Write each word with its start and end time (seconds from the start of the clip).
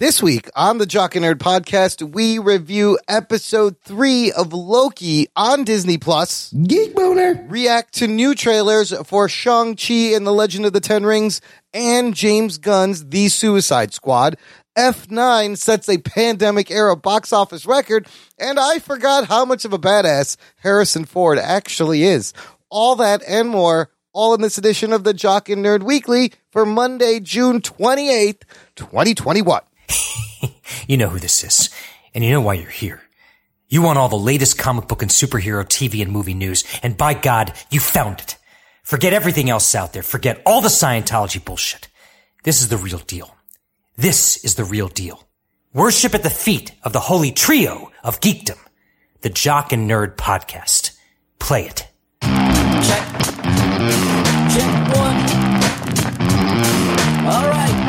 This 0.00 0.22
week 0.22 0.48
on 0.54 0.78
the 0.78 0.86
Jock 0.86 1.16
and 1.16 1.24
Nerd 1.24 1.38
podcast, 1.38 2.12
we 2.12 2.38
review 2.38 3.00
episode 3.08 3.80
three 3.80 4.30
of 4.30 4.52
Loki 4.52 5.26
on 5.34 5.64
Disney 5.64 5.98
Plus, 5.98 6.52
Geek 6.52 6.94
boner. 6.94 7.44
react 7.48 7.94
to 7.94 8.06
new 8.06 8.36
trailers 8.36 8.96
for 9.08 9.28
Shang-Chi 9.28 10.14
and 10.14 10.24
the 10.24 10.32
Legend 10.32 10.66
of 10.66 10.72
the 10.72 10.78
Ten 10.78 11.04
Rings, 11.04 11.40
and 11.74 12.14
James 12.14 12.58
Gunn's 12.58 13.06
The 13.06 13.28
Suicide 13.28 13.92
Squad. 13.92 14.36
F9 14.76 15.58
sets 15.58 15.88
a 15.88 15.98
pandemic 15.98 16.70
era 16.70 16.94
box 16.94 17.32
office 17.32 17.66
record, 17.66 18.06
and 18.38 18.60
I 18.60 18.78
forgot 18.78 19.26
how 19.26 19.44
much 19.44 19.64
of 19.64 19.72
a 19.72 19.80
badass 19.80 20.36
Harrison 20.58 21.06
Ford 21.06 21.38
actually 21.40 22.04
is. 22.04 22.32
All 22.70 22.94
that 22.94 23.24
and 23.26 23.48
more, 23.48 23.90
all 24.12 24.32
in 24.32 24.42
this 24.42 24.58
edition 24.58 24.92
of 24.92 25.02
the 25.02 25.12
Jock 25.12 25.48
and 25.48 25.64
Nerd 25.64 25.82
Weekly 25.82 26.34
for 26.52 26.64
Monday, 26.64 27.18
June 27.18 27.60
28th, 27.60 28.42
2021. 28.76 29.62
You 30.88 30.96
know 30.96 31.10
who 31.10 31.18
this 31.18 31.44
is, 31.44 31.68
and 32.14 32.24
you 32.24 32.30
know 32.30 32.40
why 32.40 32.54
you're 32.54 32.70
here. 32.70 33.02
You 33.68 33.82
want 33.82 33.98
all 33.98 34.08
the 34.08 34.16
latest 34.16 34.56
comic 34.56 34.88
book 34.88 35.02
and 35.02 35.10
superhero 35.10 35.62
TV 35.62 36.00
and 36.00 36.10
movie 36.10 36.32
news, 36.32 36.64
and 36.82 36.96
by 36.96 37.12
God, 37.12 37.52
you 37.70 37.78
found 37.78 38.20
it. 38.20 38.36
Forget 38.84 39.12
everything 39.12 39.50
else 39.50 39.74
out 39.74 39.92
there. 39.92 40.02
Forget 40.02 40.40
all 40.46 40.62
the 40.62 40.68
Scientology 40.68 41.44
bullshit. 41.44 41.88
This 42.42 42.62
is 42.62 42.68
the 42.68 42.78
real 42.78 43.00
deal. 43.00 43.36
This 43.98 44.42
is 44.42 44.54
the 44.54 44.64
real 44.64 44.88
deal. 44.88 45.28
Worship 45.74 46.14
at 46.14 46.22
the 46.22 46.30
feet 46.30 46.72
of 46.82 46.94
the 46.94 47.00
holy 47.00 47.32
trio 47.32 47.92
of 48.02 48.20
geekdom, 48.20 48.58
the 49.20 49.28
Jock 49.28 49.74
and 49.74 49.90
Nerd 49.90 50.16
podcast. 50.16 50.96
Play 51.38 51.66
it. 51.66 51.86
Check. 52.22 53.04
Check 54.54 54.96
one. 54.96 55.18
All 57.26 57.50
right. 57.50 57.87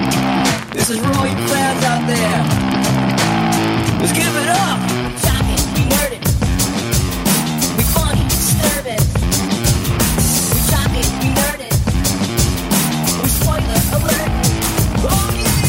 This 0.72 0.90
is 0.91 1.00
for 1.00 1.08
all 1.08 1.28
you 1.28 1.36
fans 1.48 1.84
out 1.84 2.05
there. 2.05 2.44
Let's 4.00 4.14
give 4.14 4.36
it 4.36 4.50
up. 4.50 4.80
Shock 5.20 5.48
it, 5.50 5.62
we 5.73 5.81
nerd 5.89 6.12
it. 6.14 6.22
We 7.75 7.84
funny, 7.89 8.23
disturb 8.30 8.86
it. 8.86 9.02
We 10.53 10.59
shock 10.70 10.94
it, 10.94 11.09
we 11.20 11.30
nerd 11.34 11.62
it. 11.66 11.73
We 13.20 13.30
spoiler 13.30 13.80
alert. 13.97 14.31
Oh 15.09 15.30
yeah. 15.36 15.59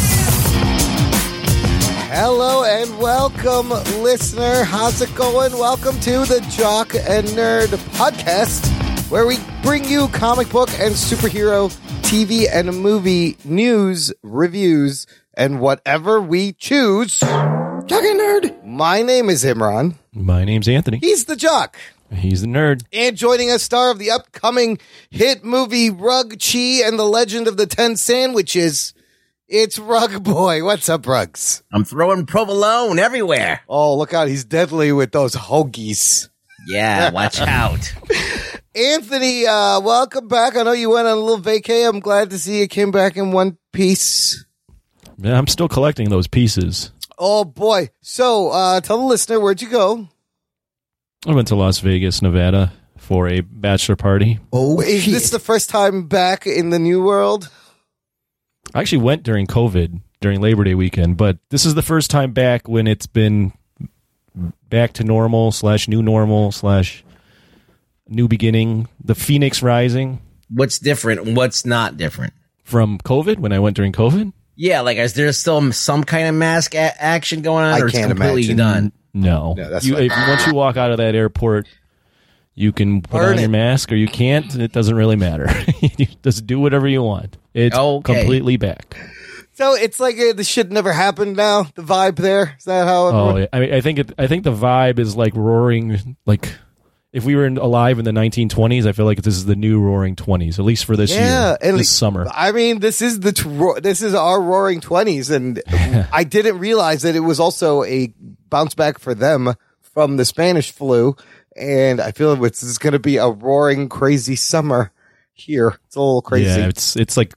Hello 2.14 2.64
and 2.64 2.98
welcome, 2.98 3.70
listener. 4.02 4.64
How's 4.64 5.00
it 5.00 5.14
going? 5.14 5.52
Welcome 5.56 5.98
to 6.00 6.26
the 6.26 6.40
Jock 6.50 6.94
and 6.94 7.26
Nerd 7.28 7.68
podcast, 7.96 8.66
where 9.10 9.26
we 9.26 9.38
bring 9.62 9.84
you 9.86 10.08
comic 10.08 10.50
book 10.50 10.68
and 10.78 10.94
superhero 10.94 11.70
TV 12.10 12.48
and 12.52 12.66
movie 12.82 13.36
news, 13.44 14.12
reviews, 14.24 15.06
and 15.34 15.60
whatever 15.60 16.20
we 16.20 16.52
choose. 16.52 17.20
Jock 17.20 17.92
and 17.92 18.18
nerd. 18.20 18.64
My 18.64 19.02
name 19.02 19.30
is 19.30 19.44
Imran. 19.44 19.94
My 20.12 20.44
name's 20.44 20.66
Anthony. 20.66 20.98
He's 20.98 21.26
the 21.26 21.36
Jock. 21.36 21.76
He's 22.12 22.40
the 22.40 22.48
nerd. 22.48 22.82
And 22.92 23.16
joining 23.16 23.52
us, 23.52 23.62
star 23.62 23.92
of 23.92 24.00
the 24.00 24.10
upcoming 24.10 24.78
hit 25.12 25.44
movie 25.44 25.88
Rug 25.88 26.34
Chi 26.40 26.82
and 26.84 26.98
the 26.98 27.04
Legend 27.04 27.46
of 27.46 27.56
the 27.56 27.66
Ten 27.66 27.94
Sandwiches, 27.94 28.92
it's 29.46 29.78
Rug 29.78 30.24
Boy. 30.24 30.64
What's 30.64 30.88
up, 30.88 31.06
Rugs? 31.06 31.62
I'm 31.72 31.84
throwing 31.84 32.26
provolone 32.26 32.98
everywhere. 32.98 33.60
Oh, 33.68 33.96
look 33.96 34.12
out. 34.12 34.26
He's 34.26 34.44
deadly 34.44 34.90
with 34.90 35.12
those 35.12 35.36
hoagies. 35.36 36.28
Yeah, 36.66 37.12
watch 37.12 37.40
out. 37.40 37.94
Anthony, 38.74 39.46
uh, 39.46 39.80
welcome 39.80 40.28
back. 40.28 40.56
I 40.56 40.62
know 40.62 40.72
you 40.72 40.90
went 40.90 41.08
on 41.08 41.16
a 41.18 41.20
little 41.20 41.42
vacay. 41.44 41.88
I'm 41.88 41.98
glad 42.00 42.30
to 42.30 42.38
see 42.38 42.60
you 42.60 42.68
came 42.68 42.92
back 42.92 43.16
in 43.16 43.32
one 43.32 43.58
piece. 43.72 44.44
Yeah, 45.18 45.36
I'm 45.36 45.48
still 45.48 45.68
collecting 45.68 46.08
those 46.08 46.28
pieces. 46.28 46.92
Oh 47.18 47.44
boy. 47.44 47.90
So, 48.00 48.50
uh, 48.50 48.80
tell 48.80 48.98
the 48.98 49.04
listener, 49.04 49.40
where'd 49.40 49.60
you 49.60 49.68
go? 49.68 50.08
I 51.26 51.32
went 51.32 51.48
to 51.48 51.56
Las 51.56 51.80
Vegas, 51.80 52.22
Nevada 52.22 52.72
for 52.96 53.28
a 53.28 53.40
bachelor 53.40 53.96
party. 53.96 54.38
Oh, 54.52 54.80
Is 54.80 55.02
shit. 55.02 55.12
this 55.14 55.30
the 55.30 55.38
first 55.40 55.68
time 55.68 56.06
back 56.06 56.46
in 56.46 56.70
the 56.70 56.78
new 56.78 57.02
world? 57.02 57.50
I 58.72 58.80
actually 58.80 59.02
went 59.02 59.24
during 59.24 59.48
COVID, 59.48 60.00
during 60.20 60.40
Labor 60.40 60.62
Day 60.64 60.74
weekend, 60.76 61.16
but 61.16 61.38
this 61.50 61.66
is 61.66 61.74
the 61.74 61.82
first 61.82 62.08
time 62.08 62.32
back 62.32 62.68
when 62.68 62.86
it's 62.86 63.06
been 63.06 63.52
back 64.68 64.92
to 64.94 65.04
normal 65.04 65.50
slash 65.50 65.88
new 65.88 66.02
normal 66.02 66.52
slash 66.52 67.02
new 68.10 68.28
beginning. 68.28 68.88
The 69.02 69.14
Phoenix 69.14 69.62
Rising 69.62 70.20
What's 70.52 70.78
different? 70.80 71.24
What's 71.34 71.64
not 71.64 71.96
different? 71.96 72.32
from 72.64 72.98
COVID 72.98 73.38
when 73.38 73.52
I 73.52 73.58
went 73.58 73.74
during 73.76 73.92
COVID. 73.92 74.32
Yeah, 74.54 74.82
like 74.82 74.98
is 74.98 75.14
there 75.14 75.32
still 75.32 75.72
some 75.72 76.04
kind 76.04 76.28
of 76.28 76.34
mask 76.34 76.74
a- 76.74 77.02
action 77.02 77.42
going 77.42 77.64
on, 77.64 77.72
I 77.74 77.80
or 77.80 77.88
can't 77.88 78.08
completely 78.10 78.52
imagine. 78.52 78.56
done? 78.56 78.92
No, 79.12 79.54
No, 79.56 79.70
that's 79.70 79.84
you, 79.84 79.96
if, 79.96 80.12
once 80.28 80.46
you 80.46 80.54
walk 80.54 80.76
out 80.76 80.90
of 80.92 80.98
that 80.98 81.14
airport, 81.16 81.66
you 82.54 82.70
can 82.72 83.02
put 83.02 83.12
Burn 83.18 83.32
on 83.32 83.38
it. 83.38 83.40
your 83.40 83.50
mask 83.50 83.90
or 83.90 83.96
you 83.96 84.06
can't. 84.06 84.54
It 84.54 84.70
doesn't 84.72 84.94
really 84.94 85.16
matter. 85.16 85.46
you 85.80 86.06
just 86.22 86.46
do 86.46 86.60
whatever 86.60 86.86
you 86.86 87.02
want. 87.02 87.36
It's 87.54 87.76
Okay. 87.76 88.20
completely 88.20 88.56
back. 88.56 88.96
So 89.54 89.74
it's 89.74 89.98
like 89.98 90.16
uh, 90.18 90.32
the 90.34 90.44
shit 90.44 90.70
never 90.70 90.92
happened 90.92 91.36
now. 91.36 91.64
The 91.74 91.82
vibe 91.82 92.16
there. 92.16 92.54
Is 92.58 92.64
that 92.64 92.86
how 92.86 93.08
it 93.08 93.12
Oh, 93.12 93.36
yeah. 93.36 93.46
I 93.52 93.60
mean, 93.60 93.74
I 93.74 93.80
think 93.80 93.98
it. 93.98 94.12
I 94.18 94.26
think 94.28 94.44
the 94.44 94.52
vibe 94.54 94.98
is 95.00 95.16
like 95.16 95.34
roaring. 95.34 96.16
Like 96.24 96.54
if 97.12 97.24
we 97.24 97.34
were 97.34 97.44
in, 97.46 97.58
alive 97.58 97.98
in 97.98 98.04
the 98.04 98.12
1920s, 98.12 98.86
I 98.86 98.92
feel 98.92 99.04
like 99.04 99.22
this 99.22 99.34
is 99.34 99.44
the 99.44 99.56
new 99.56 99.80
Roaring 99.80 100.14
20s, 100.14 100.58
at 100.58 100.64
least 100.64 100.84
for 100.84 100.96
this 100.96 101.10
Yeah, 101.10 101.48
year, 101.48 101.58
and 101.60 101.78
this 101.78 101.88
summer. 101.88 102.26
I 102.32 102.52
mean, 102.52 102.78
this 102.78 103.02
is 103.02 103.20
the 103.20 103.80
this 103.82 104.02
is 104.02 104.14
our 104.14 104.40
roaring 104.40 104.80
twenties, 104.80 105.30
and 105.30 105.60
I 106.12 106.24
didn't 106.24 106.58
realize 106.58 107.02
that 107.02 107.16
it 107.16 107.20
was 107.20 107.40
also 107.40 107.82
a 107.84 108.12
bounce 108.48 108.74
back 108.74 108.98
for 108.98 109.14
them 109.14 109.54
from 109.80 110.16
the 110.16 110.24
Spanish 110.24 110.70
flu, 110.70 111.16
and 111.56 112.00
I 112.00 112.12
feel 112.12 112.34
like 112.34 112.52
this 112.52 112.62
is 112.62 112.78
going 112.78 112.92
to 112.92 113.00
be 113.00 113.16
a 113.16 113.28
roaring 113.28 113.88
crazy 113.88 114.36
summer 114.36 114.92
here. 115.32 115.78
It's 115.86 115.96
a 115.96 116.00
little 116.00 116.22
crazy. 116.22 116.60
Yeah, 116.60 116.68
it's 116.68 116.94
it's 116.96 117.16
like 117.16 117.34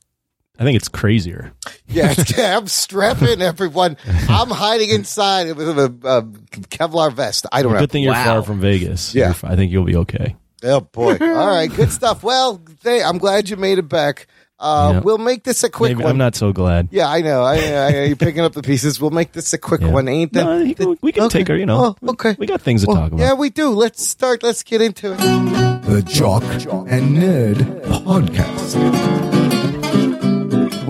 I 0.59 0.63
think 0.63 0.75
it's 0.75 0.87
crazier. 0.87 1.51
Yeah, 1.87 2.11
it's- 2.11 2.37
I'm 2.39 2.67
strapping 2.67 3.41
everyone. 3.41 3.97
I'm 4.29 4.49
hiding 4.49 4.89
inside 4.91 5.55
with 5.55 5.67
a, 5.79 5.85
a 6.03 6.21
Kevlar 6.67 7.11
vest. 7.11 7.45
I 7.51 7.63
don't 7.63 7.73
know. 7.73 7.79
Good 7.79 7.91
thing 7.91 8.03
you're 8.03 8.13
Wow. 8.13 8.25
far 8.25 8.43
from 8.43 8.59
Vegas. 8.61 9.13
Yeah. 9.15 9.23
You're 9.25 9.29
f- 9.31 9.43
I 9.45 9.55
think 9.55 9.71
you'll 9.71 9.83
be 9.85 9.95
okay. 9.97 10.35
Oh 10.63 10.79
boy! 10.81 11.17
All 11.21 11.47
right, 11.47 11.69
good 11.73 11.91
stuff. 11.91 12.23
Well, 12.23 12.61
they, 12.83 13.03
I'm 13.03 13.17
glad 13.17 13.49
you 13.49 13.57
made 13.57 13.79
it 13.79 13.89
back. 13.89 14.27
Uh, 14.59 14.91
Yeah. 14.93 14.99
We'll 15.01 15.17
make 15.17 15.43
this 15.43 15.61
a 15.65 15.69
quick 15.69 15.89
Maybe, 15.89 16.03
one. 16.03 16.11
I'm 16.11 16.17
not 16.17 16.35
so 16.35 16.53
glad. 16.53 16.87
Yeah, 16.91 17.09
I 17.09 17.19
know. 17.21 17.41
I, 17.43 17.55
I, 17.57 18.03
you're 18.05 18.15
picking 18.15 18.41
up 18.45 18.53
the 18.53 18.61
pieces. 18.61 19.01
We'll 19.01 19.09
make 19.11 19.33
this 19.33 19.51
a 19.51 19.57
quick 19.57 19.81
Yeah. 19.81 19.91
one, 19.91 20.07
ain't 20.07 20.31
that? 20.33 20.45
No, 20.45 20.59
you 20.59 20.73
can- 20.75 20.97
we 21.01 21.11
can 21.11 21.23
Okay. 21.23 21.39
take 21.39 21.47
her. 21.49 21.57
you 21.57 21.65
know. 21.65 21.95
Oh, 22.01 22.11
okay. 22.11 22.35
We 22.39 22.45
got 22.45 22.61
things 22.61 22.83
to 22.83 22.87
Well, 22.87 22.95
talk 22.95 23.11
about. 23.11 23.19
Yeah, 23.19 23.33
we 23.33 23.49
do. 23.49 23.71
Let's 23.71 24.07
start. 24.07 24.41
Let's 24.43 24.63
get 24.63 24.81
into 24.81 25.11
it. 25.13 25.17
the 25.17 26.01
Jock 26.03 26.43
and 26.43 27.17
Nerd 27.17 27.57
podcast. 27.83 29.32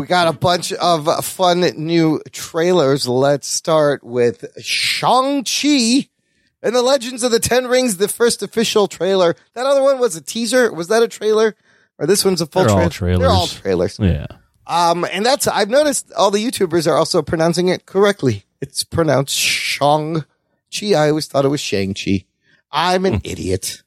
We 0.03 0.07
got 0.07 0.27
a 0.27 0.37
bunch 0.37 0.73
of 0.73 1.25
fun 1.25 1.61
new 1.77 2.21
trailers. 2.33 3.07
Let's 3.07 3.47
start 3.47 4.03
with 4.03 4.43
Shang-Chi 4.61 6.09
and 6.61 6.75
the 6.75 6.81
Legends 6.81 7.23
of 7.23 7.31
the 7.31 7.39
Ten 7.39 7.67
Rings, 7.67 7.95
the 7.95 8.09
first 8.09 8.43
official 8.43 8.89
trailer. 8.89 9.33
That 9.53 9.65
other 9.65 9.81
one 9.81 9.99
was 9.99 10.17
a 10.17 10.21
teaser. 10.21 10.73
Was 10.73 10.89
that 10.89 11.03
a 11.03 11.07
trailer? 11.07 11.55
Or 11.97 12.05
this 12.05 12.25
one's 12.25 12.41
a 12.41 12.45
full 12.45 12.65
They're 12.65 12.73
all 12.73 12.89
trailer? 12.89 13.19
They're 13.19 13.29
all 13.29 13.47
trailers. 13.47 13.95
trailers. 13.95 14.13
Yeah. 14.27 14.27
Um, 14.67 15.05
and 15.09 15.25
that's, 15.25 15.47
I've 15.47 15.69
noticed 15.69 16.11
all 16.17 16.31
the 16.31 16.45
YouTubers 16.45 16.85
are 16.85 16.97
also 16.97 17.21
pronouncing 17.21 17.69
it 17.69 17.85
correctly. 17.85 18.43
It's 18.59 18.83
pronounced 18.83 19.33
Shang-Chi. 19.33 20.87
I 20.95 21.07
always 21.11 21.27
thought 21.27 21.45
it 21.45 21.47
was 21.47 21.61
Shang-Chi. 21.61 22.25
I'm 22.73 23.05
an 23.05 23.21
idiot. 23.23 23.83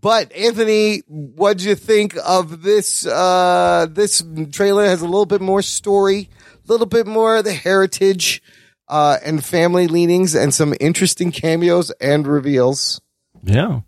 But 0.00 0.32
Anthony, 0.32 1.00
what'd 1.08 1.62
you 1.62 1.74
think 1.74 2.16
of 2.24 2.62
this? 2.62 3.06
Uh, 3.06 3.86
this 3.90 4.22
trailer 4.52 4.86
has 4.86 5.02
a 5.02 5.06
little 5.06 5.26
bit 5.26 5.40
more 5.42 5.60
story, 5.62 6.30
a 6.66 6.72
little 6.72 6.86
bit 6.86 7.06
more 7.06 7.36
of 7.36 7.44
the 7.44 7.52
heritage, 7.52 8.42
uh, 8.88 9.18
and 9.24 9.44
family 9.44 9.86
leanings 9.88 10.34
and 10.34 10.54
some 10.54 10.74
interesting 10.80 11.30
cameos 11.32 11.90
and 12.00 12.26
reveals. 12.26 13.00
Yeah. 13.42 13.80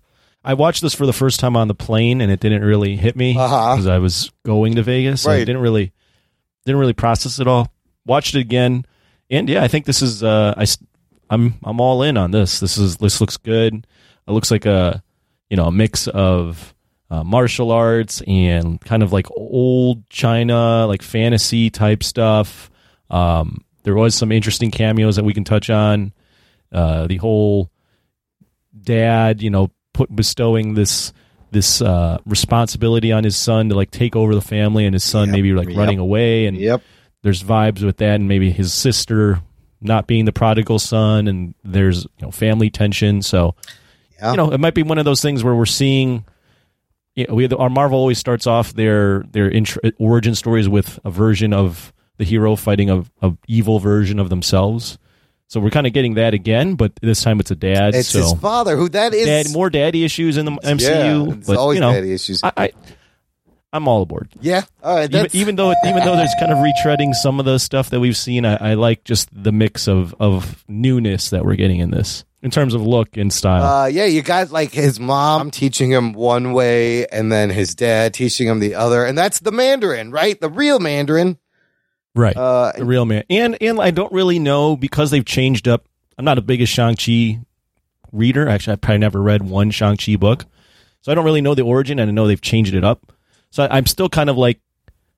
I 0.44 0.54
watched 0.54 0.82
this 0.82 0.94
for 0.94 1.06
the 1.06 1.12
first 1.12 1.40
time 1.40 1.56
on 1.56 1.68
the 1.68 1.74
plane 1.74 2.20
and 2.20 2.30
it 2.30 2.40
didn't 2.40 2.62
really 2.62 2.96
hit 2.96 3.16
me 3.16 3.36
Uh-huh. 3.38 3.74
because 3.76 3.86
I 3.86 3.98
was 3.98 4.30
going 4.44 4.74
to 4.74 4.82
Vegas. 4.82 5.22
So 5.22 5.30
I 5.30 5.34
Right. 5.38 5.46
didn't 5.46 5.62
really 5.62 5.92
didn't 6.66 6.80
really 6.80 6.92
process 6.92 7.38
it 7.40 7.46
all. 7.46 7.72
Watched 8.06 8.34
it 8.34 8.40
again. 8.40 8.84
And 9.30 9.48
yeah, 9.48 9.62
I 9.62 9.68
think 9.68 9.84
this 9.86 10.02
is 10.02 10.22
uh 10.24 10.54
I 10.56 10.66
am 11.30 11.54
I'm 11.62 11.80
all 11.80 12.02
in 12.02 12.16
on 12.16 12.32
this. 12.32 12.58
This 12.60 12.76
is 12.76 12.96
this 12.96 13.20
looks 13.20 13.36
good. 13.36 13.74
It 14.26 14.32
looks 14.32 14.50
like 14.50 14.66
a 14.66 15.02
you 15.52 15.56
know, 15.58 15.66
a 15.66 15.70
mix 15.70 16.08
of 16.08 16.74
uh, 17.10 17.22
martial 17.22 17.70
arts 17.72 18.22
and 18.26 18.80
kind 18.80 19.02
of 19.02 19.12
like 19.12 19.26
old 19.32 20.08
China, 20.08 20.86
like 20.86 21.02
fantasy 21.02 21.68
type 21.68 22.02
stuff. 22.02 22.70
Um, 23.10 23.62
there 23.82 23.94
was 23.94 24.14
some 24.14 24.32
interesting 24.32 24.70
cameos 24.70 25.16
that 25.16 25.24
we 25.24 25.34
can 25.34 25.44
touch 25.44 25.68
on. 25.68 26.14
Uh, 26.72 27.06
the 27.06 27.18
whole 27.18 27.70
dad, 28.82 29.42
you 29.42 29.50
know, 29.50 29.70
put 29.92 30.14
bestowing 30.16 30.72
this 30.72 31.12
this 31.50 31.82
uh, 31.82 32.16
responsibility 32.24 33.12
on 33.12 33.22
his 33.22 33.36
son 33.36 33.68
to 33.68 33.74
like 33.74 33.90
take 33.90 34.16
over 34.16 34.34
the 34.34 34.40
family, 34.40 34.86
and 34.86 34.94
his 34.94 35.04
son 35.04 35.28
Yep, 35.28 35.32
maybe 35.34 35.52
like 35.52 35.68
yep. 35.68 35.76
running 35.76 35.98
away, 35.98 36.46
and 36.46 36.56
Yep. 36.56 36.80
there's 37.20 37.42
vibes 37.42 37.84
with 37.84 37.98
that, 37.98 38.14
and 38.14 38.26
maybe 38.26 38.50
his 38.50 38.72
sister 38.72 39.42
not 39.82 40.06
being 40.06 40.24
the 40.24 40.32
prodigal 40.32 40.78
son, 40.78 41.28
and 41.28 41.54
there's 41.62 42.04
you 42.04 42.22
know 42.22 42.30
family 42.30 42.70
tension. 42.70 43.20
So 43.20 43.54
Yeah. 44.22 44.30
you 44.30 44.36
know, 44.36 44.52
it 44.52 44.58
might 44.58 44.74
be 44.74 44.82
one 44.82 44.98
of 44.98 45.04
those 45.04 45.20
things 45.20 45.42
where 45.42 45.54
we're 45.54 45.66
seeing. 45.66 46.24
You 47.14 47.26
know, 47.26 47.34
we 47.34 47.46
our 47.48 47.68
Marvel 47.68 47.98
always 47.98 48.18
starts 48.18 48.46
off 48.46 48.72
their 48.72 49.24
their 49.30 49.50
intro, 49.50 49.82
origin 49.98 50.34
stories 50.34 50.68
with 50.68 50.98
a 51.04 51.10
version 51.10 51.52
of 51.52 51.92
the 52.16 52.24
hero 52.24 52.56
fighting 52.56 52.88
a, 52.88 53.04
a 53.20 53.36
evil 53.48 53.80
version 53.80 54.18
of 54.18 54.30
themselves. 54.30 54.98
So 55.48 55.60
we're 55.60 55.68
kind 55.70 55.86
of 55.86 55.92
getting 55.92 56.14
that 56.14 56.32
again, 56.32 56.76
but 56.76 56.92
this 57.02 57.22
time 57.22 57.38
it's 57.38 57.50
a 57.50 57.54
dad. 57.54 57.94
It's 57.94 58.08
so 58.08 58.20
his 58.20 58.32
father, 58.34 58.74
who 58.74 58.88
that 58.90 59.12
is. 59.12 59.26
dad, 59.26 59.52
more 59.52 59.68
daddy 59.68 60.02
issues 60.02 60.38
in 60.38 60.46
the 60.46 60.52
MCU. 60.52 60.80
Yeah, 61.28 61.34
it's 61.34 61.46
but 61.46 61.58
always 61.58 61.76
you 61.76 61.80
know, 61.82 61.92
daddy 61.92 62.14
issues. 62.14 62.40
I, 62.42 62.52
I 62.56 62.70
I'm 63.72 63.88
all 63.88 64.02
aboard. 64.02 64.28
yeah. 64.40 64.62
All 64.82 64.94
right. 64.94 65.12
Even, 65.12 65.28
even 65.32 65.56
though 65.56 65.72
even 65.84 66.04
though 66.04 66.16
there's 66.16 66.34
kind 66.38 66.52
of 66.52 66.58
retreading 66.58 67.14
some 67.14 67.38
of 67.38 67.46
the 67.46 67.58
stuff 67.58 67.90
that 67.90 68.00
we've 68.00 68.16
seen, 68.16 68.44
I, 68.44 68.72
I 68.72 68.74
like 68.74 69.04
just 69.04 69.28
the 69.32 69.52
mix 69.52 69.88
of 69.88 70.14
of 70.20 70.64
newness 70.68 71.30
that 71.30 71.44
we're 71.44 71.56
getting 71.56 71.80
in 71.80 71.90
this 71.90 72.24
in 72.42 72.50
terms 72.50 72.74
of 72.74 72.82
look 72.86 73.16
and 73.16 73.32
style. 73.32 73.62
Uh, 73.62 73.86
yeah, 73.86 74.04
you 74.04 74.20
got 74.20 74.50
like 74.50 74.72
his 74.72 75.00
mom 75.00 75.50
teaching 75.50 75.90
him 75.90 76.12
one 76.12 76.52
way, 76.52 77.06
and 77.06 77.32
then 77.32 77.48
his 77.50 77.74
dad 77.74 78.12
teaching 78.12 78.46
him 78.48 78.58
the 78.58 78.74
other, 78.74 79.04
and 79.04 79.16
that's 79.16 79.40
the 79.40 79.52
Mandarin, 79.52 80.10
right? 80.10 80.38
The 80.40 80.50
real 80.50 80.78
Mandarin. 80.78 81.38
right, 82.14 82.36
Uh, 82.36 82.72
the 82.76 82.84
real 82.84 83.06
man. 83.06 83.24
And 83.30 83.56
and 83.62 83.80
I 83.80 83.90
don't 83.90 84.12
really 84.12 84.38
know 84.38 84.76
because 84.76 85.10
they've 85.10 85.24
changed 85.24 85.66
up. 85.66 85.86
I'm 86.18 86.24
not 86.26 86.36
a 86.36 86.42
biggest 86.42 86.72
Shang 86.72 86.96
Chi 86.96 87.40
reader. 88.12 88.48
Actually, 88.48 88.74
I've 88.74 88.80
probably 88.82 88.98
never 88.98 89.22
read 89.22 89.42
one 89.42 89.70
Shang 89.70 89.96
Chi 89.96 90.16
book, 90.16 90.44
so 91.00 91.10
I 91.10 91.14
don't 91.14 91.24
really 91.24 91.40
know 91.40 91.54
the 91.54 91.62
origin. 91.62 91.98
And 91.98 92.10
I 92.10 92.12
know 92.12 92.26
they've 92.26 92.38
changed 92.40 92.74
it 92.74 92.84
up. 92.84 93.11
So 93.52 93.68
I'm 93.70 93.86
still 93.86 94.08
kind 94.08 94.28
of 94.28 94.36
like. 94.36 94.58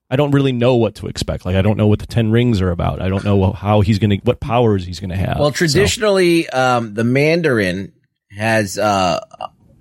I 0.07 0.17
don't 0.17 0.29
really 0.29 0.51
know 0.51 0.75
what 0.75 0.93
to 0.95 1.07
expect. 1.07 1.45
Like 1.47 1.55
I 1.55 1.63
don't 1.63 1.77
know 1.77 1.87
what 1.87 1.97
the 1.97 2.05
Ten 2.05 2.29
Rings 2.29 2.61
are 2.61 2.69
about. 2.69 3.01
I 3.01 3.09
don't 3.09 3.23
know 3.25 3.51
how 3.51 3.81
he's 3.81 3.97
gonna, 3.97 4.17
what 4.17 4.39
powers 4.39 4.85
he's 4.85 4.99
gonna 4.99 5.17
have. 5.17 5.39
Well, 5.39 5.49
So- 5.49 5.55
traditionally, 5.65 6.47
um, 6.49 6.93
the 6.93 7.03
Mandarin 7.03 7.91
has 8.37 8.77
uh, 8.77 9.19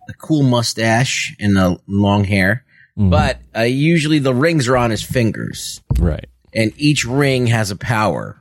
a 0.09 0.13
cool 0.19 0.43
mustache 0.43 1.37
and 1.39 1.59
a 1.59 1.77
long 1.87 2.25
hair, 2.25 2.65
Mhm. 2.99 3.11
but 3.11 3.39
uh, 3.55 3.63
usually 3.63 4.19
the 4.19 4.33
rings 4.33 4.67
are 4.67 4.79
on 4.79 4.91
his 4.91 5.03
fingers, 5.03 5.83
right. 5.99 6.27
and 6.55 6.73
each 6.79 7.05
ring 7.05 7.49
has 7.49 7.71
a 7.71 7.77
power, 7.77 8.41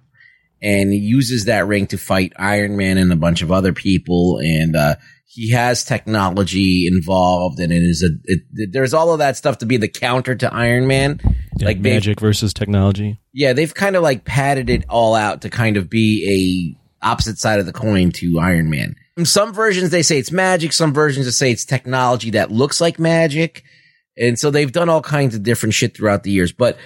and 0.61 0.93
he 0.93 0.99
uses 0.99 1.45
that 1.45 1.67
ring 1.67 1.85
to 1.87 1.97
fight 1.97 2.31
Iron 2.37 2.77
Man 2.77 2.97
and 2.97 3.11
a 3.11 3.17
bunch 3.17 3.41
of 3.41 3.51
other 3.51 3.73
people, 3.73 4.39
and 4.39 4.75
uh, 4.77 4.95
he 5.33 5.51
has 5.51 5.83
technology 5.83 6.87
involved, 6.87 7.59
and 7.59 7.73
it 7.73 7.81
is 7.81 8.03
a 8.03 8.09
it, 8.25 8.71
there's 8.71 8.93
all 8.93 9.11
of 9.11 9.19
that 9.19 9.35
stuff 9.35 9.57
to 9.59 9.65
be 9.65 9.77
the 9.77 9.87
counter 9.87 10.35
to 10.35 10.53
Iron 10.53 10.85
Man. 10.87 11.19
Yeah, 11.57 11.67
like 11.67 11.79
magic 11.79 12.19
versus 12.19 12.53
technology. 12.53 13.19
yeah, 13.33 13.53
they've 13.53 13.73
kind 13.73 13.95
of 13.95 14.03
like 14.03 14.25
padded 14.25 14.69
it 14.69 14.85
all 14.89 15.15
out 15.15 15.41
to 15.41 15.49
kind 15.49 15.77
of 15.77 15.89
be 15.89 16.77
a 17.03 17.05
opposite 17.07 17.37
side 17.37 17.59
of 17.59 17.65
the 17.65 17.73
coin 17.73 18.11
to 18.13 18.39
Iron 18.39 18.69
Man. 18.69 18.95
In 19.17 19.25
some 19.25 19.53
versions 19.53 19.89
they 19.89 20.01
say 20.03 20.17
it's 20.19 20.31
magic, 20.31 20.73
some 20.73 20.93
versions 20.93 21.25
they 21.25 21.31
say 21.31 21.51
it's 21.51 21.65
technology 21.65 22.31
that 22.31 22.51
looks 22.51 22.79
like 22.79 22.97
magic. 22.99 23.63
And 24.17 24.37
so 24.37 24.51
they've 24.51 24.71
done 24.71 24.89
all 24.89 25.01
kinds 25.01 25.33
of 25.35 25.43
different 25.43 25.73
shit 25.73 25.95
throughout 25.97 26.23
the 26.23 26.31
years. 26.31 26.51
But 26.51 26.77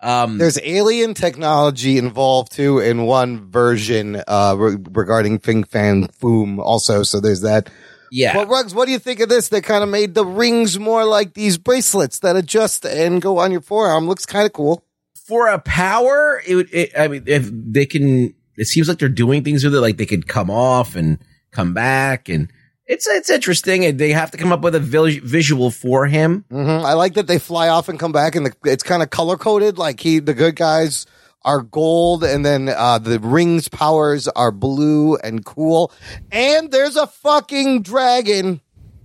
um 0.00 0.38
There's 0.38 0.58
alien 0.62 1.14
technology 1.14 1.98
involved 1.98 2.52
too 2.52 2.78
in 2.78 3.02
one 3.02 3.50
version 3.50 4.22
uh, 4.26 4.54
re- 4.58 4.76
regarding 4.90 5.38
Fing 5.38 5.64
Fang 5.64 6.08
Foom 6.20 6.58
also. 6.58 7.02
So 7.02 7.20
there's 7.20 7.42
that. 7.42 7.70
Yeah. 8.10 8.32
But 8.34 8.48
Ruggs, 8.48 8.74
what 8.74 8.86
do 8.86 8.92
you 8.92 8.98
think 8.98 9.20
of 9.20 9.28
this? 9.28 9.48
They 9.48 9.60
kind 9.60 9.82
of 9.82 9.88
made 9.88 10.14
the 10.14 10.24
rings 10.24 10.78
more 10.78 11.04
like 11.04 11.34
these 11.34 11.58
bracelets 11.58 12.18
that 12.20 12.36
adjust 12.36 12.84
and 12.84 13.20
go 13.20 13.38
on 13.38 13.52
your 13.52 13.60
forearm. 13.60 14.06
Looks 14.08 14.26
kind 14.26 14.46
of 14.46 14.52
cool. 14.52 14.84
for 15.26 15.48
a 15.48 15.58
power, 15.58 16.40
it 16.46 16.54
would 16.54 16.68
it, 16.72 16.92
I 16.98 17.08
mean 17.08 17.24
if 17.26 17.50
they 17.52 17.86
can 17.86 18.34
it 18.56 18.66
seems 18.66 18.88
like 18.88 18.98
they're 18.98 19.08
doing 19.08 19.44
things 19.44 19.64
with 19.64 19.74
it 19.74 19.80
like 19.80 19.96
they 19.96 20.06
could 20.06 20.26
come 20.28 20.50
off 20.50 20.96
and 20.96 21.18
come 21.50 21.74
back 21.74 22.28
and 22.28 22.50
it's 22.86 23.06
it's 23.08 23.28
interesting 23.30 23.96
they 23.96 24.12
have 24.12 24.30
to 24.30 24.36
come 24.38 24.52
up 24.52 24.60
with 24.60 24.76
a 24.76 24.80
visual 24.80 25.70
for 25.72 26.06
him. 26.06 26.44
hmm 26.50 26.68
I 26.68 26.92
like 26.92 27.14
that 27.14 27.26
they 27.26 27.40
fly 27.40 27.68
off 27.68 27.88
and 27.88 27.98
come 27.98 28.12
back, 28.12 28.36
and 28.36 28.46
the, 28.46 28.52
it's 28.64 28.84
kind 28.84 29.02
of 29.02 29.10
color 29.10 29.36
coded. 29.36 29.76
Like 29.76 29.98
he, 29.98 30.20
the 30.20 30.34
good 30.34 30.54
guys 30.54 31.04
are 31.46 31.62
gold, 31.62 32.24
and 32.24 32.44
then 32.44 32.68
uh, 32.68 32.98
the 32.98 33.18
rings 33.20 33.68
powers 33.68 34.28
are 34.28 34.50
blue 34.52 35.16
and 35.16 35.44
cool. 35.44 35.92
And 36.30 36.70
there's 36.70 36.96
a 36.96 37.06
fucking 37.06 37.82
dragon. 37.82 38.60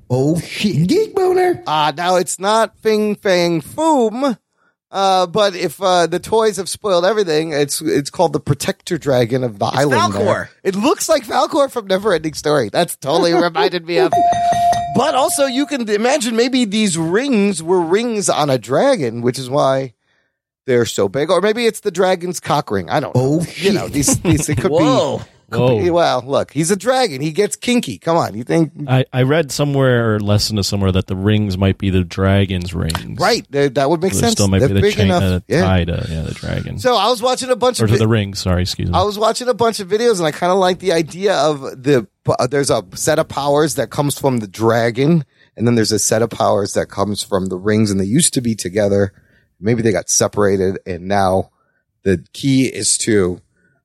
Oh 0.09 0.37
shit, 0.39 0.89
geek 0.89 1.15
boner. 1.15 1.63
Uh, 1.65 1.93
now 1.95 2.17
it's 2.17 2.37
not 2.37 2.77
Fing 2.79 3.15
Fang 3.15 3.61
Foom. 3.61 4.37
Uh, 4.91 5.25
but 5.25 5.55
if 5.55 5.81
uh, 5.81 6.05
the 6.05 6.19
toys 6.19 6.57
have 6.57 6.67
spoiled 6.67 7.05
everything, 7.05 7.53
it's 7.53 7.79
it's 7.81 8.09
called 8.09 8.33
the 8.33 8.41
Protector 8.41 8.97
Dragon 8.97 9.45
of 9.45 9.57
the 9.57 9.67
Island. 9.67 10.13
there. 10.13 10.25
Falcor. 10.25 10.49
It 10.63 10.75
looks 10.75 11.07
like 11.07 11.23
Falcor 11.23 11.71
from 11.71 11.87
Neverending 11.87 12.35
Story. 12.35 12.67
That's 12.69 12.97
totally 12.97 13.33
reminded 13.41 13.85
me 13.85 13.99
of. 13.99 14.11
But 14.95 15.15
also, 15.15 15.45
you 15.45 15.65
can 15.65 15.87
imagine 15.89 16.35
maybe 16.35 16.65
these 16.65 16.97
rings 16.97 17.63
were 17.63 17.79
rings 17.79 18.27
on 18.27 18.49
a 18.49 18.57
dragon, 18.57 19.21
which 19.21 19.39
is 19.39 19.49
why 19.49 19.93
they're 20.65 20.85
so 20.85 21.09
big. 21.09 21.29
Or 21.29 21.41
maybe 21.41 21.65
it's 21.65 21.79
the 21.81 21.91
dragon's 21.91 22.39
cock 22.39 22.71
ring. 22.71 22.89
I 22.89 22.99
don't 22.99 23.15
know. 23.15 23.21
Oh 23.41 23.45
You 23.55 23.73
know, 23.73 23.87
these 23.87 24.19
these 24.21 24.47
it 24.49 24.57
could 24.57 24.71
Whoa. 24.71 25.17
be. 25.17 25.23
could 25.23 25.25
be- 25.25 25.27
Whoa. 25.51 25.91
Well, 25.91 26.23
look, 26.25 26.53
he's 26.53 26.71
a 26.71 26.77
dragon. 26.77 27.19
He 27.19 27.33
gets 27.33 27.57
kinky. 27.57 27.97
Come 27.97 28.15
on, 28.15 28.35
you 28.35 28.45
think? 28.45 28.71
I, 28.87 29.03
I 29.11 29.23
read 29.23 29.51
somewhere 29.51 30.15
or 30.15 30.19
lesson 30.21 30.55
to 30.55 30.63
somewhere 30.63 30.93
that 30.93 31.07
the 31.07 31.15
rings 31.17 31.57
might 31.57 31.77
be 31.77 31.89
the 31.89 32.05
dragon's 32.05 32.73
rings. 32.73 33.19
Right, 33.19 33.45
that 33.51 33.75
that 33.75 33.89
would 33.89 34.01
make 34.01 34.13
So 34.13 34.19
there 34.19 34.27
sense. 34.29 34.31
still 34.33 34.47
might 34.47 34.59
They're 34.59 34.69
be 34.69 34.75
the 34.75 34.81
big 34.81 34.93
chain 34.95 35.07
enough. 35.07 35.23
uh, 35.23 35.39
yeah. 35.49 35.61
tie 35.61 35.83
to 35.83 36.05
yeah 36.09 36.21
the 36.21 36.33
dragon. 36.33 36.79
So 36.79 36.95
I 36.95 37.09
was 37.09 37.21
watching 37.21 37.49
a 37.49 37.57
bunch 37.57 37.81
or 37.81 37.83
of 37.83 37.89
to 37.89 37.95
vi- 37.97 37.99
the 37.99 38.07
rings. 38.07 38.39
Sorry, 38.39 38.61
excuse 38.61 38.89
me. 38.89 38.97
I 38.97 39.03
was 39.03 39.19
watching 39.19 39.49
a 39.49 39.53
bunch 39.53 39.81
of 39.81 39.89
videos 39.89 40.19
and 40.19 40.25
I 40.25 40.31
kind 40.31 40.53
of 40.53 40.57
like 40.57 40.79
the 40.79 40.93
idea 40.93 41.33
of 41.35 41.59
the 41.83 42.07
uh, 42.27 42.47
there's 42.47 42.69
a 42.69 42.85
set 42.95 43.19
of 43.19 43.27
powers 43.27 43.75
that 43.75 43.89
comes 43.89 44.17
from 44.17 44.37
the 44.37 44.47
dragon 44.47 45.25
and 45.57 45.67
then 45.67 45.75
there's 45.75 45.91
a 45.91 45.99
set 45.99 46.21
of 46.21 46.29
powers 46.29 46.75
that 46.75 46.87
comes 46.87 47.23
from 47.23 47.47
the 47.47 47.57
rings 47.57 47.91
and 47.91 47.99
they 47.99 48.05
used 48.05 48.33
to 48.35 48.41
be 48.41 48.55
together. 48.55 49.11
Maybe 49.61 49.81
they 49.81 49.91
got 49.91 50.09
separated 50.09 50.79
and 50.85 51.07
now 51.07 51.51
the 52.03 52.25
key 52.33 52.65
is 52.65 52.97
to 52.99 53.41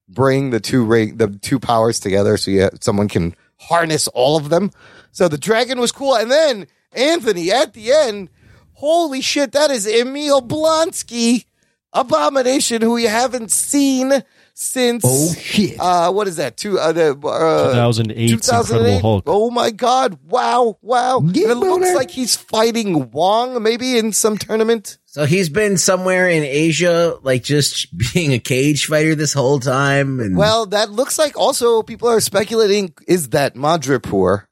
bring 0.08 0.50
the 0.50 0.60
two 0.60 0.86
the 1.14 1.38
two 1.42 1.58
powers 1.58 2.00
together 2.00 2.36
so 2.36 2.50
you 2.50 2.68
someone 2.80 3.08
can 3.08 3.34
harness 3.58 4.08
all 4.08 4.36
of 4.36 4.48
them. 4.48 4.70
So 5.12 5.28
the 5.28 5.38
dragon 5.38 5.78
was 5.78 5.92
cool 5.92 6.14
and 6.16 6.30
then 6.30 6.66
Anthony 6.92 7.50
at 7.50 7.74
the 7.74 7.92
end 7.92 8.30
holy 8.74 9.20
shit 9.20 9.52
that 9.52 9.70
is 9.70 9.86
Emil 9.86 10.42
Blonsky 10.42 11.46
abomination 11.92 12.82
who 12.82 12.96
you 12.96 13.08
haven't 13.08 13.50
seen 13.50 14.22
since 14.58 15.04
Oh 15.06 15.34
shit. 15.34 15.76
uh, 15.78 16.10
what 16.10 16.26
is 16.26 16.36
that? 16.36 16.56
Two, 16.56 16.78
uh, 16.78 16.90
the, 16.92 17.10
uh, 17.10 17.74
2008's 17.74 18.32
Incredible 18.48 19.00
Hulk. 19.00 19.24
Oh 19.26 19.50
my 19.50 19.70
God. 19.70 20.18
Wow. 20.24 20.78
Wow. 20.80 21.20
Get 21.20 21.50
it 21.50 21.56
looks 21.56 21.92
like 21.94 22.10
he's 22.10 22.34
fighting 22.36 23.10
Wong 23.10 23.62
maybe 23.62 23.98
in 23.98 24.12
some 24.12 24.38
tournament. 24.38 24.96
So 25.04 25.26
he's 25.26 25.50
been 25.50 25.76
somewhere 25.76 26.28
in 26.28 26.42
Asia, 26.42 27.18
like 27.22 27.42
just 27.44 27.88
being 28.14 28.32
a 28.32 28.38
cage 28.38 28.86
fighter 28.86 29.14
this 29.14 29.34
whole 29.34 29.60
time. 29.60 30.20
And 30.20 30.36
Well, 30.38 30.64
that 30.66 30.90
looks 30.90 31.18
like 31.18 31.36
also 31.38 31.82
people 31.82 32.08
are 32.08 32.20
speculating 32.20 32.94
is 33.06 33.28
that 33.30 33.54
Madripoor 33.56 34.44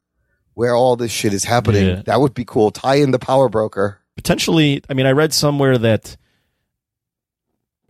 where 0.53 0.75
all 0.75 0.95
this 0.95 1.11
shit 1.11 1.33
is 1.33 1.43
happening. 1.43 1.85
Yeah. 1.87 2.01
That 2.05 2.21
would 2.21 2.33
be 2.35 2.45
cool. 2.45 2.69
Tie 2.71 2.95
in 2.95 3.09
the 3.11 3.19
power 3.19 3.49
broker. 3.49 3.99
potentially 4.15 4.81
i 4.89 4.93
mean 4.93 5.05
i 5.05 5.11
read 5.11 5.33
somewhere 5.33 5.77
that 5.77 6.15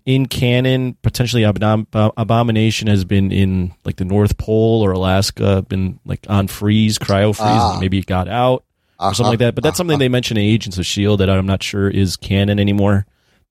in 0.05 0.27
canon 0.27 0.93
potentially 1.01 1.41
Abom- 1.43 1.87
abomination 2.17 2.87
has 2.87 3.03
been 3.05 3.31
in 3.31 3.73
like 3.85 3.95
the 3.95 4.05
north 4.05 4.37
pole 4.37 4.81
or 4.85 4.91
alaska 4.91 5.63
been 5.67 5.99
like 6.05 6.25
on 6.29 6.47
freeze 6.47 6.97
cryo 6.99 7.35
freeze 7.35 7.47
Ah. 7.49 7.71
and 7.73 7.81
maybe 7.81 7.97
it 7.97 8.05
got 8.05 8.27
out 8.27 8.63
or 8.99 9.07
Uh-huh. 9.07 9.13
something 9.13 9.31
like 9.31 9.39
that 9.39 9.55
but 9.55 9.63
that's 9.63 9.77
something 9.77 9.97
they 9.99 10.09
mention 10.09 10.37
in 10.37 10.43
agents 10.43 10.77
of 10.77 10.85
shield 10.85 11.19
that 11.21 11.29
i'm 11.29 11.45
not 11.47 11.63
sure 11.63 11.89
is 11.89 12.17
canon 12.17 12.59
anymore 12.59 13.05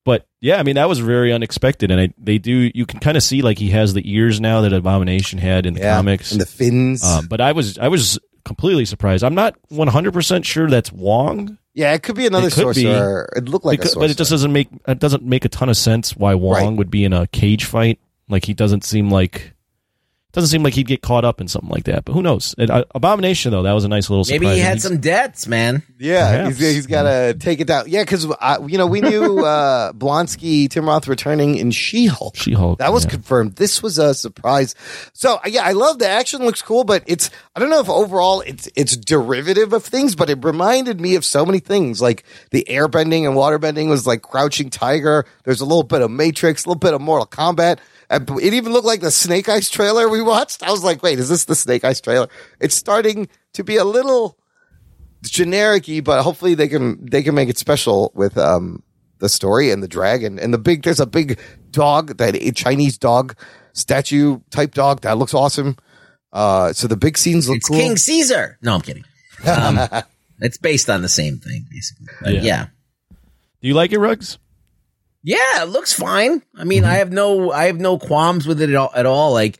but 0.05 0.27
yeah 0.39 0.57
i 0.57 0.63
mean 0.63 0.75
that 0.75 0.87
was 0.87 0.99
very 0.99 1.33
unexpected 1.33 1.91
and 1.91 1.99
I, 1.99 2.13
they 2.17 2.37
do 2.37 2.71
you 2.73 2.85
can 2.85 2.99
kind 3.01 3.17
of 3.17 3.23
see 3.23 3.41
like 3.41 3.57
he 3.59 3.71
has 3.71 3.93
the 3.93 4.09
ears 4.09 4.39
now 4.39 4.61
that 4.61 4.71
abomination 4.71 5.39
had 5.39 5.65
in 5.65 5.73
the 5.73 5.81
Yeah. 5.81 5.95
comics 5.97 6.31
And 6.31 6.39
the 6.39 6.45
fins. 6.45 7.03
um, 7.03 7.27
but 7.27 7.41
i 7.41 7.51
was 7.51 7.77
i 7.79 7.89
was 7.89 8.17
completely 8.45 8.85
surprised 8.85 9.23
i'm 9.23 9.35
not 9.35 9.55
100% 9.71 10.45
sure 10.45 10.69
that's 10.69 10.91
wong 10.91 11.57
yeah, 11.77 11.93
it 11.93 12.03
could 12.03 12.15
be 12.15 12.25
another 12.25 12.47
it 12.47 12.53
could 12.53 12.73
be. 12.73 12.83
sorcerer. 12.83 13.27
It 13.35 13.49
looked 13.49 13.65
like 13.65 13.79
a 13.79 13.81
Because- 13.81 13.91
sorcerer. 13.91 14.07
but 14.07 14.11
it 14.11 14.17
just 14.17 14.31
doesn't 14.31 14.53
make 14.53 14.69
it 14.87 14.97
doesn't 14.97 15.23
make 15.23 15.43
a 15.43 15.49
ton 15.49 15.67
of 15.67 15.75
sense 15.75 16.15
why 16.15 16.33
Wong 16.33 16.53
Right. 16.69 16.77
would 16.77 16.89
be 16.89 17.03
in 17.03 17.11
a 17.11 17.27
cage 17.27 17.65
fight. 17.65 17.99
Like 18.29 18.45
he 18.45 18.53
doesn't 18.53 18.85
seem 18.85 19.09
like 19.09 19.53
Doesn't 20.35 20.49
seem 20.49 20.61
like 20.63 20.73
he'd 20.73 20.85
get 20.87 21.01
caught 21.01 21.25
up 21.25 21.41
in 21.41 21.47
something 21.47 21.69
like 21.71 21.85
that, 21.85 22.05
but 22.05 22.13
who 22.13 22.21
knows? 22.21 22.53
And, 22.57 22.69
uh, 22.69 22.85
Abomination 22.93 23.51
though, 23.51 23.63
that 23.63 23.71
was 23.73 23.85
a 23.85 23.87
nice 23.87 24.09
little. 24.09 24.25
Maybe 24.29 24.45
surprise. 24.45 24.55
he 24.57 24.61
had 24.61 24.71
he's- 24.73 24.83
some 24.83 24.97
debts, 24.99 25.47
man. 25.47 25.81
Yeah, 25.97 26.29
Perhaps. 26.37 26.57
he's, 26.59 26.75
he's 26.75 26.87
got 26.87 27.03
to 27.03 27.33
take 27.39 27.59
it 27.61 27.67
down. 27.67 27.85
Yeah, 27.87 28.03
because 28.03 28.25
you 28.69 28.77
know 28.77 28.85
we 28.85 29.01
knew 29.01 29.39
uh, 29.45 29.93
Blonsky, 29.93 30.69
Tim 30.69 30.85
Roth 30.87 31.07
returning 31.07 31.55
in 31.55 31.71
She-Hulk. 31.71 32.35
She-Hulk, 32.35 32.79
That 32.79 32.91
was 32.93 33.05
yeah. 33.05 33.11
confirmed. 33.11 33.55
This 33.55 33.81
was 33.81 33.97
a 33.97 34.13
surprise. 34.13 34.75
So 35.13 35.39
yeah, 35.45 35.63
I 35.63 35.71
love 35.71 35.99
the 35.99 36.07
action. 36.07 36.43
Looks 36.43 36.61
cool, 36.61 36.83
but 36.83 37.03
it's 37.07 37.29
I 37.55 37.59
don't 37.59 37.69
know 37.69 37.79
if 37.79 37.89
overall 37.89 38.41
it's 38.41 38.67
it's 38.75 38.97
derivative 38.97 39.71
of 39.73 39.83
things, 39.85 40.15
but 40.15 40.29
it 40.29 40.43
reminded 40.43 40.99
me 40.99 41.15
of 41.15 41.23
so 41.23 41.45
many 41.45 41.59
things. 41.59 42.01
Like 42.01 42.23
the 42.51 42.65
airbending 42.69 43.25
and 43.25 43.35
waterbending 43.37 43.89
was 43.89 44.05
like 44.05 44.21
Crouching 44.21 44.69
Tiger. 44.69 45.25
There's 45.45 45.61
a 45.61 45.65
little 45.65 45.83
bit 45.83 46.01
of 46.01 46.11
Matrix, 46.11 46.65
a 46.65 46.67
little 46.69 46.79
bit 46.79 46.93
of 46.93 46.99
Mortal 47.01 47.25
Kombat. 47.27 47.79
And 48.09 48.29
It 48.41 48.53
even 48.53 48.71
looked 48.73 48.85
like 48.85 49.01
the 49.01 49.11
Snake 49.11 49.49
Eyes 49.49 49.69
trailer 49.69 50.07
we 50.09 50.21
watched. 50.21 50.63
I 50.63 50.71
was 50.71 50.83
like, 50.83 51.01
wait, 51.01 51.19
is 51.19 51.29
this 51.29 51.45
the 51.45 51.55
Snake 51.55 51.83
Eyes 51.83 52.01
trailer? 52.01 52.27
It's 52.59 52.75
starting 52.75 53.27
to 53.53 53.63
be 53.63 53.77
a 53.77 53.83
little 53.83 54.37
generic-y, 55.23 56.01
but 56.01 56.21
hopefully 56.23 56.53
they 56.53 56.67
can 56.67 57.03
they 57.05 57.23
can 57.23 57.33
make 57.35 57.49
it 57.49 57.57
special 57.57 58.11
with 58.13 58.37
um 58.37 58.83
the 59.19 59.29
story 59.29 59.71
and 59.71 59.81
the 59.81 59.87
dragon 59.87 60.37
and 60.37 60.53
the 60.53 60.57
big. 60.57 60.83
There's 60.83 60.99
a 60.99 61.07
big 61.07 61.39
dog 61.71 62.17
that 62.17 62.35
a 62.35 62.51
Chinese 62.51 62.97
dog 62.97 63.35
statue 63.73 64.39
type 64.51 64.73
dog 64.73 65.01
that 65.01 65.17
looks 65.17 65.33
awesome. 65.33 65.77
Uh, 66.31 66.73
so 66.73 66.87
the 66.87 66.97
big 66.97 67.17
scenes 67.17 67.47
look 67.47 67.57
It's 67.57 67.67
cool. 67.69 67.77
King 67.77 67.97
Caesar. 67.97 68.57
No, 68.61 68.75
I'm 68.75 68.81
kidding. 68.81 69.05
Um, 69.45 69.79
it's 70.39 70.57
based 70.57 70.89
on 70.89 71.01
the 71.01 71.09
same 71.09 71.37
thing, 71.37 71.65
basically. 71.69 72.07
But 72.21 72.33
Yeah. 72.35 72.41
yeah. 72.41 72.65
Do 73.61 73.67
you 73.67 73.73
like 73.73 73.91
it, 73.91 73.99
Rugs? 73.99 74.37
Yeah, 75.25 75.63
it 75.63 75.69
looks 75.69 75.91
fine. 75.91 76.43
I 76.55 76.65
mean, 76.65 76.83
I 76.85 76.95
have 76.95 77.11
no, 77.11 77.51
I 77.51 77.65
have 77.65 77.79
no 77.79 77.97
qualms 77.97 78.45
with 78.45 78.61
it 78.61 78.69
at 78.69 78.75
all. 78.75 78.91
At 78.93 79.07
all. 79.07 79.33
Like, 79.33 79.57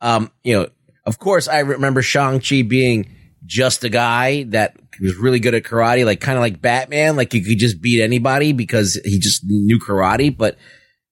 um, 0.00 0.30
you 0.44 0.54
know, 0.54 0.68
of 1.04 1.18
course, 1.18 1.48
I 1.48 1.58
remember 1.58 2.02
Shang 2.02 2.38
Chi 2.40 2.62
being 2.62 3.12
just 3.44 3.82
a 3.82 3.88
guy 3.88 4.44
that 4.44 4.76
was 5.00 5.16
really 5.16 5.40
good 5.40 5.54
at 5.54 5.64
karate, 5.64 6.06
like 6.06 6.20
kind 6.20 6.38
of 6.38 6.42
like 6.42 6.62
Batman, 6.62 7.16
like 7.16 7.34
you 7.34 7.42
could 7.42 7.58
just 7.58 7.82
beat 7.82 8.00
anybody 8.00 8.52
because 8.52 8.94
he 9.04 9.18
just 9.18 9.42
knew 9.44 9.80
karate. 9.80 10.36
But 10.36 10.56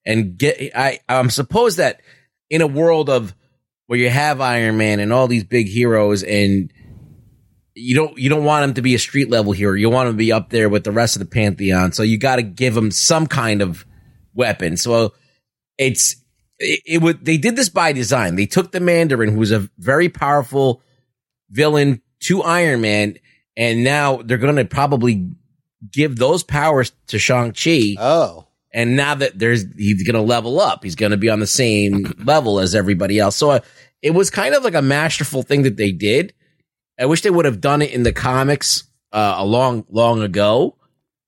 and 0.05 0.37
get, 0.37 0.71
I, 0.73 0.99
I'm 1.09 1.29
supposed 1.29 1.77
that 1.77 1.99
in 2.49 2.61
a 2.61 2.67
world 2.67 3.09
of 3.09 3.35
where 3.87 3.99
you 3.99 4.09
have 4.09 4.39
Iron 4.39 4.77
Man 4.77 5.01
and 5.01 5.11
all 5.11 5.27
these 5.27 5.43
big 5.43 5.67
heroes 5.67 6.23
and 6.23 6.71
you 7.75 7.95
don't 7.95 8.17
you 8.17 8.29
don't 8.29 8.43
want 8.43 8.63
him 8.63 8.73
to 8.75 8.81
be 8.81 8.95
a 8.95 8.99
street 8.99 9.29
level 9.29 9.51
hero. 9.53 9.75
You 9.75 9.89
want 9.89 10.09
him 10.09 10.13
to 10.15 10.17
be 10.17 10.31
up 10.31 10.49
there 10.49 10.69
with 10.69 10.83
the 10.83 10.91
rest 10.91 11.15
of 11.15 11.21
the 11.21 11.25
pantheon. 11.25 11.91
So 11.91 12.03
you 12.03 12.17
got 12.17 12.37
to 12.37 12.43
give 12.43 12.75
him 12.75 12.91
some 12.91 13.27
kind 13.27 13.61
of 13.61 13.85
weapon. 14.33 14.77
So 14.77 15.13
it's 15.77 16.15
it, 16.59 16.81
it 16.85 17.01
would 17.01 17.25
they 17.25 17.37
did 17.37 17.55
this 17.55 17.69
by 17.69 17.93
design. 17.93 18.35
They 18.35 18.45
took 18.45 18.71
the 18.71 18.79
Mandarin, 18.79 19.31
who 19.31 19.39
was 19.39 19.51
a 19.51 19.69
very 19.77 20.09
powerful 20.09 20.81
villain, 21.49 22.01
to 22.21 22.43
Iron 22.43 22.81
Man, 22.81 23.15
and 23.57 23.83
now 23.83 24.17
they're 24.17 24.37
going 24.37 24.55
to 24.55 24.65
probably 24.65 25.29
give 25.91 26.17
those 26.17 26.43
powers 26.43 26.91
to 27.07 27.19
Shang 27.19 27.53
Chi. 27.53 27.95
oh, 27.99 28.47
And 28.73 28.95
now 28.95 29.15
that 29.15 29.37
there's, 29.37 29.65
he's 29.75 30.03
going 30.03 30.15
to 30.15 30.21
level 30.21 30.59
up. 30.59 30.83
He's 30.83 30.95
going 30.95 31.11
to 31.11 31.17
be 31.17 31.29
on 31.29 31.39
the 31.39 31.47
same 31.47 32.13
level 32.23 32.59
as 32.59 32.75
everybody 32.75 33.19
else. 33.19 33.35
So 33.35 33.51
uh, 33.51 33.59
it 34.01 34.11
was 34.11 34.29
kind 34.29 34.53
of 34.55 34.63
like 34.63 34.75
a 34.75 34.81
masterful 34.81 35.43
thing 35.43 35.63
that 35.63 35.77
they 35.77 35.91
did. 35.91 36.33
I 37.01 37.05
wish 37.05 37.21
they 37.21 37.29
would 37.29 37.45
have 37.45 37.59
done 37.59 37.81
it 37.81 37.91
in 37.91 38.03
the 38.03 38.13
comics 38.13 38.83
uh, 39.11 39.35
a 39.37 39.45
long, 39.45 39.85
long 39.89 40.21
ago. 40.21 40.77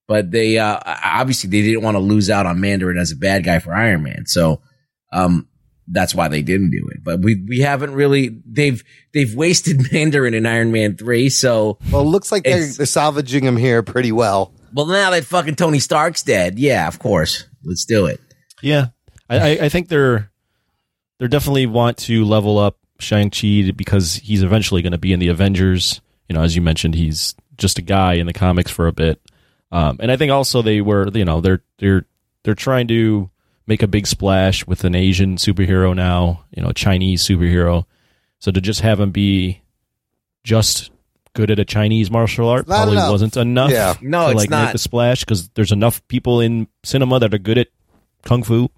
But 0.08 0.32
they 0.32 0.58
uh, 0.58 0.80
obviously 0.86 1.50
they 1.50 1.62
didn't 1.62 1.82
want 1.82 1.96
to 1.96 2.00
lose 2.00 2.30
out 2.30 2.46
on 2.46 2.60
Mandarin 2.60 2.98
as 2.98 3.12
a 3.12 3.15
bad 3.15 3.44
guy 3.44 3.60
for 3.60 3.74
Iron 3.74 4.03
Man. 4.03 4.25
So 4.25 4.62
um, 5.13 5.48
that's 5.88 6.13
why 6.13 6.27
they 6.27 6.42
didn't 6.42 6.72
do 6.72 6.89
it. 6.92 7.03
But 7.03 7.22
we 7.22 7.42
we 7.48 7.60
haven't 7.60 7.94
really 7.94 8.42
they've 8.46 8.84
they've 9.13 9.34
wasted 9.34 9.82
Mandarin 9.94 10.34
in 10.34 10.46
Iron 10.46 10.72
Man 10.72 10.98
three. 10.98 11.30
So 11.30 11.80
well, 11.89 12.01
it 12.01 12.06
looks 12.06 12.32
like 12.32 12.44
they're, 12.44 12.68
they're 12.68 12.86
salvaging 12.86 13.46
him 13.46 13.56
here 13.56 13.82
pretty 13.82 14.12
well. 14.12 14.53
well 14.74 14.88
now 14.88 15.10
that 15.12 15.24
fucking 15.24 15.56
Tony 15.56 15.80
Stark's 15.80 16.22
dead, 16.22 16.60
yeah, 16.60 16.88
of 16.88 17.00
course, 17.00 17.46
let's 17.63 17.86
do 17.86 18.06
it. 18.06 18.20
Yeah, 18.62 18.88
I, 19.30 19.38
I, 19.38 19.50
I 19.65 19.70
think 19.70 19.88
they're 19.88 20.32
they're 21.18 21.30
definitely 21.30 21.65
want 21.65 21.98
to 22.00 22.25
level 22.25 22.58
up 22.58 22.77
Shang 23.03 23.29
Chi 23.29 23.72
because 23.75 24.15
he's 24.15 24.41
eventually 24.43 24.81
going 24.81 24.91
to 24.93 24.98
be 24.98 25.13
in 25.13 25.19
the 25.19 25.27
Avengers. 25.27 26.01
You 26.29 26.36
know, 26.36 26.41
as 26.41 26.55
you 26.55 26.62
mentioned, 26.62 26.95
he's 26.95 27.36
just 27.57 27.77
a 27.77 27.81
guy 27.81 28.13
in 28.13 28.25
the 28.25 28.33
comics 28.33 28.72
for 28.72 28.88
a 28.88 28.91
bit, 28.93 29.22
um, 29.72 29.98
and 30.00 30.12
I 30.12 30.17
think 30.17 30.31
also 30.31 30.62
they 30.62 30.81
were 30.81 31.07
you 31.13 31.25
know 31.25 31.41
they're 31.41 31.62
they're 31.77 32.05
they're 32.43 32.55
trying 32.55 32.88
to 32.88 33.29
make 33.67 33.83
a 33.83 33.88
big 33.88 34.07
splash 34.07 34.65
with 34.67 34.83
an 34.83 34.95
Asian 34.95 35.38
superhero 35.38 35.95
now, 35.95 36.43
you 36.55 36.62
know, 36.62 36.69
a 36.69 36.74
Chinese 36.74 37.24
superhero. 37.24 37.86
So 38.39 38.51
to 38.51 38.60
just 38.60 38.81
have 38.81 39.00
him 39.00 39.12
be 39.12 39.62
just 40.43 40.91
good 41.33 41.50
at 41.50 41.60
a 41.60 41.65
Chinese 41.65 42.12
martial 42.12 42.48
art 42.50 42.67
Not 42.67 42.75
probably 42.75 42.98
enough. 42.98 43.12
wasn't 43.12 43.38
enough. 43.38 43.72
Yeah. 43.72 43.93
No, 44.01 44.25
to 44.25 44.31
it's 44.31 44.38
like 44.38 44.50
make 44.50 44.60
not. 44.60 44.72
the 44.74 44.79
splash 44.79 45.22
because 45.22 45.50
there's 45.50 45.72
enough 45.72 46.05
people 46.07 46.41
in 46.41 46.67
cinema 46.83 47.19
that 47.19 47.33
are 47.33 47.38
good 47.39 47.57
at 47.57 47.67
kung 48.25 48.43
fu 48.43 48.69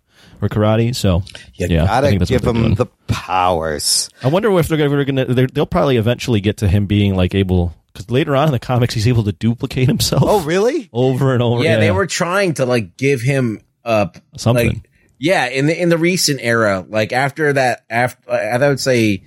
or 0.41 0.49
karate. 0.49 0.95
So 0.95 1.23
You 1.53 1.67
yeah, 1.69 1.83
I 1.83 1.87
gotta 1.87 2.07
think 2.07 2.19
that's 2.19 2.31
give 2.31 2.43
him 2.45 2.75
the 2.75 2.85
powers. 3.07 4.09
I 4.23 4.27
wonder 4.27 4.57
if 4.59 4.67
they're 4.67 4.81
ever 4.81 5.03
gonna. 5.05 5.25
They're, 5.25 5.47
they'll 5.47 5.65
probably 5.65 5.97
eventually 5.97 6.41
get 6.41 6.57
to 6.57 6.67
him 6.67 6.85
being 6.85 7.15
like 7.15 7.35
able 7.35 7.73
because 7.93 8.09
later 8.11 8.35
on 8.35 8.47
in 8.47 8.51
the 8.51 8.59
comics 8.59 8.93
he's 8.93 9.07
able 9.07 9.23
to 9.23 9.31
duplicate 9.31 9.87
himself. 9.87 10.23
Oh, 10.25 10.41
really? 10.41 10.89
over 10.93 11.33
and 11.33 11.41
over. 11.41 11.63
yeah, 11.63 11.77
they 11.77 11.91
were 11.91 12.07
trying 12.07 12.53
to 12.55 12.65
like 12.65 12.97
give 12.97 13.21
him 13.21 13.61
uh 13.83 14.07
something. 14.37 14.67
like 14.69 14.89
yeah 15.19 15.47
in 15.47 15.67
the 15.67 15.81
in 15.81 15.89
the 15.89 15.97
recent 15.97 16.39
era 16.41 16.85
like 16.89 17.13
after 17.13 17.53
that 17.53 17.85
after 17.89 18.31
I 18.31 18.57
would 18.67 18.79
say 18.79 19.23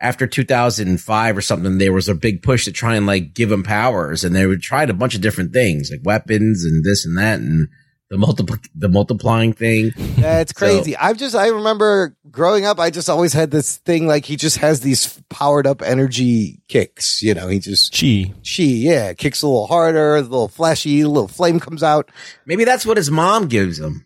after 0.00 0.26
2005 0.26 1.36
or 1.36 1.40
something 1.40 1.78
there 1.78 1.92
was 1.92 2.08
a 2.08 2.14
big 2.14 2.42
push 2.42 2.64
to 2.64 2.72
try 2.72 2.94
and 2.94 3.06
like 3.06 3.34
give 3.34 3.50
him 3.50 3.62
powers 3.64 4.24
and 4.24 4.34
they 4.34 4.46
would 4.46 4.62
try 4.62 4.84
a 4.84 4.92
bunch 4.94 5.14
of 5.16 5.20
different 5.20 5.52
things 5.52 5.90
like 5.90 6.00
weapons 6.04 6.64
and 6.64 6.84
this 6.84 7.04
and 7.04 7.18
that 7.18 7.40
and 7.40 7.68
the 8.10 8.16
multiple 8.16 8.56
the 8.74 8.88
multiplying 8.88 9.52
thing 9.52 9.92
That's 10.16 10.52
crazy. 10.52 10.96
I've 10.96 11.18
just, 11.18 11.34
I 11.34 11.48
remember 11.48 12.16
growing 12.30 12.64
up, 12.64 12.78
I 12.80 12.90
just 12.90 13.10
always 13.10 13.32
had 13.32 13.50
this 13.50 13.76
thing 13.78 14.06
like 14.06 14.24
he 14.24 14.36
just 14.36 14.58
has 14.58 14.80
these 14.80 15.20
powered 15.28 15.66
up 15.66 15.82
energy 15.82 16.62
kicks. 16.68 17.22
You 17.22 17.34
know, 17.34 17.48
he 17.48 17.58
just, 17.58 17.92
Chi. 17.92 18.32
she, 18.42 18.64
yeah, 18.78 19.12
kicks 19.12 19.42
a 19.42 19.46
little 19.46 19.66
harder, 19.66 20.16
a 20.16 20.22
little 20.22 20.48
flashy, 20.48 21.02
a 21.02 21.08
little 21.08 21.28
flame 21.28 21.60
comes 21.60 21.82
out. 21.82 22.10
maybe 22.46 22.64
that's 22.64 22.86
what 22.86 22.96
his 22.96 23.10
mom 23.10 23.46
gives 23.46 23.78
him 23.78 24.04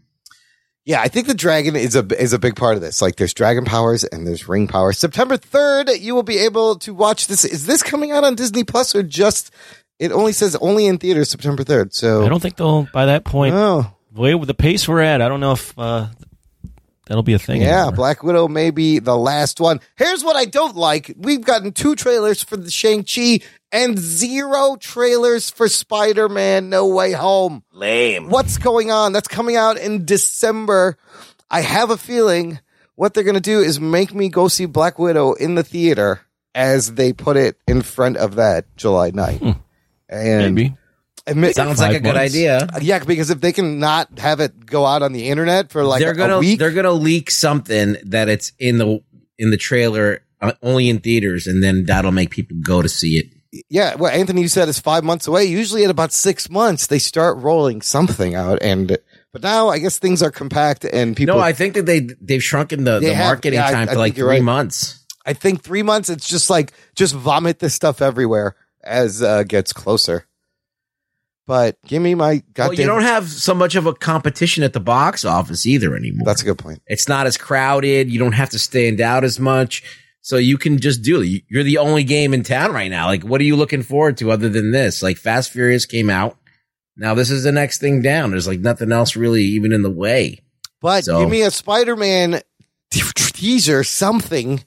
Yeah, 0.85 1.01
I 1.01 1.09
think 1.09 1.29
the 1.29 1.35
dragon 1.35 1.77
is 1.77 1.95
a 1.95 2.05
is 2.21 2.33
a 2.33 2.39
big 2.41 2.57
part 2.57 2.75
of 2.75 2.81
this. 2.81 3.01
Like 3.01 3.17
there's 3.17 3.35
dragon 3.35 3.65
powers 3.65 4.03
and 4.03 4.27
there's 4.27 4.49
ring 4.49 4.67
powers. 4.67 4.99
September 4.99 5.37
3rd, 5.37 6.01
you 6.01 6.15
will 6.15 6.25
be 6.25 6.39
able 6.39 6.77
to 6.81 6.93
watch 6.93 7.29
this. 7.29 7.45
Is 7.45 7.67
this 7.67 7.85
coming 7.85 8.11
out 8.11 8.25
on 8.25 8.35
Disney 8.35 8.65
Plus 8.65 8.95
or 8.97 9.05
just 9.05 9.53
it 10.03 10.11
only 10.13 10.33
says 10.33 10.57
only 10.57 10.87
in 10.87 10.99
theaters 10.99 11.31
September 11.31 11.63
3rd. 11.63 11.93
So 11.93 12.25
I 12.25 12.29
don't 12.29 12.41
think 12.41 12.57
they'll 12.57 12.89
by 12.93 13.07
that 13.07 13.25
point. 13.25 13.55
Oh, 13.55 13.95
the 14.13 14.21
way 14.21 14.35
with 14.35 14.49
the 14.49 14.55
pace 14.55 14.89
we're 14.89 15.01
at, 15.01 15.23
I 15.23 15.29
don't 15.29 15.41
know 15.41 15.53
if 15.53 15.79
uh, 15.79 16.09
that'll 17.07 17.23
be 17.23 17.35
a 17.35 17.39
thing. 17.39 17.63
yeah, 17.63 17.83
anymore. 17.83 17.93
Black 17.97 18.23
Widow 18.23 18.49
may 18.49 18.71
be 18.71 18.99
the 18.99 19.17
last 19.17 19.61
one. 19.61 19.81
Here's 19.97 20.25
what 20.25 20.35
I 20.35 20.45
don't 20.45 20.77
like. 20.77 21.15
We've 21.17 21.45
gotten 21.45 21.73
two 21.73 21.95
trailers 21.95 22.43
for 22.43 22.57
the 22.57 22.71
Shang-Chi 22.71 23.41
and 23.71 23.99
zero 23.99 24.77
trailers 24.79 25.51
for 25.51 25.69
Spider-Man 25.69 26.69
No 26.69 26.89
Way 26.89 27.13
Home. 27.13 27.63
lame 27.73 28.29
what's 28.29 28.59
going 28.59 28.91
on? 28.91 29.13
That's 29.13 29.29
coming 29.29 29.57
out 29.57 29.79
in 29.79 30.05
December. 30.05 30.99
I 31.51 31.61
have 31.61 31.91
a 31.91 31.97
feeling 31.97 32.59
what 32.97 33.15
they're 33.15 33.25
going 33.25 33.35
to 33.35 33.41
do 33.41 33.61
is 33.61 33.81
make 33.81 34.13
me 34.15 34.29
go 34.29 34.49
see 34.49 34.67
Black 34.67 34.99
Widow 34.99 35.33
in 35.35 35.55
the 35.55 35.63
theater 35.63 36.21
as 36.55 36.95
they 36.95 37.13
put 37.13 37.37
it 37.37 37.57
in 37.67 37.81
front 37.83 38.17
of 38.19 38.35
that 38.35 38.67
July 38.77 39.11
9th. 39.11 39.59
And 40.13 40.55
maybe. 40.55 40.77
admit- 41.27 41.55
sounds 41.57 41.79
like 41.81 41.91
a 41.91 41.95
Five 41.95 42.03
good 42.03 42.15
months. 42.15 42.35
idea 42.35 42.69
yeah, 42.81 42.99
because 43.05 43.31
if 43.31 43.41
they 43.41 43.53
can 43.53 43.79
not 43.79 44.19
have 44.19 44.41
it 44.41 44.67
go 44.67 44.85
out 44.87 45.03
on 45.03 45.13
the 45.13 45.29
internet 45.29 45.71
for 45.71 45.85
like 45.85 46.01
they're 46.01 46.13
a, 46.13 46.17
gonna 46.17 46.37
a 46.37 46.41
week, 46.41 46.59
they're 46.59 46.71
gonna 46.73 46.93
leak 46.93 47.31
something 47.31 47.97
that 48.05 48.29
it's 48.29 48.53
in 48.59 48.79
the 48.79 49.03
in 49.39 49.51
the 49.51 49.57
trailer 49.57 50.21
uh, 50.41 50.53
only 50.63 50.89
in 50.89 50.99
theaters 51.01 51.47
and 51.47 51.63
then 51.63 51.85
that'll 51.87 52.13
make 52.13 52.31
people 52.31 52.57
go 52.65 52.83
to 52.83 52.89
see 52.89 53.17
it 53.19 53.27
yeah, 53.69 53.97
what 53.97 54.15
Anthony 54.15 54.41
you 54.41 54.49
said 54.49 54.71
it's 54.71 54.81
five 54.81 55.05
months 55.05 55.27
away. 55.27 55.45
Usually 55.45 55.85
at 55.85 55.91
about 55.91 56.11
six 56.11 56.49
months, 56.49 56.87
they 56.87 56.99
start 56.99 57.37
rolling 57.37 57.83
something 57.83 58.35
out. 58.35 58.59
And, 58.63 58.97
but 59.31 59.43
now 59.43 59.69
I 59.69 59.79
guess 59.79 59.99
things 59.99 60.23
are 60.23 60.31
compact 60.31 60.87
and 60.87 61.15
people, 61.15 61.35
no, 61.35 61.41
I 61.43 61.53
think 61.53 61.75
that 61.75 61.85
they 61.85 62.01
they've 62.19 62.43
shrunken 62.43 62.85
the, 62.85 62.99
They 62.99 63.09
the 63.09 63.15
have. 63.15 63.27
marketing 63.27 63.59
Yeah, 63.59 63.67
I- 63.67 63.73
time 63.73 63.89
I 63.91 63.93
to 63.93 63.99
like 63.99 64.13
think 64.13 64.17
you're 64.17 64.29
three 64.29 64.37
right. 64.37 64.43
months. 64.43 65.05
I 65.27 65.35
think 65.35 65.63
three 65.63 65.83
months, 65.83 66.09
it's 66.09 66.27
just 66.27 66.49
like, 66.49 66.73
just 66.97 67.15
vomit 67.15 67.59
this 67.59 67.75
stuff 67.75 68.01
everywhere 68.01 68.57
as 68.83 69.23
uh, 69.23 69.43
gets 69.45 69.73
closer. 69.73 70.27
But 71.47 71.77
give 71.87 72.01
me 72.01 72.15
my 72.15 72.37
goddamn. 72.55 72.69
Well, 72.69 72.75
you 72.81 72.87
don't 72.87 73.03
have 73.03 73.29
so 73.29 73.53
much 73.55 73.75
of 73.75 73.87
a 73.87 73.93
competition 73.95 74.63
at 74.63 74.73
the 74.73 74.81
box 74.81 75.25
office 75.25 75.67
either 75.67 75.97
anymore. 75.97 76.25
That's 76.25 76.43
a 76.43 76.45
good 76.45 76.59
point. 76.59 76.81
it's 76.87 77.09
not 77.09 77.27
as 77.27 77.37
crowded. 77.37 78.11
You 78.11 78.19
don't 78.19 78.33
have 78.33 78.51
to 78.51 78.59
stand 78.59 79.01
out 79.01 79.25
as 79.25 79.41
much. 79.41 79.83
So 80.21 80.37
you 80.37 80.57
can 80.57 80.79
just 80.79 81.03
do 81.03 81.21
it. 81.21 81.43
You're 81.49 81.65
the 81.65 81.79
only 81.79 82.05
game 82.05 82.33
in 82.33 82.45
town 82.45 82.73
right 82.73 82.91
now. 82.91 83.07
Like, 83.07 83.25
what 83.25 83.41
are 83.41 83.45
you 83.45 83.57
looking 83.57 83.83
forward 83.83 84.19
to 84.19 84.31
other 84.31 84.49
than 84.49 84.71
this? 84.71 85.03
Like, 85.03 85.17
Fast 85.17 85.51
Furious 85.51 85.85
came 85.85 86.09
out. 86.09 86.39
Now 86.97 87.15
this 87.15 87.31
is 87.31 87.43
the 87.43 87.51
next 87.51 87.79
thing 87.81 88.03
down. 88.03 88.31
There's 88.31 88.47
like 88.47 88.61
nothing 88.61 88.93
else 88.93 89.17
really 89.17 89.43
even 89.43 89.73
in 89.73 89.83
the 89.83 89.91
way. 89.91 90.39
But 90.81 91.05
So- 91.05 91.19
give 91.21 91.29
me 91.31 91.43
a 91.43 91.51
Spider 91.51 91.97
Man 91.97 92.41
teaser, 92.93 93.83
something 93.83 94.63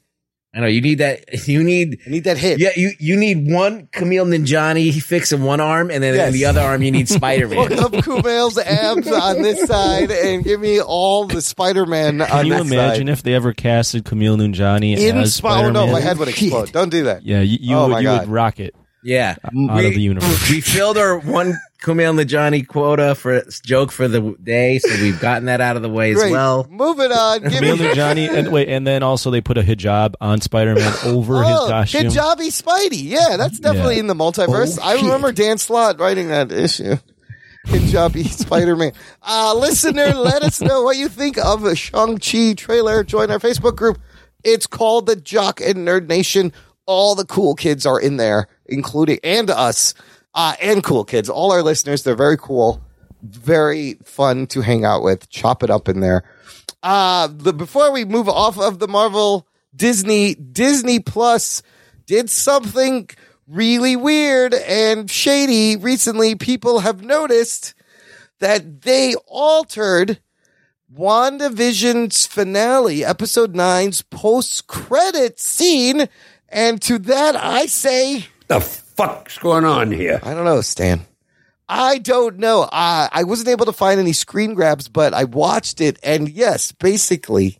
I 0.56 0.62
know 0.62 0.68
you 0.68 0.80
need 0.82 1.00
that. 1.00 1.26
You 1.48 1.64
need 1.64 2.00
I 2.08 2.10
need 2.10 2.24
that 2.24 2.38
hit. 2.38 2.60
yeah. 2.60 2.70
You 2.78 2.92
you 2.98 3.18
need 3.18 3.52
one 3.52 3.88
Kumail 3.88 4.26
Nanjiani 4.26 5.02
fix 5.02 5.32
in 5.34 5.44
one 5.44 5.60
arm, 5.60 5.92
and 5.92 6.02
then 6.02 6.16
Yes. 6.16 6.28
in 6.28 6.34
the 6.34 6.46
other 6.46 6.62
arm 6.62 6.82
you 6.82 6.92
need 6.92 7.10
Spider 7.20 7.48
Hook 7.50 7.70
Man. 7.72 7.80
up 7.80 7.92
Kumail's 7.92 8.58
abs 8.58 9.12
on 9.12 9.42
this 9.42 9.68
side 9.68 10.10
and 10.12 10.44
give 10.46 10.60
me 10.62 10.80
all 10.82 11.26
the 11.28 11.42
Spider-Man 11.42 12.22
on 12.22 12.28
Can 12.28 12.46
you 12.48 12.54
this 12.54 12.72
imagine 12.72 13.08
side. 13.08 13.12
if 13.14 13.24
they 13.24 13.34
ever 13.34 13.54
casted 13.54 14.06
Kumail 14.06 14.38
Nanjiani 14.38 14.98
In 14.98 15.18
as 15.18 15.36
Sp- 15.36 15.46
oh 15.46 15.70
no, 15.70 15.86
Spider-Man? 15.86 15.92
my 15.92 16.00
head 16.00 16.18
would 16.20 16.30
explode. 16.30 16.72
Don't 16.72 16.90
do 16.90 17.04
that. 17.04 17.26
Yeah, 17.26 17.42
you, 17.42 17.58
you, 17.60 17.76
Oh 17.76 17.90
would, 17.90 18.02
you 18.04 18.10
would 18.10 18.28
rock 18.30 18.60
it 18.62 18.74
Yeah, 19.04 19.36
out 19.70 19.84
of 19.86 19.94
the 19.94 20.02
universe. 20.02 20.50
we 20.50 20.62
filled 20.62 20.98
our 20.98 21.18
one 21.20 21.54
Kumail 21.86 22.20
Nanjiani 22.20 22.68
quota 22.68 23.14
for 23.14 23.44
joke 23.62 23.92
for 23.92 24.08
the 24.08 24.36
day, 24.42 24.80
so 24.80 24.90
we've 25.00 25.20
gotten 25.20 25.46
that 25.46 25.62
out 25.62 25.76
of 25.76 25.84
the 25.84 25.90
way 25.90 26.14
as 26.14 26.18
Great. 26.18 26.32
well. 26.32 26.66
Moving 26.68 27.12
on. 27.12 27.44
Give 27.44 27.52
Kumail 27.62 28.16
me 28.16 28.28
and 28.40 28.52
wait, 28.52 28.70
and 28.70 28.88
then 28.88 29.04
also 29.04 29.30
they 29.30 29.40
put 29.40 29.60
a 29.60 29.62
hijab 29.62 30.16
on 30.20 30.42
Spider-Man 30.42 30.92
over 31.06 31.44
his 31.44 31.56
oh, 31.56 31.68
costume. 31.70 32.08
Hijabi 32.08 32.48
Spidey. 32.48 33.04
Yeah, 33.04 33.38
that's 33.38 33.60
definitely 33.60 33.96
Yeah. 33.96 34.00
in 34.00 34.08
the 34.08 34.16
multiverse. 34.16 34.80
Oh, 34.82 34.84
I 34.84 34.96
remember 34.96 35.32
Dan 35.32 35.60
Slott 35.60 36.00
writing 36.00 36.30
that 36.30 36.52
issue. 36.52 36.96
Hijabi 37.68 38.26
Spider-Man. 38.30 38.94
Uh, 39.22 39.54
listener, 39.54 40.08
let 40.16 40.42
us 40.42 40.62
know 40.62 40.82
what 40.82 40.98
you 40.98 41.08
think 41.08 41.38
of 41.38 41.66
a 41.66 41.76
Shang-Chi 41.76 42.54
trailer. 42.54 43.04
Join 43.04 43.30
our 43.30 43.38
Facebook 43.40 43.76
group. 43.76 44.00
It's 44.44 44.66
called 44.66 45.06
the 45.06 45.16
Jock 45.16 45.62
and 45.62 45.88
Nerd 45.88 46.08
Nation. 46.08 46.52
All 46.88 47.14
the 47.14 47.26
cool 47.26 47.54
kids 47.54 47.86
are 47.86 48.00
in 48.00 48.18
there, 48.18 48.48
including, 48.66 49.20
and 49.24 49.52
us, 49.52 49.94
uh, 50.36 50.56
and 50.62 50.84
cool 50.84 51.06
kids. 51.06 51.30
All 51.30 51.52
our 51.52 51.64
listeners, 51.64 52.04
they're 52.04 52.16
very 52.16 52.38
cool. 52.38 52.82
Very 53.24 53.96
fun 54.04 54.46
to 54.48 54.62
hang 54.62 54.86
out 54.86 55.02
with. 55.02 55.30
Chop 55.30 55.64
it 55.64 55.70
up 55.70 55.90
in 55.90 56.02
there. 56.02 56.24
Uh, 56.84 57.28
the, 57.32 57.54
before 57.54 57.92
we 57.92 58.06
move 58.06 58.30
off 58.30 58.60
of 58.60 58.78
the 58.78 58.88
Marvel 58.88 59.48
Disney, 59.76 60.36
Disney 60.36 61.00
Plus 61.00 61.64
did 62.06 62.30
something 62.30 63.10
really 63.48 63.96
weird 63.96 64.54
and 64.54 65.10
shady 65.10 65.76
recently. 65.76 66.36
People 66.36 66.80
have 66.82 67.02
noticed 67.02 67.74
that 68.40 68.82
they 68.82 69.16
altered 69.28 70.20
WandaVision's 70.94 72.26
finale, 72.28 73.04
episode 73.04 73.56
nine's 73.56 74.02
post 74.04 74.68
credit 74.68 75.40
scene. 75.40 76.08
And 76.50 76.82
to 76.84 77.00
that, 77.00 77.36
I 77.36 77.66
say, 77.66 78.28
The 78.48 78.85
fuck's 78.96 79.38
going 79.38 79.66
on 79.66 79.92
here? 79.92 80.20
I 80.24 80.34
don't 80.34 80.46
know, 80.46 80.62
Stan. 80.62 81.06
I 81.68 81.98
don't 81.98 82.38
know. 82.38 82.62
Uh, 82.64 83.10
I 83.12 83.24
wasn't 83.24 83.50
able 83.50 83.66
to 83.66 83.74
find 83.74 84.00
any 84.00 84.14
screen 84.14 84.54
grabs, 84.54 84.88
but 84.88 85.14
I 85.14 85.24
watched 85.24 85.82
it. 85.82 85.98
And 86.04 86.30
yes, 86.30 86.72
basically, 86.72 87.60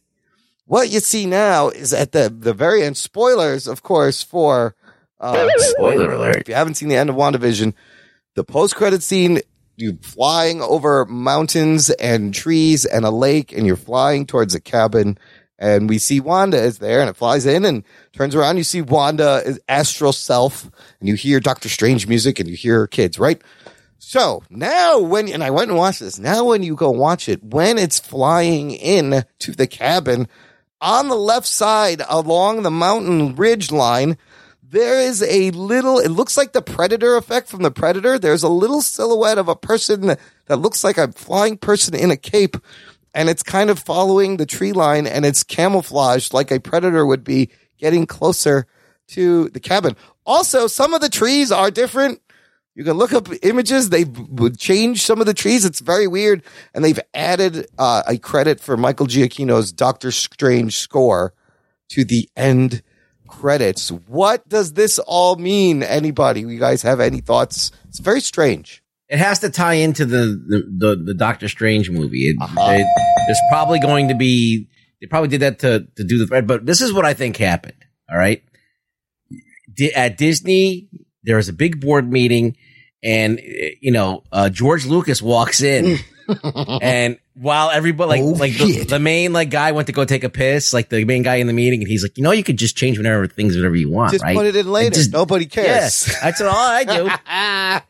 what 0.66 0.90
you 0.90 1.00
see 1.00 1.26
now 1.26 1.70
is 1.70 1.94
at 1.94 2.12
the, 2.12 2.30
the 2.30 2.54
very 2.54 2.84
end, 2.84 2.98
spoilers, 2.98 3.68
of 3.68 3.82
course, 3.82 4.22
for 4.22 4.76
uh, 5.20 5.48
Spoiler 5.58 6.12
alert. 6.12 6.36
if 6.38 6.50
you 6.50 6.56
haven't 6.56 6.76
seen 6.76 6.90
the 6.90 6.96
end 6.96 7.10
of 7.10 7.16
WandaVision, 7.16 7.74
the 8.36 8.44
post 8.44 8.76
credit 8.76 9.02
scene, 9.02 9.42
you 9.78 9.98
flying 10.02 10.62
over 10.62 11.06
mountains 11.06 11.90
and 11.90 12.34
trees 12.34 12.86
and 12.86 13.06
a 13.06 13.12
lake, 13.12 13.52
and 13.52 13.66
you're 13.66 13.76
flying 13.76 14.26
towards 14.26 14.54
a 14.54 14.60
cabin. 14.60 15.18
And 15.58 15.88
we 15.88 16.00
see 16.00 16.20
Wanda 16.20 16.62
is 16.62 16.80
there, 16.80 17.00
and 17.00 17.10
it 17.10 17.16
flies 17.16 17.46
in 17.46 17.64
and 17.64 17.84
turns 18.12 18.36
around. 18.36 18.58
You 18.58 18.64
see 18.64 18.82
Wanda 18.82 19.58
astral 19.70 20.12
self, 20.12 20.70
and 21.00 21.08
you 21.08 21.16
hear 21.16 21.40
Doctor 21.40 21.70
Strange 21.70 22.08
music, 22.08 22.40
and 22.40 22.50
you 22.50 22.56
hear 22.56 22.80
her 22.80 22.88
kids, 22.88 23.18
right? 23.18 23.42
So 23.98 24.44
now 24.50 25.00
when, 25.00 25.30
and 25.30 25.44
I 25.44 25.50
went 25.50 25.70
and 25.70 25.78
watched 25.78 26.02
this, 26.02 26.20
now 26.20 26.46
when 26.46 26.62
you 26.62 26.76
go 26.76 26.92
watch 26.92 27.30
it, 27.30 27.44
when 27.44 27.78
it's 27.78 28.00
flying 28.00 28.72
in 28.72 29.24
to 29.40 29.52
the 29.54 29.66
cabin 29.66 30.28
on 30.82 31.08
the 31.08 31.16
left 31.16 31.48
side 31.48 32.02
along 32.08 32.62
the 32.62 32.72
mountain 32.72 33.36
ridge 33.36 33.72
line, 33.72 34.18
there 34.62 35.00
is 35.00 35.24
a 35.24 35.52
little, 35.52 36.00
it 36.00 36.10
looks 36.10 36.38
like 36.38 36.52
the 36.52 36.62
predator 36.62 37.16
effect 37.16 37.48
from 37.48 37.64
the 37.64 37.72
predator. 37.72 38.20
There's 38.20 38.44
a 38.44 38.50
little 38.50 38.82
silhouette 38.82 39.38
of 39.38 39.48
a 39.48 39.56
person 39.56 40.18
that 40.48 40.58
looks 40.58 40.84
like 40.84 40.98
a 40.98 41.12
flying 41.14 41.58
person 41.58 41.96
in 41.96 42.12
a 42.12 42.18
cape 42.18 42.58
and 43.16 43.30
it's 43.30 43.42
kind 43.42 43.70
of 43.70 43.80
following 43.80 44.38
the 44.38 44.46
tree 44.46 44.74
line 44.74 45.08
and 45.08 45.26
it's 45.26 45.42
camouflaged 45.42 46.34
like 46.34 46.52
a 46.52 46.60
predator 46.60 47.06
would 47.06 47.24
be 47.24 47.50
getting 47.78 48.06
closer 48.06 48.68
to 49.08 49.50
the 49.50 49.60
cabin. 49.60 49.96
Also, 50.26 50.68
some 50.68 50.94
of 50.94 51.02
the 51.02 51.10
trees 51.10 51.52
are 51.52 51.72
different. 51.72 52.22
You 52.76 52.84
can 52.84 52.98
look 52.98 53.14
up 53.14 53.30
images. 53.42 53.90
They 53.90 54.04
would 54.04 54.60
change 54.60 55.04
some 55.04 55.22
of 55.22 55.28
the 55.28 55.34
trees. 55.34 55.64
It's 55.64 55.80
very 55.80 56.08
weird. 56.08 56.44
And 56.74 56.84
they've 56.84 57.00
added 57.14 57.68
uh, 57.78 58.04
a 58.06 58.18
credit 58.18 58.60
for 58.60 58.76
Michael 58.76 59.08
Giacchino's 59.08 59.72
Doctor 59.72 60.12
Strange 60.12 60.76
score 60.76 61.34
to 61.90 62.04
the 62.04 62.30
end 62.36 62.84
credits. 63.30 63.92
What 63.92 64.50
does 64.50 64.74
this 64.74 65.00
all 65.00 65.38
mean? 65.38 65.84
Anybody? 65.84 66.42
You 66.42 66.60
guys 66.60 66.82
have 66.82 67.00
any 67.00 67.22
thoughts? 67.22 67.72
It's 67.88 68.00
very 68.00 68.20
strange. 68.20 68.84
It 69.08 69.20
has 69.20 69.40
to 69.40 69.50
tie 69.50 69.76
into 69.76 70.06
the 70.06 70.26
the, 70.48 70.64
the, 70.96 71.04
the 71.06 71.14
Doctor 71.14 71.48
Strange 71.48 71.90
movie. 71.90 72.30
It, 72.30 72.38
Uh-huh. 72.42 72.72
it, 72.72 72.88
there's 73.28 73.40
probably 73.50 73.80
going 73.80 74.08
to 74.10 74.16
be. 74.16 74.68
They 75.02 75.08
probably 75.08 75.30
did 75.30 75.42
that 75.42 75.60
to 75.60 75.88
to 75.98 76.04
do 76.04 76.18
the 76.18 76.26
thread, 76.28 76.48
but 76.48 76.66
this 76.66 76.82
is 76.82 76.92
what 76.94 77.06
I 77.06 77.14
think 77.14 77.38
happened. 77.38 77.78
All 78.10 78.18
right, 78.18 78.42
Di- 79.74 79.94
at 79.94 80.18
Disney, 80.18 80.90
there 81.24 81.36
was 81.38 81.50
a 81.50 81.54
big 81.54 81.82
board 81.82 82.12
meeting, 82.12 82.56
and 83.04 83.40
eh, 83.40 83.72
you 83.82 83.92
know 83.92 84.24
uh, 84.32 84.50
George 84.50 84.86
Lucas 84.86 85.22
walks 85.22 85.62
in, 85.62 85.98
and 86.82 87.18
while 87.36 87.70
everybody 87.70 88.10
like 88.10 88.22
Oh, 88.22 88.40
like 88.40 88.54
the, 88.58 88.86
the 88.86 89.00
main 89.00 89.34
like 89.34 89.50
guy 89.50 89.72
went 89.74 89.88
to 89.88 89.94
go 89.94 90.06
take 90.06 90.24
a 90.24 90.30
piss, 90.30 90.74
like 90.74 90.90
the 90.90 91.04
main 91.06 91.22
guy 91.24 91.36
in 91.36 91.48
the 91.48 91.54
meeting, 91.54 91.82
and 91.82 91.88
he's 91.88 92.04
like, 92.04 92.18
you 92.18 92.24
know, 92.24 92.32
you 92.32 92.44
could 92.44 92.58
just 92.58 92.76
change 92.78 92.98
whatever 92.98 93.28
things 93.28 93.56
whatever 93.56 93.76
you 93.76 93.92
want, 93.92 94.12
Just 94.12 94.24
right? 94.24 94.36
put 94.36 94.46
it 94.46 94.56
in 94.56 94.72
later. 94.72 94.96
just- 94.96 95.12
Nobody 95.12 95.46
cares. 95.46 95.68
Yes, 95.68 96.22
that's 96.22 96.42
all 96.42 96.50
I 96.56 96.84
do. 96.84 97.10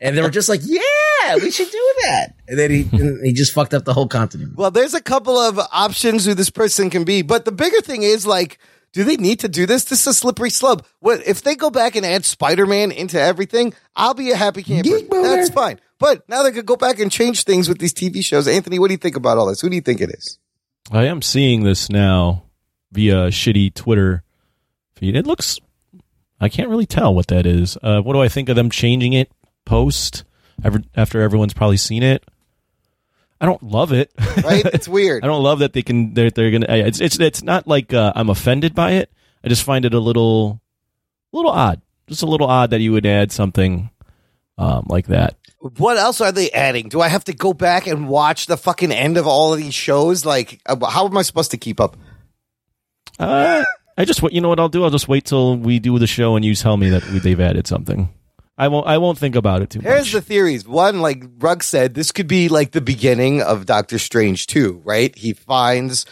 and 0.00 0.16
they 0.16 0.22
were 0.22 0.30
just 0.30 0.48
like, 0.48 0.60
"Yeah, 0.64 1.36
we 1.36 1.50
should 1.50 1.70
do 1.70 1.94
that." 2.02 2.34
And 2.48 2.58
then 2.58 2.70
he 2.70 2.88
and 2.92 3.24
he 3.24 3.32
just 3.32 3.52
fucked 3.52 3.74
up 3.74 3.84
the 3.84 3.94
whole 3.94 4.08
continent. 4.08 4.56
Well, 4.56 4.70
there's 4.70 4.94
a 4.94 5.02
couple 5.02 5.38
of 5.38 5.58
options 5.72 6.24
who 6.24 6.34
this 6.34 6.50
person 6.50 6.90
can 6.90 7.04
be, 7.04 7.22
but 7.22 7.44
the 7.44 7.52
bigger 7.52 7.80
thing 7.80 8.02
is 8.02 8.26
like, 8.26 8.58
do 8.96 9.04
they 9.04 9.18
need 9.18 9.40
to 9.40 9.48
do 9.48 9.66
this? 9.66 9.84
This 9.84 10.00
is 10.00 10.06
a 10.06 10.14
slippery 10.14 10.48
slope. 10.48 10.86
What 11.00 11.20
if 11.26 11.42
they 11.42 11.54
go 11.54 11.68
back 11.68 11.96
and 11.96 12.06
add 12.06 12.24
Spider-Man 12.24 12.92
into 12.92 13.20
everything? 13.20 13.74
I'll 13.94 14.14
be 14.14 14.30
a 14.30 14.36
happy 14.36 14.62
camper. 14.62 14.88
Geek 14.88 15.10
boner. 15.10 15.28
That's 15.28 15.50
fine. 15.50 15.78
But 15.98 16.26
now 16.30 16.42
they 16.42 16.50
could 16.50 16.64
go 16.64 16.76
back 16.76 16.98
and 16.98 17.12
change 17.12 17.44
things 17.44 17.68
with 17.68 17.78
these 17.78 17.92
TV 17.92 18.24
shows. 18.24 18.48
Anthony, 18.48 18.78
what 18.78 18.88
do 18.88 18.94
you 18.94 18.98
think 18.98 19.14
about 19.14 19.36
all 19.36 19.48
this? 19.48 19.60
Who 19.60 19.68
do 19.68 19.74
you 19.74 19.82
think 19.82 20.00
it 20.00 20.08
is? 20.08 20.38
I 20.90 21.04
am 21.04 21.20
seeing 21.20 21.62
this 21.62 21.90
now 21.90 22.44
via 22.90 23.28
shitty 23.28 23.74
Twitter 23.74 24.22
feed. 24.94 25.14
It 25.14 25.26
looks. 25.26 25.58
I 26.40 26.48
can't 26.48 26.70
really 26.70 26.86
tell 26.86 27.14
what 27.14 27.26
that 27.26 27.44
is. 27.44 27.76
Uh, 27.82 28.00
what 28.00 28.14
do 28.14 28.22
I 28.22 28.28
think 28.28 28.48
of 28.48 28.56
them 28.56 28.70
changing 28.70 29.12
it 29.12 29.30
post 29.66 30.24
after 30.64 31.20
everyone's 31.20 31.52
probably 31.52 31.76
seen 31.76 32.02
it? 32.02 32.24
I 33.40 33.46
don't 33.46 33.62
love 33.62 33.92
it. 33.92 34.12
Right? 34.42 34.64
It's 34.74 34.88
weird. 34.88 35.24
I 35.24 35.26
don't 35.26 35.42
love 35.42 35.60
that 35.60 35.72
they 35.72 35.82
can. 35.82 36.14
They're 36.14 36.30
they're 36.30 36.50
gonna. 36.50 36.66
It's 36.68 37.00
it's 37.00 37.18
it's 37.20 37.42
not 37.42 37.66
like 37.66 37.92
uh, 37.92 38.12
I'm 38.14 38.30
offended 38.30 38.74
by 38.74 38.92
it. 38.92 39.10
I 39.44 39.48
just 39.48 39.62
find 39.62 39.84
it 39.84 39.94
a 39.94 40.00
little, 40.00 40.60
little 41.32 41.50
odd. 41.50 41.80
Just 42.08 42.22
a 42.22 42.26
little 42.26 42.48
odd 42.48 42.70
that 42.70 42.80
you 42.80 42.92
would 42.92 43.06
add 43.06 43.32
something 43.32 43.90
um, 44.58 44.86
like 44.88 45.06
that. 45.06 45.36
What 45.58 45.96
else 45.96 46.20
are 46.20 46.32
they 46.32 46.50
adding? 46.50 46.88
Do 46.88 47.00
I 47.00 47.08
have 47.08 47.24
to 47.24 47.34
go 47.34 47.52
back 47.52 47.86
and 47.86 48.08
watch 48.08 48.46
the 48.46 48.56
fucking 48.56 48.92
end 48.92 49.16
of 49.16 49.26
all 49.26 49.52
of 49.52 49.58
these 49.58 49.74
shows? 49.74 50.24
Like, 50.24 50.60
uh, 50.66 50.84
how 50.86 51.06
am 51.06 51.16
I 51.16 51.22
supposed 51.22 51.50
to 51.52 51.56
keep 51.56 51.80
up? 51.80 51.96
Uh, 53.18 53.64
I 53.96 54.04
just 54.04 54.22
you 54.32 54.40
know 54.40 54.48
what 54.48 54.60
I'll 54.60 54.68
do. 54.68 54.84
I'll 54.84 54.90
just 54.90 55.08
wait 55.08 55.24
till 55.24 55.56
we 55.56 55.78
do 55.78 55.98
the 55.98 56.06
show 56.06 56.36
and 56.36 56.44
you 56.44 56.54
tell 56.54 56.76
me 56.76 56.90
that 56.90 57.04
we, 57.08 57.18
they've 57.18 57.40
added 57.40 57.66
something. 57.66 58.10
I 58.58 58.68
won't. 58.68 58.86
I 58.86 58.98
won't 58.98 59.18
think 59.18 59.36
about 59.36 59.62
it 59.62 59.70
too 59.70 59.80
much. 59.80 59.86
Here's 59.86 60.06
much. 60.06 60.12
the 60.12 60.20
theories. 60.22 60.66
One, 60.66 61.00
like 61.00 61.24
Rugg 61.38 61.62
said, 61.62 61.94
this 61.94 62.10
could 62.10 62.26
be 62.26 62.48
like 62.48 62.72
the 62.72 62.80
beginning 62.80 63.42
of 63.42 63.66
Doctor 63.66 63.98
Strange 63.98 64.46
too, 64.46 64.80
right? 64.84 65.16
He 65.16 65.34
finds 65.34 66.06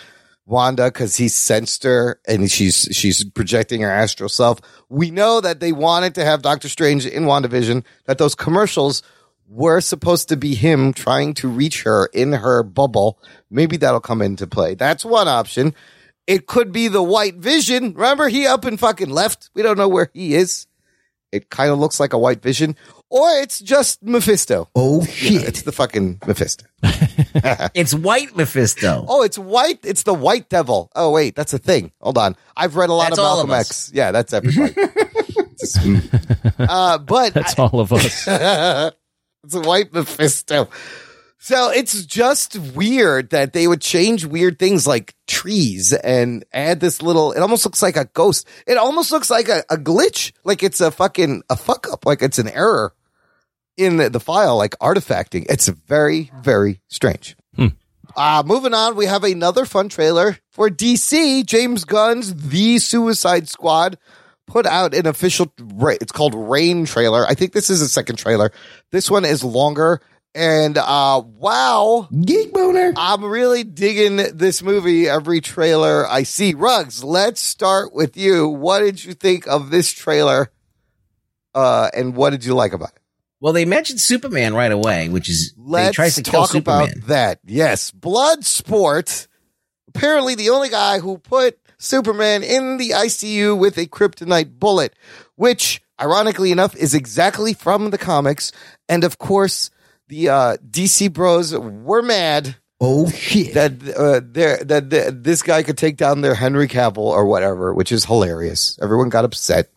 Wanda 0.46 0.86
because 0.86 1.16
he 1.16 1.28
sensed 1.28 1.84
her 1.84 2.20
and 2.28 2.50
she's 2.50 2.88
she's 2.92 3.24
projecting 3.30 3.80
her 3.80 3.90
astral 3.90 4.28
self. 4.28 4.60
We 4.90 5.10
know 5.10 5.40
that 5.40 5.60
they 5.60 5.72
wanted 5.72 6.14
to 6.16 6.24
have 6.24 6.42
Doctor 6.42 6.68
Strange 6.68 7.06
in 7.06 7.24
WandaVision, 7.24 7.84
that 8.06 8.18
those 8.18 8.34
commercials 8.34 9.02
were 9.48 9.80
supposed 9.80 10.28
to 10.28 10.36
be 10.36 10.54
him 10.54 10.92
trying 10.92 11.34
to 11.34 11.48
reach 11.48 11.82
her 11.84 12.06
in 12.12 12.32
her 12.32 12.62
bubble. 12.62 13.18
Maybe 13.50 13.76
that'll 13.76 14.00
come 14.00 14.20
into 14.20 14.46
play. 14.46 14.74
That's 14.74 15.04
one 15.04 15.28
option. 15.28 15.74
It 16.26 16.46
could 16.46 16.72
be 16.72 16.88
the 16.88 17.02
white 17.02 17.36
vision. 17.36 17.94
Remember, 17.94 18.28
he 18.28 18.46
up 18.46 18.64
and 18.64 18.80
fucking 18.80 19.10
left. 19.10 19.50
We 19.54 19.62
don't 19.62 19.76
know 19.76 19.88
where 19.88 20.10
he 20.12 20.34
is. 20.34 20.66
It 21.34 21.50
kind 21.50 21.70
of 21.70 21.78
looks 21.78 21.98
like 21.98 22.12
a 22.12 22.18
white 22.18 22.40
vision, 22.42 22.76
or 23.10 23.28
it's 23.42 23.58
just 23.60 24.02
Mephisto. 24.02 24.68
Oh 24.74 25.00
Yeah, 25.04 25.06
shit. 25.06 25.42
it's 25.48 25.62
the 25.62 25.72
fucking 25.72 26.20
Mephisto. 26.26 26.64
It's 27.74 27.92
White 27.92 28.36
Mephisto. 28.36 29.04
Oh, 29.08 29.22
it's 29.22 29.36
white. 29.38 29.80
It's 29.82 30.04
the 30.04 30.14
white 30.14 30.48
devil. 30.48 30.90
Oh, 30.94 31.10
wait, 31.10 31.34
that's 31.34 31.52
a 31.52 31.58
thing. 31.58 31.90
Hold 32.00 32.16
on. 32.16 32.36
I've 32.56 32.76
read 32.76 32.88
a 32.90 32.92
lot 32.94 33.08
That's 33.10 33.18
of 33.18 33.24
Malcolm 33.24 33.50
of. 33.50 33.56
X. 33.58 33.90
Yeah, 33.92 34.12
that's 34.12 34.32
everybody. 34.32 34.74
Just- 35.58 35.78
uh, 36.58 36.98
but 36.98 37.34
That's 37.34 37.58
all 37.58 37.80
of 37.80 37.92
us. 37.92 38.26
it's 38.28 39.54
a 39.54 39.60
white 39.60 39.92
Mephisto. 39.92 40.68
So 41.44 41.68
it's 41.68 42.06
just 42.06 42.56
weird 42.56 43.28
that 43.28 43.52
they 43.52 43.66
would 43.66 43.82
change 43.82 44.24
weird 44.24 44.58
things 44.58 44.86
like 44.86 45.14
trees 45.26 45.92
and 45.92 46.42
add 46.54 46.80
this 46.80 47.02
little, 47.02 47.32
it 47.32 47.40
almost 47.40 47.66
looks 47.66 47.82
like 47.82 47.98
a 47.98 48.06
ghost. 48.06 48.48
It 48.66 48.78
almost 48.78 49.12
looks 49.12 49.28
like 49.28 49.50
a, 49.50 49.62
a 49.68 49.76
glitch, 49.76 50.32
like 50.44 50.62
it's 50.62 50.80
a 50.80 50.90
fucking, 50.90 51.42
a 51.50 51.56
fuck 51.56 51.86
up, 51.92 52.06
like 52.06 52.22
it's 52.22 52.38
an 52.38 52.48
error 52.48 52.94
in 53.76 53.98
the, 53.98 54.08
the 54.08 54.20
file, 54.20 54.56
like 54.56 54.70
artifacting. 54.78 55.44
It's 55.50 55.68
very, 55.68 56.30
very 56.40 56.80
strange. 56.88 57.36
Uh, 58.16 58.42
moving 58.46 58.72
on, 58.72 58.96
we 58.96 59.04
have 59.04 59.22
another 59.22 59.66
fun 59.66 59.90
trailer 59.90 60.38
for 60.50 60.70
DC. 60.70 61.44
James 61.44 61.84
Gunn's 61.84 62.34
The 62.34 62.78
Suicide 62.78 63.50
Squad 63.50 63.98
put 64.46 64.64
out 64.64 64.94
an 64.94 65.06
official, 65.06 65.52
it's 65.58 66.12
called 66.12 66.34
Rain 66.34 66.86
trailer. 66.86 67.26
I 67.26 67.34
think 67.34 67.52
this 67.52 67.68
is 67.68 67.82
a 67.82 67.88
second 67.88 68.16
trailer. 68.16 68.50
This 68.92 69.10
one 69.10 69.26
is 69.26 69.44
longer. 69.44 70.00
And, 70.34 70.76
uh, 70.76 71.22
wow. 71.24 72.08
Geek 72.24 72.52
boner. 72.52 72.92
I'm 72.96 73.24
really 73.24 73.62
digging 73.62 74.16
this 74.16 74.62
movie. 74.62 75.08
Every 75.08 75.40
trailer 75.40 76.08
I 76.08 76.24
see. 76.24 76.54
Rugs, 76.54 77.04
let's 77.04 77.40
start 77.40 77.94
with 77.94 78.16
you. 78.16 78.48
What 78.48 78.80
did 78.80 79.04
you 79.04 79.14
think 79.14 79.46
of 79.46 79.70
this 79.70 79.92
trailer? 79.92 80.50
Uh, 81.54 81.88
and 81.94 82.16
what 82.16 82.30
did 82.30 82.44
you 82.44 82.54
like 82.54 82.72
about 82.72 82.90
it? 82.96 83.00
Well, 83.40 83.52
they 83.52 83.64
mentioned 83.64 84.00
Superman 84.00 84.54
right 84.54 84.72
away, 84.72 85.08
which 85.08 85.28
is 85.28 85.52
they 85.56 85.62
Let's 85.62 85.94
tries 85.94 86.14
to 86.16 86.22
kill 86.22 86.42
talk 86.42 86.50
Superman. 86.50 86.92
about 86.96 87.06
that. 87.08 87.40
Yes, 87.44 87.90
Bloodsport. 87.92 89.28
Apparently, 89.88 90.34
the 90.34 90.50
only 90.50 90.70
guy 90.70 90.98
who 90.98 91.18
put 91.18 91.58
Superman 91.78 92.42
in 92.42 92.78
the 92.78 92.90
ICU 92.90 93.56
with 93.56 93.76
a 93.76 93.86
kryptonite 93.86 94.58
bullet, 94.58 94.94
which, 95.36 95.82
ironically 96.00 96.50
enough, 96.52 96.74
is 96.74 96.94
exactly 96.94 97.52
from 97.52 97.90
the 97.90 97.98
comics. 97.98 98.50
And 98.88 99.04
of 99.04 99.18
course, 99.18 99.70
the 100.08 100.28
uh, 100.28 100.56
DC 100.70 101.12
Bros 101.12 101.54
were 101.56 102.02
mad 102.02 102.56
Oh 102.80 103.08
shit. 103.10 103.54
that 103.54 103.72
uh, 103.96 104.20
there 104.24 104.58
that 104.64 104.90
that 104.90 105.24
this 105.24 105.42
guy 105.42 105.62
could 105.62 105.78
take 105.78 105.96
down 105.96 106.20
their 106.20 106.34
Henry 106.34 106.68
Cavill 106.68 106.98
or 106.98 107.24
whatever, 107.26 107.72
which 107.72 107.90
is 107.92 108.04
hilarious. 108.04 108.78
Everyone 108.82 109.08
got 109.08 109.24
upset. 109.24 109.70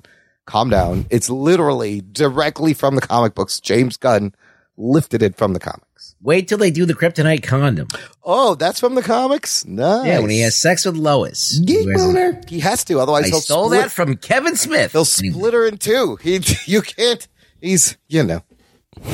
Calm 0.46 0.70
down. 0.70 1.06
It's 1.10 1.30
literally 1.30 2.02
directly 2.02 2.74
from 2.74 2.96
the 2.96 3.02
comic 3.02 3.36
books. 3.36 3.60
James 3.60 3.98
Gunn 3.98 4.34
lifted 4.78 5.22
it 5.22 5.36
from 5.36 5.54
the 5.54 5.60
comics. 5.60 6.16
Wait 6.22 6.48
till 6.48 6.58
they 6.58 6.72
do 6.72 6.86
the 6.86 6.94
kryptonite 6.94 7.44
condom. 7.44 7.88
Oh, 8.24 8.56
that's 8.56 8.80
from 8.80 8.96
the 8.96 9.02
comics. 9.04 9.66
Nice. 9.66 10.06
Yeah, 10.06 10.20
when 10.20 10.30
he 10.30 10.40
has 10.42 10.56
sex 10.56 10.86
with 10.86 10.96
Lois. 10.96 11.60
Geek 11.60 11.88
He 11.88 11.94
boner. 11.94 12.42
he 12.48 12.60
has 12.62 12.84
to, 12.86 13.00
otherwise 13.00 13.26
I 13.26 13.28
he'll 13.28 13.40
stole 13.42 13.66
split, 13.68 13.82
that 13.82 13.92
from 13.92 14.16
Kevin 14.18 14.56
Smith. 14.56 14.94
He'll 14.94 15.06
split 15.06 15.54
her 15.54 15.68
in 15.68 15.78
two. 15.78 16.18
He, 16.22 16.40
you 16.66 16.82
can't. 16.82 17.28
He's, 17.62 17.98
you 18.08 18.24
know. 18.24 18.42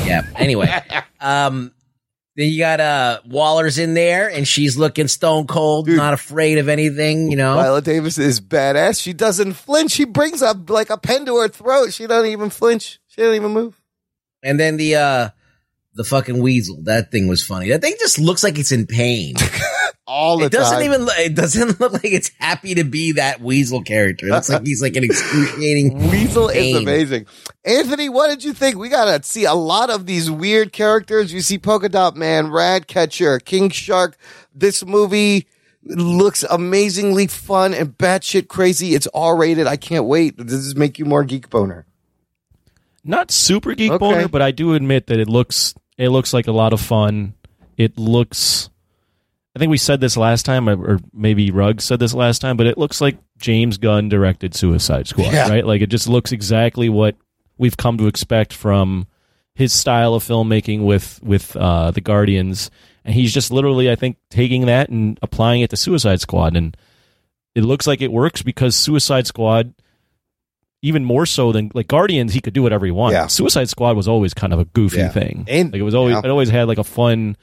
Yeah. 0.06 0.24
Anyway, 0.36 0.70
um, 1.20 1.72
then 2.36 2.48
you 2.48 2.58
got 2.60 2.80
uh 2.80 3.20
Waller's 3.26 3.78
in 3.78 3.94
there, 3.94 4.30
and 4.30 4.48
she's 4.48 4.78
looking 4.78 5.08
stone 5.08 5.48
cold, 5.48 5.86
Dude. 5.86 5.98
not 5.98 6.14
afraid 6.14 6.58
of 6.58 6.68
anything. 6.68 7.30
You 7.30 7.38
know. 7.38 7.56
Viola 7.56 7.82
Davis 7.82 8.18
is 8.18 8.42
badass. 8.42 9.02
She 9.02 9.14
doesn't 9.14 9.54
flinch. 9.54 9.92
She 9.92 10.06
brings 10.06 10.42
up 10.42 10.70
like 10.70 10.90
a 10.90 10.98
pen 10.98 11.26
to 11.28 11.38
her 11.38 11.48
throat. 11.48 11.94
She 11.94 12.08
doesn't 12.08 12.32
even 12.32 12.50
flinch. 12.50 13.00
She 13.08 13.22
doesn't 13.22 13.36
even 13.36 13.52
move. 13.52 13.80
And 14.42 14.60
then 14.60 14.78
the 14.78 14.96
uh 14.96 15.30
the 15.96 16.04
fucking 16.04 16.42
weasel. 16.42 16.82
That 16.84 17.12
thing 17.12 17.28
was 17.28 17.44
funny. 17.46 17.70
That 17.70 17.82
thing 17.82 17.96
just 18.00 18.20
looks 18.20 18.44
like 18.44 18.58
it's 18.58 18.72
in 18.72 18.86
pain. 18.88 19.36
All 20.06 20.38
the 20.38 20.44
time. 20.44 20.48
it 20.48 20.52
doesn't 20.52 20.78
time. 20.80 20.86
even. 20.86 21.06
Look, 21.06 21.18
it 21.18 21.36
doesn't 21.36 21.80
look 21.80 21.94
like 21.94 22.06
it's 22.06 22.32
happy 22.40 22.76
to 22.76 22.84
be 22.84 23.14
that 23.14 23.40
weasel 23.42 23.82
character. 23.84 24.28
It 24.28 24.32
looks 24.32 24.50
like 24.50 24.66
he's 24.66 24.82
like 24.82 24.96
an 24.98 25.04
excruciating. 25.06 25.98
Weasel 26.12 26.50
is 26.50 26.76
amazing. 26.76 27.26
Anthony, 27.64 28.10
what 28.10 28.28
did 28.30 28.44
you 28.44 28.54
think? 28.54 28.78
We 28.78 28.90
got 28.90 29.06
to 29.06 29.28
see 29.28 29.46
a 29.46 29.54
lot 29.54 29.90
of 29.90 30.06
these 30.06 30.30
weird 30.30 30.74
characters. 30.74 31.34
You 31.34 31.42
see 31.42 31.58
Polka 31.58 31.88
Dot 31.90 32.18
Man, 32.18 32.50
Ratcatcher, 32.52 33.40
King 33.40 33.70
Shark. 33.70 34.18
This 34.54 34.86
movie 34.86 35.48
looks 35.86 36.44
amazingly 36.44 37.28
fun 37.28 37.74
and 37.74 37.98
batshit 37.98 38.50
crazy. 38.50 38.96
It's 38.96 39.08
R 39.14 39.38
rated. 39.38 39.68
I 39.68 39.78
can't 39.78 40.06
wait. 40.06 40.36
Does 40.38 40.66
this 40.66 40.76
make 40.76 41.00
you 41.00 41.06
more 41.06 41.24
geek 41.24 41.50
boner? 41.50 41.86
Not 43.06 43.32
super 43.32 43.74
geek 43.74 43.92
Okay. 43.92 44.00
boner, 44.00 44.28
but 44.28 44.42
I 44.42 44.52
do 44.52 44.74
admit 44.74 45.08
that 45.08 45.20
it 45.20 45.28
looks 45.30 45.74
it 45.98 46.10
looks 46.10 46.34
like 46.34 46.48
a 46.48 46.52
lot 46.52 46.74
of 46.74 46.82
fun. 46.82 47.34
It 47.78 47.98
looks. 47.98 48.70
I 49.56 49.60
think 49.60 49.70
we 49.70 49.78
said 49.78 50.00
this 50.02 50.18
last 50.18 50.46
time, 50.46 50.68
or- 50.68 51.00
maybe 51.14 51.52
Ruggs 51.52 51.84
said 51.84 52.00
this 52.00 52.14
last 52.14 52.40
time, 52.40 52.58
but 52.58 52.66
it 52.66 52.78
looks 52.78 53.00
like 53.02 53.18
James 53.38 53.78
Gunn 53.78 54.10
directed 54.10 54.56
Suicide 54.56 55.08
Squad, 55.08 55.32
Yeah. 55.32 55.50
right? 55.50 55.66
Like 55.66 55.82
it 55.82 55.90
just 55.90 56.08
looks 56.10 56.32
exactly 56.32 56.90
what 56.90 57.16
we've 57.58 57.78
come 57.78 57.98
to 58.00 58.08
expect 58.08 58.52
from 58.54 59.06
his 59.54 59.72
style 59.72 60.16
of 60.16 60.24
filmmaking 60.24 60.84
with 60.86 61.20
with 61.22 61.56
uh, 61.56 61.92
the 61.92 62.02
Guardians, 62.02 62.72
and 63.06 63.14
he's 63.14 63.32
just 63.34 63.52
literally, 63.52 63.92
I 63.92 63.96
think, 63.96 64.18
taking 64.32 64.66
that 64.66 64.90
and 64.90 65.20
applying 65.22 65.62
it 65.62 65.70
to 65.70 65.78
Suicide 65.78 66.20
Squad, 66.22 66.56
and 66.56 66.76
it 67.54 67.62
looks 67.64 67.86
like 67.86 68.02
it 68.02 68.12
works 68.12 68.42
because 68.42 68.76
Suicide 68.76 69.28
Squad, 69.28 69.76
even 70.84 71.04
more 71.06 71.26
so 71.26 71.52
than 71.52 71.72
like 71.74 71.88
Guardians, 71.88 72.34
he 72.34 72.42
could 72.42 72.54
do 72.54 72.62
whatever 72.62 72.86
he 72.86 72.92
wanted. 72.92 73.14
Yeah. 73.16 73.28
Suicide 73.28 73.70
Squad 73.70 73.96
was 73.98 74.08
always 74.08 74.34
kind 74.36 74.54
of 74.54 74.60
a 74.60 74.66
goofy 74.66 74.98
Yeah. 74.98 75.10
thing. 75.10 75.46
And- 75.48 75.72
like 75.74 75.80
it 75.80 75.84
was 75.84 75.96
always 75.96 76.14
yeah. 76.14 76.22
it 76.24 76.30
always 76.30 76.50
had 76.50 76.68
like 76.68 76.78
a 76.78 76.84
fun, 76.84 77.36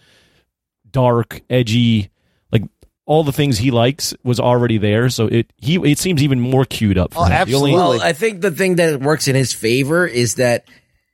dark, 0.90 1.40
edgy, 1.50 2.10
like 2.52 2.62
all 3.06 3.24
the 3.24 3.32
things 3.32 3.58
he 3.58 3.70
likes 3.70 4.14
was 4.22 4.38
already 4.38 4.78
there. 4.78 5.08
So 5.08 5.26
it 5.26 5.52
he 5.56 5.76
it 5.76 5.98
seems 5.98 6.22
even 6.22 6.38
more 6.40 6.64
queued 6.64 6.98
up. 6.98 7.14
For 7.14 7.20
Oh, 7.20 7.24
him. 7.24 7.32
Absolutely. 7.32 7.72
only- 7.74 7.98
Well, 7.98 8.06
I 8.06 8.12
think 8.12 8.40
the 8.42 8.50
thing 8.50 8.76
that 8.76 9.00
works 9.00 9.26
in 9.26 9.34
his 9.34 9.52
favor 9.52 10.06
is 10.06 10.34
that 10.36 10.64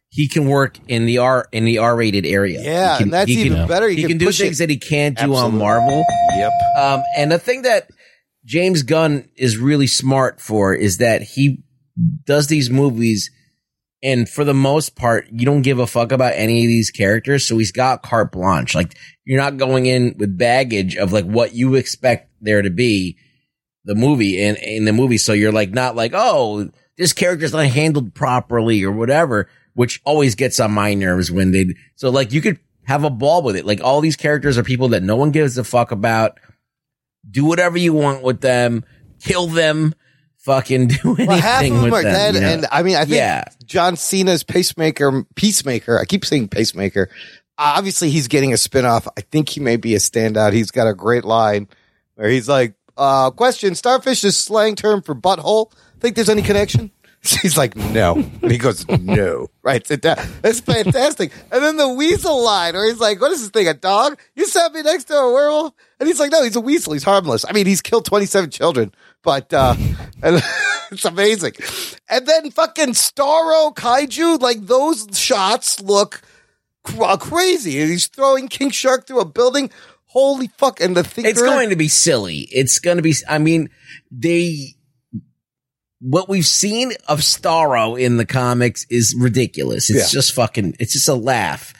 he 0.08 0.28
can 0.28 0.46
work 0.46 0.78
in 0.88 1.06
the 1.06 1.18
R 1.18 1.46
in 1.52 1.64
the 1.64 1.78
R 1.78 1.94
rated 1.94 2.26
area. 2.26 2.60
Yeah, 2.62 2.96
can- 2.96 3.04
and 3.04 3.12
that's 3.12 3.30
even 3.30 3.54
can- 3.58 3.68
better. 3.68 3.88
You 3.88 3.96
he 3.96 4.02
can 4.02 4.10
can, 4.10 4.18
do 4.18 4.32
things 4.32 4.60
it. 4.60 4.64
that 4.64 4.70
he 4.70 4.78
can't 4.78 5.16
do 5.16 5.24
Absolutely. 5.32 5.52
on 5.52 5.58
Marvel. 5.58 6.04
Yep. 6.36 6.52
Um, 6.78 7.02
and 7.16 7.30
the 7.30 7.38
thing 7.38 7.62
that 7.62 7.88
James 8.44 8.82
Gunn 8.82 9.28
is 9.36 9.58
really 9.58 9.86
smart 9.86 10.40
for 10.40 10.74
is 10.74 10.98
that 10.98 11.22
he 11.22 11.62
does 12.24 12.48
these 12.48 12.70
movies, 12.70 13.30
and 14.02 14.28
for 14.28 14.44
the 14.44 14.54
most 14.54 14.96
part, 14.96 15.28
you 15.32 15.46
don't 15.46 15.62
give 15.62 15.78
a 15.78 15.86
fuck 15.86 16.12
about 16.12 16.34
any 16.34 16.64
of 16.64 16.68
these 16.68 16.90
characters. 16.90 17.46
So 17.46 17.58
he's 17.58 17.72
got 17.72 18.02
carte 18.02 18.32
blanche. 18.32 18.74
Like 18.74 18.96
you're 19.24 19.40
not 19.40 19.56
going 19.56 19.86
in 19.86 20.14
with 20.18 20.38
baggage 20.38 20.96
of 20.96 21.12
like 21.12 21.24
what 21.24 21.54
you 21.54 21.74
expect 21.74 22.30
there 22.40 22.62
to 22.62 22.70
be 22.70 23.16
the 23.84 23.94
movie 23.94 24.40
in 24.42 24.56
in 24.56 24.84
the 24.84 24.92
movie. 24.92 25.18
So 25.18 25.32
you're 25.32 25.52
like 25.52 25.70
not 25.70 25.96
like 25.96 26.12
oh 26.14 26.70
this 26.96 27.12
character's 27.12 27.52
not 27.52 27.66
handled 27.66 28.14
properly 28.14 28.82
or 28.82 28.92
whatever, 28.92 29.48
which 29.74 30.00
always 30.04 30.34
gets 30.34 30.60
on 30.60 30.72
my 30.72 30.94
nerves 30.94 31.30
when 31.30 31.52
they. 31.52 31.74
So 31.94 32.10
like 32.10 32.32
you 32.32 32.40
could 32.40 32.58
have 32.84 33.04
a 33.04 33.10
ball 33.10 33.42
with 33.42 33.56
it. 33.56 33.66
Like 33.66 33.82
all 33.82 34.00
these 34.00 34.16
characters 34.16 34.56
are 34.58 34.62
people 34.62 34.88
that 34.88 35.02
no 35.02 35.16
one 35.16 35.30
gives 35.30 35.58
a 35.58 35.64
fuck 35.64 35.90
about. 35.90 36.38
Do 37.28 37.44
whatever 37.44 37.76
you 37.76 37.92
want 37.92 38.22
with 38.22 38.40
them. 38.40 38.84
Kill 39.20 39.46
them. 39.46 39.94
Fucking 40.46 40.86
do 40.88 40.94
anything 41.08 41.26
Well, 41.26 41.40
half 41.40 41.64
of 41.64 41.70
them 41.70 41.82
with 41.82 41.92
are 41.92 42.02
them. 42.02 42.12
dead, 42.12 42.34
you 42.36 42.40
know? 42.40 42.46
and 42.48 42.66
I 42.72 42.82
mean, 42.84 42.94
I 42.96 43.04
think 43.04 43.16
Yeah. 43.16 43.44
John 43.64 43.96
Cena's 43.96 44.42
pacemaker, 44.44 45.24
peacemaker. 45.34 45.98
I 45.98 46.04
keep 46.04 46.24
saying 46.24 46.48
pacemaker. 46.48 47.10
Uh, 47.58 47.74
obviously, 47.76 48.10
he's 48.10 48.28
getting 48.28 48.52
a 48.52 48.56
spinoff. 48.56 49.08
I 49.18 49.22
think 49.22 49.48
he 49.48 49.60
may 49.60 49.76
be 49.76 49.94
a 49.94 49.98
standout. 49.98 50.52
He's 50.52 50.70
got 50.70 50.86
a 50.86 50.94
great 50.94 51.24
line 51.24 51.66
where 52.14 52.28
he's 52.28 52.48
like, 52.48 52.74
uh, 52.96 53.30
"Question: 53.32 53.74
Starfish 53.74 54.22
is 54.24 54.38
slang 54.38 54.76
term 54.76 55.02
for 55.02 55.14
butthole. 55.14 55.72
Think 56.00 56.14
there's 56.16 56.28
any 56.28 56.42
connection?" 56.42 56.90
She's 57.40 57.56
like, 57.56 57.74
"No," 57.76 58.14
and 58.14 58.50
he 58.50 58.58
goes, 58.58 58.86
"No." 58.88 59.48
Right, 59.62 59.88
it 59.90 60.02
down. 60.02 60.18
It's 60.44 60.60
fantastic. 60.60 61.32
and 61.50 61.62
then 61.62 61.76
the 61.76 61.88
weasel 61.88 62.42
line 62.42 62.74
where 62.74 62.86
he's 62.86 63.00
like, 63.00 63.20
"What 63.20 63.32
is 63.32 63.40
this 63.40 63.50
thing? 63.50 63.66
A 63.68 63.74
dog? 63.74 64.18
You 64.34 64.46
sat 64.46 64.72
me 64.72 64.82
next 64.82 65.04
to 65.04 65.14
a 65.14 65.32
werewolf?" 65.32 65.74
And 65.98 66.06
he's 66.06 66.20
like, 66.20 66.30
"No, 66.30 66.42
he's 66.42 66.56
a 66.56 66.60
weasel. 66.60 66.92
He's 66.92 67.02
harmless. 67.02 67.44
I 67.48 67.52
mean, 67.52 67.66
he's 67.66 67.82
killed 67.82 68.04
27 68.04 68.50
children, 68.50 68.92
but 69.22 69.52
uh, 69.52 69.74
and 70.22 70.42
it's 70.92 71.04
amazing." 71.04 71.54
And 72.08 72.26
then 72.26 72.50
fucking 72.52 72.90
Starro 72.90 73.74
Kaiju, 73.74 74.40
like 74.40 74.66
those 74.66 75.06
shots 75.18 75.80
look 75.80 76.22
crazy. 76.84 77.80
And 77.80 77.90
he's 77.90 78.06
throwing 78.06 78.48
King 78.48 78.70
Shark 78.70 79.06
through 79.06 79.20
a 79.20 79.24
building. 79.24 79.70
Holy 80.06 80.48
fuck! 80.56 80.80
And 80.80 80.96
the 80.96 81.04
thing. 81.04 81.26
It's 81.26 81.42
going 81.42 81.70
to 81.70 81.76
be 81.76 81.88
silly. 81.88 82.48
It's 82.52 82.78
going 82.78 82.96
to 82.96 83.02
be, 83.02 83.14
I 83.28 83.38
mean, 83.38 83.68
they, 84.10 84.76
what 86.00 86.28
we've 86.28 86.46
seen 86.46 86.92
of 87.08 87.20
Starro 87.20 87.98
in 88.00 88.16
the 88.18 88.26
comics 88.26 88.84
is 88.90 89.14
ridiculous. 89.18 89.88
It's 89.90 90.12
Yeah. 90.12 90.18
just 90.20 90.34
fucking, 90.34 90.76
it's 90.78 90.92
just 90.92 91.08
a 91.08 91.14
laugh. 91.14 91.72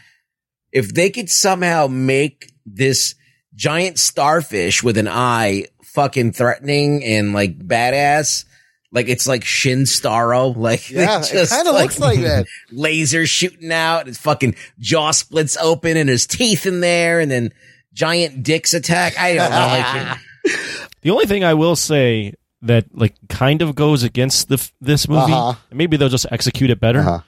If 0.73 0.95
they 0.95 1.11
could 1.11 1.31
somehow 1.31 1.87
make 1.87 2.53
this 2.65 3.15
giant 3.55 3.99
starfish 3.99 4.83
with 4.83 4.97
an 4.99 5.09
eye 5.09 5.67
fucking 5.85 6.33
threatening 6.33 7.05
and 7.05 7.33
like 7.33 7.59
badass, 7.59 8.45
like 8.93 9.09
it's 9.09 9.27
like 9.27 9.45
Shin 9.45 9.81
Starro, 9.85 10.57
like 10.57 10.91
Yeah, 10.91 11.21
it 11.21 11.31
just, 11.33 11.53
kind 11.53 11.69
of 11.69 11.75
looks 11.75 11.99
like 11.99 12.21
that. 12.21 12.47
lasers 12.73 13.29
shooting 13.29 13.73
out, 13.73 14.07
his 14.07 14.19
fucking 14.19 14.55
jaw 14.79 15.11
splits 15.11 15.57
open 15.57 15.97
and 15.97 16.09
his 16.09 16.27
teeth 16.27 16.67
in 16.67 16.81
there, 16.81 17.21
and 17.21 17.31
then 17.31 17.53
giant 17.93 18.43
dicks 18.43 18.75
attack. 18.75 19.19
I 19.19 19.35
don't 19.35 19.51
know. 19.51 19.57
Like, 19.57 20.19
The 21.03 21.11
only 21.11 21.27
thing 21.27 21.45
I 21.45 21.55
will 21.55 21.77
say 21.77 22.33
that 22.67 22.87
like 22.97 23.15
kind 23.29 23.63
of 23.63 23.75
goes 23.75 24.03
against 24.03 24.49
the 24.49 24.71
this 24.81 25.09
movie, 25.09 25.33
Uh-huh. 25.33 25.55
maybe 25.73 25.97
they'll 25.97 26.09
just 26.09 26.27
execute 26.31 26.71
it 26.71 26.81
better. 26.81 27.01
Uh-huh. 27.01 27.21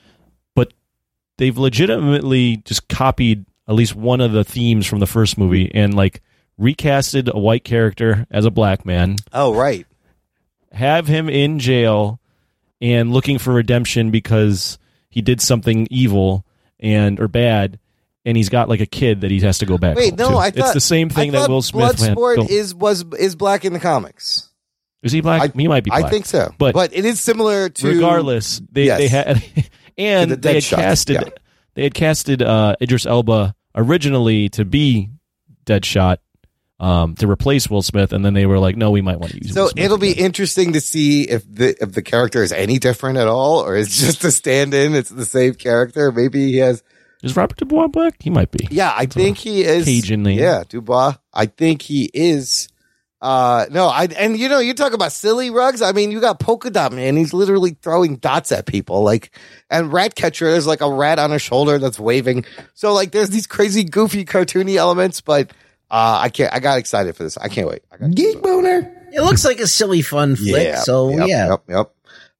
But 0.54 0.72
they've 1.38 1.56
legitimately 1.56 2.58
just 2.58 2.88
copied 2.88 3.44
at 3.66 3.74
least 3.74 3.94
one 3.94 4.20
of 4.20 4.32
the 4.32 4.44
themes 4.44 4.86
from 4.86 4.98
the 5.00 5.06
first 5.06 5.36
movie 5.38 5.70
and 5.74 5.94
like 5.94 6.22
recasted 6.60 7.28
a 7.32 7.38
white 7.38 7.64
character 7.64 8.26
as 8.30 8.44
a 8.44 8.50
black 8.50 8.84
man, 8.84 9.16
Oh, 9.32 9.54
right. 9.54 9.86
have 10.72 11.06
him 11.06 11.28
in 11.28 11.58
jail 11.58 12.20
and 12.80 13.12
looking 13.12 13.38
for 13.38 13.52
redemption 13.52 14.10
because 14.10 14.78
he 15.10 15.20
did 15.22 15.40
something 15.40 15.86
evil 15.90 16.44
and 16.80 17.18
or 17.20 17.28
bad 17.28 17.78
and 18.24 18.36
he's 18.36 18.48
got 18.48 18.68
like 18.68 18.80
a 18.80 18.86
kid 18.86 19.20
that 19.22 19.30
he 19.30 19.40
has 19.40 19.58
to 19.58 19.66
go 19.66 19.78
back 19.78 19.96
Wait, 19.96 20.16
no, 20.16 20.30
to. 20.30 20.36
I 20.36 20.50
thought 20.50 20.58
it's 20.60 20.72
the 20.74 20.80
same 20.80 21.08
thing 21.10 21.32
that 21.32 21.48
Will 21.48 21.62
Smith. 21.62 21.96
Bloodsport 21.96 22.48
is 22.50 22.74
was 22.74 23.04
is 23.18 23.34
black 23.36 23.64
in 23.64 23.72
the 23.72 23.80
comics. 23.80 24.47
Is 25.02 25.12
he 25.12 25.20
black? 25.20 25.54
he 25.54 25.68
might 25.68 25.84
be 25.84 25.90
black. 25.90 26.04
I 26.04 26.10
think 26.10 26.26
so, 26.26 26.52
But, 26.58 26.74
but 26.74 26.92
it 26.94 27.04
is 27.04 27.20
similar 27.20 27.68
to 27.68 27.88
regardless, 27.88 28.60
they 28.70 28.84
Yes. 28.86 28.98
they 28.98 29.08
had 29.08 29.44
and 29.98 30.30
the 30.32 30.36
they 30.36 30.54
had 30.54 30.64
casted 30.64 31.16
yeah. 31.22 31.28
they 31.74 31.82
had 31.84 31.94
casted 31.94 32.42
uh, 32.42 32.76
Idris 32.80 33.06
Elba 33.06 33.54
originally 33.74 34.48
to 34.50 34.64
be 34.64 35.10
Deadshot 35.66 36.18
um, 36.80 37.14
to 37.16 37.28
replace 37.28 37.68
Will 37.68 37.82
Smith, 37.82 38.12
and 38.12 38.24
then 38.24 38.34
they 38.34 38.46
were 38.46 38.58
like, 38.58 38.76
no, 38.76 38.90
we 38.90 39.00
might 39.00 39.18
want 39.18 39.32
to 39.32 39.38
use. 39.44 39.52
So 39.52 39.68
it'll 39.76 39.98
be 39.98 40.12
interesting 40.12 40.74
to 40.74 40.80
see 40.80 41.24
if 41.24 41.42
the 41.52 41.76
if 41.82 41.92
the 41.92 42.02
character 42.02 42.42
is 42.42 42.52
any 42.52 42.78
different 42.78 43.18
at 43.18 43.26
all, 43.26 43.60
or 43.60 43.76
it's 43.76 43.98
just 44.00 44.24
a 44.24 44.30
stand-in. 44.30 44.94
It's 44.94 45.10
the 45.10 45.24
same 45.26 45.54
character. 45.54 46.12
Maybe 46.12 46.52
he 46.52 46.58
has. 46.58 46.82
is 47.22 47.36
Robert 47.36 47.56
Dubois 47.58 47.88
black? 47.88 48.14
He 48.20 48.30
might 48.30 48.50
be. 48.50 48.68
Yeah, 48.70 48.92
I 48.96 49.06
think 49.06 49.38
he 49.38 49.64
is. 49.64 49.84
Cajun 49.86 50.22
name. 50.22 50.38
Yeah, 50.38 50.62
Dubois. 50.68 51.14
I 51.34 51.46
think 51.46 51.82
he 51.82 52.10
is. 52.14 52.68
Uh, 53.20 53.66
no, 53.70 53.86
I 53.88 54.04
and 54.16 54.38
you 54.38 54.48
know 54.48 54.60
you 54.60 54.74
talk 54.74 54.92
about 54.92 55.10
silly 55.10 55.50
rugs. 55.50 55.82
I 55.82 55.92
mean, 55.92 56.12
you 56.12 56.20
got 56.20 56.38
polka 56.38 56.70
dot 56.70 56.92
man. 56.92 57.16
He's 57.16 57.32
literally 57.32 57.76
throwing 57.82 58.16
dots 58.16 58.52
at 58.52 58.66
people. 58.66 59.02
Like, 59.02 59.36
and 59.70 59.92
rat 59.92 60.14
catcher. 60.14 60.50
There's 60.50 60.66
like 60.68 60.80
a 60.80 60.90
rat 60.90 61.18
on 61.18 61.32
his 61.32 61.42
shoulder 61.42 61.78
that's 61.78 61.98
waving. 61.98 62.44
So 62.74 62.92
like, 62.92 63.10
there's 63.10 63.30
these 63.30 63.48
crazy, 63.48 63.82
goofy, 63.82 64.24
cartoony 64.24 64.76
elements. 64.76 65.20
But 65.20 65.50
uh, 65.90 66.20
I 66.22 66.28
can't. 66.28 66.54
I 66.54 66.60
got 66.60 66.78
excited 66.78 67.16
for 67.16 67.24
this. 67.24 67.36
I 67.36 67.48
can't 67.48 67.68
wait. 67.68 67.82
I 67.90 67.96
got 67.96 68.12
Geek 68.12 68.40
boner. 68.40 68.94
It 69.12 69.22
looks 69.22 69.44
like 69.44 69.58
a 69.58 69.66
silly, 69.66 70.02
fun 70.02 70.36
flick. 70.36 70.76
so 70.76 71.08
yep, 71.10 71.28
yeah, 71.28 71.48
Yep. 71.48 71.62
Yep. 71.68 71.94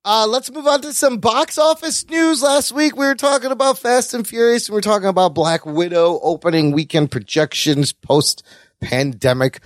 Uh, 0.05 0.27
let's 0.29 0.51
move 0.51 0.67
on 0.67 0.81
to 0.81 0.93
some 0.93 1.19
box 1.19 1.59
office 1.59 2.09
news. 2.09 2.41
Last 2.41 2.73
week 2.73 2.97
we 2.97 3.05
were 3.05 3.15
talking 3.15 3.51
about 3.51 3.79
Fast 3.79 4.15
and 4.15 4.27
Furious 4.27 4.69
and 4.69 4.75
we 4.75 4.79
are 4.79 4.83
talking 4.83 5.09
about 5.09 5.35
Black 5.35 5.67
Widow 5.67 6.21
opening 6.23 6.73
weekend 6.73 7.11
projections 7.11 7.93
post 7.93 8.43
pandemic. 8.81 9.61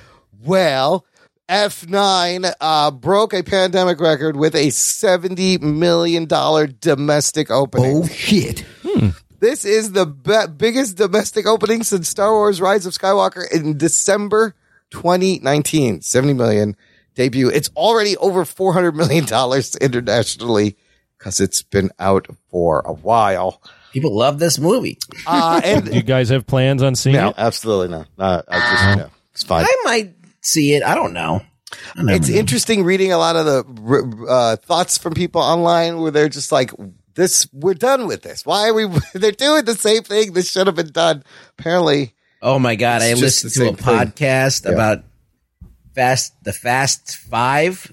Well, 0.45 1.05
F9 1.49 2.53
uh, 2.61 2.91
broke 2.93 3.35
a 3.35 3.43
pandemic 3.43 4.01
record 4.01 4.37
with 4.37 4.55
a 4.55 4.69
$70 4.69 5.61
million 5.61 6.27
domestic 6.81 7.51
opening. 7.51 8.03
Oh 8.05 8.07
shit. 8.07 8.65
This 9.41 9.65
is 9.65 9.93
the 9.93 10.07
be- 10.07 10.53
biggest 10.57 10.97
domestic 10.97 11.47
opening 11.47 11.83
since 11.83 12.09
Star 12.09 12.33
Wars 12.33 12.61
Rise 12.61 12.87
of 12.87 12.93
Skywalker 12.93 13.43
in 13.53 13.77
December 13.77 14.55
2019. 14.91 16.01
70 16.01 16.33
million 16.35 16.77
debut. 17.17 17.49
It's 17.49 17.69
already 17.77 18.17
over 18.19 18.45
400 18.45 18.95
million 18.95 19.25
dollars 19.25 19.75
internationally 19.77 20.77
because 21.19 21.41
it's 21.41 21.63
been 21.63 21.91
out 21.99 22.29
for 22.51 22.81
a 22.87 22.93
while. 22.93 23.61
people 23.93 24.17
love 24.17 24.39
this 24.39 24.59
movie. 24.59 24.99
Uh, 25.27 25.61
Do 25.81 25.91
you 25.93 26.03
guys 26.03 26.29
have 26.29 26.47
plans 26.47 26.83
on 26.83 26.95
seeing 26.95 27.17
no, 27.17 27.31
it? 27.31 27.35
absolutely 27.37 27.89
not. 27.89 28.07
Uh, 28.19 28.43
I 28.49 28.59
just, 28.59 28.99
no, 28.99 29.11
it's 29.33 29.43
fine. 29.43 29.65
I 29.65 29.77
might 29.85 30.15
see 30.43 30.75
it. 30.75 30.83
I 30.83 30.95
don't 30.95 31.13
know. 31.15 31.43
I 31.97 32.15
It's 32.15 32.29
know. 32.29 32.35
interesting 32.37 32.85
reading 32.85 33.13
a 33.13 33.19
lot 33.19 33.35
of 33.37 33.47
the 33.47 34.27
uh, 34.29 34.57
thoughts 34.57 34.99
from 34.99 35.15
people 35.15 35.41
online 35.41 36.01
where 36.01 36.11
they're 36.11 36.29
just 36.29 36.53
like, 36.53 36.71
this, 37.15 37.49
we're 37.53 37.75
done 37.75 38.07
with 38.07 38.23
this. 38.23 38.45
Why 38.45 38.69
are 38.69 38.75
we, 38.75 38.87
they're 39.15 39.33
doing 39.33 39.65
the 39.65 39.75
same 39.75 40.03
thing. 40.03 40.33
This 40.35 40.51
should 40.51 40.67
have 40.67 40.77
been 40.77 40.93
done. 40.93 41.25
Apparently, 41.59 42.15
Oh 42.45 42.59
my 42.59 42.75
god! 42.75 43.03
I 43.03 43.15
listened 43.15 43.53
to 43.53 43.69
a 43.69 43.77
thing. 43.77 43.77
podcast 43.87 44.65
Yeah. 44.67 44.73
about 44.73 45.05
Fast 45.95 46.35
the 46.43 46.53
Fast 46.53 47.17
Five. 47.17 47.93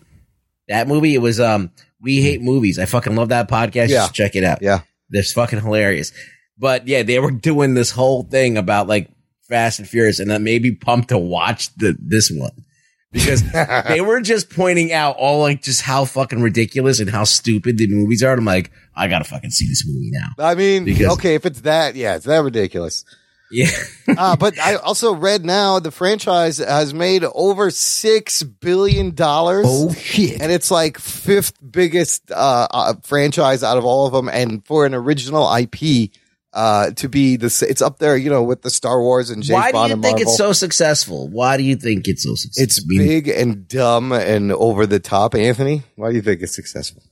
That 0.67 0.87
movie. 0.87 1.13
It 1.15 1.19
was 1.19 1.39
um. 1.39 1.71
We 2.01 2.21
hate 2.23 2.41
movies. 2.41 2.79
I 2.79 2.85
fucking 2.85 3.15
love 3.15 3.29
that 3.29 3.47
podcast. 3.49 3.89
Yeah. 3.89 3.99
Just 4.07 4.15
check 4.15 4.35
it 4.35 4.43
out. 4.43 4.61
yeah. 4.63 4.79
It's 5.11 5.33
fucking 5.33 5.59
hilarious. 5.61 6.13
But 6.57 6.87
yeah, 6.87 7.03
they 7.03 7.19
were 7.19 7.29
doing 7.31 7.73
this 7.75 7.91
whole 7.91 8.23
thing 8.23 8.57
about 8.57 8.87
like 8.87 9.09
Fast 9.49 9.79
and 9.79 9.87
Furious, 9.89 10.19
and 10.19 10.29
that 10.31 10.41
made 10.41 10.61
me 10.61 10.71
pumped 10.71 11.09
to 11.09 11.17
watch 11.17 11.73
the 11.75 11.97
this 11.99 12.31
one 12.33 12.51
because 13.11 13.43
they 13.87 13.99
were 14.01 14.21
just 14.21 14.49
pointing 14.49 14.93
out 14.93 15.15
all 15.17 15.41
like 15.41 15.61
just 15.63 15.81
how 15.81 16.05
fucking 16.05 16.41
ridiculous 16.41 16.99
and 16.99 17.09
how 17.09 17.23
stupid 17.23 17.77
the 17.77 17.87
movies 17.87 18.23
are. 18.23 18.31
And 18.31 18.39
I'm 18.39 18.45
like, 18.45 18.71
I 18.95 19.07
gotta 19.07 19.25
fucking 19.25 19.49
see 19.49 19.67
this 19.67 19.83
movie 19.87 20.11
now. 20.11 20.45
I 20.45 20.55
mean, 20.55 20.85
Because- 20.85 21.13
okay, 21.17 21.35
if 21.35 21.45
it's 21.45 21.61
that, 21.61 21.95
yeah, 21.95 22.15
it's 22.15 22.25
that 22.25 22.43
ridiculous. 22.43 23.03
Yeah. 23.51 23.71
uh, 24.17 24.35
but 24.35 24.59
I 24.59 24.75
also 24.85 25.15
read 25.15 25.43
now 25.43 25.79
the 25.79 25.89
franchise 25.89 26.59
has 26.59 26.93
made 26.93 27.23
over 27.33 27.71
six 27.71 28.43
billion 28.43 29.15
dollars. 29.15 29.65
Oh 29.67 29.91
shit. 29.93 30.39
And 30.39 30.51
it's 30.51 30.69
like 30.69 30.99
fifth 30.99 31.53
biggest 31.71 32.29
uh, 32.31 32.67
uh, 32.69 32.93
franchise 33.03 33.63
out 33.63 33.77
of 33.79 33.85
all 33.85 34.05
of 34.05 34.13
them, 34.13 34.29
and 34.29 34.63
for 34.67 34.85
an 34.85 34.93
original 34.93 35.51
IP 35.51 36.11
uh, 36.53 36.91
to 36.91 37.07
be 37.07 37.35
the, 37.35 37.65
it's 37.69 37.81
up 37.81 37.99
there, 37.99 38.17
you 38.17 38.29
know, 38.29 38.43
with 38.43 38.61
the 38.61 38.69
Star 38.69 39.01
Wars 39.01 39.29
and 39.29 39.43
James 39.43 39.53
Why 39.53 39.71
do 39.71 39.77
you 39.77 39.87
think 39.89 40.01
Marvel. 40.01 40.21
it's 40.21 40.37
so 40.37 40.53
successful? 40.53 41.27
Why 41.27 41.57
do 41.57 41.63
you 41.63 41.75
think 41.75 42.07
it's 42.07 42.23
so 42.23 42.35
successful? 42.35 42.63
It's 42.63 42.83
big 42.83 43.27
and 43.27 43.67
dumb 43.67 44.11
and 44.11 44.51
over 44.51 44.85
the 44.85 44.99
top. 44.99 45.35
Anthony, 45.35 45.83
why 45.95 46.09
do 46.09 46.15
you 46.15 46.21
think 46.21 46.41
it's 46.41 46.55
successful? 46.55 47.03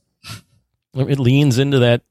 It 0.94 1.20
leans 1.20 1.58
into 1.58 1.80
that 1.80 2.02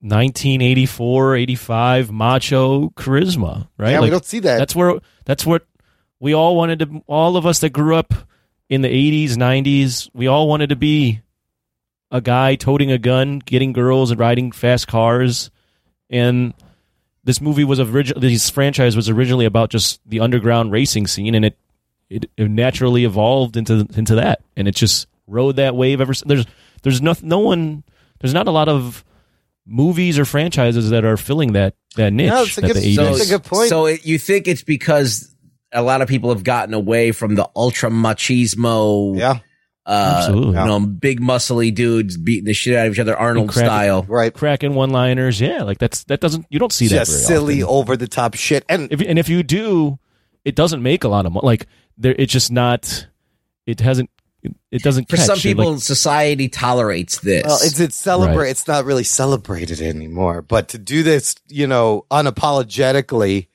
1984, 0.00 1.36
85 1.36 2.12
macho 2.12 2.90
charisma, 2.90 3.68
right? 3.78 3.92
Yeah, 3.92 4.00
we 4.00 4.10
don't 4.10 4.24
see 4.24 4.40
that. 4.40 4.58
That's 4.58 4.76
where 4.76 4.98
that's 5.24 5.46
what 5.46 5.66
we 6.20 6.34
all 6.34 6.56
wanted 6.56 6.80
to. 6.80 7.02
All 7.06 7.36
of 7.36 7.46
us 7.46 7.60
that 7.60 7.70
grew 7.70 7.96
up 7.96 8.12
in 8.68 8.82
the 8.82 8.88
80s, 8.88 9.36
90s, 9.36 10.10
we 10.12 10.26
all 10.26 10.48
wanted 10.48 10.68
to 10.68 10.76
be 10.76 11.22
a 12.10 12.20
guy 12.20 12.56
toting 12.56 12.92
a 12.92 12.98
gun, 12.98 13.38
getting 13.38 13.72
girls, 13.72 14.10
and 14.10 14.20
riding 14.20 14.52
fast 14.52 14.86
cars. 14.86 15.50
And 16.10 16.54
this 17.26 17.40
movie 17.42 17.64
was 17.64 17.78
original. 17.80 18.20
This 18.20 18.48
franchise 18.48 18.96
was 18.96 19.10
originally 19.10 19.44
about 19.44 19.68
just 19.68 20.00
the 20.08 20.20
underground 20.20 20.72
racing 20.72 21.06
scene, 21.06 21.34
and 21.34 21.44
it 21.44 21.58
it, 22.08 22.30
it 22.36 22.48
naturally 22.50 23.04
evolved 23.04 23.56
into 23.58 23.86
into 23.94 24.14
that, 24.14 24.40
and 24.56 24.66
it 24.66 24.74
just 24.74 25.06
rode 25.26 25.56
that 25.56 25.74
wave 25.76 26.00
ever. 26.00 26.14
since. 26.14 26.28
There's 26.28 26.46
there's 26.82 27.02
no 27.02 27.14
no 27.22 27.40
one. 27.40 27.84
There's 28.20 28.32
not 28.32 28.46
a 28.48 28.50
lot 28.52 28.68
of 28.68 29.04
movies 29.66 30.18
or 30.18 30.24
franchises 30.24 30.90
that 30.90 31.04
are 31.04 31.16
filling 31.16 31.52
that 31.52 31.74
that 31.96 32.12
niche 32.12 32.30
No, 32.30 32.42
it's 32.44 32.56
a 32.56 32.60
that 32.60 32.66
good- 32.68 32.76
the 32.76 32.80
80s. 32.80 32.94
so- 32.96 33.04
That's 33.04 33.28
a 33.28 33.32
good 33.34 33.44
point. 33.44 33.68
So 33.68 33.86
it, 33.86 34.06
you 34.06 34.18
think 34.18 34.46
it's 34.46 34.62
because 34.62 35.34
a 35.72 35.82
lot 35.82 36.00
of 36.02 36.08
people 36.08 36.30
have 36.32 36.44
gotten 36.44 36.72
away 36.74 37.10
from 37.10 37.34
the 37.34 37.48
ultra 37.56 37.90
machismo, 37.90 39.18
yeah, 39.18 39.38
uh, 39.86 40.14
Absolutely. 40.18 40.58
you 40.58 40.66
know, 40.66 40.80
big 40.80 41.20
muscly 41.20 41.72
dudes 41.74 42.16
beating 42.16 42.44
the 42.44 42.52
shit 42.52 42.76
out 42.76 42.86
of 42.88 42.92
each 42.94 42.98
other, 42.98 43.16
Arnold 43.16 43.44
And 43.44 43.52
crack- 43.52 43.66
style. 43.66 44.02
right. 44.08 44.34
cracking 44.34 44.74
one 44.74 44.90
liners. 44.90 45.40
Yeah, 45.40 45.62
like 45.62 45.78
that's 45.78 46.04
that 46.04 46.20
doesn't 46.20 46.44
you 46.50 46.58
don't 46.58 46.72
see 46.72 46.88
that 46.88 47.06
Just 47.06 47.12
very 47.12 47.22
silly, 47.24 47.62
over 47.62 47.96
the 47.96 48.08
top 48.08 48.34
shit. 48.34 48.64
And 48.68 48.92
If, 48.92 49.00
and 49.00 49.18
if 49.18 49.28
you 49.28 49.42
do, 49.42 49.98
it 50.44 50.54
doesn't 50.56 50.82
make 50.82 51.04
a 51.04 51.08
lot 51.08 51.24
of 51.26 51.32
money. 51.32 51.46
Like 51.46 51.66
there, 51.96 52.14
it's 52.18 52.32
just 52.32 52.50
not. 52.50 53.06
It 53.66 53.80
hasn't. 53.80 54.10
It, 54.42 54.54
it 54.70 54.82
doesn't. 54.82 55.08
For 55.08 55.16
catch. 55.16 55.26
some 55.26 55.38
people, 55.38 55.72
like, 55.74 55.82
society 55.82 56.48
tolerates 56.48 57.20
this. 57.20 57.44
Well, 57.44 57.58
it's 57.62 57.80
it's 57.80 57.96
celebrate. 57.96 58.36
Right. 58.36 58.50
It's 58.50 58.68
not 58.68 58.84
really 58.84 59.02
celebrated 59.04 59.80
anymore. 59.80 60.42
But 60.42 60.68
to 60.68 60.78
do 60.78 61.02
this, 61.02 61.34
you 61.48 61.66
know, 61.66 62.04
unapologetically 62.10 63.48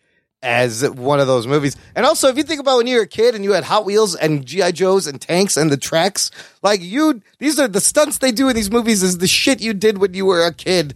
as 0.43 0.89
one 0.89 1.19
of 1.19 1.27
those 1.27 1.45
movies, 1.47 1.75
and 1.95 2.05
also 2.05 2.27
if 2.27 2.37
you 2.37 2.43
think 2.43 2.59
about 2.59 2.77
when 2.77 2.87
you 2.87 2.97
were 2.97 3.03
a 3.03 3.07
kid 3.07 3.35
and 3.35 3.43
you 3.43 3.53
had 3.53 3.63
Hot 3.63 3.85
Wheels 3.85 4.15
and 4.15 4.45
GI 4.45 4.71
Joes 4.71 5.07
and 5.07 5.21
tanks 5.21 5.55
and 5.57 5.71
the 5.71 5.77
tracks, 5.77 6.31
like 6.63 6.81
you, 6.81 7.21
these 7.39 7.59
are 7.59 7.67
the 7.67 7.81
stunts 7.81 8.17
they 8.17 8.31
do 8.31 8.49
in 8.49 8.55
these 8.55 8.71
movies. 8.71 9.03
Is 9.03 9.19
the 9.19 9.27
shit 9.27 9.61
you 9.61 9.73
did 9.73 9.99
when 9.99 10.13
you 10.13 10.25
were 10.25 10.45
a 10.45 10.53
kid? 10.53 10.95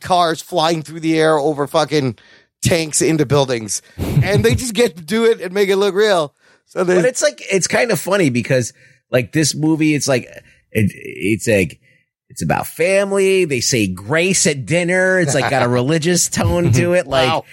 Cars 0.00 0.42
flying 0.42 0.82
through 0.82 1.00
the 1.00 1.18
air 1.18 1.38
over 1.38 1.66
fucking 1.66 2.18
tanks 2.62 3.02
into 3.02 3.26
buildings, 3.26 3.82
and 3.96 4.44
they 4.44 4.54
just 4.54 4.74
get 4.74 4.96
to 4.96 5.02
do 5.02 5.24
it 5.24 5.40
and 5.40 5.52
make 5.52 5.68
it 5.68 5.76
look 5.76 5.94
real. 5.94 6.34
So 6.64 6.84
but 6.84 7.04
it's 7.04 7.22
like 7.22 7.40
it's 7.50 7.68
kind 7.68 7.90
of 7.92 8.00
funny 8.00 8.30
because 8.30 8.72
like 9.10 9.32
this 9.32 9.54
movie, 9.54 9.94
it's 9.94 10.08
like 10.08 10.24
it, 10.72 10.90
it's 10.94 11.46
like 11.46 11.80
it's 12.28 12.42
about 12.42 12.66
family. 12.66 13.44
They 13.44 13.60
say 13.60 13.86
grace 13.86 14.46
at 14.46 14.66
dinner. 14.66 15.20
It's 15.20 15.34
like 15.34 15.48
got 15.48 15.62
a 15.62 15.68
religious 15.82 16.28
tone 16.28 16.72
to 16.72 16.94
it. 16.94 17.06
Like 17.06 17.28
Wow. 17.28 17.44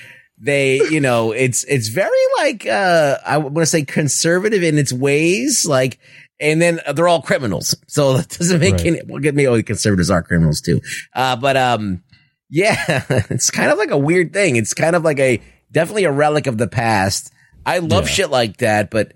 They, 0.43 0.77
you 0.89 0.99
know, 0.99 1.31
it's 1.31 1.63
it's 1.63 1.87
very 1.87 2.09
like 2.37 2.67
uh 2.67 3.17
I 3.25 3.37
want 3.37 3.55
to 3.55 3.65
say 3.65 3.83
conservative 3.83 4.61
in 4.63 4.77
its 4.77 4.93
ways. 4.93 5.65
Like. 5.67 5.99
And 6.39 6.61
then 6.61 6.81
they're 6.95 7.07
all 7.07 7.21
criminals, 7.21 7.73
so 7.87 8.13
that 8.17 8.27
doesn't 8.27 8.59
make 8.59 8.73
Right. 8.73 8.85
any. 8.87 9.01
Well, 9.07 9.19
get 9.19 9.33
me. 9.35 9.47
Oh, 9.47 9.55
the 9.55 9.63
conservatives 9.63 10.09
are 10.09 10.21
criminals 10.23 10.59
too. 10.59 10.81
Uh, 11.15 11.37
but 11.37 11.55
um, 11.55 12.03
yeah, 12.49 12.75
it's 13.29 13.49
kind 13.49 13.71
of 13.71 13.77
like 13.77 13.91
a 13.91 13.97
weird 13.97 14.33
thing. 14.33 14.57
It's 14.57 14.73
kind 14.73 14.95
of 14.95 15.05
like 15.05 15.19
a 15.19 15.39
definitely 15.71 16.03
a 16.03 16.11
relic 16.11 16.47
of 16.47 16.57
the 16.57 16.67
past. 16.67 17.31
I 17.65 17.77
love 17.77 18.05
Yeah. 18.07 18.13
shit 18.13 18.29
like 18.29 18.57
that, 18.57 18.89
but 18.89 19.13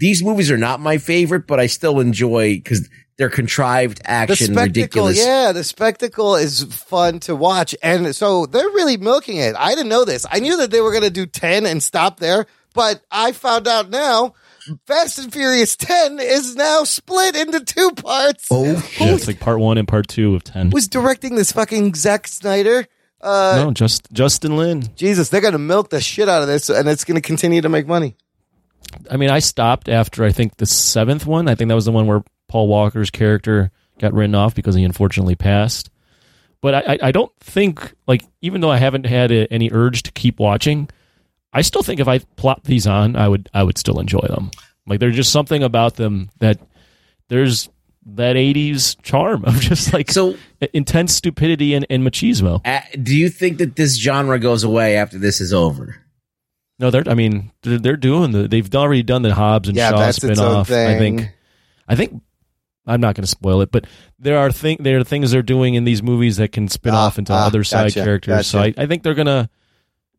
these 0.00 0.24
movies 0.24 0.50
are 0.50 0.56
not 0.58 0.80
my 0.80 0.98
favorite, 0.98 1.46
but 1.46 1.60
I 1.60 1.66
still 1.66 2.00
enjoy 2.00 2.56
because 2.56 2.88
they're 3.18 3.30
contrived 3.30 4.00
action, 4.04 4.46
spectacle, 4.54 4.62
ridiculous. 4.64 5.18
yeah, 5.18 5.52
the 5.52 5.62
spectacle 5.62 6.36
is 6.36 6.64
fun 6.64 7.20
to 7.20 7.36
watch, 7.36 7.76
and 7.82 8.16
so 8.16 8.46
they're 8.46 8.64
really 8.70 8.96
milking 8.96 9.36
it. 9.36 9.54
I 9.56 9.74
didn't 9.74 9.90
know 9.90 10.04
this. 10.04 10.26
I 10.30 10.40
knew 10.40 10.56
that 10.56 10.70
they 10.70 10.80
were 10.80 10.90
going 10.90 11.04
to 11.04 11.10
do 11.10 11.26
ten 11.26 11.66
and 11.66 11.82
stop 11.82 12.18
there, 12.18 12.46
but 12.74 13.02
I 13.10 13.32
found 13.32 13.68
out 13.68 13.90
now. 13.90 14.34
Fast 14.86 15.18
and 15.18 15.32
Furious 15.32 15.74
10 15.74 16.18
is 16.20 16.54
now 16.54 16.84
split 16.84 17.34
into 17.34 17.60
two 17.60 17.92
parts. 17.92 18.46
Oh, 18.50 18.64
Yeah, 19.00 19.14
it's 19.14 19.26
like 19.26 19.40
part 19.40 19.58
one 19.58 19.78
and 19.78 19.88
part 19.88 20.06
two 20.06 20.34
of 20.34 20.44
ten. 20.44 20.70
Who's 20.70 20.86
directing 20.86 21.34
this 21.34 21.50
fucking 21.50 21.94
Zack 21.94 22.28
Snyder? 22.28 22.86
Uh, 23.22 23.54
no, 23.64 23.70
just 23.72 24.12
Justin 24.12 24.56
Lin. 24.58 24.84
Jesus, 24.96 25.30
they're 25.30 25.40
going 25.40 25.52
to 25.54 25.58
milk 25.58 25.88
the 25.88 26.00
shit 26.00 26.28
out 26.28 26.42
of 26.42 26.48
this, 26.48 26.68
and 26.68 26.88
it's 26.88 27.04
going 27.04 27.16
to 27.16 27.26
continue 27.26 27.62
to 27.62 27.68
make 27.70 27.86
money. 27.86 28.16
I 29.10 29.16
mean, 29.16 29.30
I 29.30 29.38
stopped 29.38 29.88
after 29.88 30.24
I 30.24 30.32
think 30.32 30.56
the 30.56 30.66
seventh 30.66 31.26
one. 31.26 31.48
I 31.48 31.54
think 31.54 31.68
that 31.68 31.74
was 31.74 31.84
the 31.84 31.92
one 31.92 32.06
where 32.06 32.22
Paul 32.48 32.68
Walker's 32.68 33.10
character 33.10 33.70
got 33.98 34.12
written 34.12 34.34
off 34.34 34.54
because 34.54 34.74
he 34.74 34.84
unfortunately 34.84 35.36
passed. 35.36 35.90
But 36.62 36.74
I, 36.74 36.98
I, 37.02 37.12
don't 37.12 37.32
think 37.40 37.94
like 38.06 38.22
even 38.42 38.60
though 38.60 38.70
I 38.70 38.76
haven't 38.76 39.06
had 39.06 39.30
a, 39.30 39.50
any 39.50 39.70
urge 39.72 40.02
to 40.02 40.12
keep 40.12 40.38
watching, 40.38 40.90
I 41.52 41.62
still 41.62 41.82
think 41.82 42.00
if 42.00 42.08
I 42.08 42.18
plop 42.18 42.64
these 42.64 42.86
on, 42.86 43.16
I 43.16 43.28
would 43.28 43.48
I 43.54 43.62
would 43.62 43.78
still 43.78 43.98
enjoy 43.98 44.26
them. 44.28 44.50
Like 44.86 45.00
there's 45.00 45.16
just 45.16 45.32
something 45.32 45.62
about 45.62 45.96
them 45.96 46.30
that 46.40 46.58
there's 47.28 47.70
that 48.14 48.36
'80s 48.36 49.00
charm 49.02 49.44
of 49.44 49.58
just 49.60 49.94
like 49.94 50.10
So- 50.10 50.36
intense 50.74 51.14
stupidity 51.14 51.74
and, 51.74 51.86
and 51.88 52.02
machismo. 52.02 52.60
Uh, 52.66 52.80
do 53.02 53.16
you 53.16 53.30
think 53.30 53.58
that 53.58 53.76
this 53.76 53.98
genre 53.98 54.38
goes 54.38 54.62
away 54.62 54.96
after 54.96 55.18
this 55.18 55.40
is 55.40 55.54
over? 55.54 55.96
No, 56.80 56.90
they're 56.90 57.04
I 57.06 57.14
mean 57.14 57.52
they're, 57.62 57.78
they're 57.78 57.96
doing 57.96 58.32
the 58.32 58.48
they've 58.48 58.74
already 58.74 59.02
done 59.02 59.22
the 59.22 59.34
Hobbs 59.34 59.68
and 59.68 59.76
Yeah, 59.76 59.90
Shaw 59.90 59.98
that's 59.98 60.24
its 60.24 60.40
own 60.40 60.64
spinoff. 60.64 60.86
I 60.86 60.98
think 60.98 61.28
I 61.86 61.94
think 61.94 62.22
I'm 62.86 63.00
not 63.00 63.14
going 63.14 63.22
to 63.24 63.30
spoil 63.30 63.60
it, 63.60 63.70
but 63.70 63.86
there 64.18 64.38
are 64.38 64.50
thing 64.50 64.78
there 64.80 64.98
are 64.98 65.04
things 65.04 65.30
they're 65.30 65.42
doing 65.42 65.74
in 65.74 65.84
these 65.84 66.02
movies 66.02 66.38
that 66.38 66.52
can 66.52 66.68
spin 66.68 66.94
Ah, 66.94 67.06
off 67.06 67.18
into 67.18 67.32
ah, 67.32 67.46
other 67.46 67.62
side 67.62 67.88
gotcha, 67.94 68.04
characters. 68.04 68.46
So 68.46 68.60
I. 68.60 68.74
I 68.76 68.86
think 68.86 69.02
they're 69.02 69.14
gonna. 69.14 69.50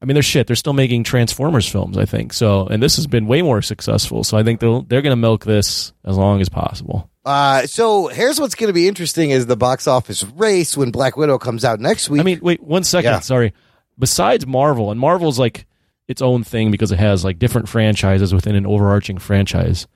I 0.01 0.05
mean, 0.05 0.15
they're 0.15 0.23
shit. 0.23 0.47
They're 0.47 0.55
still 0.55 0.73
making 0.73 1.03
Transformers 1.03 1.67
films. 1.67 1.97
I 1.97 2.05
think 2.05 2.33
so, 2.33 2.67
and 2.67 2.81
this 2.81 2.95
has 2.95 3.07
been 3.07 3.27
way 3.27 3.41
more 3.41 3.61
successful. 3.61 4.23
So 4.23 4.37
I 4.37 4.43
think 4.43 4.59
they'll 4.59 4.83
they're 4.83 5.01
going 5.01 5.11
to 5.11 5.15
milk 5.17 5.45
this 5.45 5.93
as 6.05 6.17
long 6.17 6.41
as 6.41 6.49
possible. 6.49 7.09
Uh, 7.23 7.67
so 7.67 8.07
here's 8.07 8.39
what's 8.39 8.55
going 8.55 8.69
to 8.69 8.73
be 8.73 8.87
interesting 8.87 9.29
is 9.29 9.45
the 9.45 9.57
box 9.57 9.87
office 9.87 10.23
race 10.23 10.75
when 10.75 10.91
Black 10.91 11.17
Widow 11.17 11.37
comes 11.37 11.63
out 11.65 11.79
next 11.79 12.09
week. 12.09 12.21
I 12.21 12.23
mean, 12.23 12.39
wait 12.41 12.63
one 12.63 12.83
second. 12.83 13.11
Yeah. 13.11 13.19
Sorry. 13.19 13.53
Besides 13.99 14.47
Marvel, 14.47 14.89
and 14.89 14.99
Marvel's 14.99 15.37
like 15.37 15.67
its 16.11 16.21
own 16.21 16.43
thing 16.43 16.69
because 16.69 16.91
it 16.91 16.99
has 16.99 17.23
like 17.23 17.39
different 17.39 17.67
franchises 17.67 18.33
within 18.33 18.55
an 18.55 18.65
overarching 18.65 19.17
franchise. 19.17 19.87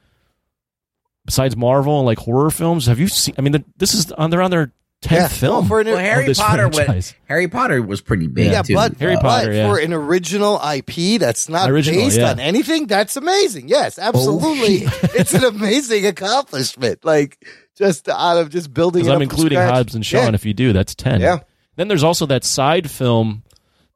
Besides 1.26 1.56
Marvel 1.56 2.00
and 2.00 2.06
like 2.06 2.20
horror 2.20 2.52
films, 2.52 2.86
have 2.88 3.00
you 3.00 3.08
seen? 3.08 3.36
I 3.38 3.42
mean, 3.42 3.54
the, 3.54 3.64
this 3.78 3.94
is 3.94 4.12
on 4.12 4.30
they're 4.30 4.42
on 4.42 4.52
their 4.52 4.72
tenth 5.02 5.22
yeah, 5.22 5.28
film. 5.28 5.54
well, 5.54 5.66
for 5.66 5.80
an, 5.82 5.88
Well, 5.88 5.98
Harry 5.98 6.26
this 6.26 6.40
Potter 6.40 6.68
went. 6.68 7.16
Harry 7.26 7.48
Potter 7.48 7.82
was 7.82 8.02
pretty 8.02 8.28
big 8.28 8.52
yeah, 8.52 8.62
too. 8.62 8.76
but, 8.76 8.98
Harry 8.98 9.16
but 9.16 9.22
Potter, 9.22 9.54
yeah. 9.54 9.68
for 9.68 9.80
an 9.80 9.94
original 9.94 10.60
IP 10.62 11.20
that's 11.20 11.50
not 11.50 11.70
Original, 11.70 12.02
based 12.02 12.20
yeah. 12.20 12.32
on 12.32 12.40
anything, 12.40 12.88
that's 12.88 13.16
amazing. 13.16 13.68
Yes, 13.68 13.98
oh, 14.00 14.04
absolutely. 14.04 14.84
it's 15.20 15.34
an 15.34 15.44
amazing 15.44 16.06
accomplishment. 16.06 17.04
Like 17.04 17.44
just 17.76 18.08
out 18.10 18.38
of 18.38 18.50
just 18.50 18.74
building. 18.74 19.02
Because 19.02 19.10
it 19.10 19.12
I'm 19.12 19.18
up 19.18 19.24
including 19.24 19.58
scratch. 19.58 19.74
Hobbs 19.74 19.96
and 19.96 20.06
Shaw, 20.06 20.18
Yeah. 20.18 20.26
and 20.28 20.36
if 20.36 20.46
you 20.46 20.54
do, 20.54 20.74
that's 20.74 20.96
ten. 20.96 21.22
Yeah. 21.22 21.40
Then 21.76 21.88
there's 21.88 22.04
also 22.04 22.26
that 22.28 22.44
side 22.44 22.90
film 22.90 23.44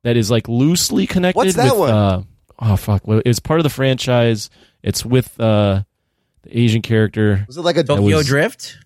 that 0.04 0.18
is 0.18 0.32
like 0.32 0.48
loosely 0.48 1.08
connected. 1.08 1.38
What's 1.38 1.56
that 1.56 1.72
with, 1.72 1.80
one? 1.80 1.90
Uh, 1.90 2.24
oh 2.60 2.76
fuck! 2.76 3.08
Well, 3.08 3.22
it's 3.26 3.40
part 3.40 3.60
of 3.60 3.64
the 3.64 3.70
franchise. 3.70 4.50
It's 4.84 5.06
with 5.06 5.40
uh, 5.40 5.84
the 6.44 6.60
Asian 6.60 6.82
character. 6.82 7.44
Was 7.48 7.58
it 7.58 7.62
like 7.62 7.78
a? 7.78 7.84
Tokyo 7.84 8.18
was- 8.18 8.28
Drift. 8.28 8.78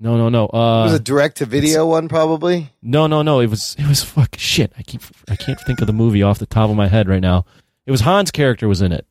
No, 0.00 0.16
no, 0.16 0.28
no. 0.28 0.46
Uh, 0.46 0.82
it 0.82 0.90
was 0.90 0.94
a 0.94 1.00
direct 1.00 1.36
to 1.38 1.46
video 1.46 1.86
one, 1.86 2.08
probably. 2.08 2.70
no, 2.82 3.06
no, 3.06 3.22
no. 3.22 3.40
It 3.40 3.46
was. 3.48 3.76
It 3.78 3.86
was 3.86 4.02
fuck 4.02 4.36
shit. 4.36 4.72
I 4.76 4.82
keep. 4.82 5.00
I 5.28 5.36
can't 5.36 5.58
think 5.60 5.80
of 5.80 5.86
the 5.86 5.92
movie 5.92 6.22
off 6.22 6.38
the 6.38 6.46
top 6.46 6.68
of 6.68 6.76
my 6.76 6.88
head 6.88 7.08
right 7.08 7.22
now. 7.22 7.46
It 7.86 7.90
was 7.90 8.00
Han's 8.00 8.30
character 8.30 8.66
was 8.66 8.82
in 8.82 8.92
it. 8.92 9.06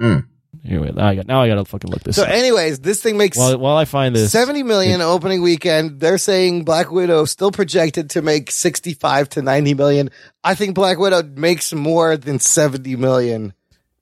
Mm. 0.00 0.26
Anyway, 0.64 0.90
now 0.92 1.06
I 1.08 1.14
got. 1.14 1.26
Now 1.26 1.42
I 1.42 1.48
got 1.48 1.56
to 1.56 1.64
fucking 1.64 1.90
look 1.90 2.02
this. 2.02 2.16
So, 2.16 2.22
up. 2.24 2.28
anyways, 2.30 2.80
this 2.80 3.02
thing 3.02 3.16
makes 3.16 3.36
while 3.38 3.58
while 3.58 3.76
I 3.76 3.84
find 3.84 4.14
this, 4.14 4.30
seventy 4.32 4.62
million 4.62 5.00
opening 5.00 5.42
weekend. 5.42 6.00
They're 6.00 6.18
saying 6.18 6.64
Black 6.64 6.90
Widow 6.90 7.24
still 7.26 7.50
projected 7.50 8.10
to 8.10 8.22
make 8.22 8.50
sixty-five 8.50 9.28
to 9.30 9.42
ninety 9.42 9.74
million. 9.74 10.10
I 10.44 10.54
think 10.54 10.74
Black 10.74 10.98
Widow 10.98 11.22
makes 11.22 11.72
more 11.72 12.16
than 12.16 12.38
seventy 12.38 12.96
million. 12.96 13.52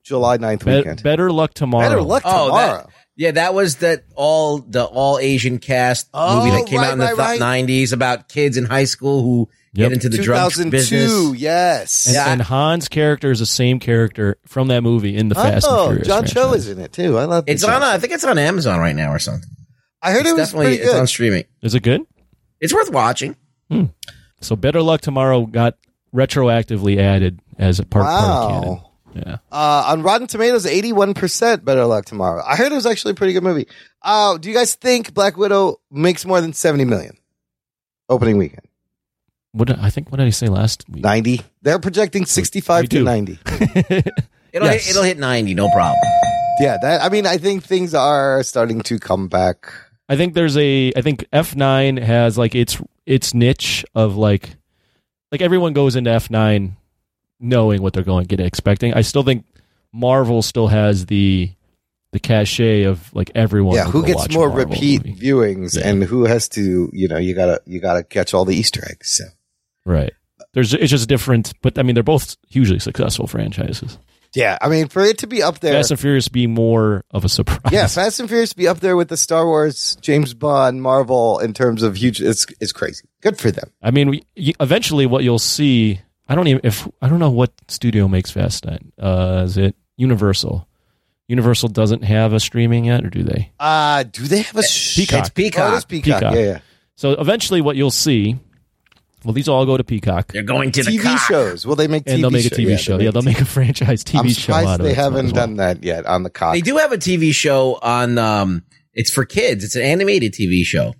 July 0.02 0.38
9th 0.38 0.64
be- 0.64 0.76
weekend. 0.76 1.02
better 1.02 1.32
luck 1.32 1.52
tomorrow. 1.52 1.88
Better 1.88 2.00
luck 2.00 2.22
Oh, 2.24 2.46
tomorrow. 2.46 2.76
that, 2.84 2.90
yeah, 3.16 3.30
that 3.32 3.54
was 3.54 3.76
that 3.78 4.04
all 4.14 4.58
the 4.58 4.84
all 4.84 5.18
Asian 5.18 5.58
cast 5.58 6.08
Oh, 6.14 6.38
movie 6.38 6.50
that 6.52 6.62
oh, 6.62 6.64
came 6.64 6.78
right, 6.78 6.86
out 6.86 6.92
in 6.92 6.98
the 7.00 7.04
right, 7.06 7.30
th- 7.38 7.40
right. 7.40 7.64
90s 7.66 7.92
about 7.92 8.28
kids 8.28 8.56
in 8.56 8.66
high 8.66 8.84
school 8.84 9.22
who 9.22 9.48
Yep. 9.76 9.88
get 9.90 9.92
into 9.92 10.08
the 10.08 10.22
drug 10.22 10.50
2002, 10.52 10.70
business. 10.70 11.40
yes. 11.40 12.06
And, 12.06 12.14
Yeah. 12.14 12.32
and 12.32 12.42
Han's 12.42 12.88
character 12.88 13.30
is 13.30 13.38
the 13.40 13.46
same 13.46 13.78
character 13.78 14.38
from 14.46 14.68
that 14.68 14.82
movie 14.82 15.16
in 15.16 15.28
the 15.28 15.34
Fast 15.34 15.66
and 15.66 15.76
oh, 15.76 15.86
Furious. 15.88 16.06
John 16.08 16.24
Cho 16.24 16.32
franchise. 16.48 16.66
is 16.66 16.68
in 16.78 16.80
it 16.84 16.92
too. 16.92 17.18
I 17.18 17.24
love 17.24 17.44
It's 17.46 17.62
this 17.62 17.70
on. 17.70 17.80
guy. 17.80 17.94
I 17.94 17.98
think 17.98 18.12
it's 18.12 18.24
on 18.24 18.38
Amazon 18.38 18.78
right 18.80 18.96
now 18.96 19.12
or 19.12 19.18
something. 19.18 19.48
I 20.02 20.12
heard 20.12 20.26
it 20.26 20.34
was 20.34 20.48
Definitely, 20.48 20.66
pretty 20.78 20.82
it's 20.82 20.94
on 20.94 21.06
streaming. 21.06 21.44
Is 21.62 21.74
it 21.74 21.80
good? 21.82 22.02
It's 22.60 22.72
worth 22.72 22.90
watching. 22.90 23.36
So 24.40 24.56
Better 24.56 24.82
Luck 24.82 25.00
Tomorrow 25.00 25.46
got 25.46 25.76
retroactively 26.14 26.98
added 26.98 27.40
as 27.58 27.78
a 27.80 27.84
part, 27.86 28.04
part 28.06 28.24
of 28.24 28.50
canon. 28.62 28.68
wow. 28.74 28.82
Yeah. 29.14 29.36
Uh, 29.50 29.84
on 29.88 30.02
Rotten 30.02 30.26
Tomatoes, 30.26 30.66
81% 30.66 31.64
Better 31.64 31.86
Luck 31.86 32.04
Tomorrow. 32.04 32.42
I 32.46 32.54
heard 32.56 32.70
it 32.70 32.74
was 32.74 32.84
actually 32.86 33.12
a 33.12 33.14
pretty 33.14 33.32
good 33.32 33.42
movie. 33.42 33.66
Uh, 34.02 34.36
do 34.36 34.48
you 34.50 34.54
guys 34.54 34.74
think 34.74 35.14
Black 35.14 35.36
Widow 35.38 35.80
makes 35.90 36.26
more 36.26 36.40
than 36.42 36.52
70 36.52 36.84
million 36.84 37.16
opening 38.10 38.36
weekend? 38.36 38.66
What 39.56 39.68
did, 39.68 39.78
I 39.80 39.88
think 39.90 40.10
what 40.12 40.18
did 40.18 40.26
I 40.26 40.30
say 40.30 40.48
last 40.48 40.84
week? 40.88 41.02
90. 41.02 41.40
They're 41.62 41.78
projecting 41.78 42.26
65 42.26 42.88
to 42.90 43.02
90. 43.02 43.38
It'll 44.52 44.68
Yes. 44.68 44.84
hit, 44.86 44.90
it'll 44.90 45.02
hit 45.02 45.18
90, 45.18 45.54
no 45.54 45.68
problem. 45.70 45.96
Yeah, 46.60 46.76
that, 46.82 47.02
I 47.02 47.08
mean, 47.08 47.26
I 47.26 47.36
think 47.38 47.64
things 47.64 47.94
are 47.94 48.42
starting 48.42 48.80
to 48.82 48.98
come 48.98 49.28
back. 49.28 49.72
I 50.08 50.16
think 50.16 50.34
there's 50.34 50.56
a 50.56 50.92
I 50.96 51.00
think 51.02 51.26
F9 51.32 52.02
has 52.02 52.38
like 52.38 52.54
its 52.54 52.80
its 53.06 53.34
niche 53.34 53.84
of 53.94 54.16
like 54.16 54.50
like 55.32 55.40
everyone 55.40 55.72
goes 55.72 55.96
into 55.96 56.10
F9 56.10 56.72
knowing 57.40 57.82
what 57.82 57.92
they're 57.92 58.02
going 58.04 58.24
to 58.24 58.28
get 58.36 58.44
expecting. 58.44 58.94
I 58.94 59.00
still 59.02 59.22
think 59.22 59.44
Marvel 59.92 60.42
still 60.42 60.68
has 60.68 61.06
the 61.06 61.50
the 62.12 62.20
cachet 62.20 62.84
of 62.84 63.12
like 63.14 63.30
everyone. 63.34 63.74
yeah, 63.74 63.84
who 63.84 64.06
gets 64.06 64.30
more 64.32 64.48
Marvel 64.48 64.66
repeat 64.72 65.04
movie. 65.04 65.18
viewings 65.20 65.76
Yeah. 65.76 65.88
and 65.88 66.04
who 66.04 66.24
has 66.24 66.48
to, 66.50 66.88
you 66.92 67.08
know, 67.08 67.18
you 67.18 67.34
gotta, 67.34 67.60
you 67.66 67.80
gotta 67.80 68.02
catch 68.04 68.32
all 68.32 68.44
the 68.46 68.54
Easter 68.56 68.82
eggs. 68.88 69.10
So. 69.18 69.24
Right. 69.86 70.12
There's 70.52 70.74
it's 70.74 70.90
just 70.90 71.08
different, 71.08 71.54
but 71.62 71.78
I 71.78 71.82
mean 71.82 71.94
they're 71.94 72.02
both 72.02 72.36
hugely 72.48 72.78
successful 72.78 73.26
franchises. 73.26 73.98
Yeah, 74.34 74.58
I 74.60 74.68
mean, 74.68 74.88
for 74.88 75.02
it 75.02 75.18
to 75.18 75.26
be 75.26 75.42
up 75.42 75.60
there. 75.60 75.72
Fast 75.72 75.92
and 75.92 76.00
Furious 76.00 76.28
be 76.28 76.46
more 76.46 77.04
of 77.10 77.24
a 77.24 77.28
surprise. 77.28 77.72
Yeah, 77.72 77.86
Fast 77.86 78.20
and 78.20 78.28
Furious 78.28 78.52
be 78.52 78.68
up 78.68 78.80
there 78.80 78.94
with 78.96 79.08
the 79.08 79.16
Star 79.16 79.46
Wars, 79.46 79.96
James 80.02 80.34
Bond, 80.34 80.82
Marvel 80.82 81.38
in 81.38 81.54
terms 81.54 81.82
of 81.82 81.96
huge. 81.96 82.20
It's 82.20 82.46
it's 82.60 82.72
crazy. 82.72 83.06
Good 83.22 83.38
for 83.38 83.50
them. 83.50 83.70
I 83.82 83.90
mean, 83.90 84.10
we, 84.10 84.24
eventually, 84.60 85.06
what 85.06 85.24
you'll 85.24 85.38
see. 85.38 86.00
I 86.28 86.34
don't 86.34 86.48
even 86.48 86.60
if 86.64 86.86
I 87.00 87.08
don't 87.08 87.18
know 87.20 87.30
what 87.30 87.52
studio 87.68 88.08
makes 88.08 88.30
Fast 88.30 88.66
Nine. 88.66 88.92
Uh, 88.98 89.42
is 89.46 89.56
it 89.56 89.74
Universal? 89.96 90.68
Universal 91.28 91.70
doesn't 91.70 92.02
have 92.02 92.32
a 92.32 92.40
streaming 92.40 92.84
yet, 92.86 93.04
or 93.04 93.10
do 93.10 93.22
they? 93.22 93.52
Uh 93.58 94.02
do 94.04 94.22
they 94.24 94.42
have 94.42 94.56
a 94.56 94.62
sh- 94.62 94.96
Peacock. 94.96 95.20
It's 95.20 95.30
Peacock. 95.30 95.72
Oh, 95.72 95.76
it 95.76 95.88
Peacock. 95.88 96.20
Peacock. 96.20 96.34
Yeah, 96.34 96.40
yeah. 96.40 96.58
So 96.96 97.12
eventually, 97.12 97.60
what 97.60 97.76
you'll 97.76 97.90
see. 97.90 98.38
Well, 99.24 99.32
these 99.32 99.48
all 99.48 99.66
go 99.66 99.76
to 99.76 99.82
Peacock, 99.84 100.32
They're 100.32 100.42
going 100.42 100.70
to 100.72 100.84
the 100.84 100.90
TV 100.98 101.02
cock. 101.02 101.20
shows. 101.28 101.66
Will 101.66 101.74
they 101.74 101.88
make 101.88 102.04
TV 102.04 102.14
and 102.14 102.22
they'll 102.22 102.30
make 102.30 102.46
a? 102.46 102.50
TV 102.50 102.78
show. 102.78 102.96
they 102.98 103.04
Yeah, 103.06 103.10
they'll 103.10 103.22
make 103.22 103.40
a 103.40 103.44
franchise 103.44 104.04
TV 104.04 104.18
I'm 104.20 104.28
show 104.28 104.32
surprised 104.34 104.68
out 104.68 104.80
of 104.80 104.84
they 104.86 104.92
it. 104.92 104.96
haven't 104.96 105.26
well. 105.26 105.34
done 105.34 105.56
that 105.56 105.82
yet 105.82 106.06
on 106.06 106.22
the 106.22 106.30
cock. 106.30 106.54
They 106.54 106.60
do 106.60 106.76
have 106.76 106.92
a 106.92 106.98
TV 106.98 107.32
show 107.34 107.78
on. 107.82 108.18
Um, 108.18 108.64
it's 108.94 109.10
for 109.10 109.24
kids. 109.24 109.64
It's 109.64 109.74
an 109.76 109.82
animated 109.82 110.32
TV 110.32 110.64
show. 110.64 110.94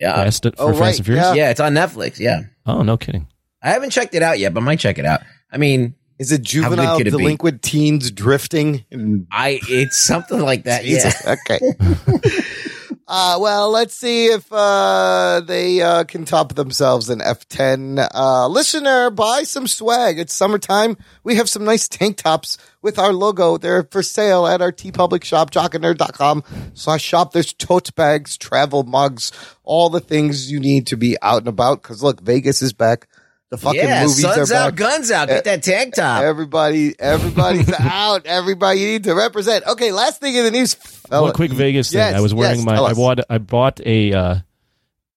Yeah, 0.00 0.14
Fast, 0.16 0.42
for 0.44 0.52
Oh, 0.58 0.68
Fast 0.68 0.80
right, 0.80 0.96
and 0.96 1.06
Furious. 1.06 1.26
yeah. 1.28 1.34
yeah, 1.34 1.50
it's 1.50 1.60
on 1.60 1.72
Netflix. 1.74 2.18
Yeah, 2.18 2.42
Oh, 2.66 2.82
no 2.82 2.96
kidding. 2.96 3.28
I 3.62 3.70
haven't 3.70 3.90
checked 3.90 4.14
it 4.14 4.22
out 4.22 4.38
yet, 4.38 4.52
but 4.52 4.60
I 4.60 4.64
might 4.64 4.78
check 4.80 4.98
it 4.98 5.04
out. 5.06 5.20
I 5.50 5.56
mean, 5.56 5.94
Is 6.18 6.32
it 6.32 6.42
juvenile 6.42 6.98
good 6.98 7.04
could 7.06 7.14
it 7.14 7.16
be? 7.16 7.22
delinquent 7.22 7.62
teens 7.62 8.10
drifting? 8.10 8.84
And 8.90 9.26
I 9.32 9.60
it's 9.68 10.04
something 10.04 10.38
like 10.40 10.64
that. 10.64 10.84
Yeah. 10.84 11.12
Okay. 11.26 11.60
uh, 13.06 13.38
well, 13.38 13.70
let's 13.70 13.94
see 13.94 14.26
if 14.26 14.50
uh, 14.50 15.42
they 15.46 15.82
uh, 15.82 16.04
can 16.04 16.24
top 16.24 16.54
themselves 16.54 17.10
in 17.10 17.18
F10. 17.18 18.08
Uh, 18.14 18.48
listener, 18.48 19.10
buy 19.10 19.42
some 19.42 19.66
swag. 19.66 20.18
It's 20.18 20.34
summertime. 20.34 20.96
We 21.22 21.34
have 21.36 21.48
some 21.48 21.64
nice 21.64 21.86
tank 21.86 22.16
tops 22.16 22.56
with 22.80 22.98
our 22.98 23.12
logo. 23.12 23.58
They're 23.58 23.84
for 23.84 24.02
sale 24.02 24.46
at 24.46 24.62
our 24.62 24.72
TeePublic 24.72 25.22
shop, 25.22 25.50
jockandnerd.com 25.50 26.44
slash 26.72 27.02
shop. 27.02 27.32
There's 27.32 27.52
tote 27.52 27.94
bags, 27.94 28.38
travel 28.38 28.84
mugs, 28.84 29.32
all 29.64 29.90
the 29.90 30.00
things 30.00 30.50
you 30.50 30.58
need 30.58 30.86
to 30.86 30.96
be 30.96 31.16
out 31.20 31.38
and 31.38 31.48
about. 31.48 31.82
Cause 31.82 32.02
look, 32.02 32.22
Vegas 32.22 32.62
is 32.62 32.72
back. 32.72 33.06
The 33.54 33.58
fucking 33.58 33.80
yeah, 33.80 34.02
movies 34.02 34.20
sun's 34.20 34.50
are 34.50 34.54
out, 34.54 34.70
back. 34.70 34.76
guns 34.76 35.10
out. 35.10 35.28
Get 35.28 35.44
that 35.44 35.62
tank 35.62 35.94
top. 35.94 36.22
Everybody, 36.22 36.98
everybody's 36.98 37.72
out. 37.80 38.26
Everybody 38.26 38.80
you 38.80 38.86
need 38.88 39.04
to 39.04 39.14
represent. 39.14 39.66
Okay, 39.66 39.92
last 39.92 40.20
thing 40.20 40.34
in 40.34 40.44
the 40.44 40.50
news. 40.50 40.74
fella. 40.74 41.22
One 41.22 41.32
quick 41.32 41.52
Vegas 41.52 41.90
thing. 41.90 41.98
Yes, 41.98 42.14
I 42.14 42.20
was 42.20 42.34
wearing 42.34 42.58
yes, 42.58 42.66
my. 42.66 42.76
I 42.78 42.92
bought. 42.94 43.20
I 43.30 43.38
bought 43.38 43.80
a. 43.86 44.12
Uh, 44.12 44.36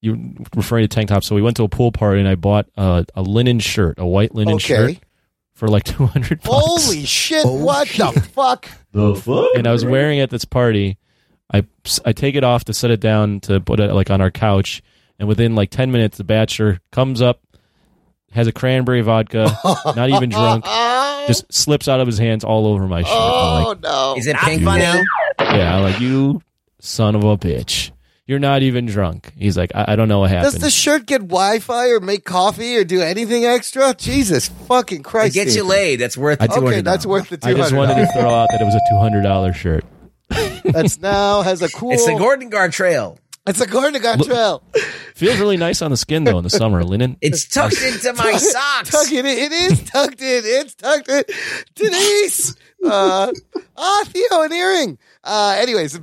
you 0.02 0.36
referring 0.56 0.84
to 0.84 0.88
tank 0.88 1.10
top? 1.10 1.24
So 1.24 1.36
we 1.36 1.42
went 1.42 1.58
to 1.58 1.64
a 1.64 1.70
pool 1.70 1.92
party 1.92 2.20
and 2.20 2.30
I 2.30 2.36
bought 2.36 2.68
a, 2.78 3.06
a 3.16 3.22
linen 3.24 3.60
shirt, 3.60 3.96
a 3.98 4.06
white 4.06 4.36
linen 4.36 4.56
Okay. 4.56 4.94
shirt, 4.94 4.98
for 5.54 5.68
like 5.68 5.84
two 5.86 6.06
hundred 6.06 6.42
bucks. 6.44 6.56
Holy 6.86 7.04
shit! 7.06 7.46
what 7.46 7.88
the 7.90 8.12
fuck? 8.34 8.70
The 8.92 9.16
fuck? 9.16 9.48
and 9.56 9.66
I 9.68 9.72
was 9.72 9.84
wearing 9.84 10.20
it 10.20 10.24
at 10.24 10.30
this 10.30 10.46
party. 10.46 10.98
I 11.52 11.66
I 12.06 12.12
take 12.14 12.36
it 12.36 12.44
off 12.44 12.66
to 12.66 12.74
set 12.74 12.92
it 12.92 13.00
down 13.00 13.40
to 13.42 13.60
put 13.60 13.80
it 13.80 13.92
like 13.94 14.12
on 14.12 14.22
our 14.22 14.30
couch, 14.32 14.84
and 15.18 15.28
within 15.28 15.56
like 15.56 15.72
ten 15.72 15.92
minutes, 15.92 16.18
the 16.18 16.24
bachelor 16.24 16.80
comes 16.92 17.22
up, 17.22 17.42
has 18.32 18.48
a 18.48 18.52
cranberry 18.52 19.02
vodka, 19.02 19.58
not 19.96 20.10
even 20.10 20.30
drunk, 20.30 20.66
just 21.28 21.52
slips 21.52 21.88
out 21.88 22.00
of 22.00 22.08
his 22.08 22.18
hands 22.18 22.44
all 22.44 22.68
over 22.68 22.88
my 22.88 23.02
shirt. 23.04 23.12
I'm 23.12 23.66
Oh 23.66 23.68
like, 23.70 23.82
no! 23.82 24.16
Is 24.18 24.28
it 24.28 24.36
pink 24.38 24.62
now? 24.62 25.02
yeah, 25.40 25.76
I'm 25.78 25.84
like 25.84 26.00
you 26.00 26.42
son 26.80 27.16
of 27.16 27.24
a 27.24 27.38
bitch. 27.38 27.92
You're 28.26 28.40
not 28.40 28.62
even 28.62 28.86
drunk. 28.88 29.32
He's 29.38 29.58
like, 29.58 29.72
I, 29.74 29.94
I 29.94 29.96
don't 29.96 30.10
know 30.10 30.20
what 30.20 30.30
happened. 30.30 30.44
Does 30.48 30.54
happened. 30.56 30.66
the 30.66 30.70
shirt 30.72 31.06
get 31.06 31.20
Wi-Fi 31.22 31.88
or 31.92 32.02
make 32.02 32.26
coffee 32.26 32.76
or 32.76 32.84
do 32.84 33.02
anything 33.02 33.46
extra? 33.46 33.94
Jesus 33.94 34.50
fucking 34.50 35.00
It 35.00 35.04
Christ! 35.06 35.34
gets 35.34 35.56
you 35.56 35.62
Steve. 35.62 35.66
laid. 35.70 35.96
That's 36.02 36.18
worth 36.18 36.40
the 36.40 36.48
two 36.48 36.54
Okay, 36.56 36.66
hundred. 36.66 36.84
that's 36.86 37.06
worth 37.06 37.30
the 37.30 37.38
two 37.38 37.48
I 37.50 37.54
just 37.54 37.74
wanted 37.74 37.96
to 37.96 38.06
throw 38.12 38.30
out 38.30 38.50
that 38.52 38.60
it 38.60 38.66
was 38.66 38.76
a 38.76 38.82
two 38.90 38.98
hundred 38.98 39.22
dollar 39.24 39.54
shirt. 39.54 39.86
That's 40.66 41.00
now 41.00 41.42
has 41.42 41.62
a 41.62 41.70
cool. 41.70 41.94
It's 41.94 42.06
the 42.06 42.18
Gordon 42.18 42.52
Gartrell. 42.52 43.18
It's 43.48 43.62
a 43.62 43.68
Gordon 43.68 44.02
Gartrell. 44.02 44.62
Feels 45.16 45.40
really 45.40 45.58
nice 45.58 45.82
on 45.82 45.90
the 45.92 45.98
skin 45.98 46.24
though 46.26 46.38
in 46.38 46.44
the 46.44 46.50
summer. 46.50 46.84
Linen. 46.84 47.18
It's 47.22 47.48
tucked 47.48 47.82
into 47.82 48.14
my 48.14 48.34
socks. 48.34 48.90
Tuck 48.92 49.12
it 49.12 49.26
in. 49.26 49.26
It 49.26 49.52
is 49.52 49.84
tucked 49.86 50.22
in. 50.22 50.42
It's 50.46 50.76
tucked 50.76 51.10
in. 51.10 51.24
Denise. 51.76 52.56
Uh, 52.86 53.34
ah, 53.76 54.04
Theo, 54.06 54.44
an 54.44 54.54
earring. 54.54 55.00
Uh, 55.24 55.56
anyways, 55.58 56.00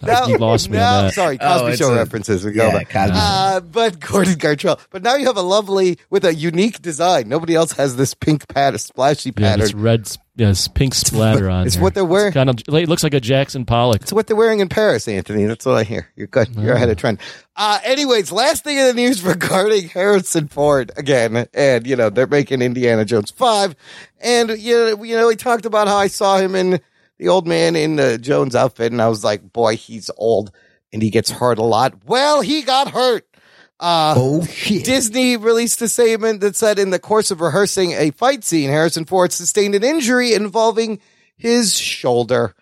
now, 0.00 0.26
You 0.28 0.38
lost 0.38 0.70
me 0.70 0.78
on 0.78 0.80
now, 0.82 1.02
that. 1.02 1.14
Sorry, 1.14 1.38
Oh, 1.40 1.44
Cosby 1.58 1.68
it's 1.72 1.78
Show 1.80 1.92
a- 1.92 1.96
references. 1.96 2.44
We 2.44 2.52
go 2.52 2.68
Yeah, 2.68 2.72
back. 2.78 2.88
Cosby. 2.88 3.12
Uh, 3.16 3.60
but 3.60 3.98
Gordon 3.98 4.34
Gartrell. 4.34 4.78
But 4.90 5.02
now 5.02 5.16
you 5.16 5.26
have 5.26 5.36
a 5.36 5.42
lovely 5.42 5.98
with 6.08 6.24
a 6.24 6.32
unique 6.32 6.80
design. 6.82 7.28
Nobody 7.28 7.56
else 7.56 7.72
has 7.72 7.96
this 7.96 8.14
pink 8.14 8.46
pattern, 8.46 8.78
splashy 8.78 9.30
Yeah, 9.36 9.48
pattern. 9.48 9.60
this 9.60 9.74
red, 9.74 10.00
s- 10.02 10.18
yes, 10.36 10.68
pink 10.68 10.94
splatter 10.94 11.50
on. 11.50 11.66
It's 11.66 11.76
there. 11.76 11.82
what 11.82 11.94
they're 11.94 12.04
wearing. 12.04 12.32
Kind 12.32 12.50
of, 12.50 12.56
it 12.68 12.88
looks 12.88 13.02
like 13.02 13.14
a 13.14 13.20
Jackson 13.20 13.64
Pollock. 13.64 14.02
It's 14.02 14.12
what 14.12 14.26
they're 14.26 14.36
wearing 14.36 14.60
in 14.60 14.68
Paris, 14.68 15.08
Anthony. 15.08 15.44
That's 15.44 15.66
what 15.66 15.76
I 15.76 15.82
hear. 15.84 16.08
You're 16.16 16.26
good. 16.26 16.54
You're 16.56 16.74
ahead 16.74 16.88
of 16.88 16.96
trend. 16.96 17.18
Uh, 17.56 17.78
anyways, 17.82 18.30
last 18.30 18.64
thing 18.64 18.76
in 18.76 18.86
the 18.86 18.94
news 18.94 19.22
regarding 19.24 19.88
Harrison 19.88 20.48
Ford 20.48 20.92
again, 20.96 21.46
and 21.52 21.86
you 21.86 21.96
know 21.96 22.10
they're 22.10 22.26
making 22.26 22.62
Indiana 22.62 23.04
Jones 23.04 23.30
five, 23.30 23.74
and 24.20 24.50
you 24.50 24.74
know, 24.74 25.04
you 25.04 25.16
know 25.16 25.26
we 25.26 25.36
talked 25.36 25.66
about 25.66 25.88
how 25.88 25.96
I 25.96 26.06
saw 26.06 26.38
him 26.38 26.54
in 26.54 26.80
the 27.18 27.28
old 27.28 27.46
man 27.46 27.76
in 27.76 27.96
the 27.96 28.18
Jones 28.18 28.54
outfit, 28.54 28.92
and 28.92 29.02
I 29.02 29.08
was 29.08 29.24
like, 29.24 29.52
boy, 29.52 29.76
he's 29.76 30.10
old 30.16 30.52
and 30.92 31.02
he 31.02 31.10
gets 31.10 31.30
hurt 31.30 31.58
a 31.58 31.62
lot. 31.62 32.04
Well, 32.06 32.40
he 32.40 32.62
got 32.62 32.90
hurt. 32.90 33.25
Uh, 33.78 34.14
Oh 34.16 34.44
shit. 34.44 34.84
Disney 34.84 35.36
released 35.36 35.82
a 35.82 35.88
statement 35.88 36.40
that 36.40 36.56
said 36.56 36.78
in 36.78 36.90
the 36.90 36.98
course 36.98 37.30
of 37.30 37.40
rehearsing 37.40 37.92
a 37.92 38.10
fight 38.10 38.44
scene, 38.44 38.70
Harrison 38.70 39.04
Ford 39.04 39.32
sustained 39.32 39.74
an 39.74 39.84
injury 39.84 40.32
involving 40.32 41.00
his 41.36 41.76
shoulder. 41.76 42.54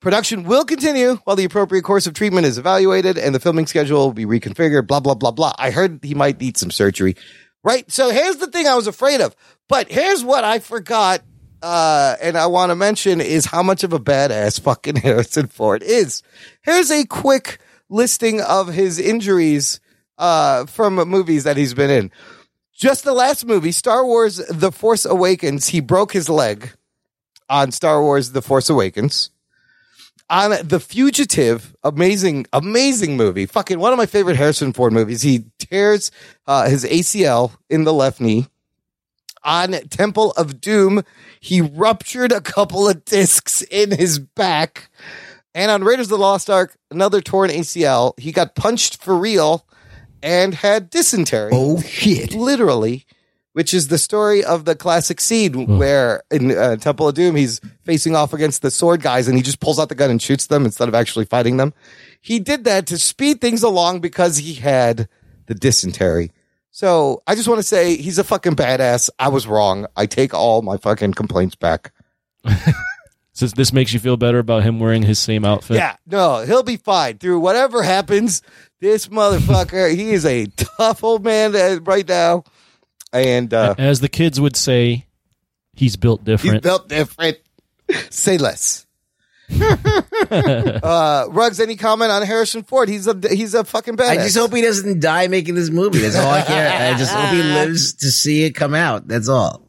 Production 0.00 0.44
will 0.44 0.64
continue 0.64 1.16
while 1.24 1.36
the 1.36 1.44
appropriate 1.44 1.82
course 1.82 2.06
of 2.06 2.14
treatment 2.14 2.46
is 2.46 2.56
evaluated 2.56 3.18
and 3.18 3.34
the 3.34 3.40
filming 3.40 3.66
schedule 3.66 4.06
will 4.06 4.12
be 4.12 4.24
reconfigured, 4.24 4.86
blah, 4.86 5.00
blah, 5.00 5.14
blah, 5.14 5.30
blah. 5.30 5.52
I 5.58 5.70
heard 5.70 6.00
he 6.02 6.14
might 6.14 6.40
need 6.40 6.56
some 6.56 6.70
surgery. 6.70 7.16
Right? 7.62 7.90
So 7.90 8.08
here's 8.08 8.36
the 8.36 8.46
thing 8.46 8.66
I 8.66 8.76
was 8.76 8.86
afraid 8.86 9.20
of. 9.20 9.36
But 9.68 9.90
here's 9.90 10.24
what 10.24 10.42
I 10.42 10.58
forgot, 10.58 11.22
uh, 11.62 12.16
and 12.22 12.38
I 12.38 12.46
want 12.46 12.70
to 12.70 12.76
mention 12.76 13.20
is 13.20 13.44
how 13.44 13.62
much 13.62 13.84
of 13.84 13.92
a 13.92 14.00
badass 14.00 14.60
fucking 14.60 14.96
Harrison 15.02 15.48
Ford 15.48 15.82
is. 15.82 16.22
Here's 16.62 16.90
a 16.90 17.04
quick 17.04 17.58
listing 17.90 18.40
of 18.40 18.68
his 18.68 18.98
injuries, 18.98 19.80
uh, 20.20 20.66
from 20.66 20.94
movies 21.08 21.42
that 21.44 21.56
he's 21.56 21.74
been 21.74 21.90
in. 21.90 22.12
Just 22.72 23.04
the 23.04 23.12
last 23.12 23.44
movie, 23.44 23.72
Star 23.72 24.06
Wars 24.06 24.36
The 24.48 24.70
Force 24.70 25.04
Awakens, 25.04 25.68
he 25.68 25.80
broke 25.80 26.12
his 26.12 26.28
leg 26.28 26.72
on 27.48 27.72
Star 27.72 28.00
Wars 28.00 28.30
The 28.30 28.42
Force 28.42 28.70
Awakens. 28.70 29.30
On 30.28 30.50
The 30.62 30.78
Fugitive, 30.78 31.74
amazing, 31.82 32.46
amazing 32.52 33.16
movie. 33.16 33.46
Fucking 33.46 33.80
one 33.80 33.92
of 33.92 33.98
my 33.98 34.06
favorite 34.06 34.36
Harrison 34.36 34.72
Ford 34.72 34.92
movies. 34.92 35.22
He 35.22 35.46
tears 35.58 36.12
uh, 36.46 36.68
his 36.68 36.84
ACL 36.84 37.56
in 37.68 37.82
the 37.82 37.92
left 37.92 38.20
knee. 38.20 38.46
On 39.42 39.72
Temple 39.88 40.32
of 40.32 40.60
Doom, 40.60 41.02
he 41.40 41.60
ruptured 41.60 42.30
a 42.30 42.42
couple 42.42 42.88
of 42.88 43.04
discs 43.06 43.62
in 43.62 43.90
his 43.90 44.18
back. 44.18 44.90
And 45.54 45.70
on 45.70 45.82
Raiders 45.82 46.06
of 46.06 46.10
the 46.10 46.18
Lost 46.18 46.48
Ark, 46.48 46.76
another 46.90 47.20
torn 47.20 47.50
ACL. 47.50 48.18
He 48.20 48.30
got 48.30 48.54
punched 48.54 49.02
for 49.02 49.16
real 49.16 49.66
and 50.22 50.54
had 50.54 50.90
dysentery 50.90 51.50
Oh 51.52 51.80
shit. 51.80 52.32
literally, 52.34 53.06
which 53.52 53.74
is 53.74 53.88
the 53.88 53.98
story 53.98 54.44
of 54.44 54.64
the 54.64 54.74
classic 54.76 55.20
scene 55.20 55.78
where 55.78 56.22
in 56.30 56.56
uh, 56.56 56.76
Temple 56.76 57.08
of 57.08 57.14
Doom 57.14 57.36
he's 57.36 57.60
facing 57.84 58.14
off 58.14 58.32
against 58.32 58.62
the 58.62 58.70
sword 58.70 59.02
guys 59.02 59.26
and 59.28 59.36
he 59.36 59.42
just 59.42 59.60
pulls 59.60 59.78
out 59.78 59.88
the 59.88 59.94
gun 59.94 60.10
and 60.10 60.22
shoots 60.22 60.46
them 60.46 60.64
instead 60.64 60.88
of 60.88 60.94
actually 60.94 61.24
fighting 61.24 61.56
them. 61.56 61.72
He 62.20 62.38
did 62.38 62.64
that 62.64 62.86
to 62.88 62.98
speed 62.98 63.40
things 63.40 63.62
along 63.62 64.00
because 64.00 64.36
he 64.38 64.54
had 64.54 65.08
the 65.46 65.54
dysentery. 65.54 66.30
So 66.70 67.22
I 67.26 67.34
just 67.34 67.48
want 67.48 67.58
to 67.58 67.64
say 67.66 67.96
he's 67.96 68.18
a 68.18 68.24
fucking 68.24 68.54
badass. 68.54 69.10
I 69.18 69.28
was 69.28 69.46
wrong. 69.46 69.86
I 69.96 70.06
take 70.06 70.32
all 70.34 70.62
my 70.62 70.76
fucking 70.76 71.14
complaints 71.14 71.56
back. 71.56 71.92
So 73.32 73.46
this 73.46 73.72
makes 73.72 73.94
you 73.94 74.00
feel 74.00 74.16
better 74.18 74.38
about 74.38 74.64
him 74.64 74.80
wearing 74.80 75.02
his 75.02 75.18
same 75.18 75.44
outfit. 75.46 75.76
Yeah, 75.76 75.96
no, 76.06 76.44
he'll 76.44 76.64
be 76.64 76.76
fine 76.76 77.16
through 77.16 77.40
whatever 77.40 77.82
happens. 77.82 78.42
This 78.80 79.08
motherfucker, 79.08 79.94
he 79.94 80.10
is 80.12 80.24
a 80.24 80.46
tough 80.46 81.04
old 81.04 81.22
man 81.22 81.52
right 81.84 82.08
now. 82.08 82.44
And 83.12 83.52
uh, 83.52 83.74
As 83.76 84.00
the 84.00 84.08
kids 84.08 84.40
would 84.40 84.56
say, 84.56 85.06
he's 85.74 85.96
built 85.96 86.24
different. 86.24 86.54
He's 86.54 86.62
built 86.62 86.88
different. 86.88 87.38
Say 88.10 88.38
less. 88.38 88.86
uh, 89.60 91.26
Ruggs, 91.28 91.58
any 91.60 91.76
comment 91.76 92.10
on 92.10 92.22
Harrison 92.22 92.62
Ford? 92.62 92.88
He's 92.88 93.08
a 93.08 93.18
he's 93.28 93.52
a 93.54 93.64
fucking 93.64 93.96
badass. 93.96 94.08
I 94.08 94.16
just 94.16 94.38
hope 94.38 94.54
he 94.54 94.62
doesn't 94.62 95.00
die 95.00 95.26
making 95.26 95.56
this 95.56 95.70
movie. 95.70 95.98
That's 95.98 96.16
all 96.16 96.30
I 96.30 96.42
care. 96.42 96.70
I 96.70 96.96
just 96.96 97.12
hope 97.12 97.30
he 97.30 97.42
lives 97.42 97.94
to 97.94 98.10
see 98.10 98.44
it 98.44 98.52
come 98.52 98.74
out. 98.74 99.08
That's 99.08 99.28
all. 99.28 99.68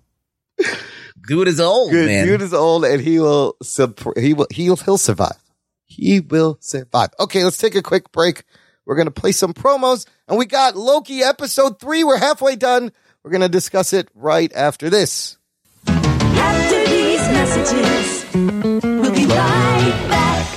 Dude 1.27 1.47
is 1.47 1.59
old, 1.59 1.91
Good. 1.91 2.05
man. 2.05 2.27
Dude 2.27 2.41
is 2.43 2.53
old, 2.53 2.85
and 2.85 3.01
he 3.01 3.19
will 3.19 3.55
sup- 3.63 3.99
he 4.17 4.35
will 4.35 4.47
he'll 4.51 4.75
he'll 4.77 4.97
survive. 4.99 5.37
He 5.85 6.19
will 6.19 6.57
survive. 6.61 7.09
Okay, 7.19 7.43
let's 7.43 7.57
take 7.57 7.73
a 7.75 7.81
quick 7.81 8.11
break. 8.11 8.43
We're 8.85 8.95
gonna 8.95 9.11
play 9.11 9.31
some 9.31 9.53
promos, 9.53 10.05
and 10.27 10.37
we 10.37 10.45
got 10.45 10.75
Loki 10.75 11.21
episode 11.23 11.79
three. 11.79 12.03
We're 12.03 12.17
halfway 12.17 12.55
done. 12.55 12.91
We're 13.23 13.31
gonna 13.31 13.49
discuss 13.49 13.93
it 13.93 14.09
right 14.15 14.51
after 14.55 14.89
this. 14.89 15.37
After 15.87 16.85
these 16.89 17.19
messages, 17.29 18.25
we'll 18.83 19.13
be 19.13 19.25
right 19.25 20.05
back. 20.09 20.47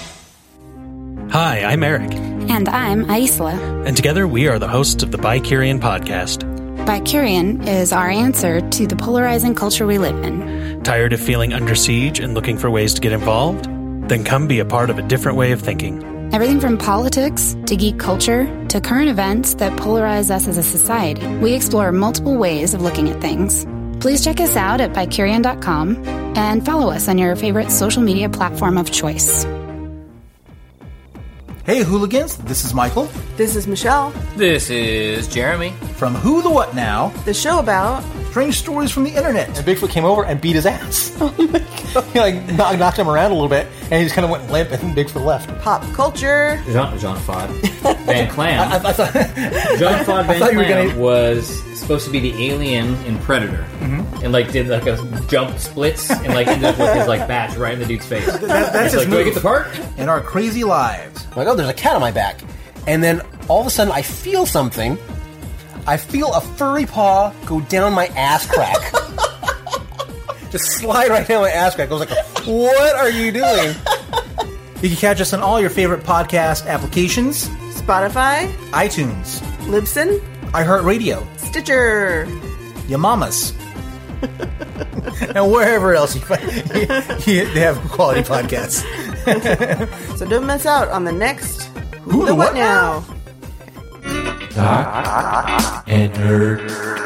Hi, 1.33 1.65
I'm 1.65 1.83
Eric, 1.83 2.13
And 2.15 2.69
I'm 2.69 3.05
Aisla. 3.07 3.87
and 3.87 3.97
together 3.97 4.27
we 4.27 4.49
are 4.49 4.59
the 4.59 4.69
hosts 4.69 5.03
of 5.03 5.11
the 5.11 5.19
Bicurian 5.19 5.81
podcast. 5.81 6.43
Bicurian 6.87 7.67
is 7.67 7.93
our 7.93 8.09
answer 8.09 8.61
to 8.71 8.87
the 8.87 8.97
polarizing 8.97 9.55
culture 9.55 9.87
we 9.87 9.99
live 9.99 10.17
in. 10.25 10.83
Tired 10.83 11.13
of 11.13 11.21
feeling 11.21 11.53
under 11.53 11.75
siege 11.75 12.21
and 12.21 12.35
looking 12.35 12.57
for 12.59 12.71
ways 12.71 12.95
to 12.95 13.01
get 13.01 13.13
involved? 13.13 13.65
Then 14.09 14.23
come 14.25 14.47
be 14.47 14.59
a 14.61 14.65
part 14.65 14.91
of 14.91 14.99
a 14.99 15.03
different 15.03 15.37
way 15.39 15.53
of 15.53 15.61
thinking. 15.63 16.03
Everything 16.35 16.59
from 16.59 16.77
politics 16.79 17.57
to 17.67 17.77
geek 17.77 17.97
culture 18.01 18.45
to 18.67 18.81
current 18.81 19.09
events 19.09 19.55
that 19.55 19.71
polarize 19.79 20.33
us 20.33 20.49
as 20.49 20.59
a 20.59 20.65
society. 20.65 21.25
We 21.37 21.53
explore 21.53 21.93
multiple 21.93 22.37
ways 22.37 22.75
of 22.75 22.83
looking 22.83 23.09
at 23.09 23.21
things. 23.21 23.65
Please 24.01 24.25
check 24.25 24.41
us 24.41 24.57
out 24.57 24.81
at 24.81 24.93
bicurian.com 24.93 26.05
and 26.37 26.67
follow 26.67 26.91
us 26.91 27.07
on 27.07 27.19
your 27.19 27.37
favorite 27.37 27.71
social 27.71 28.03
media 28.03 28.29
platform 28.29 28.79
of 28.79 28.91
choice. 28.91 29.45
Hey, 31.65 31.85
hooligans, 31.85 32.37
this 32.39 32.65
is 32.65 32.75
Michael 32.75 33.09
This 33.37 33.55
is 33.55 33.69
Michelle, 33.69 34.11
This 34.35 34.71
is 34.71 35.29
Jeremy. 35.29 35.71
from 35.95 36.17
Who 36.17 36.43
the 36.43 36.51
What 36.51 36.75
Now? 36.75 37.11
the 37.27 37.33
show 37.33 37.61
about 37.61 38.03
Strange 38.35 38.57
stories 38.57 38.91
from 38.91 39.05
the 39.05 39.15
internet. 39.15 39.47
And 39.47 39.59
Bigfoot 39.59 39.91
came 39.91 40.05
over 40.05 40.25
and 40.25 40.41
beat 40.41 40.57
his 40.57 40.67
ass. 40.67 41.17
he 42.13 42.19
like 42.21 42.35
knocked, 42.53 42.79
knocked 42.79 42.99
him 42.99 43.09
around 43.09 43.31
a 43.31 43.35
little 43.35 43.49
bit, 43.49 43.67
and 43.83 43.95
he 43.95 44.03
just 44.05 44.15
kind 44.15 44.25
of 44.25 44.31
went 44.31 44.51
limp, 44.51 44.71
and 44.71 44.97
Bigfoot 44.97 45.25
left. 45.25 45.49
pop 45.61 45.83
culture. 45.95 46.63
Jean, 46.67 46.99
Jean 46.99 47.17
Claude 47.19 47.51
Van 48.07 48.29
Clam. 48.31 48.73
I, 48.73 48.77
I 48.89 48.93
thought, 48.93 49.13
Jean 49.79 50.05
Claude 50.05 50.25
I 50.25 50.29
Van 50.29 50.39
thought 50.41 50.53
you 50.53 50.59
were 50.59 50.65
Clam 50.65 50.89
gonna- 50.89 51.01
was 51.01 51.63
supposed 51.79 52.05
to 52.07 52.11
be 52.13 52.21
the 52.21 52.47
alien 52.51 52.95
in 53.05 53.19
Predator, 53.21 53.67
Mm-hmm. 53.81 54.25
and 54.25 54.33
like 54.33 54.51
did 54.53 54.69
like 54.69 54.87
a 54.87 54.97
jump 55.29 55.59
splits 55.59 56.11
and 56.11 56.33
like 56.35 56.47
ended 56.47 56.65
up 56.71 56.79
with 56.79 56.95
his 56.95 57.07
like 57.07 57.27
batch 57.29 57.57
right 57.57 57.75
in 57.75 57.79
the 57.81 57.87
dude's 57.87 58.07
face. 58.07 58.25
that, 58.27 58.41
that's 58.41 58.93
He's 58.93 59.03
his 59.03 59.03
like, 59.03 59.11
do 59.11 59.19
I 59.21 59.25
get 59.25 59.35
the 59.35 59.41
part? 59.41 59.67
In 59.99 60.09
our 60.09 60.21
crazy 60.21 60.65
lives. 60.65 61.27
I'm 61.31 61.37
like, 61.37 61.49
oh, 61.49 61.55
there's 61.55 61.69
a 61.69 61.75
cat 61.75 61.95
on 61.95 62.01
my 62.01 62.11
back, 62.13 62.41
and 62.87 63.03
then 63.03 63.21
all 63.49 63.61
of 63.61 63.67
a 63.67 63.71
sudden 63.71 63.93
I 63.93 64.03
feel 64.03 64.47
something. 64.47 64.97
I 65.87 65.99
feel 65.99 66.33
a 66.33 66.41
furry 66.41 66.87
paw 66.87 67.31
go 67.45 67.61
down 67.61 67.93
my 67.93 68.07
ass 68.17 68.47
crack. 68.51 68.79
Just 70.55 70.79
slide 70.79 71.09
right 71.11 71.27
down 71.27 71.43
my 71.43 71.51
ass 71.51 71.75
crack. 71.75 71.91
I 71.91 71.95
was 71.95 72.09
like, 72.09 72.17
what 72.47 72.95
are 72.95 73.11
you 73.11 73.33
doing? 73.33 73.75
You 74.81 74.89
can 74.89 74.97
catch 74.97 75.21
us 75.21 75.33
on 75.33 75.41
all 75.43 75.61
your 75.61 75.69
favorite 75.71 76.05
podcast 76.05 76.69
applications 76.69 77.49
Spotify, 77.75 78.47
iTunes, 78.71 79.41
Libsyn, 79.67 80.21
iHeartRadio, 80.53 81.27
Stitcher. 81.41 82.29
your 82.87 83.01
mamas, 83.01 83.53
and 85.35 85.51
wherever 85.51 85.93
else 85.95 86.15
you 86.15 86.21
find 86.21 86.43
you- 87.27 87.53
they 87.53 87.61
have 87.61 87.77
quality 87.91 88.21
podcasts. 88.23 88.85
So 90.19 90.25
don't 90.29 90.47
miss 90.47 90.67
out 90.67 90.89
on 90.89 91.05
the 91.05 91.11
next 91.13 91.65
Who, 92.03 92.27
the, 92.27 92.35
What, 92.35 92.55
Now? 92.55 93.01
Doc 94.55 95.85
and 95.89 96.13
nerd. 96.13 97.04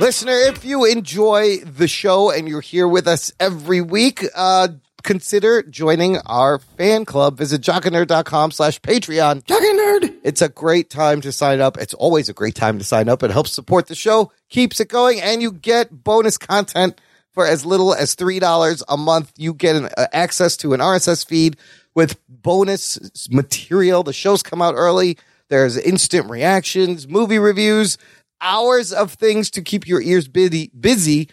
Listener, 0.00 0.32
if 0.32 0.64
you 0.64 0.84
enjoy 0.84 1.58
the 1.58 1.88
show 1.88 2.30
and 2.30 2.48
you're 2.48 2.60
here 2.60 2.86
with 2.86 3.08
us 3.08 3.32
every 3.40 3.80
week, 3.80 4.24
uh, 4.36 4.68
consider 5.02 5.64
joining 5.64 6.18
our 6.18 6.60
fan 6.60 7.04
club. 7.04 7.36
Visit 7.36 7.62
jockandnerd.com 7.62 8.52
slash 8.52 8.80
Patreon. 8.80 9.42
Nerd. 9.44 10.14
It's 10.22 10.40
a 10.40 10.48
great 10.48 10.88
time 10.88 11.20
to 11.22 11.32
sign 11.32 11.60
up. 11.60 11.78
It's 11.78 11.94
always 11.94 12.28
a 12.28 12.32
great 12.32 12.54
time 12.54 12.78
to 12.78 12.84
sign 12.84 13.08
up. 13.08 13.24
It 13.24 13.32
helps 13.32 13.52
support 13.52 13.88
the 13.88 13.96
show, 13.96 14.30
keeps 14.48 14.78
it 14.78 14.88
going, 14.88 15.20
and 15.20 15.42
you 15.42 15.50
get 15.50 16.04
bonus 16.04 16.38
content 16.38 17.00
for 17.32 17.44
as 17.44 17.66
little 17.66 17.92
as 17.92 18.14
$3 18.14 18.82
a 18.88 18.96
month. 18.96 19.32
You 19.36 19.52
get 19.52 19.74
an, 19.74 19.88
uh, 19.96 20.06
access 20.12 20.56
to 20.58 20.74
an 20.74 20.80
RSS 20.80 21.26
feed 21.26 21.56
with 21.96 22.20
bonus 22.28 23.28
material. 23.32 24.04
The 24.04 24.12
shows 24.12 24.44
come 24.44 24.62
out 24.62 24.74
early. 24.76 25.18
There's 25.48 25.76
instant 25.78 26.28
reactions, 26.28 27.08
movie 27.08 27.38
reviews, 27.38 27.96
hours 28.40 28.92
of 28.92 29.12
things 29.14 29.50
to 29.52 29.62
keep 29.62 29.86
your 29.86 30.00
ears 30.02 30.28
busy, 30.28 30.70
busy. 30.78 31.28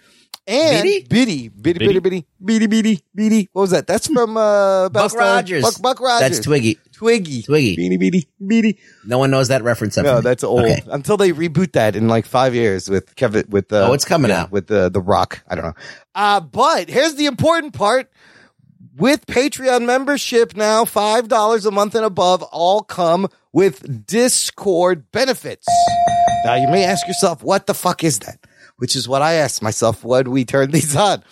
And 0.47 0.83
Biddy? 0.83 1.07
bitty, 1.09 1.49
bitty, 1.49 1.79
bitty, 1.79 1.99
bitty, 1.99 2.25
bitty, 2.43 2.67
bitty, 2.67 3.03
bitty. 3.15 3.49
What 3.53 3.61
was 3.63 3.71
that? 3.71 3.87
That's 3.87 4.05
from 4.05 4.37
uh, 4.37 4.89
Buck 4.89 5.11
Battlestar- 5.11 5.17
Rogers. 5.17 5.63
Buck, 5.63 5.81
Buck 5.81 5.99
Rogers. 5.99 6.37
That's 6.37 6.47
Twiki. 6.47 6.77
Twiki. 6.95 7.43
Twiki. 7.47 7.75
Beady, 7.75 7.97
beady, 7.97 8.27
beady. 8.45 8.77
No 9.07 9.17
one 9.17 9.31
knows 9.31 9.47
that 9.47 9.63
reference. 9.63 9.97
No, 9.97 10.03
ever. 10.17 10.21
that's 10.21 10.43
old. 10.43 10.61
Okay. 10.61 10.83
Until 10.85 11.17
they 11.17 11.31
reboot 11.31 11.71
that 11.71 11.95
in 11.95 12.07
like 12.07 12.27
five 12.27 12.53
years 12.53 12.87
with 12.87 13.15
Kevin 13.15 13.45
with 13.49 13.69
the 13.69 13.87
Oh, 13.87 13.93
it's 13.93 14.05
coming 14.05 14.29
yeah, 14.29 14.43
out. 14.43 14.51
with 14.51 14.67
the 14.67 14.89
the 14.89 15.01
Rock. 15.01 15.41
I 15.47 15.55
don't 15.55 15.65
know. 15.65 15.73
Uh 16.13 16.41
but 16.41 16.89
here's 16.89 17.15
the 17.15 17.25
important 17.25 17.73
part. 17.73 18.11
With 18.97 19.25
Patreon 19.25 19.85
membership 19.85 20.55
now, 20.55 20.85
five 20.85 21.27
dollars 21.27 21.65
a 21.65 21.71
month 21.71 21.95
and 21.95 22.05
above, 22.05 22.43
all 22.43 22.83
come 22.83 23.27
with 23.51 24.05
Discord 24.05 25.11
benefits. 25.11 25.65
Now 26.45 26.53
you 26.53 26.67
may 26.67 26.83
ask 26.83 27.07
yourself, 27.07 27.41
what 27.41 27.65
the 27.65 27.73
fuck 27.73 28.03
is 28.03 28.19
that? 28.19 28.37
Which 28.77 28.95
is 28.95 29.09
what 29.09 29.23
I 29.23 29.33
asked 29.33 29.63
myself 29.63 30.03
when 30.03 30.29
we 30.29 30.45
turned 30.45 30.71
these 30.73 30.95
on. 30.95 31.23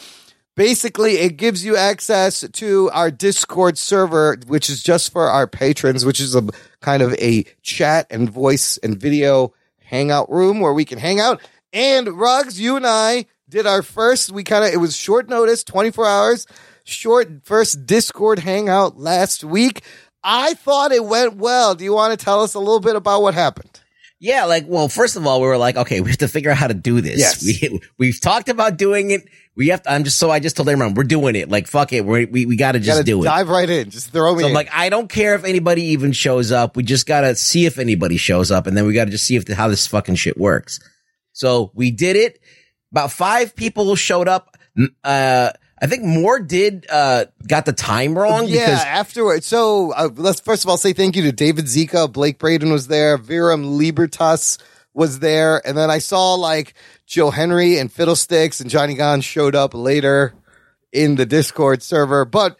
Basically, 0.55 1.19
it 1.19 1.37
gives 1.37 1.63
you 1.63 1.77
access 1.77 2.41
to 2.41 2.89
our 2.91 3.11
Discord 3.11 3.77
server, 3.77 4.37
which 4.47 4.71
is 4.71 4.81
just 4.81 5.11
for 5.11 5.29
our 5.29 5.45
patrons, 5.45 6.03
which 6.03 6.19
is 6.19 6.35
a 6.35 6.47
kind 6.81 7.03
of 7.03 7.13
a 7.13 7.45
chat 7.61 8.07
and 8.09 8.27
voice 8.27 8.79
and 8.79 8.99
video 8.99 9.53
hangout 9.83 10.31
room 10.31 10.59
where 10.59 10.73
we 10.73 10.83
can 10.83 10.97
hang 10.97 11.19
out. 11.19 11.39
And 11.71 12.07
Ruggs, 12.07 12.59
you 12.59 12.75
and 12.75 12.85
I 12.87 13.27
did 13.47 13.67
our 13.67 13.83
first, 13.83 14.31
we 14.31 14.43
kind 14.43 14.65
of, 14.65 14.73
it 14.73 14.77
was 14.77 14.97
short 14.97 15.29
notice, 15.29 15.63
24 15.63 16.07
hours, 16.07 16.47
short 16.85 17.29
first 17.43 17.85
Discord 17.85 18.39
hangout 18.39 18.97
last 18.97 19.43
week. 19.43 19.83
I 20.23 20.55
thought 20.55 20.91
it 20.91 21.05
went 21.05 21.35
well. 21.35 21.75
Do 21.75 21.83
you 21.83 21.93
want 21.93 22.17
to 22.17 22.25
tell 22.25 22.41
us 22.41 22.55
a 22.55 22.59
little 22.59 22.79
bit 22.79 22.95
about 22.95 23.21
what 23.21 23.35
happened? 23.35 23.82
Yeah, 24.23 24.45
like, 24.45 24.63
well, 24.69 24.87
first 24.87 25.17
of 25.17 25.27
all, 25.27 25.41
we 25.41 25.47
were 25.47 25.57
like, 25.57 25.75
okay, 25.75 25.99
we 25.99 26.09
have 26.09 26.19
to 26.19 26.29
figure 26.29 26.49
out 26.49 26.55
how 26.55 26.67
to 26.67 26.73
do 26.73 27.01
this. 27.01 27.19
Yes. 27.19 27.43
We, 27.71 27.81
we've 27.97 28.21
talked 28.21 28.47
about 28.47 28.77
doing 28.77 29.11
it. 29.11 29.27
We 29.57 29.67
have 29.67 29.83
to, 29.83 29.91
I'm 29.91 30.05
just, 30.05 30.17
so 30.17 30.31
I 30.31 30.39
just 30.39 30.55
told 30.55 30.69
everyone, 30.69 30.93
we're 30.93 31.03
doing 31.03 31.35
it. 31.35 31.49
Like, 31.49 31.67
fuck 31.67 31.91
it. 31.91 32.05
We're, 32.05 32.25
we, 32.27 32.45
we 32.45 32.55
gotta 32.55 32.79
just 32.79 32.99
Gotta 32.99 33.03
do 33.03 33.21
it. 33.21 33.25
dive 33.25 33.49
right 33.49 33.69
in. 33.69 33.89
Just 33.89 34.11
throw 34.11 34.33
me 34.33 34.39
So 34.39 34.45
I'm 34.45 34.51
in. 34.51 34.55
like, 34.55 34.69
I 34.73 34.87
don't 34.87 35.09
care 35.09 35.35
if 35.35 35.43
anybody 35.43 35.83
even 35.87 36.13
shows 36.13 36.53
up. 36.53 36.77
We 36.77 36.83
just 36.83 37.05
gotta 37.05 37.35
see 37.35 37.65
if 37.65 37.77
anybody 37.77 38.15
shows 38.15 38.49
up, 38.49 38.65
and 38.65 38.77
then 38.77 38.87
we 38.87 38.93
gotta 38.93 39.11
just 39.11 39.25
see 39.25 39.35
if 39.35 39.43
the, 39.43 39.55
how 39.55 39.67
this 39.67 39.87
fucking 39.87 40.15
shit 40.15 40.37
works. 40.37 40.79
So 41.33 41.71
we 41.75 41.91
did 41.91 42.15
it. 42.15 42.39
About 42.93 43.11
five 43.11 43.57
people 43.57 43.93
showed 43.97 44.29
up. 44.29 44.55
Uh, 45.03 45.51
I 45.83 45.87
think 45.87 46.05
more 46.05 46.39
did 46.39 46.85
uh 46.89 47.25
got 47.45 47.65
the 47.65 47.73
time 47.73 48.17
wrong 48.17 48.47
yeah, 48.47 48.67
because 48.67 48.85
afterwards. 48.85 49.45
So 49.45 49.91
uh, 49.91 50.07
let's 50.15 50.39
first 50.39 50.63
of 50.63 50.69
all 50.69 50.77
say 50.77 50.93
thank 50.93 51.17
you 51.17 51.23
to 51.23 51.33
David 51.33 51.65
Zika. 51.65 52.09
Blake 52.09 52.39
Braden 52.39 52.71
was 52.71 52.87
there. 52.87 53.17
Verum 53.17 53.77
Libertas 53.77 54.59
was 54.93 55.19
there. 55.19 55.61
And 55.67 55.77
then 55.77 55.91
I 55.91 55.97
saw 55.97 56.35
like 56.35 56.73
Joe 57.05 57.31
Henry 57.31 57.79
and 57.79 57.91
Fiddlesticks 57.91 58.61
and 58.61 58.69
Johnny 58.69 58.93
Gon 58.93 59.19
showed 59.19 59.55
up 59.55 59.73
later 59.73 60.33
in 60.93 61.15
the 61.15 61.25
Discord 61.25 61.83
server. 61.83 62.23
But 62.23 62.55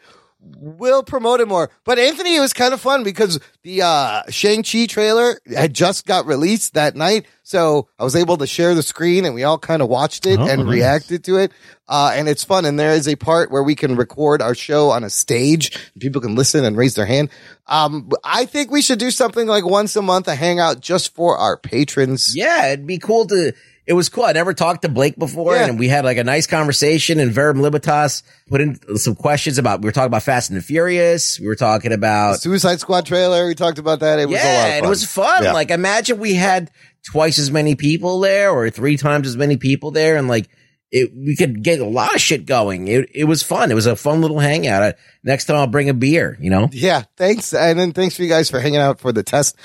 we'll 0.58 1.04
promote 1.04 1.40
it 1.40 1.48
more. 1.48 1.70
But 1.84 2.00
Anthony, 2.00 2.36
it 2.36 2.40
was 2.40 2.54
kind 2.54 2.74
of 2.74 2.82
fun 2.82 3.04
because 3.04 3.40
the 3.64 3.82
uh 3.82 4.24
Shang-Chi 4.30 4.86
trailer 4.88 5.40
had 5.56 5.74
just 5.74 6.06
got 6.06 6.26
released 6.26 6.74
that 6.74 6.96
night. 6.96 7.26
So 7.44 7.88
I 8.00 8.04
was 8.04 8.16
able 8.16 8.38
to 8.38 8.48
share 8.48 8.74
the 8.76 8.84
screen 8.84 9.26
and 9.26 9.36
we 9.36 9.44
all 9.44 9.58
kind 9.58 9.82
of 9.82 9.90
watched 9.90 10.26
it 10.26 10.40
Oh, 10.40 10.48
and 10.48 10.64
nice. 10.66 10.72
reacted 10.74 11.24
to 11.26 11.38
it. 11.38 11.52
Uh, 11.88 12.14
and 12.16 12.30
it's 12.30 12.44
fun. 12.44 12.64
And 12.66 12.80
there 12.80 12.94
is 12.94 13.08
a 13.08 13.16
part 13.16 13.52
where 13.52 13.64
we 13.64 13.76
can 13.76 13.96
record 13.98 14.42
our 14.42 14.56
show 14.56 14.90
on 14.90 15.04
a 15.04 15.10
stage. 15.10 15.78
People 16.00 16.22
can 16.22 16.36
listen 16.36 16.64
and 16.64 16.78
raise 16.78 16.96
their 16.96 17.06
hand. 17.06 17.30
Um, 17.68 18.10
I 18.24 18.46
think 18.46 18.72
we 18.72 18.82
should 18.82 19.00
do 19.00 19.12
something 19.12 19.48
like 19.48 19.66
once 19.66 19.96
a 19.96 20.02
month, 20.02 20.28
a 20.28 20.36
hangout 20.36 20.80
just 20.80 21.14
for 21.14 21.38
our 21.38 21.58
patrons. 21.58 22.36
yeah, 22.36 22.68
it'd 22.68 22.88
be 22.88 22.98
cool 23.00 23.26
to. 23.28 23.54
It 23.86 23.94
was 23.94 24.08
cool. 24.08 24.24
I 24.24 24.32
never 24.32 24.54
talked 24.54 24.84
to 24.84 24.90
Blake 24.90 25.18
before, 25.20 25.56
Yeah. 25.56 25.66
and 25.66 25.78
we 25.78 25.90
had 25.90 26.06
like 26.06 26.18
a 26.18 26.24
nice 26.24 26.48
conversation. 26.48 27.20
And 27.20 27.32
Verum 27.32 27.62
Libertas 27.62 28.24
put 28.48 28.62
in 28.62 28.80
some 28.98 29.16
questions 29.16 29.58
about. 29.58 29.82
We 29.82 29.88
were 29.88 29.92
talking 29.92 30.08
about 30.08 30.24
Fast 30.24 30.50
and 30.50 30.58
the 30.58 30.64
Furious. 30.64 31.38
We 31.40 31.48
were 31.48 31.56
talking 31.56 31.90
The 31.90 31.96
about 31.96 32.40
Suicide 32.42 32.80
Squad 32.80 33.06
trailer. 33.06 33.46
We 33.48 33.56
talked 33.56 33.80
about 33.80 34.00
that. 34.00 34.20
It 34.20 34.30
was 34.30 34.40
a 34.40 34.44
lot 34.44 34.46
of 34.46 34.54
yeah, 34.54 34.80
fun. 34.80 34.86
it 34.86 34.90
was 34.90 35.06
fun. 35.06 35.44
Yeah. 35.44 35.54
Like, 35.54 35.70
imagine 35.70 36.20
we 36.20 36.34
had 36.34 36.72
twice 37.06 37.38
as 37.40 37.52
many 37.52 37.76
people 37.76 38.22
there, 38.22 38.52
or 38.52 38.70
three 38.70 38.96
times 38.96 39.28
as 39.28 39.36
many 39.36 39.58
people 39.58 39.92
there, 39.92 40.16
and 40.16 40.30
like 40.30 40.48
it, 40.90 41.12
we 41.14 41.36
could 41.36 41.62
get 41.64 41.80
a 41.82 41.86
lot 41.86 42.16
of 42.16 42.22
shit 42.22 42.46
going. 42.46 42.88
It 42.88 43.10
it 43.14 43.24
was 43.26 43.44
fun. 43.44 43.70
It 43.70 43.76
was 43.76 43.88
a 43.88 43.98
fun 43.98 44.22
little 44.22 44.40
hangout. 44.40 44.84
I, 44.84 44.94
next 45.26 45.46
time 45.46 45.58
I'll 45.58 45.68
bring 45.68 45.90
a 45.90 45.94
beer. 45.94 46.38
You 46.40 46.52
know. 46.52 46.70
Yeah, 46.72 47.04
thanks. 47.18 47.54
And 47.54 47.78
then 47.78 47.92
thanks 47.92 48.16
for 48.16 48.22
you 48.24 48.30
guys 48.30 48.50
for 48.50 48.62
hanging 48.62 48.80
out 48.80 49.02
for 49.02 49.12
the 49.12 49.24
test. 49.24 49.58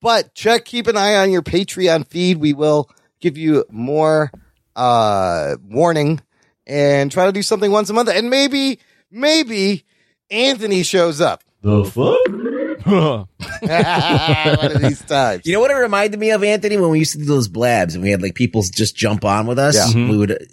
But 0.00 0.34
check, 0.34 0.64
keep 0.64 0.86
an 0.86 0.96
eye 0.96 1.16
on 1.16 1.32
your 1.32 1.42
Patreon 1.42 2.06
feed. 2.06 2.36
We 2.36 2.52
will 2.52 2.88
give 3.24 3.38
you 3.38 3.64
more 3.70 4.30
uh 4.76 5.56
warning 5.66 6.20
and 6.66 7.10
try 7.10 7.24
to 7.26 7.32
do 7.32 7.40
something 7.42 7.70
once 7.70 7.88
a 7.90 7.92
month. 7.94 8.08
And 8.10 8.28
maybe, 8.28 8.78
maybe 9.10 9.84
Anthony 10.30 10.82
shows 10.82 11.20
up. 11.22 11.42
The 11.62 11.84
fuck? 11.86 12.18
One 14.58 14.72
of 14.72 14.82
these 14.82 15.00
times. 15.02 15.46
You 15.46 15.54
know 15.54 15.60
what 15.60 15.70
it 15.70 15.74
reminded 15.74 16.20
me 16.20 16.30
of, 16.30 16.42
Anthony, 16.44 16.76
when 16.76 16.90
we 16.90 16.98
used 16.98 17.12
to 17.12 17.18
do 17.18 17.24
those 17.24 17.48
blabs 17.48 17.94
and 17.94 18.02
we 18.04 18.10
had 18.10 18.20
like 18.22 18.34
people 18.34 18.62
just 18.62 18.94
jump 18.96 19.24
on 19.24 19.46
with 19.46 19.58
us. 19.58 19.94
Yeah. 19.94 20.10
We 20.10 20.16
would, 20.18 20.46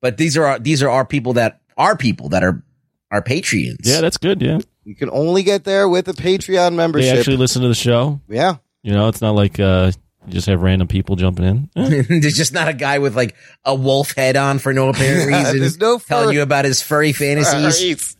but 0.00 0.16
these 0.16 0.36
are 0.36 0.44
our, 0.46 0.58
these 0.58 0.82
are 0.82 0.90
our 0.90 1.04
people 1.04 1.32
that 1.34 1.60
are 1.76 1.96
people 1.96 2.28
that 2.30 2.44
are 2.44 2.62
our 3.10 3.22
Patreons. 3.22 3.80
yeah, 3.84 4.00
that's 4.00 4.16
good. 4.16 4.40
Yeah, 4.40 4.60
You 4.84 4.94
can 4.94 5.10
only 5.10 5.42
get 5.42 5.64
there 5.64 5.88
with 5.88 6.08
a 6.08 6.12
Patreon 6.12 6.74
membership. 6.74 7.12
they 7.12 7.18
actually 7.18 7.36
listen 7.36 7.62
to 7.62 7.68
the 7.68 7.74
show. 7.74 8.20
yeah. 8.28 8.56
You 8.84 8.92
know, 8.92 9.06
it's 9.08 9.20
not 9.20 9.34
like 9.36 9.60
uh, 9.60 9.92
you 10.26 10.32
just 10.32 10.46
have 10.46 10.60
random 10.62 10.88
people 10.88 11.16
jumping 11.16 11.44
in. 11.44 11.70
Eh, 11.76 12.02
There's 12.20 12.36
just 12.36 12.52
not 12.52 12.68
a 12.68 12.72
guy 12.72 12.98
with 12.98 13.16
like 13.16 13.34
a 13.64 13.74
wolf 13.74 14.12
head 14.12 14.36
on 14.36 14.58
for 14.58 14.72
no 14.72 14.88
apparent 14.88 15.28
reason. 15.32 15.58
There's 15.58 15.78
no 15.78 15.98
telling 15.98 16.34
you 16.34 16.42
about 16.42 16.64
his 16.64 16.80
furry 16.82 17.12
fantasies. 17.12 18.16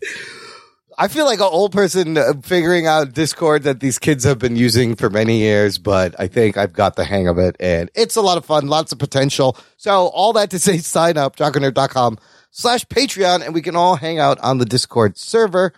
I 0.99 1.09
feel 1.09 1.25
like 1.25 1.39
an 1.41 1.49
old 1.51 1.73
person 1.73 2.19
uh, 2.19 2.35
figuring 2.43 2.87
out 2.87 3.15
Discord 3.15 3.63
that 3.63 3.81
these 3.81 3.99
kids 3.99 4.25
have 4.25 4.39
been 4.39 4.57
using 4.57 4.95
for 4.95 5.09
many 5.09 5.39
years, 5.39 5.79
but 5.79 6.15
I 6.19 6.29
think 6.29 6.57
I've 6.59 6.75
got 6.75 6.97
the 6.97 7.05
hang 7.05 7.29
of 7.29 7.39
it 7.39 7.57
and 7.59 7.91
it's 7.95 8.17
a 8.17 8.21
lot 8.21 8.37
of 8.37 8.45
fun, 8.45 8.67
lots 8.67 8.93
of 8.93 8.99
potential. 8.99 9.57
So 9.79 10.09
all 10.09 10.35
that 10.35 10.51
to 10.51 10.59
say, 10.59 10.79
sign 10.79 11.17
up, 11.17 11.37
jockandnerd.com 11.37 12.19
slash 12.51 12.85
Patreon 12.85 13.43
and 13.45 13.55
we 13.55 13.63
can 13.63 13.75
all 13.75 13.97
hang 13.97 14.19
out 14.19 14.39
on 14.41 14.59
the 14.59 14.67
Discord 14.67 15.17
server. 15.17 15.73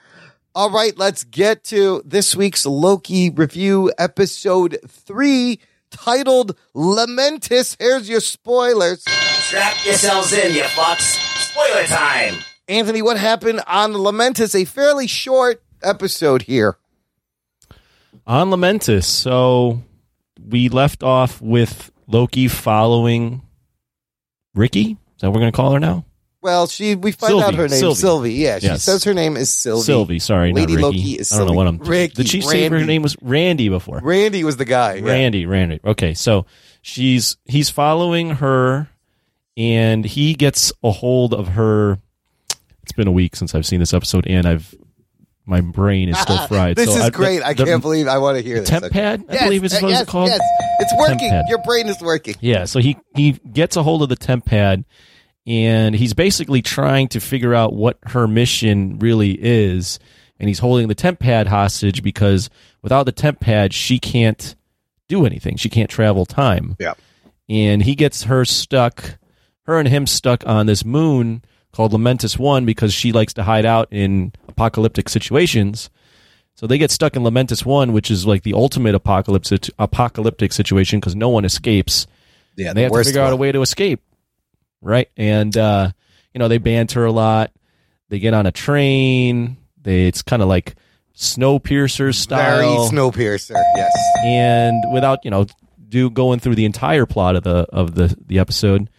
All 0.57 0.71
right, 0.71 0.97
let's 0.99 1.23
get 1.25 1.65
to 1.65 2.03
this 2.05 2.35
week's 2.35 2.67
Loki 2.67 3.31
review 3.31 3.93
episode 3.99 4.79
three 4.89 5.61
titled 5.95 6.57
Lamentis. 6.75 7.77
Here's 7.79 8.09
your 8.09 8.21
spoilers. 8.21 9.03
Strap 9.05 9.85
yourselves 9.85 10.33
in, 10.33 10.55
you 10.55 10.63
fucks. 10.63 11.17
Spoiler 11.39 11.85
time. 11.85 12.35
Anthony, 12.69 13.01
what 13.01 13.17
happened 13.17 13.63
on 13.67 13.93
Lamentis? 13.93 14.61
A 14.61 14.65
fairly 14.65 15.07
short 15.07 15.63
episode 15.83 16.43
here. 16.43 16.77
On 18.27 18.51
Lamentis, 18.51 19.05
so 19.05 19.83
we 20.49 20.69
left 20.69 21.03
off 21.03 21.41
with 21.41 21.91
Loki 22.07 22.49
following 22.49 23.43
Ricky. 24.55 24.93
Is 24.93 25.21
that 25.21 25.29
what 25.29 25.35
we're 25.35 25.41
going 25.41 25.53
to 25.53 25.57
call 25.57 25.73
her 25.73 25.81
now? 25.81 26.05
Well, 26.45 26.67
she 26.67 26.95
we 26.95 27.11
find 27.13 27.31
Sylvie, 27.31 27.45
out 27.45 27.55
her 27.55 27.69
name 27.69 27.79
Sylvie. 27.79 27.95
Sylvie. 28.01 28.33
Yeah, 28.35 28.59
she 28.59 28.67
Yes. 28.67 28.83
says 28.83 29.03
her 29.05 29.15
name 29.15 29.37
is 29.39 29.51
Sylvie. 29.51 29.83
Sylvie, 29.83 30.19
sorry, 30.19 30.53
not 30.53 30.61
Lady 30.61 30.75
Ricky. 30.75 30.83
Loki 30.85 31.13
is 31.15 31.33
I 31.33 31.39
don't 31.39 31.47
know 31.47 31.55
what 31.55 31.67
I'm. 31.67 31.79
Ricky, 31.79 32.15
Did 32.17 32.29
she 32.29 32.43
say 32.43 32.65
her 32.65 32.71
Randy. 32.77 32.87
name 32.87 33.03
was 33.03 33.17
Randy 33.23 33.71
before? 33.71 34.01
Randy 34.03 34.45
was 34.45 34.59
the 34.59 34.67
guy. 34.67 34.97
yeah. 34.97 35.07
Randy, 35.11 35.47
Randy. 35.47 35.81
Okay, 35.83 36.13
so 36.13 36.45
she's 36.83 37.39
he's 37.47 37.71
following 37.71 38.29
her, 38.37 38.91
and 39.57 40.05
he 40.05 40.35
gets 40.35 40.71
a 40.83 40.91
hold 40.91 41.33
of 41.33 41.49
her. 41.49 41.99
It's 42.83 42.93
been 42.93 43.09
a 43.09 43.13
week 43.13 43.37
since 43.37 43.55
I've 43.55 43.65
seen 43.65 43.81
this 43.81 43.95
episode, 43.95 44.27
and 44.27 44.47
I've 44.47 44.75
my 45.47 45.63
brain 45.63 46.11
is 46.11 46.19
still 46.19 46.39
fried. 46.47 46.77
this 46.77 46.91
so 46.93 46.97
is 46.99 47.05
I- 47.07 47.11
great. 47.11 47.43
I 47.43 47.55
the- 47.55 47.65
can't 47.65 47.81
believe 47.81 48.07
I 48.07 48.19
want 48.19 48.37
to 48.37 48.43
hear 48.45 48.61
this. 48.61 48.69
temp 48.69 48.85
Okay. 48.85 48.93
pad, 48.93 49.25
I 49.31 49.45
believe 49.45 49.65
is 49.65 49.73
uh, 49.73 49.79
what 49.81 49.91
yes, 49.93 50.03
it's 50.03 50.11
called. 50.11 50.29
Yes, 50.29 50.41
it's 50.81 50.93
working. 50.99 51.31
pad. 51.31 51.47
Your 51.49 51.63
brain 51.63 51.89
is 51.89 51.99
working. 52.03 52.35
Yeah, 52.41 52.67
so 52.67 52.81
he 52.81 52.99
he 53.17 53.33
gets 53.33 53.77
a 53.77 53.83
hold 53.83 54.03
of 54.03 54.11
the 54.11 54.17
temp 54.17 54.45
pad 54.45 54.85
and 55.47 55.95
he's 55.95 56.15
basically 56.15 56.63
trying 56.63 57.09
to 57.09 57.21
figure 57.21 57.55
out 57.55 57.75
what 57.75 57.99
her 58.07 58.27
mission 58.27 58.99
really 58.99 59.33
is 59.33 59.99
and 60.39 60.49
he's 60.49 60.59
holding 60.59 60.89
the 60.89 60.95
temp 60.95 61.21
pad 61.21 61.47
hostage 61.47 62.03
because 62.03 62.51
without 62.83 63.05
the 63.05 63.13
temp 63.13 63.41
pad 63.41 63.73
she 63.73 63.99
can't 63.99 64.55
do 65.09 65.27
anything. 65.27 65.57
She 65.57 65.69
can't 65.69 65.91
travel 65.91 66.27
time. 66.27 66.77
Yeah. 66.79 66.95
And 67.49 67.83
he 67.83 67.95
gets 67.95 68.25
her 68.25 68.45
stuck 68.45 69.19
her 69.65 69.79
and 69.79 69.89
him 69.89 70.07
stuck 70.07 70.47
on 70.47 70.67
this 70.67 70.85
moon 70.85 71.43
called 71.73 71.93
Lamentis 71.93 72.39
1 72.39 72.65
because 72.65 72.93
she 72.93 73.13
likes 73.13 73.33
to 73.35 73.43
hide 73.43 73.65
out 73.67 73.89
in 73.91 74.33
apocalyptic 74.49 75.09
situations. 75.09 75.91
So 76.55 76.67
they 76.67 76.79
get 76.79 76.91
stuck 76.91 77.17
in 77.17 77.23
Lamentis 77.23 77.65
1, 77.65 77.93
which 77.93 78.11
is 78.11 78.27
like 78.27 78.43
the 78.43 78.55
ultimate 78.55 78.95
apocalypse 78.95 79.53
apocalyptic 79.79 80.53
situation 80.53 81.01
because 81.01 81.17
no 81.17 81.29
one 81.29 81.45
escapes. 81.45 82.07
Yeah, 82.57 82.69
And 82.69 82.77
the 82.77 82.81
they 82.81 82.83
have 82.85 82.93
to 82.93 83.05
figure 83.05 83.23
out 83.23 83.33
a 83.33 83.37
way 83.37 83.51
to 83.51 83.63
escape. 83.63 84.01
Right? 84.85 85.09
And 85.17 85.57
uh, 85.57 85.91
you 86.33 86.39
know, 86.39 86.49
they 86.49 86.59
banter 86.59 87.05
a 87.05 87.13
lot. 87.13 87.53
They 88.11 88.19
get 88.19 88.35
on 88.35 88.47
a 88.47 88.53
train. 88.53 89.57
They 89.83 90.07
it's 90.07 90.23
kind 90.23 90.43
of 90.43 90.49
like 90.49 90.77
Snowpiercer 91.17 91.99
Very 91.99 92.13
style. 92.13 92.91
Snowpiercer. 92.91 93.61
Yes. 93.77 93.93
and 94.25 94.83
without, 94.93 95.25
you 95.25 95.31
know, 95.31 95.47
do 95.89 96.11
going 96.11 96.41
through 96.41 96.57
the 96.57 96.65
entire 96.65 97.07
plot 97.07 97.37
of 97.37 97.45
the 97.45 97.67
of 97.73 97.95
the 97.95 98.17
the 98.27 98.39
episode, 98.39 98.91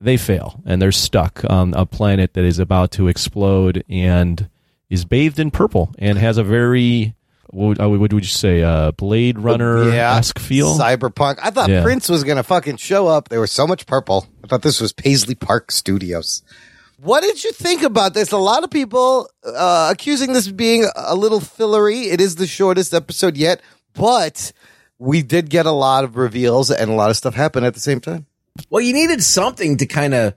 they 0.00 0.16
fail 0.16 0.60
and 0.64 0.80
they're 0.80 0.92
stuck 0.92 1.42
on 1.48 1.74
a 1.74 1.86
planet 1.86 2.34
that 2.34 2.44
is 2.44 2.58
about 2.58 2.90
to 2.92 3.08
explode 3.08 3.84
and 3.88 4.48
is 4.88 5.04
bathed 5.04 5.38
in 5.38 5.50
purple 5.50 5.94
and 5.98 6.18
has 6.18 6.36
a 6.36 6.44
very 6.44 7.14
what 7.52 7.66
would, 7.68 7.80
uh, 7.80 7.88
what 7.88 8.12
would 8.12 8.24
you 8.24 8.28
say 8.28 8.62
uh, 8.62 8.92
Blade 8.92 9.38
Runner 9.38 9.90
esque 9.90 10.38
feel. 10.38 10.78
Cyberpunk. 10.78 11.38
I 11.42 11.50
thought 11.50 11.68
Yeah. 11.68 11.82
Prince 11.82 12.08
was 12.08 12.24
gonna 12.24 12.42
fucking 12.42 12.76
show 12.76 13.06
up. 13.08 13.28
There 13.28 13.40
was 13.40 13.52
so 13.52 13.66
much 13.66 13.86
purple. 13.86 14.26
I 14.44 14.46
thought 14.46 14.62
this 14.62 14.80
was 14.80 14.92
Paisley 14.92 15.34
Park 15.34 15.70
Studios. 15.72 16.42
What 17.02 17.22
did 17.22 17.42
you 17.42 17.52
think 17.52 17.82
about 17.82 18.12
this? 18.14 18.30
A 18.30 18.36
lot 18.36 18.62
of 18.62 18.70
people 18.70 19.30
uh, 19.44 19.88
accusing 19.90 20.32
this 20.34 20.46
of 20.46 20.56
being 20.56 20.86
a 20.94 21.14
little 21.14 21.40
fillery. 21.40 22.02
It 22.10 22.20
is 22.20 22.36
the 22.36 22.46
shortest 22.46 22.92
episode 22.92 23.36
yet, 23.38 23.62
but 23.94 24.52
we 24.98 25.22
did 25.22 25.48
get 25.48 25.64
a 25.64 25.72
lot 25.72 26.04
of 26.04 26.16
reveals 26.16 26.70
and 26.70 26.90
a 26.90 26.94
lot 26.94 27.08
of 27.08 27.16
stuff 27.16 27.34
happen 27.34 27.64
at 27.64 27.72
the 27.72 27.80
same 27.80 28.00
time. 28.00 28.26
Well, 28.68 28.82
you 28.82 28.92
needed 28.92 29.22
something 29.22 29.78
to 29.78 29.86
kind 29.86 30.12
of 30.12 30.34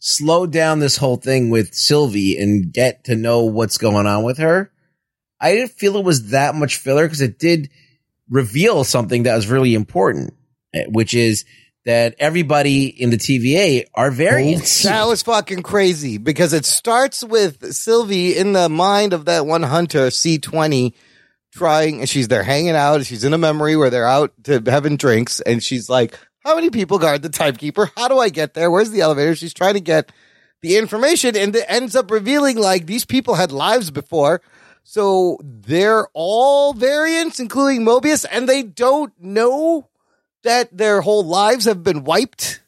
slow 0.00 0.46
down 0.46 0.80
this 0.80 0.96
whole 0.96 1.16
thing 1.18 1.50
with 1.50 1.72
Sylvie 1.72 2.36
and 2.36 2.72
get 2.72 3.04
to 3.04 3.14
know 3.14 3.42
what's 3.44 3.78
going 3.78 4.06
on 4.08 4.24
with 4.24 4.38
her. 4.38 4.72
I 5.42 5.54
didn't 5.54 5.72
feel 5.72 5.96
it 5.96 6.04
was 6.04 6.30
that 6.30 6.54
much 6.54 6.76
filler 6.76 7.04
because 7.04 7.20
it 7.20 7.38
did 7.38 7.68
reveal 8.30 8.84
something 8.84 9.24
that 9.24 9.34
was 9.34 9.48
really 9.48 9.74
important, 9.74 10.34
eh, 10.72 10.84
which 10.88 11.12
is 11.14 11.44
that 11.84 12.14
everybody 12.18 12.86
in 12.86 13.10
the 13.10 13.16
TVA 13.16 13.84
are 13.94 14.12
variants. 14.12 14.84
That 14.84 15.06
was 15.06 15.22
fucking 15.22 15.62
crazy 15.64 16.16
because 16.16 16.52
it 16.52 16.64
starts 16.64 17.24
with 17.24 17.74
Sylvie 17.74 18.36
in 18.36 18.52
the 18.52 18.68
mind 18.68 19.12
of 19.12 19.24
that 19.24 19.44
one 19.46 19.64
hunter, 19.64 20.06
C20, 20.06 20.92
trying, 21.52 22.00
and 22.00 22.08
she's 22.08 22.28
there 22.28 22.44
hanging 22.44 22.76
out. 22.76 23.04
She's 23.04 23.24
in 23.24 23.34
a 23.34 23.38
memory 23.38 23.74
where 23.76 23.90
they're 23.90 24.06
out 24.06 24.32
to 24.44 24.62
having 24.64 24.96
drinks, 24.96 25.40
and 25.40 25.62
she's 25.62 25.88
like, 25.88 26.16
How 26.44 26.54
many 26.54 26.70
people 26.70 26.98
guard 26.98 27.22
the 27.22 27.28
timekeeper? 27.28 27.90
How 27.96 28.06
do 28.06 28.18
I 28.18 28.28
get 28.28 28.54
there? 28.54 28.70
Where's 28.70 28.90
the 28.90 29.00
elevator? 29.00 29.34
She's 29.34 29.54
trying 29.54 29.74
to 29.74 29.80
get 29.80 30.12
the 30.62 30.76
information, 30.76 31.36
and 31.36 31.54
it 31.54 31.64
ends 31.66 31.96
up 31.96 32.12
revealing 32.12 32.56
like 32.56 32.86
these 32.86 33.04
people 33.04 33.34
had 33.34 33.50
lives 33.50 33.90
before. 33.90 34.40
So 34.84 35.38
they're 35.42 36.06
all 36.12 36.74
variants, 36.74 37.40
including 37.40 37.82
Mobius, 37.84 38.26
and 38.30 38.48
they 38.48 38.62
don't 38.62 39.12
know 39.20 39.88
that 40.42 40.76
their 40.76 41.00
whole 41.00 41.24
lives 41.24 41.64
have 41.66 41.82
been 41.82 42.04
wiped. 42.04 42.60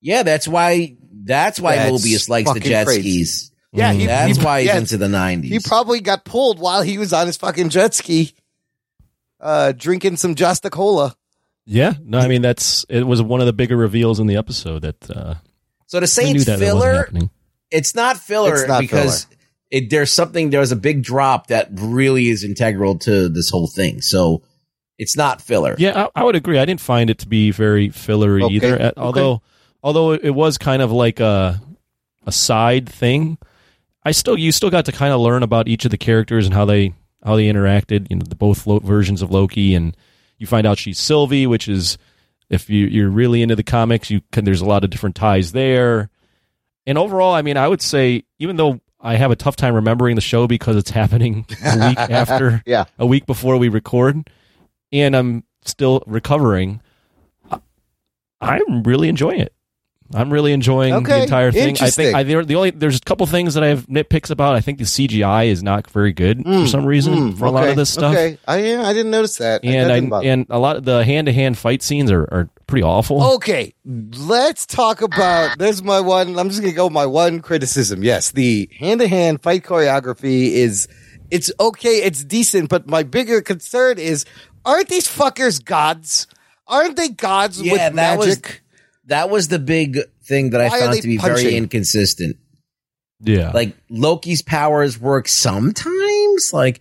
Yeah, 0.00 0.22
that's 0.22 0.46
why. 0.48 0.96
That's 1.24 1.58
why 1.58 1.76
That's 1.76 1.90
Mobius 1.92 2.28
likes 2.28 2.48
the 2.48 2.54
fucking 2.60 2.70
jet 2.70 2.86
crazy. 2.86 3.00
skis. 3.24 3.50
Yeah, 3.72 3.92
he- 3.92 4.06
that's 4.06 4.38
he- 4.38 4.44
why 4.44 4.60
he's 4.60 4.68
yeah. 4.68 4.78
into 4.78 4.96
the 4.96 5.08
nineties. 5.08 5.50
He 5.50 5.58
probably 5.58 6.00
got 6.00 6.24
pulled 6.24 6.58
while 6.60 6.82
he 6.82 6.98
was 6.98 7.12
on 7.12 7.26
his 7.26 7.36
fucking 7.36 7.70
jet 7.70 7.94
ski, 7.94 8.32
uh, 9.40 9.72
drinking 9.72 10.16
some 10.16 10.34
Josta 10.34 10.70
Cola. 10.70 11.16
Yeah, 11.64 11.94
no, 12.04 12.18
I 12.20 12.28
mean 12.28 12.42
that's 12.42 12.84
it 12.88 13.02
was 13.02 13.20
one 13.20 13.40
of 13.40 13.46
the 13.46 13.52
bigger 13.52 13.76
reveals 13.76 14.20
in 14.20 14.28
the 14.28 14.36
episode 14.36 14.82
that 14.82 15.10
uh, 15.10 15.34
So 15.86 15.98
to 15.98 16.06
say 16.06 16.30
it's 16.30 16.44
that 16.44 16.60
it 16.62 16.64
filler, 16.64 17.10
it's 17.72 17.94
not 17.94 18.18
filler 18.18 18.54
It's 18.54 18.68
not 18.68 18.80
because 18.80 19.26
it, 19.70 19.90
there's 19.90 20.12
something 20.12 20.50
there's 20.50 20.72
a 20.72 20.76
big 20.76 21.02
drop 21.02 21.48
that 21.48 21.68
really 21.72 22.28
is 22.28 22.44
integral 22.44 22.98
to 23.00 23.28
this 23.28 23.50
whole 23.50 23.66
thing. 23.66 24.00
So 24.00 24.42
it's 24.98 25.16
not 25.16 25.42
filler. 25.42 25.74
Yeah, 25.78 26.08
I, 26.14 26.20
I 26.20 26.24
would 26.24 26.36
agree. 26.36 26.58
I 26.58 26.64
didn't 26.64 26.80
find 26.80 27.10
it 27.10 27.18
to 27.18 27.28
be 27.28 27.50
very 27.50 27.90
fillery 27.90 28.42
Okay, 28.42 28.54
either. 28.54 28.74
Okay. 28.74 28.92
Although, 28.96 29.42
although 29.82 30.12
it 30.12 30.30
was 30.30 30.58
kind 30.58 30.82
of 30.82 30.92
like 30.92 31.20
a 31.20 31.60
a 32.26 32.32
side 32.32 32.88
thing, 32.88 33.38
I 34.04 34.12
still 34.12 34.38
you 34.38 34.52
still 34.52 34.70
got 34.70 34.86
to 34.86 34.92
kind 34.92 35.12
of 35.12 35.20
learn 35.20 35.42
about 35.42 35.68
each 35.68 35.84
of 35.84 35.90
the 35.90 35.98
characters 35.98 36.46
and 36.46 36.54
how 36.54 36.64
they 36.64 36.94
how 37.24 37.36
they 37.36 37.46
interacted. 37.46 38.08
You 38.10 38.16
know, 38.16 38.24
the 38.26 38.36
both 38.36 38.66
lo- 38.66 38.78
versions 38.78 39.20
of 39.20 39.30
Loki, 39.30 39.74
and 39.74 39.96
you 40.38 40.46
find 40.46 40.66
out 40.66 40.78
she's 40.78 40.98
Sylvie, 40.98 41.46
which 41.46 41.68
is 41.68 41.98
if 42.48 42.70
you, 42.70 42.86
you're 42.86 43.10
really 43.10 43.42
into 43.42 43.56
the 43.56 43.64
comics, 43.64 44.10
you 44.10 44.20
can. 44.32 44.44
There's 44.44 44.60
a 44.60 44.66
lot 44.66 44.84
of 44.84 44.90
different 44.90 45.16
ties 45.16 45.52
there. 45.52 46.08
And 46.86 46.96
overall, 46.98 47.34
I 47.34 47.42
mean, 47.42 47.56
I 47.56 47.66
would 47.66 47.82
say 47.82 48.24
even 48.38 48.56
though 48.56 48.80
I 49.06 49.14
have 49.16 49.30
a 49.30 49.36
tough 49.36 49.56
time 49.56 49.74
remembering 49.74 50.16
the 50.16 50.20
show 50.20 50.46
because 50.46 50.76
it's 50.76 50.90
happening 50.90 51.46
a 51.64 51.88
week 51.88 51.98
after, 52.10 52.62
Yeah. 52.66 52.84
a 52.98 53.06
week 53.06 53.24
before 53.26 53.56
we 53.56 53.68
record, 53.68 54.28
and 54.92 55.14
I'm 55.16 55.44
still 55.64 56.02
recovering. 56.06 56.80
I- 57.50 57.60
I'm 58.40 58.82
really 58.82 59.08
enjoying 59.08 59.40
it. 59.40 59.52
I'm 60.14 60.32
really 60.32 60.52
enjoying 60.52 61.02
the 61.02 61.22
entire 61.22 61.50
thing. 61.50 61.76
I 61.80 61.90
think 61.90 62.14
I, 62.14 62.22
there, 62.22 62.44
the 62.44 62.54
only 62.54 62.70
there's 62.70 62.96
a 62.98 63.00
couple 63.00 63.26
things 63.26 63.54
that 63.54 63.64
I 63.64 63.68
have 63.68 63.86
nitpicks 63.86 64.30
about. 64.30 64.54
I 64.54 64.60
think 64.60 64.78
the 64.78 64.84
CGI 64.84 65.46
is 65.48 65.64
not 65.64 65.90
very 65.90 66.12
good 66.12 66.44
for 66.44 66.48
Mm, 66.48 66.68
some 66.68 66.86
reason 66.86 67.14
mm, 67.32 67.38
for 67.38 67.46
a 67.46 67.50
lot 67.50 67.68
of 67.68 67.74
this 67.74 67.90
stuff. 67.90 68.12
Okay, 68.14 68.38
I 68.46 68.58
yeah, 68.62 68.82
I 68.86 68.92
didn't 68.92 69.10
notice 69.10 69.36
that. 69.38 69.64
And 69.64 69.90
I, 69.90 69.98
me. 70.00 70.28
and 70.28 70.46
a 70.48 70.60
lot 70.60 70.76
of 70.76 70.84
the 70.84 71.04
hand 71.04 71.26
to 71.26 71.32
hand 71.32 71.58
fight 71.58 71.82
scenes 71.82 72.12
are, 72.12 72.22
are 72.22 72.48
pretty 72.66 72.82
awful. 72.84 73.34
Okay, 73.34 73.74
let's 73.84 74.66
talk 74.66 75.02
about. 75.02 75.58
There's 75.58 75.82
my 75.82 76.00
one. 76.00 76.38
I'm 76.38 76.48
just 76.48 76.60
gonna 76.60 76.72
go 76.72 76.84
with 76.84 76.92
my 76.92 77.06
one 77.06 77.40
criticism. 77.40 78.02
Yes, 78.02 78.32
the 78.32 78.68
hand 78.78 79.00
to 79.00 79.08
hand 79.08 79.42
fight 79.42 79.62
choreography 79.64 80.52
is. 80.52 80.88
It's 81.30 81.50
okay. 81.58 82.02
It's 82.04 82.22
decent, 82.22 82.68
but 82.68 82.88
my 82.88 83.02
bigger 83.02 83.40
concern 83.42 83.98
is: 83.98 84.24
aren't 84.64 84.88
these 84.88 85.06
fuckers 85.08 85.64
gods? 85.64 86.26
Aren't 86.68 86.96
they 86.96 87.08
gods 87.08 87.60
Yeah, 87.60 87.72
with 87.72 87.80
that 87.80 87.94
magic? 87.94 88.44
was 88.44 88.60
that 89.06 89.30
was 89.30 89.48
the 89.48 89.58
big 89.58 89.98
thing 90.24 90.50
that 90.50 90.60
I 90.60 90.68
Why 90.68 90.80
found 90.80 90.96
to 90.96 91.02
be 91.02 91.18
punching? 91.18 91.36
very 91.44 91.56
inconsistent. 91.56 92.36
Yeah. 93.20 93.50
Like 93.52 93.76
Loki's 93.88 94.42
powers 94.42 95.00
work 95.00 95.26
sometimes. 95.28 96.50
Like 96.52 96.80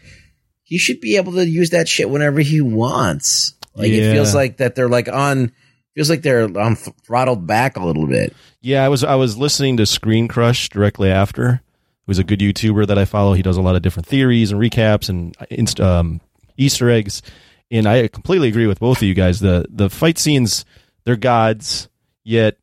he 0.63 0.77
should 0.77 1.01
be 1.01 1.17
able 1.17 1.33
to 1.33 1.47
use 1.47 1.69
that 1.71 1.87
shit 1.87 2.09
whenever 2.09 2.39
he 2.41 2.61
wants. 2.61 3.53
Like 3.75 3.89
it 3.89 4.11
feels 4.13 4.33
like 4.33 4.57
that 4.57 4.75
they're 4.75 4.89
like 4.89 5.07
on 5.07 5.51
feels 5.95 6.09
like 6.09 6.21
they're 6.21 6.43
on 6.43 6.75
th- 6.75 6.95
throttled 7.03 7.47
back 7.47 7.77
a 7.77 7.83
little 7.85 8.05
bit. 8.07 8.35
Yeah, 8.61 8.83
I 8.85 8.89
was 8.89 9.03
I 9.03 9.15
was 9.15 9.37
listening 9.37 9.77
to 9.77 9.85
Screen 9.85 10.27
Crush 10.27 10.69
directly 10.69 11.09
after. 11.09 11.61
Who's 12.07 12.19
a 12.19 12.23
good 12.23 12.39
YouTuber 12.39 12.85
that 12.85 12.99
I 12.99 13.05
follow. 13.05 13.33
He 13.33 13.41
does 13.41 13.57
a 13.57 13.61
lot 13.63 13.75
of 13.75 13.81
different 13.81 14.05
theories 14.07 14.51
and 14.51 14.61
recaps 14.61 15.09
and 15.09 15.35
inst- 15.49 15.79
um, 15.81 16.21
Easter 16.55 16.87
eggs. 16.91 17.23
And 17.71 17.87
I 17.87 18.07
completely 18.09 18.47
agree 18.47 18.67
with 18.67 18.79
both 18.79 18.97
of 18.97 19.03
you 19.03 19.15
guys. 19.15 19.39
The 19.39 19.65
the 19.69 19.89
fight 19.89 20.19
scenes, 20.19 20.65
they're 21.03 21.15
gods, 21.15 21.89
yet 22.23 22.57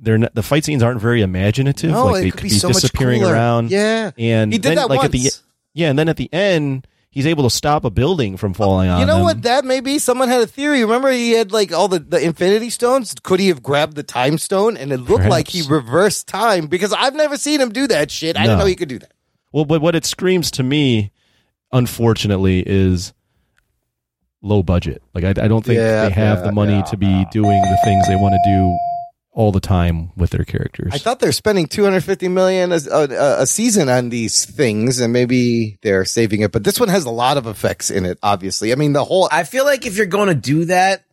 they're 0.00 0.16
not, 0.16 0.34
the 0.34 0.42
fight 0.42 0.64
scenes 0.64 0.82
aren't 0.82 1.00
very 1.00 1.20
imaginative. 1.20 1.90
No, 1.90 2.06
like 2.06 2.20
it 2.20 2.22
they 2.22 2.30
could 2.30 2.36
could 2.38 2.42
be 2.44 2.48
be, 2.48 2.54
so 2.58 2.68
disappearing 2.68 3.20
cooler. 3.20 3.34
around. 3.34 3.70
Yeah. 3.70 4.12
and 4.16 4.50
He 4.50 4.58
did 4.58 4.70
then, 4.70 4.76
that 4.76 4.88
like 4.88 5.04
at 5.04 5.12
the 5.12 5.18
once. 5.24 5.42
yeah, 5.74 5.90
and 5.90 5.98
then 5.98 6.08
at 6.08 6.16
the 6.16 6.32
end, 6.32 6.86
he's 7.16 7.26
able 7.26 7.44
to 7.44 7.50
stop 7.50 7.82
a 7.86 7.90
building 7.90 8.36
from 8.36 8.52
falling 8.52 8.90
on 8.90 9.00
You 9.00 9.06
know 9.06 9.14
them. 9.16 9.24
what 9.24 9.42
that 9.44 9.64
may 9.64 9.80
be? 9.80 9.98
Someone 9.98 10.28
had 10.28 10.42
a 10.42 10.46
theory. 10.46 10.82
Remember, 10.84 11.10
he 11.10 11.32
had 11.32 11.50
like 11.50 11.72
all 11.72 11.88
the, 11.88 11.98
the 11.98 12.22
Infinity 12.22 12.68
Stones. 12.68 13.14
Could 13.22 13.40
he 13.40 13.48
have 13.48 13.62
grabbed 13.62 13.96
the 13.96 14.02
Time 14.02 14.36
Stone 14.36 14.76
and 14.76 14.92
it 14.92 14.98
looked 14.98 15.24
like 15.24 15.48
he 15.48 15.62
reversed 15.66 16.28
time? 16.28 16.66
Because 16.66 16.92
I've 16.92 17.14
never 17.14 17.38
seen 17.38 17.58
him 17.58 17.70
do 17.70 17.86
that 17.86 18.10
shit. 18.10 18.36
I 18.36 18.42
didn't 18.42 18.58
know 18.58 18.66
he 18.66 18.74
could 18.76 18.90
do 18.90 18.98
that. 18.98 19.12
Well, 19.50 19.64
but 19.64 19.80
what 19.80 19.94
it 19.94 20.04
screams 20.04 20.50
to 20.52 20.62
me, 20.62 21.10
unfortunately, 21.72 22.62
is 22.66 23.14
low 24.42 24.62
budget. 24.62 25.02
Like 25.14 25.24
I, 25.24 25.30
I 25.30 25.48
don't 25.48 25.64
think 25.64 25.78
Yeah, 25.78 26.04
they 26.08 26.10
have 26.14 26.38
yeah, 26.40 26.44
the 26.44 26.52
money 26.52 26.82
to 26.90 26.96
be 26.98 27.24
doing 27.32 27.62
the 27.62 27.78
things 27.82 28.06
they 28.06 28.16
want 28.16 28.34
to 28.34 28.40
do 28.44 28.78
all 29.36 29.52
the 29.52 29.60
time 29.60 30.10
with 30.16 30.30
their 30.30 30.46
characters. 30.46 30.92
I 30.94 30.98
thought 30.98 31.20
they're 31.20 31.30
spending 31.30 31.66
250 31.66 32.26
million 32.28 32.72
a, 32.72 32.80
a, 32.90 33.42
a 33.42 33.46
season 33.46 33.90
on 33.90 34.08
these 34.08 34.46
things, 34.46 34.98
and 34.98 35.12
maybe 35.12 35.78
they're 35.82 36.06
saving 36.06 36.40
it. 36.40 36.52
But 36.52 36.64
this 36.64 36.80
one 36.80 36.88
has 36.88 37.04
a 37.04 37.10
lot 37.10 37.36
of 37.36 37.46
effects 37.46 37.90
in 37.90 38.06
it. 38.06 38.18
Obviously, 38.22 38.72
I 38.72 38.76
mean 38.76 38.94
the 38.94 39.04
whole. 39.04 39.28
I 39.30 39.44
feel 39.44 39.66
like 39.66 39.84
if 39.84 39.98
you're 39.98 40.06
going 40.06 40.28
to 40.28 40.34
do 40.34 40.64
that, 40.64 41.04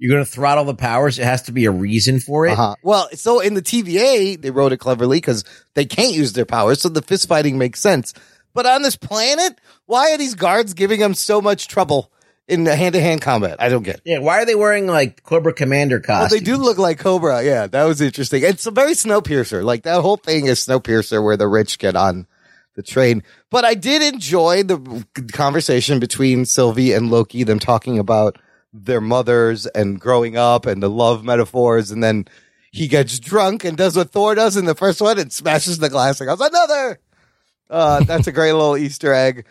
you're 0.00 0.12
going 0.12 0.24
to 0.24 0.30
throttle 0.30 0.64
the 0.64 0.74
powers. 0.74 1.20
It 1.20 1.24
has 1.26 1.42
to 1.42 1.52
be 1.52 1.66
a 1.66 1.70
reason 1.70 2.18
for 2.18 2.44
it. 2.44 2.58
Uh-huh. 2.58 2.74
Well, 2.82 3.08
so 3.12 3.38
in 3.38 3.54
the 3.54 3.62
TVA, 3.62 4.38
they 4.38 4.50
wrote 4.50 4.72
it 4.72 4.78
cleverly 4.78 5.18
because 5.18 5.44
they 5.74 5.84
can't 5.84 6.12
use 6.12 6.32
their 6.32 6.44
powers, 6.44 6.82
so 6.82 6.88
the 6.88 7.02
fist 7.02 7.28
fighting 7.28 7.56
makes 7.56 7.78
sense. 7.78 8.14
But 8.52 8.66
on 8.66 8.82
this 8.82 8.96
planet, 8.96 9.60
why 9.86 10.10
are 10.12 10.18
these 10.18 10.34
guards 10.34 10.74
giving 10.74 10.98
them 10.98 11.14
so 11.14 11.40
much 11.40 11.68
trouble 11.68 12.10
in 12.48 12.66
hand 12.66 12.94
to 12.94 13.00
hand 13.00 13.20
combat? 13.22 13.56
I 13.60 13.68
don't 13.68 13.82
get 13.82 13.96
it. 13.96 14.02
Yeah, 14.04 14.18
why 14.18 14.40
are 14.42 14.46
they 14.46 14.54
wearing 14.54 14.86
like 14.86 15.22
Cobra 15.22 15.52
Commander 15.52 15.96
Well, 16.06 16.20
costumes? 16.22 16.40
they 16.40 16.44
do 16.44 16.56
look 16.56 16.78
like 16.78 16.98
Cobra. 16.98 17.42
Yeah, 17.44 17.66
that 17.66 17.84
was 17.84 18.00
interesting. 18.00 18.42
It's 18.42 18.66
a 18.66 18.70
very 18.70 18.92
Snowpiercer. 18.92 19.62
Like 19.64 19.82
that 19.84 20.00
whole 20.02 20.16
thing 20.16 20.46
is 20.46 20.60
Snowpiercer 20.60 21.22
where 21.22 21.36
the 21.36 21.48
rich 21.48 21.78
get 21.78 21.96
on 21.96 22.26
the 22.76 22.82
train. 22.82 23.22
But 23.50 23.64
I 23.64 23.74
did 23.74 24.02
enjoy 24.02 24.62
the 24.64 25.06
conversation 25.32 26.00
between 26.00 26.44
Sylvie 26.44 26.92
and 26.92 27.10
Loki, 27.10 27.44
them 27.44 27.58
talking 27.60 27.98
about 27.98 28.36
their 28.72 29.00
mothers 29.00 29.66
and 29.66 30.00
growing 30.00 30.36
up 30.36 30.66
and 30.66 30.82
the 30.82 30.90
love 30.90 31.24
metaphors. 31.24 31.90
And 31.92 32.02
then 32.02 32.26
he 32.72 32.88
gets 32.88 33.20
drunk 33.20 33.64
and 33.64 33.76
does 33.76 33.96
what 33.96 34.10
Thor 34.10 34.34
does 34.34 34.56
in 34.56 34.64
the 34.64 34.74
first 34.74 35.00
one 35.00 35.18
and 35.18 35.32
smashes 35.32 35.78
the 35.78 35.88
glass 35.88 36.20
and 36.20 36.26
goes, 36.28 36.40
another. 36.40 36.98
Uh, 37.70 38.02
that's 38.02 38.26
a 38.26 38.32
great 38.32 38.52
little 38.52 38.76
Easter 38.76 39.12
egg. 39.14 39.46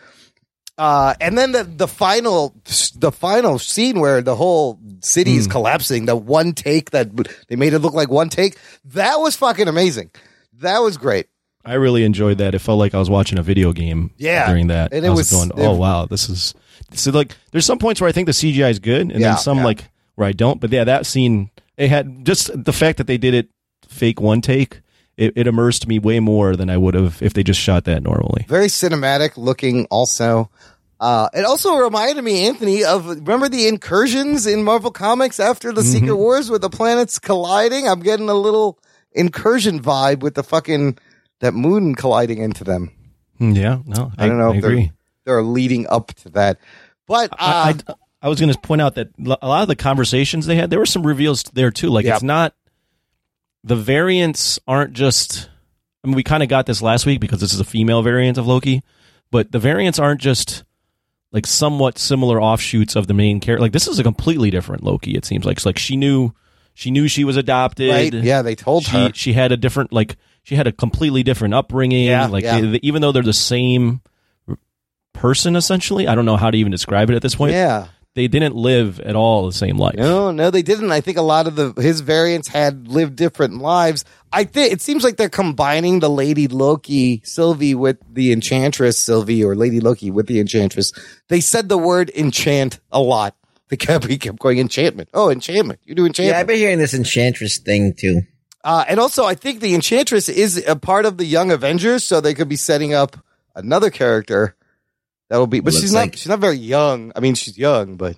Uh, 0.76 1.14
and 1.20 1.38
then 1.38 1.52
the, 1.52 1.62
the 1.64 1.86
final, 1.86 2.54
the 2.96 3.12
final 3.12 3.58
scene 3.60 4.00
where 4.00 4.20
the 4.22 4.34
whole 4.34 4.80
city 5.00 5.36
is 5.36 5.46
collapsing, 5.46 6.06
the 6.06 6.16
one 6.16 6.52
take 6.52 6.90
that 6.90 7.10
they 7.48 7.54
made 7.56 7.72
it 7.74 7.78
look 7.78 7.94
like 7.94 8.10
one 8.10 8.28
take, 8.28 8.58
that 8.86 9.20
was 9.20 9.36
fucking 9.36 9.68
amazing. 9.68 10.10
That 10.54 10.80
was 10.80 10.96
great. 10.96 11.26
I 11.64 11.74
really 11.74 12.04
enjoyed 12.04 12.38
that. 12.38 12.54
It 12.54 12.58
felt 12.58 12.78
like 12.78 12.92
I 12.94 12.98
was 12.98 13.08
watching 13.08 13.38
a 13.38 13.42
video 13.42 13.72
game. 13.72 14.10
Yeah. 14.18 14.48
during 14.48 14.66
that, 14.66 14.92
And 14.92 15.04
I 15.04 15.08
it 15.08 15.10
was, 15.12 15.30
was- 15.32 15.48
going, 15.48 15.52
"Oh 15.56 15.74
wow, 15.76 16.06
this 16.06 16.28
is." 16.28 16.54
So 16.92 17.10
like, 17.12 17.34
there's 17.52 17.64
some 17.64 17.78
points 17.78 18.00
where 18.00 18.08
I 18.08 18.12
think 18.12 18.26
the 18.26 18.32
CGI 18.32 18.70
is 18.70 18.78
good, 18.80 19.00
and 19.02 19.12
Yeah, 19.20 19.28
then 19.30 19.38
some 19.38 19.58
yeah. 19.58 19.64
like 19.64 19.84
where 20.16 20.28
I 20.28 20.32
don't. 20.32 20.60
But 20.60 20.70
yeah, 20.72 20.84
that 20.84 21.06
scene 21.06 21.50
it 21.76 21.88
had 21.88 22.26
just 22.26 22.50
the 22.64 22.72
fact 22.72 22.98
that 22.98 23.06
they 23.06 23.16
did 23.16 23.32
it 23.34 23.48
fake 23.88 24.20
one 24.20 24.40
take. 24.42 24.80
It, 25.16 25.32
it 25.36 25.46
immersed 25.46 25.86
me 25.86 25.98
way 25.98 26.18
more 26.20 26.56
than 26.56 26.68
I 26.68 26.76
would 26.76 26.94
have 26.94 27.22
if 27.22 27.34
they 27.34 27.42
just 27.44 27.60
shot 27.60 27.84
that 27.84 28.02
normally. 28.02 28.44
Very 28.48 28.66
cinematic 28.66 29.36
looking 29.36 29.86
also. 29.86 30.50
Uh, 30.98 31.28
it 31.34 31.44
also 31.44 31.76
reminded 31.76 32.22
me, 32.24 32.46
Anthony, 32.48 32.82
of 32.84 33.06
remember 33.06 33.48
the 33.48 33.68
incursions 33.68 34.46
in 34.46 34.62
Marvel 34.64 34.90
Comics 34.90 35.38
after 35.38 35.72
the 35.72 35.82
Secret 35.82 36.16
Wars 36.16 36.50
with 36.50 36.62
the 36.62 36.70
planets 36.70 37.18
colliding? 37.18 37.86
I'm 37.88 38.00
getting 38.00 38.28
a 38.28 38.34
little 38.34 38.78
incursion 39.12 39.80
vibe 39.82 40.20
with 40.20 40.34
the 40.34 40.42
fucking 40.42 40.98
that 41.40 41.52
moon 41.52 41.94
colliding 41.94 42.38
into 42.38 42.64
them. 42.64 42.90
Hmm, 43.38 43.52
Yeah, 43.52 43.78
no, 43.86 44.12
I, 44.16 44.26
don't 44.28 44.38
know 44.38 44.52
I 44.52 44.56
if 44.56 44.64
agree. 44.64 44.92
they're, 45.24 45.36
they're 45.36 45.42
leading 45.42 45.86
up 45.88 46.12
to 46.14 46.30
that. 46.30 46.58
But 47.06 47.32
uh, 47.32 47.36
I, 47.38 47.74
I, 47.88 47.94
I 48.22 48.28
was 48.28 48.40
going 48.40 48.52
to 48.52 48.58
point 48.58 48.80
out 48.80 48.94
that 48.94 49.08
a 49.18 49.46
lot 49.48 49.62
of 49.62 49.68
the 49.68 49.76
conversations 49.76 50.46
they 50.46 50.56
had, 50.56 50.70
there 50.70 50.78
were 50.78 50.86
some 50.86 51.06
reveals 51.06 51.42
there 51.52 51.70
too. 51.70 51.90
Like 51.90 52.06
it's 52.06 52.22
not 52.22 52.54
the 53.64 53.76
variants 53.76 54.60
aren't 54.68 54.92
just. 54.92 55.48
I 56.04 56.06
mean, 56.06 56.16
we 56.16 56.22
kind 56.22 56.42
of 56.42 56.50
got 56.50 56.66
this 56.66 56.82
last 56.82 57.06
week 57.06 57.18
because 57.18 57.40
this 57.40 57.54
is 57.54 57.60
a 57.60 57.64
female 57.64 58.02
variant 58.02 58.36
of 58.36 58.46
Loki, 58.46 58.82
but 59.30 59.50
the 59.50 59.58
variants 59.58 59.98
aren't 59.98 60.20
just 60.20 60.62
like 61.32 61.46
somewhat 61.46 61.98
similar 61.98 62.40
offshoots 62.40 62.94
of 62.94 63.06
the 63.06 63.14
main 63.14 63.40
character. 63.40 63.62
Like 63.62 63.72
this 63.72 63.88
is 63.88 63.98
a 63.98 64.02
completely 64.02 64.50
different 64.50 64.84
Loki. 64.84 65.16
It 65.16 65.24
seems 65.24 65.46
like 65.46 65.56
it's 65.56 65.66
like 65.66 65.78
she 65.78 65.96
knew 65.96 66.34
she 66.74 66.90
knew 66.90 67.08
she 67.08 67.24
was 67.24 67.36
adopted. 67.36 67.90
Right. 67.90 68.12
Yeah, 68.12 68.42
they 68.42 68.54
told 68.54 68.84
she, 68.84 68.96
her. 68.96 69.10
She 69.14 69.32
had 69.32 69.50
a 69.50 69.56
different 69.56 69.92
like 69.92 70.16
she 70.42 70.56
had 70.56 70.66
a 70.66 70.72
completely 70.72 71.22
different 71.22 71.54
upbringing. 71.54 72.04
Yeah, 72.04 72.26
like 72.26 72.44
yeah. 72.44 72.60
they- 72.60 72.80
even 72.82 73.00
though 73.00 73.12
they're 73.12 73.22
the 73.22 73.32
same 73.32 74.02
person 75.14 75.56
essentially, 75.56 76.06
I 76.06 76.14
don't 76.14 76.26
know 76.26 76.36
how 76.36 76.50
to 76.50 76.58
even 76.58 76.70
describe 76.70 77.08
it 77.08 77.16
at 77.16 77.22
this 77.22 77.34
point 77.34 77.52
yeah. 77.52 77.86
They 78.14 78.28
didn't 78.28 78.54
live 78.54 79.00
at 79.00 79.16
all 79.16 79.44
the 79.44 79.52
same 79.52 79.76
life. 79.76 79.96
No, 79.96 80.30
no, 80.30 80.50
they 80.50 80.62
didn't. 80.62 80.92
I 80.92 81.00
think 81.00 81.18
a 81.18 81.22
lot 81.22 81.46
of 81.46 81.56
the 81.56 81.72
his 81.80 82.00
variants 82.00 82.48
had 82.48 82.88
lived 82.88 83.16
different 83.16 83.58
lives. 83.58 84.04
I 84.32 84.44
think 84.44 84.72
it 84.72 84.80
seems 84.80 85.02
like 85.04 85.16
they're 85.16 85.28
combining 85.28 86.00
the 86.00 86.10
Lady 86.10 86.48
Loki 86.48 87.22
Sylvie 87.24 87.74
with 87.74 87.98
the 88.08 88.32
Enchantress 88.32 88.98
Sylvie 88.98 89.44
or 89.44 89.54
Lady 89.56 89.80
Loki 89.80 90.10
with 90.10 90.26
the 90.26 90.40
Enchantress. 90.40 90.92
They 91.28 91.40
said 91.40 91.68
the 91.68 91.78
word 91.78 92.10
enchant 92.14 92.78
a 92.92 93.00
lot. 93.00 93.36
They 93.68 93.76
kept 93.76 94.04
he 94.06 94.18
kept 94.18 94.38
going 94.38 94.58
enchantment. 94.58 95.08
Oh, 95.12 95.30
enchantment. 95.30 95.80
You 95.84 95.94
do 95.94 96.06
enchantment. 96.06 96.34
yeah, 96.34 96.40
I've 96.40 96.46
been 96.46 96.56
hearing 96.56 96.78
this 96.78 96.94
Enchantress 96.94 97.58
thing 97.58 97.94
too. 97.94 98.22
Uh, 98.62 98.84
and 98.88 98.98
also, 98.98 99.24
I 99.24 99.34
think 99.34 99.60
the 99.60 99.74
Enchantress 99.74 100.28
is 100.28 100.64
a 100.66 100.76
part 100.76 101.04
of 101.04 101.18
the 101.18 101.26
Young 101.26 101.50
Avengers, 101.50 102.02
so 102.02 102.20
they 102.20 102.32
could 102.32 102.48
be 102.48 102.56
setting 102.56 102.94
up 102.94 103.16
another 103.54 103.90
character 103.90 104.56
that 105.34 105.40
will 105.40 105.48
be. 105.48 105.58
But 105.58 105.72
Well, 105.72 105.80
she's 105.80 105.92
not. 105.92 105.98
like- 106.00 106.16
she's 106.16 106.28
not 106.28 106.38
very 106.38 106.56
young. 106.58 107.10
I 107.16 107.20
mean, 107.20 107.34
she's 107.34 107.58
young, 107.58 107.96
but 107.96 108.16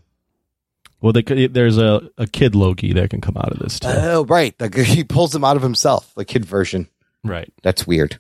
Well, 1.01 1.15
they 1.15 1.23
could, 1.23 1.55
there's 1.55 1.79
a, 1.79 2.11
a 2.19 2.27
kid 2.27 2.55
Loki 2.55 2.93
that 2.93 3.09
can 3.09 3.23
come 3.23 3.39
out 3.39 3.53
of 3.53 3.59
this 3.59 3.81
too. 3.81 3.89
oh, 3.91 4.25
right. 4.27 4.57
The, 4.59 4.69
he 4.85 5.03
pulls 5.03 5.35
him 5.35 5.43
out 5.45 5.57
of 5.57 5.63
himself, 5.63 6.13
the 6.15 6.27
kid 6.27 6.45
version. 6.45 6.89
right. 7.25 7.51
That's 7.63 7.87
weird. 7.87 8.19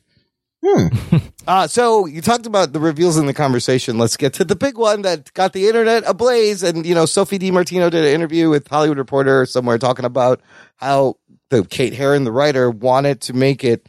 uh, 1.47 1.67
so 1.69 2.07
you 2.07 2.21
talked 2.21 2.47
about 2.47 2.73
the 2.73 2.81
reveals 2.81 3.17
in 3.19 3.27
the 3.27 3.35
conversation. 3.35 3.99
Let's 3.99 4.17
get 4.17 4.33
to 4.35 4.45
the 4.45 4.57
big 4.57 4.77
one 4.79 5.03
that 5.03 5.33
got 5.35 5.53
the 5.53 5.69
internet 5.69 6.03
ablaze. 6.07 6.63
And, 6.63 6.85
you 6.87 6.95
know, 6.95 7.07
Sophie 7.07 7.39
DiMartino 7.39 7.91
did 7.91 8.03
an 8.05 8.13
interview 8.15 8.49
with 8.51 8.67
Hollywood 8.67 8.99
Reporter 8.99 9.47
somewhere 9.47 9.79
talking 9.79 10.05
about 10.07 10.41
how 10.77 11.19
the 11.51 11.65
Kate 11.65 11.93
Herron, 11.95 12.25
the 12.25 12.33
writer, 12.33 12.71
wanted 12.71 13.21
to 13.23 13.33
make 13.33 13.63
it 13.63 13.87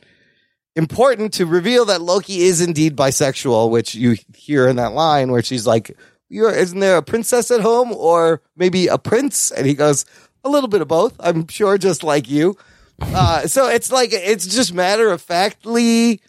important 0.77 1.33
to 1.33 1.45
reveal 1.45 1.85
that 1.85 2.01
Loki 2.01 2.41
is 2.43 2.61
indeed 2.61 2.95
bisexual, 2.95 3.71
which 3.71 3.95
you 3.95 4.15
hear 4.35 4.67
in 4.67 4.77
that 4.77 4.93
line 4.93 5.31
where 5.31 5.43
she's 5.43 5.67
like, 5.67 5.97
You're, 6.29 6.53
isn't 6.53 6.79
there 6.79 6.97
a 6.97 7.03
princess 7.03 7.51
at 7.51 7.61
home 7.61 7.91
or 7.91 8.41
maybe 8.55 8.87
a 8.87 8.97
prince? 8.97 9.51
And 9.51 9.65
he 9.65 9.73
goes, 9.73 10.05
a 10.43 10.49
little 10.49 10.69
bit 10.69 10.81
of 10.81 10.87
both. 10.87 11.15
I'm 11.19 11.47
sure 11.47 11.77
just 11.77 12.03
like 12.03 12.29
you. 12.29 12.57
Uh, 13.01 13.47
so 13.47 13.67
it's 13.67 13.91
like, 13.91 14.09
it's 14.13 14.47
just 14.47 14.73
matter 14.73 15.09
of 15.09 15.21
factly. 15.21 16.21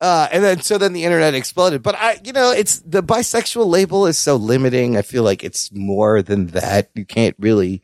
Uh, 0.00 0.28
and 0.32 0.44
then, 0.44 0.60
so 0.62 0.78
then 0.78 0.92
the 0.92 1.04
internet 1.04 1.34
exploded. 1.34 1.82
But 1.82 1.96
I, 1.96 2.20
you 2.24 2.32
know, 2.32 2.52
it's 2.52 2.78
the 2.80 3.02
bisexual 3.02 3.66
label 3.66 4.06
is 4.06 4.18
so 4.18 4.36
limiting. 4.36 4.96
I 4.96 5.02
feel 5.02 5.22
like 5.22 5.42
it's 5.42 5.72
more 5.72 6.22
than 6.22 6.48
that. 6.48 6.90
You 6.94 7.04
can't 7.04 7.36
really. 7.38 7.82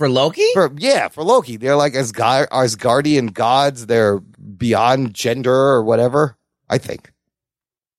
For 0.00 0.08
Loki? 0.08 0.46
For, 0.54 0.72
yeah, 0.78 1.08
for 1.08 1.22
Loki. 1.22 1.58
They're 1.58 1.76
like 1.76 1.94
Asgard, 1.94 2.48
Asgardian 2.48 3.34
gods. 3.34 3.84
They're 3.84 4.18
beyond 4.20 5.12
gender 5.12 5.52
or 5.54 5.84
whatever, 5.84 6.38
I 6.70 6.78
think. 6.78 7.12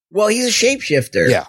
Well, 0.09 0.27
he's 0.27 0.47
a 0.47 0.49
shapeshifter. 0.49 1.29
Yeah. 1.29 1.45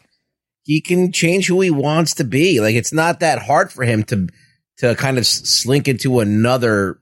He 0.64 0.82
can 0.82 1.10
change 1.10 1.46
who 1.46 1.62
he 1.62 1.70
wants 1.70 2.12
to 2.16 2.24
be. 2.24 2.60
Like 2.60 2.74
it's 2.74 2.92
not 2.92 3.20
that 3.20 3.38
hard 3.40 3.72
for 3.72 3.82
him 3.82 4.04
to 4.04 4.28
to 4.80 4.94
kind 4.94 5.16
of 5.16 5.26
slink 5.26 5.88
into 5.88 6.20
another 6.20 7.00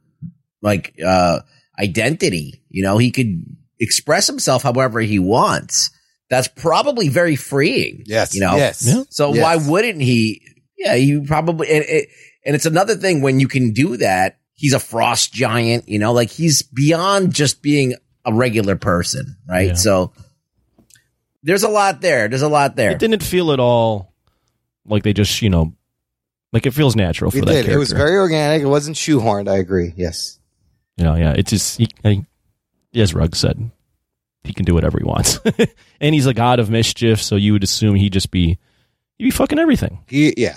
like 0.62 0.94
uh 1.05 1.40
identity. 1.76 2.62
You 2.68 2.84
know, 2.84 2.98
he 2.98 3.11
could 3.11 3.42
express 3.80 4.28
himself 4.28 4.62
however 4.62 5.01
he 5.01 5.18
wants. 5.18 5.90
That's 6.30 6.46
probably 6.46 7.09
very 7.09 7.34
freeing. 7.34 8.05
Yes. 8.07 8.32
You 8.32 8.42
know. 8.42 8.55
Yes. 8.55 8.88
So 9.11 9.34
Yes. 9.34 9.42
why 9.42 9.57
wouldn't 9.68 10.01
he? 10.01 10.40
Yeah, 10.78 10.94
he 10.94 11.20
probably 11.26 11.68
and 11.68 11.84
it, 11.88 12.09
and 12.45 12.55
it's 12.57 12.66
another 12.66 12.95
thing 12.97 13.22
when 13.22 13.41
you 13.41 13.49
can 13.49 13.72
do 13.72 13.97
that. 13.99 14.38
He's 14.55 14.72
a 14.74 14.78
frost 14.80 15.32
giant, 15.32 15.88
you 15.88 15.99
know, 15.99 16.12
like 16.12 16.30
he's 16.30 16.62
beyond 16.62 17.32
just 17.34 17.62
being 17.62 17.95
a 18.26 18.34
regular 18.34 18.76
person, 18.76 19.36
right? 19.49 19.68
Yeah. 19.68 19.74
So 19.74 20.12
there's 21.43 21.62
a 21.62 21.68
lot 21.68 22.01
there. 22.03 22.28
There's 22.28 22.43
a 22.43 22.49
lot 22.49 22.76
there. 22.76 22.91
It 22.91 22.99
didn't 22.99 23.22
feel 23.22 23.53
at 23.53 23.61
all 23.61 24.12
like 24.84 25.03
they 25.03 25.14
just, 25.14 25.41
you 25.41 25.49
know, 25.49 25.72
like 26.53 26.66
it 26.66 26.72
feels 26.72 26.95
natural 26.97 27.30
for 27.30 27.38
It 27.38 27.41
that 27.47 27.47
did. 27.47 27.55
character. 27.64 27.72
It 27.72 27.78
was 27.78 27.93
very 27.93 28.16
organic. 28.18 28.61
It 28.61 28.66
wasn't 28.66 28.97
shoehorned. 28.97 29.49
I 29.49 29.57
agree. 29.57 29.95
Yes. 29.97 30.38
you 30.97 31.05
know, 31.05 31.14
yeah. 31.14 31.32
It's 31.36 31.51
just, 31.51 31.78
he, 31.78 31.88
I, 32.05 32.26
as 32.95 33.14
Rugg 33.14 33.36
said, 33.36 33.70
he 34.45 34.53
can 34.53 34.64
do 34.66 34.74
whatever 34.74 34.99
he 34.99 35.05
wants. 35.05 35.38
and 36.01 36.14
he's 36.14 36.26
a 36.26 36.34
god 36.34 36.59
of 36.59 36.68
mischief, 36.68 37.22
so 37.22 37.36
you 37.36 37.53
would 37.55 37.62
assume 37.64 37.95
he'd 37.95 38.12
just 38.12 38.30
be, 38.30 38.59
he'd 39.16 39.24
be 39.24 39.30
fucking 39.30 39.59
everything. 39.59 40.01
He, 40.09 40.34
yeah. 40.36 40.57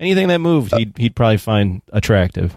Anything 0.00 0.28
that 0.28 0.38
moved, 0.38 0.74
he'd, 0.76 0.96
he'd 0.96 1.16
probably 1.16 1.38
find 1.38 1.82
attractive. 1.92 2.56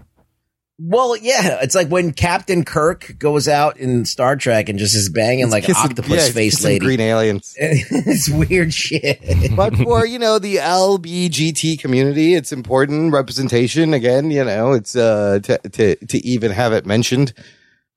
Well, 0.83 1.15
yeah, 1.15 1.59
it's 1.61 1.75
like 1.75 1.89
when 1.89 2.11
Captain 2.11 2.65
Kirk 2.65 3.15
goes 3.19 3.47
out 3.47 3.77
in 3.77 4.03
Star 4.05 4.35
Trek 4.35 4.67
and 4.67 4.79
just 4.79 4.95
is 4.95 5.09
banging 5.09 5.49
like 5.51 5.63
an 5.67 5.75
Kissing- 5.75 5.91
octopus 5.91 6.09
yeah, 6.27 6.33
face 6.33 6.55
kissing 6.55 6.65
lady. 6.65 6.85
Green 6.85 6.99
aliens. 6.99 7.55
it's 7.59 8.27
weird 8.29 8.73
shit. 8.73 9.21
but 9.55 9.75
for 9.77 10.07
you 10.07 10.17
know 10.17 10.39
the 10.39 10.55
LBGT 10.55 11.79
community, 11.79 12.33
it's 12.33 12.51
important 12.51 13.13
representation. 13.13 13.93
Again, 13.93 14.31
you 14.31 14.43
know, 14.43 14.71
it's 14.71 14.95
uh 14.95 15.39
to 15.43 15.57
to 15.69 15.95
to 16.07 16.17
even 16.25 16.51
have 16.51 16.73
it 16.73 16.87
mentioned, 16.87 17.33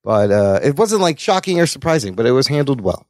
but 0.02 0.30
uh 0.30 0.60
it 0.62 0.76
wasn't 0.76 1.00
like 1.00 1.18
shocking 1.18 1.58
or 1.60 1.66
surprising, 1.66 2.14
but 2.14 2.26
it 2.26 2.32
was 2.32 2.48
handled 2.48 2.82
well. 2.82 3.06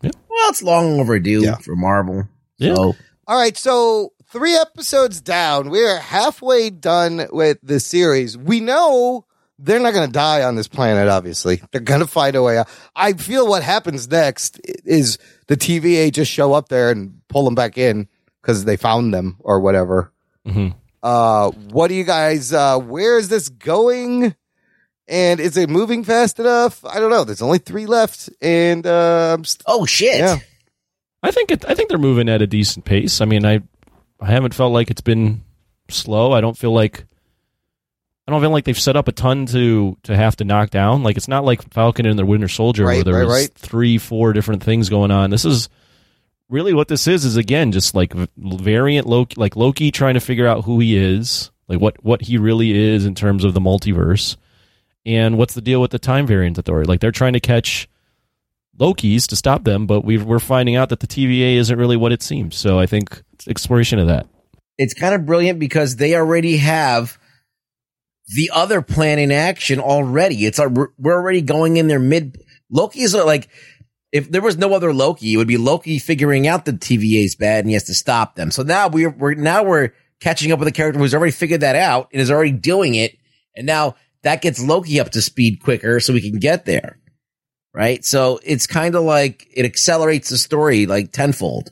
Yeah. 0.00 0.10
well, 0.28 0.48
it's 0.50 0.62
long 0.62 1.00
overdue 1.00 1.52
for 1.56 1.74
Marvel. 1.74 2.28
Yeah. 2.58 2.74
So 2.74 2.94
All 3.26 3.36
right, 3.36 3.56
so 3.56 4.12
three 4.30 4.54
episodes 4.56 5.20
down, 5.20 5.70
we 5.70 5.84
are 5.84 5.98
halfway 5.98 6.70
done 6.70 7.26
with 7.32 7.58
the 7.62 7.80
series. 7.80 8.36
We 8.36 8.60
know 8.60 9.24
they're 9.58 9.80
not 9.80 9.92
going 9.92 10.06
to 10.08 10.12
die 10.12 10.42
on 10.42 10.56
this 10.56 10.68
planet. 10.68 11.08
Obviously, 11.08 11.60
they're 11.70 11.80
going 11.80 12.00
to 12.00 12.06
find 12.06 12.36
a 12.36 12.42
way 12.42 12.58
out. 12.58 12.68
I 12.96 13.12
feel 13.12 13.46
what 13.46 13.62
happens 13.62 14.10
next 14.10 14.60
is 14.84 15.18
the 15.48 15.56
TVA 15.56 16.12
just 16.12 16.30
show 16.30 16.52
up 16.52 16.68
there 16.68 16.90
and 16.90 17.20
pull 17.28 17.44
them 17.44 17.54
back 17.54 17.76
in 17.76 18.08
because 18.40 18.64
they 18.64 18.76
found 18.76 19.12
them 19.12 19.36
or 19.40 19.60
whatever. 19.60 20.12
Mhm. 20.46 20.74
Uh, 21.02 21.50
what 21.72 21.88
do 21.88 21.94
you 21.94 22.04
guys? 22.04 22.52
Uh, 22.52 22.78
where 22.78 23.18
is 23.18 23.28
this 23.28 23.48
going? 23.48 24.34
And 25.08 25.40
is 25.40 25.56
it 25.56 25.68
moving 25.68 26.04
fast 26.04 26.38
enough? 26.38 26.84
I 26.84 27.00
don't 27.00 27.10
know. 27.10 27.24
There's 27.24 27.42
only 27.42 27.58
three 27.58 27.86
left, 27.86 28.30
and 28.40 28.86
uh, 28.86 29.34
I'm 29.36 29.44
st- 29.44 29.62
oh 29.66 29.84
shit! 29.84 30.18
Yeah, 30.18 30.36
I 31.22 31.32
think 31.32 31.50
it, 31.50 31.64
I 31.66 31.74
think 31.74 31.88
they're 31.88 31.98
moving 31.98 32.28
at 32.28 32.42
a 32.42 32.46
decent 32.46 32.84
pace. 32.84 33.20
I 33.20 33.24
mean, 33.24 33.44
I 33.44 33.60
I 34.20 34.26
haven't 34.26 34.54
felt 34.54 34.72
like 34.72 34.90
it's 34.90 35.00
been 35.00 35.42
slow. 35.88 36.32
I 36.32 36.40
don't 36.40 36.56
feel 36.56 36.72
like 36.72 37.04
I 38.28 38.32
don't 38.32 38.40
feel 38.42 38.50
like 38.50 38.64
they've 38.64 38.78
set 38.78 38.96
up 38.96 39.08
a 39.08 39.12
ton 39.12 39.46
to 39.46 39.96
to 40.04 40.16
have 40.16 40.36
to 40.36 40.44
knock 40.44 40.70
down. 40.70 41.02
Like 41.02 41.16
it's 41.16 41.28
not 41.28 41.44
like 41.44 41.72
Falcon 41.72 42.06
and 42.06 42.18
the 42.18 42.26
Winter 42.26 42.48
Soldier 42.48 42.84
where 42.84 42.96
Right, 42.96 43.04
there 43.04 43.14
right, 43.14 43.26
was 43.26 43.34
right. 43.34 43.54
three, 43.54 43.98
four 43.98 44.32
different 44.32 44.62
things 44.62 44.88
going 44.88 45.10
on. 45.10 45.30
This 45.30 45.44
is 45.44 45.68
really 46.48 46.74
what 46.74 46.88
this 46.88 47.06
is. 47.08 47.24
Is 47.24 47.36
again 47.36 47.72
just 47.72 47.94
like 47.94 48.12
variant 48.36 49.06
Loki, 49.06 49.34
like 49.36 49.56
Loki 49.56 49.90
trying 49.90 50.14
to 50.14 50.20
figure 50.20 50.46
out 50.46 50.64
who 50.64 50.78
he 50.80 50.96
is, 50.96 51.50
like 51.66 51.80
what 51.80 52.02
what 52.04 52.22
he 52.22 52.38
really 52.38 52.72
is 52.72 53.06
in 53.06 53.14
terms 53.14 53.42
of 53.42 53.54
the 53.54 53.60
multiverse, 53.60 54.36
and 55.04 55.38
what's 55.38 55.54
the 55.54 55.60
deal 55.62 55.80
with 55.80 55.90
the 55.90 55.98
time 55.98 56.26
variant 56.26 56.58
authority. 56.58 56.88
Like 56.88 57.00
they're 57.00 57.10
trying 57.10 57.32
to 57.32 57.40
catch 57.40 57.88
Loki's 58.80 59.26
to 59.28 59.36
stop 59.36 59.64
them, 59.64 59.86
but 59.86 60.04
we 60.04 60.18
we're 60.18 60.38
finding 60.38 60.74
out 60.74 60.88
that 60.88 61.00
the 61.00 61.06
TVA 61.06 61.56
isn't 61.56 61.78
really 61.78 61.96
what 61.96 62.12
it 62.12 62.22
seems. 62.22 62.56
So 62.56 62.78
I 62.78 62.86
think 62.86 63.22
it's 63.34 63.46
exploration 63.46 63.98
of 63.98 64.06
that. 64.08 64.26
It's 64.78 64.94
kind 64.94 65.14
of 65.14 65.26
brilliant 65.26 65.58
because 65.58 65.96
they 65.96 66.14
already 66.14 66.56
have 66.56 67.18
the 68.34 68.50
other 68.54 68.80
plan 68.80 69.18
in 69.18 69.30
action 69.30 69.80
already. 69.80 70.46
It's 70.46 70.58
a, 70.58 70.68
we're 70.68 71.14
already 71.14 71.42
going 71.42 71.76
in 71.76 71.88
there 71.88 71.98
mid. 71.98 72.40
Loki's 72.70 73.14
is 73.14 73.24
like 73.24 73.48
if 74.12 74.30
there 74.30 74.42
was 74.42 74.56
no 74.56 74.72
other 74.72 74.92
Loki, 74.94 75.34
it 75.34 75.36
would 75.36 75.48
be 75.48 75.58
Loki 75.58 75.98
figuring 75.98 76.46
out 76.46 76.64
the 76.64 76.72
TVA 76.72 77.24
is 77.24 77.36
bad 77.36 77.60
and 77.60 77.68
he 77.68 77.74
has 77.74 77.84
to 77.84 77.94
stop 77.94 78.34
them. 78.34 78.50
So 78.50 78.62
now 78.62 78.88
we're 78.88 79.10
we're 79.10 79.34
now 79.34 79.62
we're 79.62 79.90
catching 80.20 80.52
up 80.52 80.58
with 80.58 80.68
a 80.68 80.72
character 80.72 80.98
who's 80.98 81.14
already 81.14 81.32
figured 81.32 81.60
that 81.60 81.76
out 81.76 82.08
and 82.12 82.20
is 82.20 82.30
already 82.30 82.52
doing 82.52 82.94
it, 82.94 83.16
and 83.54 83.66
now 83.66 83.96
that 84.22 84.42
gets 84.42 84.62
Loki 84.62 85.00
up 85.00 85.10
to 85.10 85.22
speed 85.22 85.62
quicker 85.62 86.00
so 86.00 86.12
we 86.12 86.20
can 86.22 86.38
get 86.38 86.64
there. 86.64 86.99
Right. 87.72 88.04
So 88.04 88.40
it's 88.42 88.66
kind 88.66 88.94
of 88.96 89.04
like 89.04 89.46
it 89.52 89.64
accelerates 89.64 90.28
the 90.30 90.38
story 90.38 90.86
like 90.86 91.12
tenfold. 91.12 91.70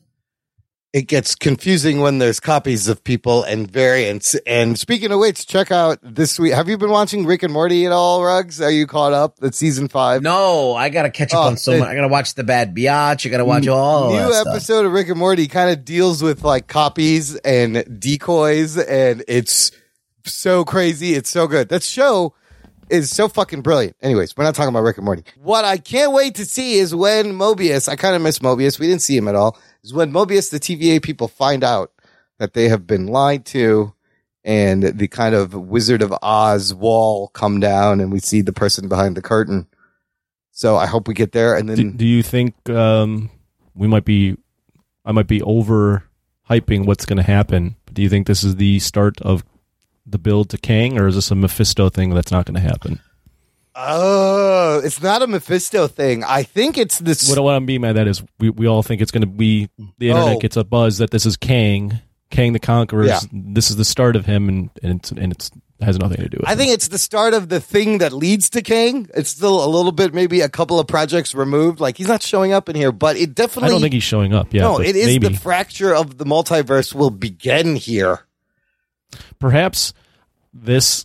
it 0.92 1.03
gets 1.09 1.34
confusing 1.34 2.01
when 2.01 2.18
there's 2.18 2.40
copies 2.40 2.88
of 2.88 3.03
people 3.05 3.42
and 3.42 3.70
variants. 3.70 4.34
And 4.46 4.78
speaking 4.78 5.11
of 5.12 5.18
which, 5.18 5.46
check 5.46 5.70
out 5.70 5.99
this 6.03 6.38
week. 6.38 6.55
Have 6.55 6.68
you 6.68 6.78
been 6.78 6.90
watching 6.90 7.26
Rick 7.26 7.42
and 7.42 7.53
Morty 7.53 7.84
at 7.84 7.92
all, 7.92 8.24
Rugs? 8.24 8.61
Are 8.62 8.70
you 8.70 8.86
caught 8.86 9.12
up? 9.12 9.36
That's 9.38 9.59
season 9.59 9.88
five. 9.88 10.22
No, 10.22 10.74
I 10.74 10.88
gotta 10.88 11.11
catch 11.11 11.34
up 11.34 11.40
Oh, 11.40 11.49
on 11.49 11.57
so 11.57 11.76
much. 11.78 11.88
I 11.88 11.94
gotta 11.94 12.09
watch 12.09 12.34
the 12.34 12.44
Bad 12.44 12.74
Biatch. 12.76 13.26
I 13.26 13.28
gotta 13.28 13.44
watch 13.44 13.66
all 13.68 14.11
New 14.12 14.18
that 14.18 14.32
stuff. 14.32 14.46
episode 14.55 14.86
of 14.86 14.92
Rick 14.92 15.09
and 15.09 15.18
Morty 15.18 15.46
kind 15.49 15.70
of 15.70 15.84
deals 15.84 16.22
with 16.22 16.42
like 16.44 16.68
copies 16.68 17.34
and 17.36 18.01
decoys, 18.01 18.78
and 18.78 19.24
it's 19.28 19.72
so 20.24 20.64
crazy. 20.64 21.14
It's 21.14 21.28
so 21.30 21.46
good. 21.49 21.68
That 21.70 21.82
show 21.82 22.34
is 22.91 23.11
so 23.11 23.28
fucking 23.28 23.62
brilliant. 23.62 23.97
Anyways, 24.01 24.36
we're 24.36 24.45
not 24.45 24.55
talking 24.55 24.70
about 24.70 24.82
Rick 24.82 24.97
and 24.99 25.05
Morty. 25.05 25.24
What 25.36 25.64
I 25.64 25.76
can't 25.76 26.12
wait 26.12 26.34
to 26.36 26.45
see 26.45 26.74
is 26.74 26.95
when 26.95 27.32
Mobius, 27.32 27.89
I 27.89 27.97
kind 27.97 28.16
of 28.16 28.22
miss 28.22 28.39
Mobius. 28.41 28.78
We 28.78 28.86
didn't 28.86 29.03
see 29.03 29.16
him 29.16 29.28
at 29.28 29.34
all. 29.34 29.59
Is 29.82 29.93
when 29.93 30.12
Mobius, 30.12 30.51
the 30.51 30.61
TVA 30.61 31.03
people 31.03 31.28
find 31.28 31.62
out 31.62 31.93
that 32.39 32.55
they 32.55 32.68
have 32.68 32.86
been 32.86 33.07
lied 33.07 33.45
to 33.47 33.93
and 34.45 34.82
the 34.82 35.09
kind 35.09 35.34
of 35.34 35.53
Wizard 35.55 36.03
of 36.03 36.14
Oz 36.22 36.72
wall 36.72 37.28
come 37.28 37.61
down 37.61 38.01
and 38.01 38.12
we 38.12 38.20
see 38.20 38.41
the 38.41 38.53
person 38.53 38.89
behind 38.89 39.16
the 39.16 39.22
curtain. 39.22 39.66
So 40.53 40.76
I 40.76 40.86
hope 40.86 41.07
we 41.07 41.14
get 41.14 41.32
there. 41.32 41.57
And 41.57 41.68
then 41.68 41.76
Do, 41.76 41.91
do 41.93 42.07
you 42.07 42.22
think 42.22 42.68
um, 42.70 43.30
we 43.74 43.86
might 43.86 44.05
be? 44.05 44.36
I 45.05 45.12
might 45.12 45.26
be 45.26 45.41
over 45.43 46.05
hyping 46.49 46.86
what's 46.86 47.07
going 47.07 47.16
to 47.18 47.22
happen. 47.22 47.76
Do 47.93 48.03
you 48.03 48.09
think 48.09 48.26
this 48.26 48.43
is 48.45 48.57
the 48.57 48.78
start 48.78 49.20
of 49.22 49.45
the 50.11 50.18
build 50.18 50.50
to 50.50 50.59
Kang, 50.59 50.98
or 50.98 51.06
is 51.09 51.14
this 51.14 51.30
a 51.30 51.34
Mephisto 51.34 51.88
thing 51.88 52.11
that's 52.14 52.30
not 52.32 52.46
going 52.46 52.54
to 52.54 52.61
happen? 52.61 53.00
Oh, 53.80 54.80
it's 54.82 55.00
not 55.00 55.22
a 55.22 55.26
Mephisto 55.26 55.86
thing. 55.86 56.24
I 56.24 56.42
think 56.42 56.76
it's 56.76 56.98
this. 56.98 57.28
What, 57.28 57.38
what 57.42 57.54
I'm 57.54 57.64
being 57.66 57.80
by 57.80 57.92
that 57.92 58.09
is 58.09 58.22
we, 58.40 58.50
we 58.50 58.66
all 58.66 58.82
think 58.82 59.00
it's 59.00 59.12
going 59.12 59.20
to 59.22 59.26
be 59.28 59.68
the 59.98 60.11
internet 60.11 60.36
Oh. 60.36 60.38
gets 60.40 60.56
a 60.56 60.64
buzz 60.64 60.98
that 60.98 61.11
this 61.12 61.24
is 61.26 61.36
Kang, 61.36 62.00
Kang 62.30 62.52
the 62.54 62.59
Conqueror. 62.59 63.06
Yeah. 63.06 63.20
This 63.32 63.70
is 63.70 63.76
the 63.76 63.84
start 63.84 64.16
of 64.16 64.26
him, 64.26 64.48
and 64.48 64.70
and 64.82 64.98
it's 64.98 65.11
and 65.12 65.30
it's 65.32 65.50
has 65.80 65.96
nothing 65.96 66.16
to 66.16 66.28
do 66.28 66.38
with. 66.40 66.48
I 66.48 66.56
think 66.56 66.72
it's 66.72 66.88
the 66.88 66.98
start 66.98 67.34
of 67.34 67.50
the 67.50 67.61
thing 67.61 67.98
that 67.98 68.12
leads 68.12 68.50
to 68.50 68.62
Kang. 68.62 69.09
It's 69.14 69.30
still 69.30 69.64
a 69.64 69.68
little 69.70 69.92
bit, 69.92 70.12
maybe 70.12 70.40
a 70.40 70.48
couple 70.48 70.80
of 70.80 70.88
projects 70.88 71.32
removed. 71.36 71.78
Like 71.78 71.96
he's 71.96 72.09
not 72.09 72.20
showing 72.20 72.52
up 72.52 72.68
in 72.68 72.74
here, 72.74 72.90
but 72.90 73.16
it 73.16 73.32
definitely. 73.36 73.68
I 73.68 73.70
don't 73.70 73.80
think 73.80 73.94
he's 73.94 74.02
showing 74.02 74.34
up. 74.34 74.52
Yeah, 74.52 74.62
no, 74.62 74.80
it 74.80 74.96
is 74.96 75.06
maybe. 75.06 75.28
the 75.28 75.36
fracture 75.36 75.94
of 75.94 76.18
the 76.18 76.24
multiverse 76.24 76.92
will 76.96 77.11
begin 77.11 77.76
here. 77.76 78.26
perhaps 79.38 79.92
this 80.53 81.05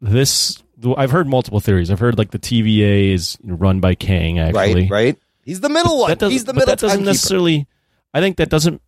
this 0.00 0.62
I've 0.96 1.10
heard 1.10 1.26
multiple 1.26 1.60
theories. 1.60 1.90
I've 1.90 1.98
heard 1.98 2.18
like 2.18 2.30
the 2.30 2.38
TVA 2.38 3.12
is 3.12 3.36
run 3.42 3.80
by 3.80 3.94
Kang 3.94 4.38
actually. 4.38 4.82
Right, 4.82 4.90
right. 4.90 5.18
He's 5.42 5.60
the 5.60 5.68
middle 5.68 5.98
one. 5.98 6.10
He's 6.10 6.44
the 6.44 6.52
middle. 6.52 6.66
but 6.66 6.78
that 6.78 6.78
doesn't 6.78 7.04
necessarily. 7.04 7.66
I 8.14 8.20
think 8.20 8.36
that 8.36 8.48
doesn't. 8.50 8.80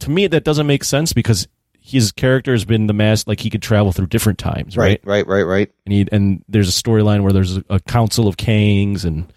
To 0.00 0.10
me, 0.10 0.26
that 0.26 0.44
doesn't 0.44 0.66
make 0.66 0.84
sense 0.84 1.12
because 1.12 1.46
his 1.80 2.12
character 2.12 2.52
has 2.52 2.64
been 2.64 2.86
the 2.86 2.94
mass. 2.94 3.26
Like 3.26 3.40
he 3.40 3.50
could 3.50 3.62
travel 3.62 3.92
through 3.92 4.06
different 4.06 4.38
times, 4.38 4.76
right? 4.76 5.00
Right, 5.04 5.26
right, 5.26 5.26
right, 5.26 5.42
right. 5.42 5.72
And 5.84 5.92
he 5.92 6.08
and 6.10 6.44
there's 6.48 6.68
a 6.68 6.82
storyline 6.82 7.22
where 7.22 7.32
there's 7.32 7.58
a, 7.58 7.64
a 7.68 7.80
council 7.80 8.26
of 8.26 8.36
Kangs 8.36 9.04
and 9.04 9.30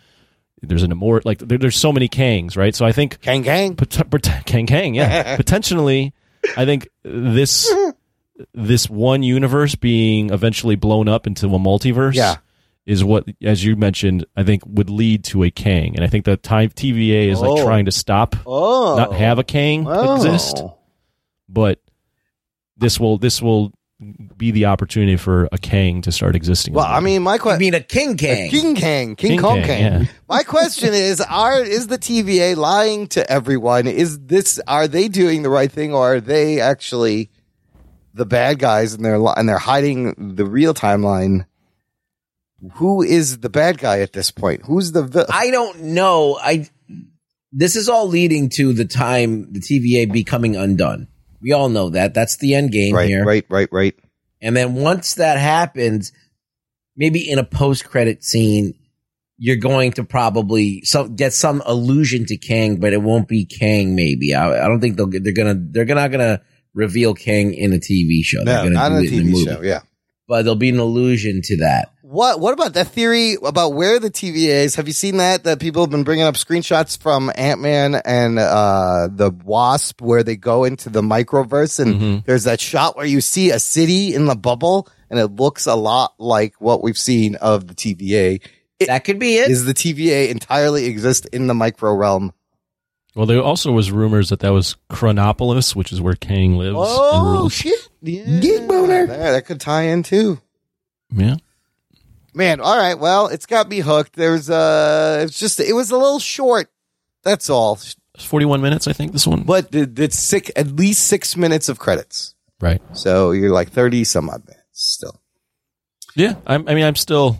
there's 0.61 0.83
an 0.83 0.91
immortal. 0.91 1.29
like 1.29 1.39
there, 1.39 1.57
there's 1.57 1.75
so 1.75 1.91
many 1.91 2.07
Kangs, 2.07 2.55
right? 2.55 2.73
So 2.73 2.85
I 2.85 2.91
think 2.91 3.19
Kang 3.21 3.43
Kang, 3.43 3.75
pot- 3.75 4.09
pot- 4.09 4.45
Kang 4.45 4.65
Kang, 4.65 4.95
yeah. 4.95 5.35
Potentially, 5.37 6.13
I 6.55 6.65
think 6.65 6.87
this 7.03 7.71
this 8.53 8.89
one 8.89 9.23
universe 9.23 9.75
being 9.75 10.31
eventually 10.31 10.75
blown 10.75 11.07
up 11.07 11.25
into 11.27 11.47
a 11.47 11.59
multiverse, 11.59 12.15
Yeah. 12.15 12.35
is 12.85 13.03
what, 13.03 13.25
as 13.41 13.63
you 13.65 13.75
mentioned, 13.75 14.25
I 14.35 14.43
think 14.43 14.63
would 14.65 14.89
lead 14.89 15.23
to 15.25 15.43
a 15.43 15.51
Kang, 15.51 15.95
and 15.95 16.03
I 16.03 16.07
think 16.07 16.25
the 16.25 16.37
time 16.37 16.69
TVA 16.69 17.29
is 17.29 17.39
Oh. 17.41 17.53
like 17.53 17.63
trying 17.65 17.85
to 17.85 17.91
stop, 17.91 18.35
Oh. 18.45 18.95
not 18.97 19.13
have 19.13 19.39
a 19.39 19.43
Kang 19.43 19.85
Oh. 19.87 20.15
exist, 20.15 20.61
but 21.49 21.79
this 22.77 22.99
will 22.99 23.17
this 23.17 23.41
will 23.41 23.71
be 24.37 24.51
the 24.51 24.65
opportunity 24.65 25.15
for 25.15 25.49
a 25.51 25.57
Kang 25.57 26.03
to 26.03 26.11
start 26.11 26.35
existing. 26.35 26.75
Well, 26.75 26.85
I 26.85 26.99
mean, 26.99 27.23
my 27.23 27.39
question. 27.39 27.59
mean 27.59 27.73
a 27.73 27.79
King 27.79 28.15
Kang? 28.15 28.51
King 28.51 28.75
Kang, 28.75 29.15
King, 29.15 29.31
King 29.31 29.39
Kong 29.39 29.55
Kang, 29.57 29.65
Kang. 29.65 30.01
yeah. 30.01 30.07
My 30.29 30.43
question 30.43 30.93
is: 30.93 31.19
Are 31.21 31.63
is 31.63 31.87
the 31.87 31.97
TVA 31.97 32.55
lying 32.55 33.07
to 33.07 33.27
everyone? 33.31 33.87
Is 33.87 34.19
this 34.19 34.59
are 34.67 34.87
they 34.87 35.07
doing 35.07 35.41
the 35.41 35.49
right 35.49 35.71
thing, 35.71 35.95
or 35.95 36.13
are 36.15 36.21
they 36.21 36.59
actually 36.61 37.31
the 38.17 38.25
bad 38.25 38.59
guys 38.59 38.93
and 38.93 39.05
they're 39.05 39.21
and 39.35 39.47
they're 39.47 39.57
hiding 39.57 40.35
the 40.35 40.45
real 40.45 40.73
timeline? 40.73 41.45
Who 42.73 43.03
is 43.03 43.39
the 43.39 43.49
bad 43.49 43.77
guy 43.77 43.99
at 43.99 44.13
this 44.13 44.31
point? 44.31 44.63
Who's 44.65 44.91
the 44.91 45.03
vi- 45.03 45.25
I 45.29 45.51
don't 45.51 45.79
know. 45.81 46.37
I 46.41 46.67
this 47.51 47.75
is 47.75 47.87
all 47.87 48.07
leading 48.07 48.49
to 48.49 48.73
the 48.73 48.85
time 48.85 49.51
the 49.53 49.59
TVA 49.59 50.11
becoming 50.11 50.55
undone. 50.55 51.07
We 51.39 51.53
all 51.53 51.69
know 51.69 51.89
that. 51.91 52.13
That's 52.13 52.37
the 52.37 52.55
end 52.55 52.71
game 52.71 52.95
right, 52.95 53.07
here. 53.07 53.23
right, 53.23 53.45
right, 53.49 53.69
right. 53.71 53.95
And 54.41 54.55
then 54.55 54.73
once 54.75 55.15
that 55.15 55.37
happens, 55.37 56.11
maybe 56.95 57.29
in 57.29 57.39
a 57.39 57.43
post 57.43 57.85
credit 57.85 58.23
scene, 58.23 58.73
you're 59.37 59.55
going 59.55 59.91
to 59.93 60.03
probably 60.03 60.81
some 60.83 61.15
get 61.15 61.33
some 61.33 61.61
allusion 61.65 62.25
to 62.25 62.37
Kang, 62.37 62.79
but 62.79 62.93
it 62.93 63.01
won't 63.01 63.27
be 63.27 63.45
Kang. 63.45 63.95
Maybe 63.95 64.33
I, 64.33 64.65
I 64.65 64.67
don't 64.67 64.81
think 64.81 64.97
they'll. 64.97 65.09
They're 65.09 65.33
gonna 65.33 65.55
they're 65.55 65.85
not 65.85 66.11
gonna 66.11 66.41
reveal 66.73 67.13
Kang 67.13 67.53
in 67.53 67.73
a 67.73 67.77
TV 67.77 68.23
show. 68.23 68.43
They're 68.43 68.63
No, 68.65 68.69
not 68.69 68.89
do 68.89 68.95
in 68.97 69.01
a 69.01 69.07
it 69.07 69.13
in 69.13 69.27
TV 69.33 69.45
show. 69.45 69.61
Yeah. 69.61 69.79
but 70.27 70.43
there'll 70.43 70.55
be 70.55 70.69
an 70.69 70.79
allusion 70.79 71.41
to 71.43 71.57
that. 71.57 71.91
What 72.01 72.39
What 72.39 72.53
about 72.53 72.73
that 72.75 72.87
theory 72.87 73.35
about 73.43 73.73
where 73.73 73.99
the 73.99 74.09
TVA 74.09 74.63
is? 74.63 74.75
Have 74.75 74.87
you 74.87 74.93
seen 74.93 75.17
that? 75.17 75.43
That 75.43 75.59
people 75.59 75.81
have 75.83 75.89
been 75.91 76.03
bringing 76.05 76.25
up 76.25 76.35
screenshots 76.35 76.97
from 76.97 77.29
Ant 77.35 77.59
Man 77.59 77.95
and 77.95 78.39
uh, 78.39 79.09
the 79.11 79.29
Wasp, 79.43 80.01
where 80.01 80.23
they 80.23 80.37
go 80.37 80.63
into 80.63 80.89
the 80.89 81.01
microverse, 81.01 81.79
and 81.81 81.95
Mm-hmm. 81.95 82.17
there's 82.25 82.45
that 82.45 82.61
shot 82.61 82.95
where 82.95 83.05
you 83.05 83.19
see 83.19 83.49
a 83.51 83.59
city 83.59 84.13
in 84.15 84.25
the 84.25 84.35
bubble, 84.35 84.87
and 85.09 85.19
it 85.19 85.27
looks 85.27 85.65
a 85.67 85.75
lot 85.75 86.13
like 86.17 86.55
what 86.61 86.81
we've 86.81 86.97
seen 86.97 87.35
of 87.35 87.67
the 87.67 87.73
TVA. 87.75 88.41
that 88.87 89.03
could 89.03 89.19
be 89.19 89.35
it. 89.37 89.49
Is 89.51 89.65
the 89.65 89.73
TVA 89.73 90.29
entirely 90.29 90.85
exist 90.85 91.25
in 91.33 91.47
the 91.47 91.53
micro 91.53 91.93
realm? 91.93 92.31
Well, 93.17 93.25
there 93.25 93.41
also 93.41 93.71
was 93.73 93.91
rumors 93.91 94.29
that 94.29 94.39
that 94.39 94.53
was 94.53 94.75
Chronopolis, 94.89 95.75
which 95.75 95.91
is 95.91 95.99
where 95.99 96.13
Kang 96.15 96.55
lives. 96.57 96.77
Oh 96.79 97.33
rules. 97.33 97.53
shit! 97.53 97.89
Yeah, 98.01 98.65
boner. 98.67 99.07
that 99.07 99.45
could 99.45 99.59
tie 99.59 99.83
in 99.83 100.03
too. 100.03 100.39
yeah. 101.11 101.35
Man, 102.33 102.61
all 102.61 102.77
right. 102.77 102.93
Well, 102.99 103.27
it's 103.27 103.47
got 103.47 103.67
me 103.67 103.79
hooked. 103.79 104.13
There's 104.15 104.49
uh 104.49 105.23
it's 105.27 105.39
just 105.39 105.59
it 105.59 105.73
was 105.73 105.89
a 105.91 105.97
little 105.97 106.19
short. 106.19 106.69
That's 107.23 107.49
all. 107.49 107.73
It's 107.73 107.95
41 108.25 108.61
minutes, 108.61 108.87
I 108.87 108.93
think. 108.93 109.11
This 109.11 109.25
one, 109.27 109.41
But 109.43 109.69
it's 109.73 110.17
six 110.19 110.51
at 110.55 110.67
least 110.75 111.07
six 111.07 111.35
minutes 111.35 111.67
of 111.69 111.79
credits. 111.79 112.35
right? 112.61 112.81
So 112.93 113.31
you're 113.31 113.51
like 113.51 113.71
thirty 113.71 114.03
some 114.03 114.29
odd 114.29 114.45
minutes 114.45 114.63
still. 114.71 115.19
Yeah, 116.15 116.33
I'm, 116.47 116.67
I 116.67 116.73
mean, 116.73 116.83
I'm 116.83 116.95
still, 116.95 117.39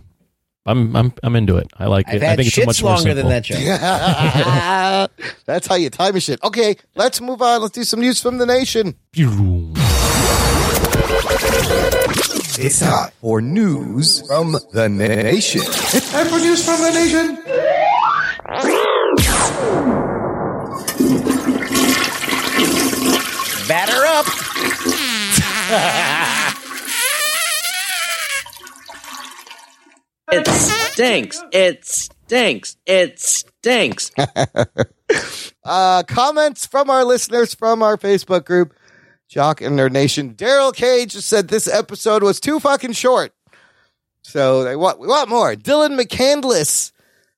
I'm, 0.67 0.95
I'm, 0.97 1.13
I'm 1.23 1.35
into 1.37 1.55
it. 1.55 1.67
I 1.77 1.85
like 1.85 2.09
I've 2.09 2.15
it. 2.15 2.23
I 2.23 2.27
had 2.27 2.37
think 2.37 2.49
it's 2.49 2.57
a 2.57 2.61
shits 2.61 2.65
much 2.65 2.83
more 2.83 2.95
longer 2.95 3.13
than 3.13 3.29
simple. 3.29 3.55
that 3.57 5.09
show. 5.27 5.31
That's 5.45 5.65
how 5.65 5.75
you 5.75 5.89
time 5.89 6.17
a 6.17 6.19
shit. 6.19 6.43
Okay, 6.43 6.75
let's 6.95 7.21
move 7.21 7.41
on. 7.41 7.61
Let's 7.61 7.73
do 7.73 7.85
some 7.85 8.01
news 8.01 8.21
from 8.21 8.37
the 8.37 8.45
nation. 8.45 8.95
It's 12.59 12.79
time 12.79 13.11
for 13.21 13.39
news 13.39 14.27
from 14.27 14.57
the 14.73 14.89
nation. 14.89 15.61
It's 15.61 16.11
time 16.11 16.27
for 16.27 16.37
news 16.39 16.65
from 16.65 16.81
the 16.81 16.91
nation. 16.91 17.35
Batter 23.67 24.05
up. 24.05 24.25
It 30.31 30.47
stinks. 30.47 31.41
It 31.51 31.85
stinks. 31.85 32.77
It 32.85 33.19
stinks. 33.19 34.11
uh, 35.63 36.03
comments 36.03 36.65
from 36.65 36.89
our 36.89 37.05
listeners 37.05 37.53
from 37.53 37.81
our 37.81 37.97
Facebook 37.97 38.45
group, 38.45 38.73
Jock 39.29 39.61
and 39.61 39.77
Nerd 39.79 39.91
Nation. 39.91 40.33
Daryl 40.33 40.75
Cage 40.75 41.13
said 41.13 41.47
this 41.47 41.67
episode 41.67 42.23
was 42.23 42.39
too 42.39 42.59
fucking 42.59 42.93
short. 42.93 43.33
So 44.21 44.63
they 44.65 44.75
want, 44.75 44.99
we 44.99 45.07
want 45.07 45.29
more. 45.29 45.55
Dylan 45.55 45.99
McCandless 45.99 46.91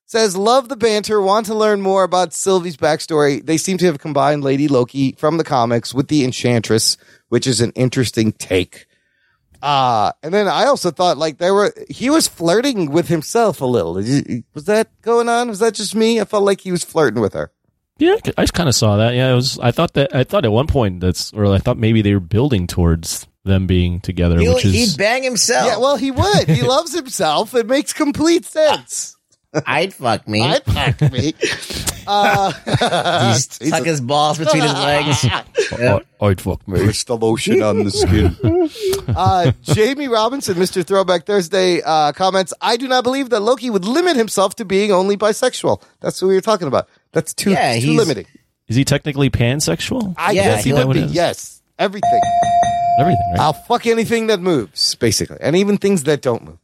says, 0.06 0.36
love 0.36 0.68
the 0.68 0.76
banter, 0.76 1.22
want 1.22 1.46
to 1.46 1.54
learn 1.54 1.80
more 1.80 2.02
about 2.02 2.34
Sylvie's 2.34 2.76
backstory. 2.76 3.44
They 3.44 3.56
seem 3.56 3.78
to 3.78 3.86
have 3.86 4.00
combined 4.00 4.42
Lady 4.42 4.66
Loki 4.66 5.12
from 5.12 5.36
the 5.36 5.44
comics 5.44 5.94
with 5.94 6.08
the 6.08 6.24
Enchantress, 6.24 6.96
which 7.28 7.46
is 7.46 7.60
an 7.60 7.70
interesting 7.76 8.32
take. 8.32 8.86
Uh, 9.62 10.12
and 10.22 10.32
then 10.32 10.48
I 10.48 10.64
also 10.64 10.90
thought 10.90 11.18
like 11.18 11.38
there 11.38 11.54
were, 11.54 11.74
he 11.88 12.10
was 12.10 12.28
flirting 12.28 12.90
with 12.90 13.08
himself 13.08 13.60
a 13.60 13.66
little. 13.66 13.94
Was 13.94 14.64
that 14.64 14.88
going 15.02 15.28
on? 15.28 15.48
Was 15.48 15.58
that 15.58 15.74
just 15.74 15.94
me? 15.94 16.20
I 16.20 16.24
felt 16.24 16.44
like 16.44 16.60
he 16.60 16.72
was 16.72 16.84
flirting 16.84 17.20
with 17.20 17.34
her. 17.34 17.52
Yeah, 17.98 18.16
I 18.38 18.42
just 18.42 18.54
kind 18.54 18.68
of 18.68 18.74
saw 18.74 18.96
that. 18.96 19.14
Yeah, 19.14 19.30
it 19.30 19.34
was. 19.34 19.58
I 19.58 19.72
thought 19.72 19.92
that. 19.92 20.14
I 20.14 20.24
thought 20.24 20.46
at 20.46 20.52
one 20.52 20.66
point 20.66 21.00
that's, 21.00 21.34
or 21.34 21.52
I 21.52 21.58
thought 21.58 21.76
maybe 21.76 22.00
they 22.00 22.14
were 22.14 22.20
building 22.20 22.66
towards 22.66 23.26
them 23.44 23.66
being 23.66 24.00
together, 24.00 24.38
He'll, 24.38 24.54
which 24.54 24.64
is 24.64 24.72
he'd 24.74 24.98
bang 24.98 25.22
himself. 25.22 25.66
Yeah, 25.66 25.76
well, 25.76 25.96
he 25.96 26.10
would. 26.10 26.48
He 26.48 26.62
loves 26.66 26.94
himself. 26.94 27.54
It 27.54 27.66
makes 27.66 27.92
complete 27.92 28.46
sense. 28.46 29.16
I'd 29.66 29.92
fuck 29.94 30.28
me. 30.28 30.42
I'd 30.42 30.64
fuck 30.64 31.12
me. 31.12 31.34
Uh, 32.12 32.50
He's 33.34 33.44
stuck 33.68 33.84
his 33.84 34.00
balls 34.00 34.36
between 34.38 34.62
his 34.62 34.72
legs. 34.72 35.24
I- 35.24 36.00
I'd 36.20 36.40
fuck 36.40 36.66
me. 36.66 36.80
Push 36.86 37.04
the 37.04 37.16
lotion 37.16 37.62
on 37.62 37.84
the 37.84 37.90
skin. 37.92 39.14
uh, 39.14 39.52
Jamie 39.62 40.08
Robinson, 40.08 40.56
Mr. 40.56 40.84
Throwback 40.84 41.24
Thursday, 41.26 41.80
uh, 41.82 42.10
comments, 42.12 42.52
I 42.60 42.78
do 42.78 42.88
not 42.88 43.04
believe 43.04 43.30
that 43.30 43.40
Loki 43.40 43.70
would 43.70 43.84
limit 43.84 44.16
himself 44.16 44.56
to 44.56 44.64
being 44.64 44.90
only 44.90 45.16
bisexual. 45.16 45.82
That's 46.00 46.20
what 46.20 46.28
we 46.28 46.34
were 46.34 46.40
talking 46.40 46.66
about. 46.66 46.88
That's 47.12 47.32
too, 47.32 47.50
Yeah, 47.50 47.74
too 47.74 47.80
he's- 47.80 47.96
limiting. 47.98 48.26
Is 48.66 48.74
he 48.74 48.84
technically 48.84 49.30
pansexual? 49.30 50.14
I 50.16 50.32
Yeah, 50.32 50.44
guess 50.44 50.64
he 50.64 50.72
would 50.72 50.92
be. 50.92 51.00
Yes. 51.02 51.62
Everything. 51.78 52.20
Everything. 52.98 53.22
Right? 53.32 53.40
I'll 53.40 53.52
fuck 53.52 53.86
anything 53.86 54.26
that 54.28 54.40
moves, 54.40 54.96
basically, 54.96 55.36
and 55.40 55.54
even 55.54 55.76
things 55.76 56.04
that 56.04 56.22
don't 56.22 56.44
move. 56.44 56.58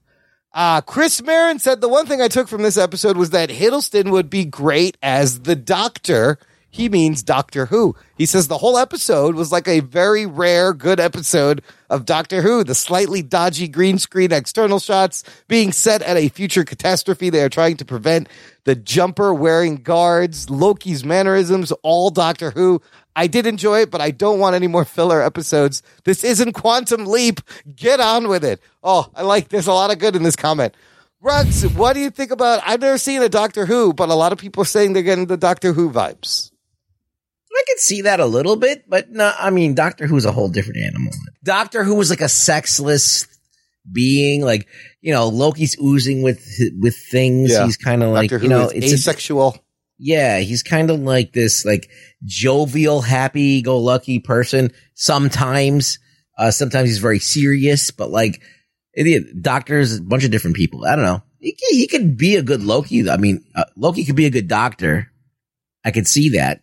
Uh, 0.53 0.81
Chris 0.81 1.23
Marin 1.23 1.59
said 1.59 1.81
the 1.81 1.89
one 1.89 2.07
thing 2.07 2.23
I 2.23 2.29
took 2.29 2.49
from 2.49 2.63
this 2.63 2.79
episode 2.79 3.17
was 3.17 3.31
that 3.31 3.51
Hiddleston 3.51 4.11
would 4.11 4.31
be 4.31 4.45
great 4.45 4.97
as 5.03 5.41
the 5.41 5.57
Doctor. 5.57 6.39
He 6.71 6.89
means 6.89 7.23
Doctor 7.23 7.67
Who. 7.67 7.95
He 8.19 8.27
says 8.27 8.49
the 8.49 8.59
whole 8.59 8.77
episode 8.77 9.35
was 9.35 9.51
like 9.51 9.67
a 9.69 9.81
very 9.81 10.27
rare, 10.27 10.75
good 10.75 11.01
episode 11.01 11.63
of 11.89 12.05
Doctor 12.05 12.43
Who. 12.43 12.65
The 12.65 12.75
slightly 12.75 13.23
dodgy 13.23 13.69
green 13.69 13.99
screen 13.99 14.33
external 14.33 14.79
shots 14.79 15.25
being 15.49 15.73
set 15.73 16.03
at 16.03 16.19
a 16.19 16.29
future 16.29 16.65
catastrophe 16.65 17.31
they 17.31 17.43
are 17.43 17.49
trying 17.49 17.77
to 17.79 17.85
prevent. 17.85 18.29
The 18.65 18.75
jumper 18.75 19.33
wearing 19.33 19.77
guards, 19.77 20.51
Loki's 20.51 21.05
mannerisms, 21.05 21.73
all 21.83 22.11
Doctor 22.11 22.51
Who. 22.51 22.83
I 23.17 23.27
did 23.27 23.47
enjoy 23.47 23.81
it, 23.81 23.91
but 23.91 24.01
I 24.03 24.11
don't 24.11 24.39
want 24.39 24.55
any 24.55 24.67
more 24.69 24.85
filler 24.85 25.23
episodes. 25.23 25.83
This 26.05 26.23
isn't 26.23 26.53
Quantum 26.53 27.07
Leap. 27.07 27.41
Get 27.75 27.99
on 27.99 28.29
with 28.29 28.45
it. 28.45 28.61
Oh, 28.83 29.11
I 29.15 29.23
like, 29.23 29.49
there's 29.49 29.67
a 29.67 29.73
lot 29.73 29.91
of 29.91 29.99
good 29.99 30.15
in 30.15 30.23
this 30.23 30.37
comment. 30.37 30.77
Rugs, 31.23 31.67
what 31.73 31.95
do 31.95 32.01
you 32.01 32.11
think 32.11 32.31
about, 32.31 32.61
I've 32.65 32.81
never 32.81 32.99
seen 32.99 33.23
a 33.23 33.29
Doctor 33.29 33.65
Who, 33.67 33.95
but 33.95 34.11
a 34.11 34.15
lot 34.15 34.33
of 34.33 34.39
people 34.39 34.63
are 34.63 34.67
saying 34.67 34.93
they're 34.93 35.03
getting 35.03 35.27
the 35.27 35.39
Doctor 35.39 35.73
Who 35.73 35.91
vibes. 35.91 36.53
I 37.51 37.63
could 37.69 37.79
see 37.79 38.03
that 38.03 38.21
a 38.21 38.27
little 38.27 38.57
bit, 38.57 38.85
but 38.87 39.11
no, 39.11 39.33
I 39.37 39.49
mean, 39.49 39.75
Doctor 39.75 40.07
Who's 40.07 40.27
a 40.27 40.31
whole 40.31 40.51
different 40.51 40.83
animal. 40.83 41.11
Doctor 41.43 41.85
Who 41.85 41.95
was 41.95 42.11
like 42.11 42.21
a 42.21 42.29
sexless 42.29 43.27
being, 43.91 44.43
like, 44.43 44.69
you 45.01 45.15
know, 45.15 45.29
Loki's 45.29 45.75
oozing 45.83 46.21
with, 46.21 46.47
with 46.79 46.95
things. 47.11 47.51
Yeah. 47.51 47.65
He's 47.65 47.79
kind 47.79 48.03
of 48.03 48.11
like, 48.11 48.29
Doctor 48.31 48.45
you 48.45 48.51
Who 48.53 48.59
know, 48.59 48.69
it's 48.69 48.93
a- 48.93 48.95
asexual. 48.95 49.57
Yeah, 49.99 50.39
he's 50.41 50.63
kind 50.63 50.91
of 50.91 51.01
like 51.01 51.33
this, 51.33 51.65
like, 51.65 51.89
jovial, 52.25 53.01
happy 53.01 53.63
go 53.63 53.79
lucky 53.79 54.19
person. 54.21 54.73
Sometimes, 54.95 55.99
uh, 56.39 56.51
sometimes 56.51 56.89
he's 56.89 56.99
very 56.99 57.19
serious, 57.19 57.91
but 57.91 58.11
like, 58.11 58.43
it, 58.93 59.43
doctors, 59.43 59.99
a 59.99 60.03
bunch 60.03 60.25
of 60.25 60.31
different 60.31 60.57
people. 60.57 60.85
I 60.87 60.97
don't 60.97 61.05
know. 61.05 61.23
He, 61.39 61.57
c- 61.59 61.79
he 61.79 61.87
could 61.87 62.17
be 62.17 62.37
a 62.37 62.43
good 62.43 62.63
Loki. 62.63 63.09
I 63.09 63.17
mean, 63.19 63.45
uh, 63.55 63.65
Loki 63.77 64.05
could 64.05 64.17
be 64.17 64.27
a 64.27 64.31
good 64.31 64.49
doctor. 64.49 65.13
I 65.85 65.91
could 65.91 66.09
see 66.09 66.31
that. 66.31 66.63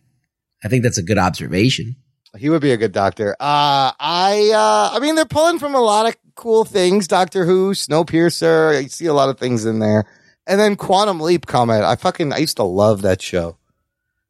I 0.62 0.68
think 0.68 0.82
that's 0.82 0.98
a 0.98 1.02
good 1.02 1.18
observation. 1.18 1.96
He 2.36 2.50
would 2.50 2.62
be 2.62 2.72
a 2.72 2.76
good 2.76 2.92
doctor. 2.92 3.36
Uh, 3.38 3.92
I, 3.98 4.50
uh, 4.52 4.96
I 4.96 4.98
mean, 4.98 5.14
they're 5.14 5.24
pulling 5.24 5.60
from 5.60 5.74
a 5.74 5.80
lot 5.80 6.08
of 6.08 6.16
cool 6.34 6.64
things. 6.64 7.06
Doctor 7.06 7.44
Who, 7.44 7.72
Snowpiercer. 7.72 8.76
I 8.76 8.86
see 8.86 9.06
a 9.06 9.14
lot 9.14 9.28
of 9.28 9.38
things 9.38 9.64
in 9.64 9.78
there. 9.78 10.04
And 10.46 10.60
then 10.60 10.76
Quantum 10.76 11.20
Leap 11.20 11.46
comment. 11.46 11.84
I 11.84 11.96
fucking, 11.96 12.32
I 12.32 12.38
used 12.38 12.56
to 12.58 12.64
love 12.64 13.02
that 13.02 13.22
show. 13.22 13.56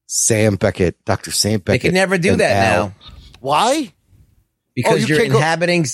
Sam 0.07 0.57
Beckett, 0.57 1.03
Dr. 1.05 1.31
Sam 1.33 1.61
Beckett. 1.61 1.83
They 1.83 1.89
can 1.89 1.95
never 1.95 2.19
do 2.19 2.37
that 2.37 2.75
Al. 2.75 2.87
now 2.89 2.95
Why? 3.41 3.93
because 4.75 4.93
Oh, 4.93 4.97
you 4.97 5.07
you're 5.07 5.19
can't 5.19 5.31
go- 5.33 5.39
inhabiting. 5.39 5.87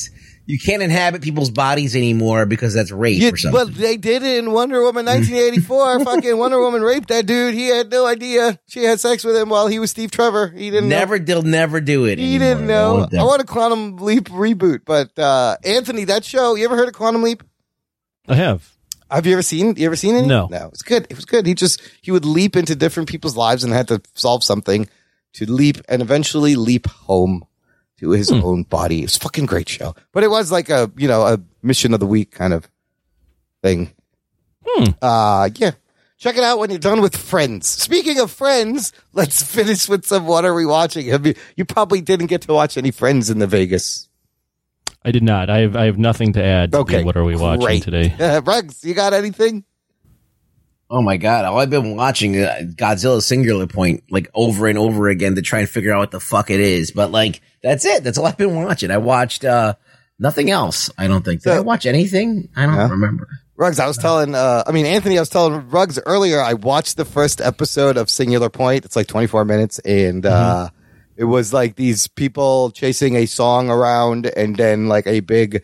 you 0.46 0.58
can't 0.58 0.82
inhabit 0.82 1.22
people's 1.22 1.50
bodies 1.50 1.94
anymore 1.94 2.44
because 2.44 2.74
that's 2.74 2.90
rape 2.90 3.20
You, 3.22 3.30
or 3.32 3.36
something. 3.36 3.66
but 3.66 3.74
they 3.74 3.96
did 3.96 4.22
it 4.22 4.38
in 4.38 4.50
Wonder 4.52 4.82
Woman 4.82 5.06
1984. 5.06 6.00
fucking 6.04 6.36
Wonder 6.36 6.58
Woman 6.60 6.82
raped 6.82 7.08
that 7.08 7.24
dude. 7.24 7.54
He 7.54 7.68
had 7.68 7.90
no 7.90 8.04
idea 8.04 8.58
she 8.66 8.82
had 8.84 8.98
sex 9.00 9.22
with 9.24 9.36
him 9.36 9.48
while 9.48 9.68
he 9.68 9.78
was 9.78 9.90
Steve 9.90 10.10
Trevor. 10.10 10.48
He 10.48 10.70
didn't 10.70 10.88
know. 10.88 10.98
never, 10.98 11.18
they'll 11.18 11.42
never 11.42 11.80
do 11.80 12.04
it. 12.06 12.18
He 12.18 12.34
anymore. 12.34 12.54
didn't 12.54 12.66
know. 12.66 13.08
I 13.18 13.22
want 13.24 13.42
a 13.42 13.46
Quantum 13.46 13.96
Leap 13.98 14.28
reboot, 14.28 14.80
but 14.84 15.16
uh 15.18 15.56
Anthony, 15.64 16.04
that 16.04 16.24
show. 16.24 16.56
You 16.56 16.64
ever 16.64 16.76
heard 16.76 16.88
of 16.88 16.94
Quantum 16.94 17.22
Leap? 17.22 17.42
I 18.28 18.34
have. 18.34 18.76
Have 19.10 19.26
you 19.26 19.32
ever 19.32 19.42
seen? 19.42 19.74
You 19.76 19.86
ever 19.86 19.96
seen 19.96 20.14
it? 20.16 20.26
No. 20.26 20.46
no. 20.50 20.68
It's 20.68 20.82
good. 20.82 21.06
It 21.10 21.16
was 21.16 21.24
good. 21.24 21.46
He 21.46 21.54
just 21.54 21.80
he 22.02 22.10
would 22.10 22.24
leap 22.24 22.56
into 22.56 22.74
different 22.76 23.08
people's 23.08 23.36
lives 23.36 23.64
and 23.64 23.72
had 23.72 23.88
to 23.88 24.00
solve 24.14 24.44
something 24.44 24.88
to 25.34 25.50
leap 25.50 25.78
and 25.88 26.02
eventually 26.02 26.56
leap 26.56 26.86
home 26.88 27.44
to 27.98 28.10
his 28.10 28.30
Hmm. 28.30 28.40
own 28.44 28.62
body. 28.64 29.02
It's 29.02 29.16
a 29.16 29.20
fucking 29.20 29.46
great 29.46 29.68
show, 29.68 29.94
but 30.12 30.22
it 30.24 30.30
was 30.30 30.50
like 30.52 30.70
a 30.70 30.90
you 30.96 31.08
know 31.08 31.26
a 31.26 31.40
mission 31.62 31.92
of 31.94 32.00
the 32.00 32.06
week 32.06 32.30
kind 32.30 32.52
of 32.52 32.68
thing. 33.62 33.92
Hmm. 34.66 34.90
Uh 35.02 35.50
yeah. 35.56 35.72
Check 36.18 36.36
it 36.36 36.44
out 36.44 36.58
when 36.58 36.68
you're 36.68 36.78
done 36.78 37.00
with 37.00 37.16
Friends. 37.16 37.66
Speaking 37.66 38.18
of 38.20 38.30
Friends, 38.30 38.92
let's 39.14 39.42
finish 39.56 39.88
with 39.88 40.04
some. 40.04 40.26
What 40.26 40.44
are 40.44 40.52
we 40.52 40.66
watching? 40.66 41.06
Have 41.08 41.26
you? 41.26 41.34
You 41.56 41.64
probably 41.64 42.02
didn't 42.02 42.26
get 42.26 42.42
to 42.42 42.52
watch 42.52 42.76
any 42.76 42.90
Friends 42.90 43.30
in 43.30 43.38
the 43.38 43.46
Vegas. 43.46 44.06
I 45.04 45.10
did 45.12 45.22
not. 45.22 45.48
I 45.48 45.60
have. 45.60 45.76
I 45.76 45.84
have 45.86 45.98
nothing 45.98 46.34
to 46.34 46.44
add. 46.44 46.72
To 46.72 46.78
Okay, 46.78 46.98
the 46.98 47.04
what 47.04 47.16
are 47.16 47.24
we 47.24 47.34
watching 47.36 47.64
great. 47.64 47.82
today? 47.82 48.12
Uh, 48.18 48.42
Rex, 48.44 48.84
you 48.84 48.94
got 48.94 49.12
anything? 49.14 49.64
Oh 50.90 51.02
my 51.02 51.16
god! 51.16 51.44
All 51.44 51.58
I've 51.58 51.70
been 51.70 51.96
watching 51.96 52.36
uh, 52.42 52.58
Godzilla 52.74 53.22
Singular 53.22 53.66
Point 53.66 54.02
like 54.10 54.28
over 54.34 54.66
and 54.66 54.76
over 54.76 55.08
again 55.08 55.36
to 55.36 55.42
try 55.42 55.60
and 55.60 55.68
figure 55.68 55.92
out 55.92 56.00
what 56.00 56.10
the 56.10 56.20
fuck 56.20 56.50
it 56.50 56.58
is. 56.60 56.90
But 56.90 57.12
like 57.12 57.40
that's 57.62 57.84
it. 57.84 58.02
That's 58.02 58.18
all 58.18 58.26
I've 58.26 58.36
been 58.36 58.56
watching. 58.62 58.90
I 58.90 58.98
watched 58.98 59.44
uh 59.44 59.74
nothing 60.18 60.50
else. 60.50 60.90
I 60.98 61.06
don't 61.06 61.24
think. 61.24 61.42
Did 61.42 61.52
I 61.52 61.60
watch 61.60 61.86
anything? 61.86 62.48
I 62.56 62.66
don't 62.66 62.74
Yeah. 62.74 62.88
remember. 62.90 63.28
Rugs, 63.56 63.78
I 63.78 63.86
was 63.86 63.98
telling, 63.98 64.34
uh, 64.34 64.64
I 64.66 64.72
mean, 64.72 64.86
Anthony, 64.86 65.18
I 65.18 65.20
was 65.20 65.28
telling 65.28 65.68
Rugs 65.68 65.98
earlier, 66.06 66.40
I 66.40 66.54
watched 66.54 66.96
the 66.96 67.04
first 67.04 67.42
episode 67.42 67.98
of 67.98 68.08
Singular 68.08 68.48
Point. 68.48 68.86
It's 68.86 68.96
like 68.96 69.06
24 69.06 69.44
minutes 69.44 69.78
and, 69.80 70.24
uh, 70.24 70.70
it 71.20 71.24
was 71.24 71.52
like 71.52 71.76
these 71.76 72.06
people 72.06 72.70
chasing 72.70 73.14
a 73.14 73.26
song 73.26 73.68
around 73.68 74.32
and 74.38 74.56
then 74.56 74.88
like 74.88 75.06
a 75.06 75.20
big 75.20 75.62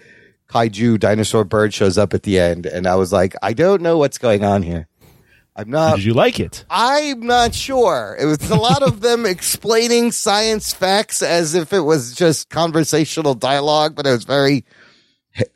kaiju 0.50 1.00
dinosaur 1.00 1.44
bird 1.44 1.72
shows 1.72 1.96
up 1.96 2.12
at 2.12 2.24
the 2.24 2.38
end. 2.38 2.66
And 2.66 2.86
I 2.86 2.96
was 2.96 3.10
like, 3.10 3.34
I 3.40 3.54
don't 3.54 3.80
know 3.80 3.96
what's 3.96 4.18
going 4.18 4.44
on 4.44 4.62
here. 4.62 4.86
I'm 5.56 5.70
not. 5.70 5.96
Did 5.96 6.04
you 6.04 6.12
like 6.12 6.38
it? 6.38 6.66
I'm 6.68 7.20
not 7.20 7.54
sure. 7.54 8.18
It 8.20 8.26
was 8.26 8.50
a 8.50 8.54
lot 8.54 8.82
of 8.82 9.00
them 9.06 9.24
explaining 9.24 10.12
science 10.12 10.74
facts 10.74 11.22
as 11.22 11.54
if 11.54 11.72
it 11.72 11.80
was 11.80 12.14
just 12.14 12.50
conversational 12.50 13.32
dialogue, 13.32 13.94
but 13.94 14.06
it 14.06 14.10
was 14.10 14.24
very 14.24 14.66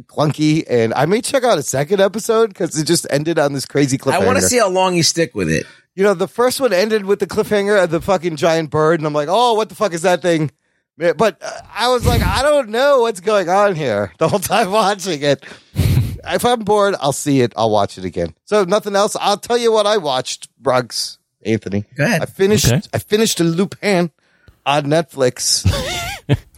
clunky. 0.06 0.64
And 0.66 0.94
I 0.94 1.04
may 1.04 1.20
check 1.20 1.44
out 1.44 1.58
a 1.58 1.62
second 1.62 2.00
episode 2.00 2.48
because 2.48 2.74
it 2.78 2.86
just 2.86 3.06
ended 3.10 3.38
on 3.38 3.52
this 3.52 3.66
crazy 3.66 3.98
cliffhanger. 3.98 4.22
I 4.22 4.24
want 4.24 4.38
to 4.38 4.46
see 4.46 4.58
how 4.58 4.70
long 4.70 4.94
you 4.96 5.02
stick 5.02 5.34
with 5.34 5.50
it. 5.50 5.66
You 5.94 6.04
know, 6.04 6.14
the 6.14 6.28
first 6.28 6.60
one 6.60 6.72
ended 6.72 7.04
with 7.04 7.18
the 7.18 7.26
cliffhanger 7.26 7.82
of 7.82 7.90
the 7.90 8.00
fucking 8.00 8.36
giant 8.36 8.70
bird, 8.70 9.00
and 9.00 9.06
I'm 9.06 9.12
like, 9.12 9.28
oh, 9.30 9.54
what 9.54 9.68
the 9.68 9.74
fuck 9.74 9.92
is 9.92 10.02
that 10.02 10.22
thing? 10.22 10.50
But 10.96 11.38
uh, 11.42 11.50
I 11.72 11.88
was 11.88 12.06
like, 12.06 12.22
I 12.22 12.42
don't 12.42 12.68
know 12.68 13.00
what's 13.00 13.20
going 13.20 13.48
on 13.48 13.74
here 13.74 14.12
the 14.18 14.28
whole 14.28 14.38
time 14.38 14.70
watching 14.72 15.22
it. 15.22 15.44
if 15.74 16.44
I'm 16.44 16.60
bored, 16.60 16.94
I'll 17.00 17.12
see 17.12 17.40
it. 17.40 17.52
I'll 17.56 17.70
watch 17.70 17.96
it 17.98 18.04
again. 18.04 18.34
So 18.44 18.62
if 18.62 18.68
nothing 18.68 18.94
else. 18.94 19.16
I'll 19.18 19.38
tell 19.38 19.56
you 19.58 19.72
what 19.72 19.86
I 19.86 19.96
watched, 19.96 20.48
Brugs, 20.62 21.18
Anthony. 21.44 21.86
Go 21.94 22.04
ahead. 22.04 22.22
I 22.22 22.26
finished. 22.26 22.66
Okay. 22.66 22.82
I 22.92 22.98
finished 22.98 23.40
a 23.40 23.44
Lupin 23.44 24.10
on 24.66 24.84
Netflix. 24.84 25.66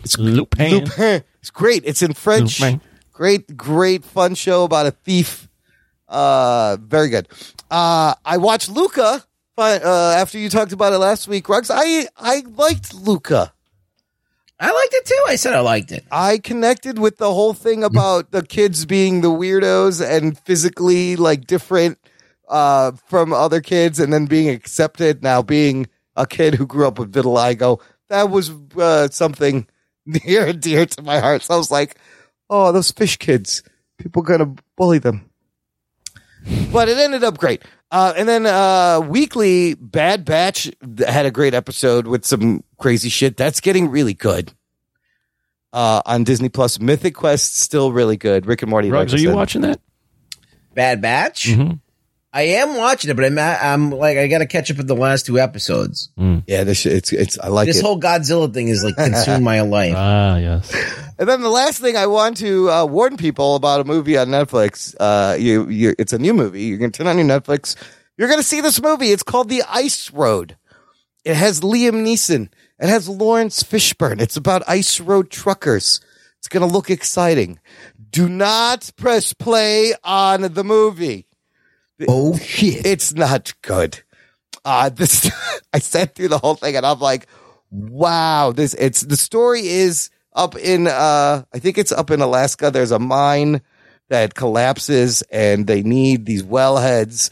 It's 0.05 0.19
Lupin. 0.19 0.71
Lupin. 0.71 1.23
It's 1.41 1.51
great. 1.51 1.85
It's 1.87 2.03
in 2.03 2.13
French. 2.13 2.61
Lupin. 2.61 2.81
Great, 3.13 3.57
great, 3.57 4.05
fun 4.05 4.35
show 4.35 4.65
about 4.65 4.87
a 4.87 4.91
thief. 4.91 5.49
Uh, 6.13 6.77
very 6.81 7.09
good. 7.09 7.27
Uh, 7.71 8.15
I 8.25 8.37
watched 8.37 8.69
Luca. 8.69 9.25
Uh, 9.57 10.15
after 10.17 10.39
you 10.39 10.49
talked 10.49 10.73
about 10.73 10.93
it 10.93 10.99
last 10.99 11.29
week, 11.29 11.49
Ruggs, 11.49 11.71
I 11.71 12.09
I 12.17 12.43
liked 12.57 12.95
Luca. 12.95 13.53
I 14.61 14.71
liked 14.71 14.95
it 14.95 15.07
too. 15.07 15.25
I 15.27 15.37
said 15.37 15.55
I 15.55 15.61
liked 15.61 15.91
it. 15.91 16.05
I 16.11 16.39
connected 16.39 16.99
with 16.99 17.17
the 17.17 17.33
whole 17.33 17.55
thing 17.55 17.83
about 17.83 18.31
the 18.31 18.43
kids 18.43 18.87
being 18.87 19.21
the 19.21 19.31
weirdos 19.31 20.05
and 20.05 20.39
physically 20.39 21.17
like 21.17 21.47
different 21.47 21.99
uh, 22.49 22.93
from 23.07 23.33
other 23.33 23.61
kids, 23.61 23.99
and 23.99 24.13
then 24.13 24.27
being 24.27 24.49
accepted. 24.49 25.23
Now 25.23 25.43
being 25.43 25.87
a 26.17 26.27
kid 26.27 26.55
who 26.55 26.67
grew 26.67 26.87
up 26.87 26.99
with 26.99 27.13
vitiligo, 27.13 27.81
that 28.09 28.31
was 28.31 28.51
uh, 28.77 29.09
something 29.09 29.67
near 30.07 30.47
and 30.47 30.61
dear 30.61 30.87
to 30.87 31.03
my 31.03 31.21
heart. 31.21 31.43
So 31.43 31.55
I 31.55 31.57
was 31.57 31.71
like, 31.71 31.97
"Oh, 32.51 32.71
those 32.73 32.91
fish 32.91 33.17
kids! 33.17 33.63
People 33.99 34.23
gonna 34.23 34.55
bully 34.77 34.99
them." 34.99 35.32
But 36.73 36.89
it 36.89 36.99
ended 36.99 37.23
up 37.25 37.39
great. 37.39 37.63
Uh, 37.91 38.15
and 38.17 38.27
then 38.29 38.47
uh, 38.47 39.01
weekly, 39.07 39.75
Bad 39.75 40.25
Batch 40.25 40.71
had 41.07 41.27
a 41.27 41.31
great 41.31 41.53
episode 41.55 42.07
with 42.07 42.25
some 42.25 42.65
crazy 42.79 43.11
shit. 43.11 43.37
That's 43.37 43.61
getting 43.61 43.91
really 43.91 44.15
good 44.15 44.53
uh, 45.75 46.01
on 46.07 46.25
Disney 46.25 46.49
Plus. 46.49 46.81
Mythic 46.81 47.15
Quest 47.15 47.55
still 47.57 47.93
really 47.93 48.17
good. 48.17 48.47
Rick 48.47 48.63
and 48.63 48.71
Morty. 48.71 48.91
Ruggs, 48.91 49.13
like 49.13 49.21
are 49.21 49.23
you 49.23 49.35
watching 49.35 49.61
that? 49.63 49.79
Bad 50.75 51.03
Batch. 51.03 51.49
Mhm. 51.49 51.81
I 52.35 52.43
am 52.43 52.77
watching 52.77 53.11
it, 53.11 53.15
but 53.15 53.27
I'm 53.27 53.39
I'm 53.39 53.91
like 53.91 54.17
I 54.17 54.27
got 54.27 54.39
to 54.39 54.47
catch 54.47 54.71
up 54.71 54.79
with 54.79 54.87
the 54.89 54.97
last 54.97 55.27
two 55.27 55.39
episodes. 55.39 56.09
Yeah, 56.17 56.65
this 56.65 56.79
shit, 56.79 56.93
it's 56.95 57.13
it's 57.13 57.39
I 57.39 57.49
like 57.49 57.67
this 57.67 57.79
it. 57.79 57.85
whole 57.85 58.01
Godzilla 58.01 58.53
thing 58.53 58.69
is 58.69 58.83
like 58.83 58.97
consumed 58.97 59.45
my 59.45 59.61
life. 59.79 59.95
Ah, 59.97 60.37
yes. 60.39 60.75
and 61.19 61.29
then 61.29 61.43
the 61.43 61.51
last 61.51 61.81
thing 61.81 61.97
I 61.97 62.07
want 62.07 62.39
to 62.39 62.71
uh, 62.71 62.85
warn 62.87 63.17
people 63.19 63.55
about 63.57 63.81
a 63.81 63.85
movie 63.85 64.17
on 64.17 64.29
Netflix. 64.29 64.95
Uh, 64.99 65.37
you, 65.39 65.69
you, 65.69 65.95
it's 65.99 66.15
a 66.15 66.19
new 66.19 66.33
movie. 66.33 66.63
You're 66.63 66.79
gonna 66.79 66.91
turn 66.91 67.07
on 67.07 67.19
your 67.19 67.27
Netflix. 67.27 67.77
You're 68.17 68.29
gonna 68.31 68.43
see 68.43 68.63
this 68.63 68.81
movie. 68.81 69.09
It's 69.13 69.23
called 69.23 69.49
The 69.51 69.63
Ice 69.69 70.11
Road. 70.11 70.57
It 71.25 71.35
has 71.37 71.61
Liam 71.61 72.03
Neeson. 72.03 72.49
It 72.81 72.89
has 72.89 73.09
Laurence 73.09 73.63
Fishburne. 73.63 74.21
It's 74.21 74.37
about 74.37 74.63
ice 74.67 75.01
road 75.01 75.31
truckers. 75.31 76.01
It's 76.39 76.49
gonna 76.49 76.67
look 76.67 76.89
exciting. 76.91 77.61
Do 78.11 78.29
not 78.29 78.91
press 78.97 79.33
play 79.35 79.93
on 80.03 80.41
the 80.55 80.65
movie. 80.65 81.27
Oh 82.09 82.37
shit! 82.37 82.87
It's 82.87 83.15
not 83.15 83.55
good. 83.63 84.03
Uh 84.65 84.89
this 84.89 85.31
I 85.73 85.79
sat 85.79 86.15
through 86.15 86.29
the 86.29 86.39
whole 86.39 86.55
thing 86.55 86.77
and 86.77 86.87
I'm 86.87 87.01
like, 87.01 87.27
wow, 87.71 88.53
this 88.53 88.75
it's 88.75 89.03
the 89.03 89.17
story 89.17 89.67
is 89.67 90.11
up 90.35 90.57
in 90.57 90.87
uh 90.87 91.45
I 91.53 91.59
think 91.59 91.79
it's 91.79 91.93
up 91.93 92.11
in 92.11 92.21
Alaska. 92.21 92.71
There's 92.71 92.93
a 92.93 92.99
mine 92.99 93.63
that 94.09 94.35
collapses 94.35 95.23
and 95.31 95.67
they 95.67 95.83
need 95.83 96.27
these 96.27 96.43
wellheads 96.43 97.31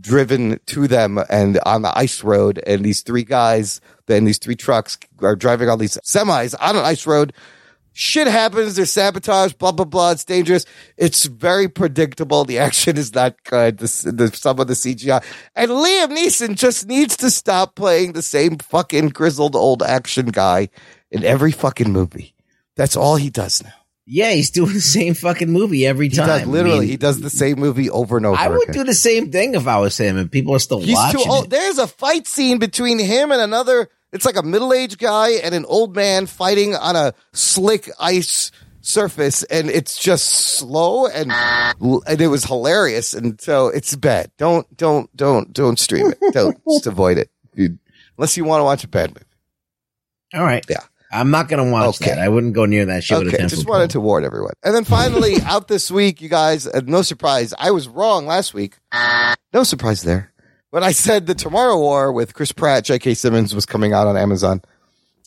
driven 0.00 0.58
to 0.66 0.88
them 0.88 1.18
and 1.30 1.60
on 1.64 1.82
the 1.82 1.96
ice 1.96 2.24
road 2.24 2.60
and 2.66 2.84
these 2.84 3.02
three 3.02 3.22
guys 3.22 3.80
then 4.06 4.24
these 4.24 4.38
three 4.38 4.56
trucks 4.56 4.98
are 5.20 5.36
driving 5.36 5.68
all 5.68 5.76
these 5.76 5.96
semis 5.98 6.54
on 6.60 6.74
an 6.74 6.84
ice 6.84 7.06
road 7.06 7.32
shit 7.92 8.26
happens. 8.26 8.76
There's 8.76 8.90
sabotage, 8.92 9.52
blah, 9.54 9.72
blah, 9.72 9.84
blah. 9.84 10.12
It's 10.12 10.24
dangerous. 10.24 10.64
It's 10.96 11.26
very 11.26 11.68
predictable. 11.68 12.44
The 12.44 12.58
action 12.58 12.96
is 12.96 13.14
not 13.14 13.42
good. 13.44 13.78
The, 13.78 14.12
the, 14.12 14.36
some 14.36 14.58
of 14.60 14.66
the 14.66 14.74
CGI. 14.74 15.22
And 15.54 15.70
Liam 15.70 16.16
Neeson 16.16 16.56
just 16.56 16.86
needs 16.86 17.16
to 17.18 17.30
stop 17.30 17.74
playing 17.74 18.12
the 18.12 18.22
same 18.22 18.58
fucking 18.58 19.08
grizzled 19.08 19.56
old 19.56 19.82
action 19.82 20.26
guy 20.26 20.68
in 21.10 21.24
every 21.24 21.52
fucking 21.52 21.92
movie. 21.92 22.34
That's 22.76 22.96
all 22.96 23.16
he 23.16 23.30
does 23.30 23.62
now. 23.62 23.72
Yeah, 24.12 24.32
he's 24.32 24.50
doing 24.50 24.72
the 24.72 24.80
same 24.80 25.14
fucking 25.14 25.50
movie 25.50 25.86
every 25.86 26.08
He 26.08 26.16
time. 26.16 26.26
does, 26.26 26.46
literally, 26.46 26.76
I 26.78 26.80
mean, 26.80 26.88
he 26.88 26.96
does 26.96 27.20
the 27.20 27.30
same 27.30 27.60
movie 27.60 27.88
over 27.90 28.16
and 28.16 28.26
over. 28.26 28.36
I 28.36 28.48
would 28.48 28.62
again. 28.70 28.72
do 28.74 28.84
the 28.84 28.94
same 28.94 29.30
thing 29.30 29.54
if 29.54 29.68
I 29.68 29.78
was 29.78 29.96
him, 29.96 30.16
and 30.16 30.32
people 30.32 30.52
are 30.54 30.58
still 30.58 30.80
He's 30.80 30.96
watching. 30.96 31.20
too 31.22 31.30
old. 31.30 31.44
it. 31.44 31.50
There's 31.50 31.78
a 31.78 31.86
fight 31.86 32.26
scene 32.26 32.58
between 32.58 32.98
him 32.98 33.30
and 33.30 33.40
another. 33.40 33.88
It's 34.12 34.24
like 34.26 34.36
a 34.36 34.42
middle 34.42 34.72
aged 34.72 34.98
guy 34.98 35.30
and 35.42 35.54
an 35.54 35.64
old 35.66 35.94
man 35.94 36.26
fighting 36.26 36.74
on 36.74 36.96
a 36.96 37.14
slick 37.32 37.88
ice 38.00 38.50
surface, 38.80 39.42
and 39.44 39.68
it's 39.70 39.98
just 39.98 40.28
slow 40.28 41.06
and 41.06 41.30
and 41.32 42.20
it 42.20 42.26
was 42.28 42.44
hilarious. 42.44 43.14
And 43.14 43.40
so 43.40 43.68
it's 43.68 43.94
bad. 43.94 44.30
Don't 44.38 44.66
don't 44.76 45.14
don't 45.16 45.52
don't 45.52 45.78
stream 45.78 46.12
it. 46.12 46.18
Don't 46.32 46.56
just 46.68 46.86
avoid 46.86 47.18
it, 47.18 47.30
You- 47.54 47.78
unless 48.18 48.36
you 48.36 48.44
want 48.44 48.60
to 48.60 48.64
watch 48.64 48.82
a 48.84 48.88
bad 48.88 49.10
movie. 49.10 49.26
All 50.34 50.42
right. 50.44 50.64
Yeah. 50.68 50.80
I'm 51.12 51.32
not 51.32 51.48
going 51.48 51.64
to 51.64 51.72
watch 51.72 52.00
Okay. 52.00 52.10
that. 52.10 52.20
I 52.20 52.28
wouldn't 52.28 52.52
go 52.54 52.66
near 52.66 52.84
that 52.86 53.02
shit 53.02 53.18
with 53.24 53.34
Okay, 53.34 53.44
just 53.48 53.68
wanted 53.68 53.90
to 53.90 54.00
warn 54.00 54.24
everyone. 54.24 54.52
And 54.62 54.72
then 54.72 54.84
finally, 54.84 55.40
out 55.44 55.66
this 55.66 55.90
week, 55.90 56.20
you 56.22 56.28
guys, 56.28 56.68
uh, 56.68 56.82
no 56.86 57.02
surprise, 57.02 57.52
I 57.58 57.72
was 57.72 57.88
wrong 57.88 58.26
last 58.26 58.54
week. 58.54 58.76
No 59.52 59.64
surprise 59.64 60.02
there. 60.02 60.29
When 60.70 60.84
I 60.84 60.92
said 60.92 61.26
the 61.26 61.34
Tomorrow 61.34 61.78
War 61.78 62.12
with 62.12 62.34
Chris 62.34 62.52
Pratt, 62.52 62.84
J.K. 62.84 63.14
Simmons 63.14 63.54
was 63.54 63.66
coming 63.66 63.92
out 63.92 64.06
on 64.06 64.16
Amazon. 64.16 64.62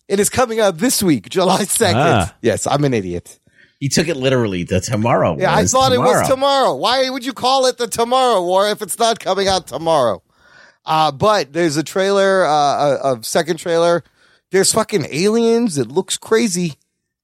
It 0.07 0.19
is 0.19 0.29
coming 0.29 0.59
out 0.59 0.77
this 0.77 1.03
week, 1.03 1.29
July 1.29 1.63
2nd. 1.63 1.93
Ah. 1.95 2.35
Yes, 2.41 2.65
I'm 2.65 2.83
an 2.85 2.93
idiot. 2.93 3.39
He 3.79 3.89
took 3.89 4.07
it 4.07 4.15
literally 4.15 4.63
the 4.63 4.79
tomorrow. 4.79 5.31
War. 5.33 5.41
Yeah, 5.41 5.53
I 5.53 5.63
was 5.63 5.71
thought 5.73 5.91
it 5.91 5.99
was 5.99 6.27
tomorrow. 6.29 6.75
Why 6.75 7.09
would 7.09 7.25
you 7.25 7.33
call 7.33 7.65
it 7.65 7.77
the 7.77 7.87
Tomorrow 7.87 8.41
War 8.41 8.69
if 8.69 8.81
it's 8.81 8.97
not 8.97 9.19
coming 9.19 9.49
out 9.49 9.67
tomorrow? 9.67 10.23
Uh, 10.85 11.11
but 11.11 11.51
there's 11.51 11.75
a 11.75 11.83
trailer, 11.83 12.45
uh, 12.45 12.97
a, 13.03 13.15
a 13.15 13.23
second 13.23 13.57
trailer. 13.57 14.03
There's 14.51 14.71
fucking 14.71 15.07
aliens. 15.09 15.77
It 15.77 15.89
looks 15.89 16.17
crazy. 16.17 16.75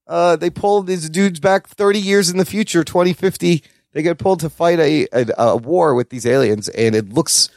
Uh, 0.07 0.35
they 0.35 0.49
pulled 0.49 0.87
these 0.87 1.09
dudes 1.09 1.39
back 1.39 1.67
30 1.67 1.99
years 1.99 2.29
in 2.29 2.37
the 2.37 2.45
future, 2.45 2.83
2050. 2.83 3.63
They 3.93 4.01
get 4.01 4.17
pulled 4.17 4.41
to 4.41 4.49
fight 4.49 4.79
a, 4.79 5.07
a, 5.13 5.27
a 5.37 5.55
war 5.57 5.95
with 5.95 6.09
these 6.09 6.25
aliens, 6.25 6.67
and 6.69 6.95
it 6.95 7.13
looks, 7.13 7.49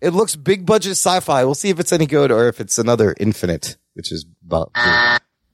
it 0.00 0.10
looks 0.10 0.36
big 0.36 0.66
budget 0.66 0.92
sci-fi. 0.92 1.44
We'll 1.44 1.54
see 1.54 1.70
if 1.70 1.80
it's 1.80 1.92
any 1.92 2.06
good 2.06 2.30
or 2.30 2.48
if 2.48 2.60
it's 2.60 2.78
another 2.78 3.14
Infinite, 3.18 3.76
which 3.94 4.12
is 4.12 4.26
about 4.44 4.72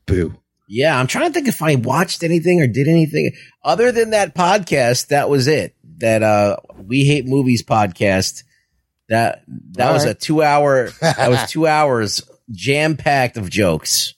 boo. 0.07 0.35
Yeah, 0.69 0.99
I'm 0.99 1.07
trying 1.09 1.29
to 1.31 1.35
think 1.35 1.49
if 1.49 1.63
I 1.63 1.75
watched 1.75 2.23
anything 2.23 2.61
or 2.61 2.67
did 2.69 2.87
anything 2.87 3.33
other 3.65 3.91
than 3.91 4.11
that 4.11 4.35
podcast. 4.37 5.09
That 5.09 5.29
was 5.29 5.49
it. 5.49 5.75
That 5.99 6.23
uh, 6.23 6.57
we 6.77 7.05
hate 7.05 7.27
movies 7.27 7.65
podcast. 7.65 8.45
That 9.09 9.43
that 9.73 9.89
All 9.89 9.95
was 9.95 10.05
right. 10.07 10.15
a 10.15 10.19
two 10.19 10.43
hour. 10.43 10.91
that 11.01 11.29
was 11.29 11.45
two 11.51 11.67
hours 11.67 12.23
jam 12.53 12.97
packed 12.97 13.37
of 13.37 13.51
jokes. 13.51 14.15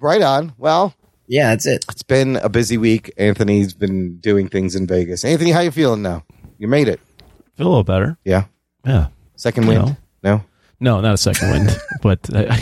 Right 0.00 0.22
on. 0.22 0.54
Well, 0.58 0.94
Yeah, 1.28 1.50
that's 1.50 1.66
it. 1.66 1.84
It's 1.90 2.02
been 2.02 2.36
a 2.36 2.48
busy 2.48 2.78
week. 2.78 3.12
Anthony's 3.16 3.74
been 3.74 4.18
doing 4.18 4.48
things 4.48 4.74
in 4.74 4.86
Vegas. 4.86 5.24
Anthony, 5.24 5.50
how 5.50 5.60
you 5.60 5.70
feeling 5.70 6.02
now? 6.02 6.24
You 6.58 6.68
made 6.68 6.88
it. 6.88 7.00
Feel 7.56 7.66
a 7.66 7.68
little 7.68 7.84
better. 7.84 8.18
Yeah. 8.24 8.44
Yeah. 8.84 9.08
Second 9.36 9.64
You 9.64 9.68
wind? 9.70 9.84
know. 9.86 9.96
No. 10.22 10.44
No, 10.80 11.00
not 11.00 11.14
a 11.14 11.18
second 11.18 11.50
wind. 11.50 11.78
but 12.02 12.20
uh, 12.34 12.56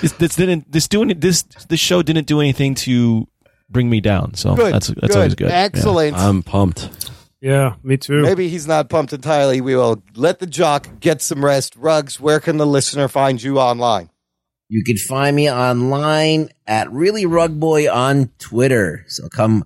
this, 0.00 0.12
this 0.12 0.34
didn't 0.36 0.70
this 0.70 0.88
doing 0.88 1.08
this 1.18 1.42
this 1.68 1.80
show 1.80 2.02
didn't 2.02 2.26
do 2.26 2.40
anything 2.40 2.74
to 2.76 3.26
bring 3.68 3.88
me 3.88 4.00
down. 4.00 4.34
So 4.34 4.54
Good, 4.56 4.72
that's 4.74 4.88
that's 4.88 5.08
good, 5.08 5.16
always 5.16 5.34
good. 5.34 5.48
Yeah. 5.50 5.58
excellent. 5.58 6.16
I'm 6.16 6.42
pumped. 6.42 6.90
Yeah, 7.40 7.76
me 7.82 7.96
too. 7.96 8.20
Maybe 8.20 8.48
he's 8.48 8.66
not 8.66 8.90
pumped 8.90 9.12
entirely. 9.14 9.60
We 9.62 9.74
will 9.74 10.02
let 10.14 10.40
the 10.40 10.46
jock 10.46 11.00
get 11.00 11.22
some 11.22 11.42
rest. 11.44 11.74
Rugs, 11.76 12.20
where 12.20 12.38
can 12.38 12.58
the 12.58 12.66
listener 12.66 13.08
find 13.08 13.42
you 13.42 13.58
online? 13.58 14.10
You 14.68 14.84
can 14.84 14.96
find 14.98 15.34
me 15.34 15.50
online 15.50 16.50
at 16.66 16.92
Really 16.92 17.26
Rug 17.26 17.58
Boy 17.58 17.90
on 17.90 18.30
Twitter. 18.38 19.04
So 19.08 19.28
come 19.28 19.64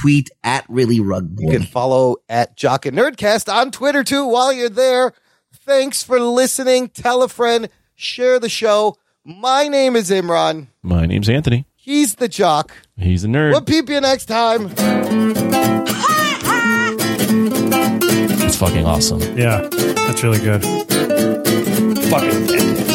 tweet 0.00 0.30
at 0.44 0.64
Really 0.68 1.00
Rug 1.00 1.36
You 1.38 1.50
can 1.50 1.62
follow 1.62 2.16
at 2.28 2.56
Jock 2.56 2.86
and 2.86 2.96
Nerdcast 2.96 3.52
on 3.52 3.70
Twitter 3.70 4.02
too 4.04 4.26
while 4.26 4.52
you're 4.52 4.68
there. 4.68 5.12
Thanks 5.52 6.02
for 6.02 6.20
listening. 6.20 6.88
Tell 6.88 7.22
a 7.22 7.28
friend. 7.28 7.68
Share 7.94 8.38
the 8.38 8.48
show. 8.48 8.96
My 9.24 9.68
name 9.68 9.96
is 9.96 10.10
Imran. 10.10 10.68
My 10.82 11.06
name's 11.06 11.28
Anthony. 11.28 11.66
He's 11.74 12.16
the 12.16 12.28
jock. 12.28 12.72
He's 12.96 13.24
a 13.24 13.28
nerd. 13.28 13.52
We'll 13.52 13.60
peep 13.62 13.88
you 13.88 14.00
next 14.00 14.26
time. 14.26 14.72
It's 18.44 18.56
fucking 18.56 18.86
awesome. 18.86 19.20
Yeah, 19.36 19.68
that's 19.70 20.22
really 20.22 20.38
good. 20.38 20.62
Fucking 22.10 22.46
fantastic. 22.46 22.85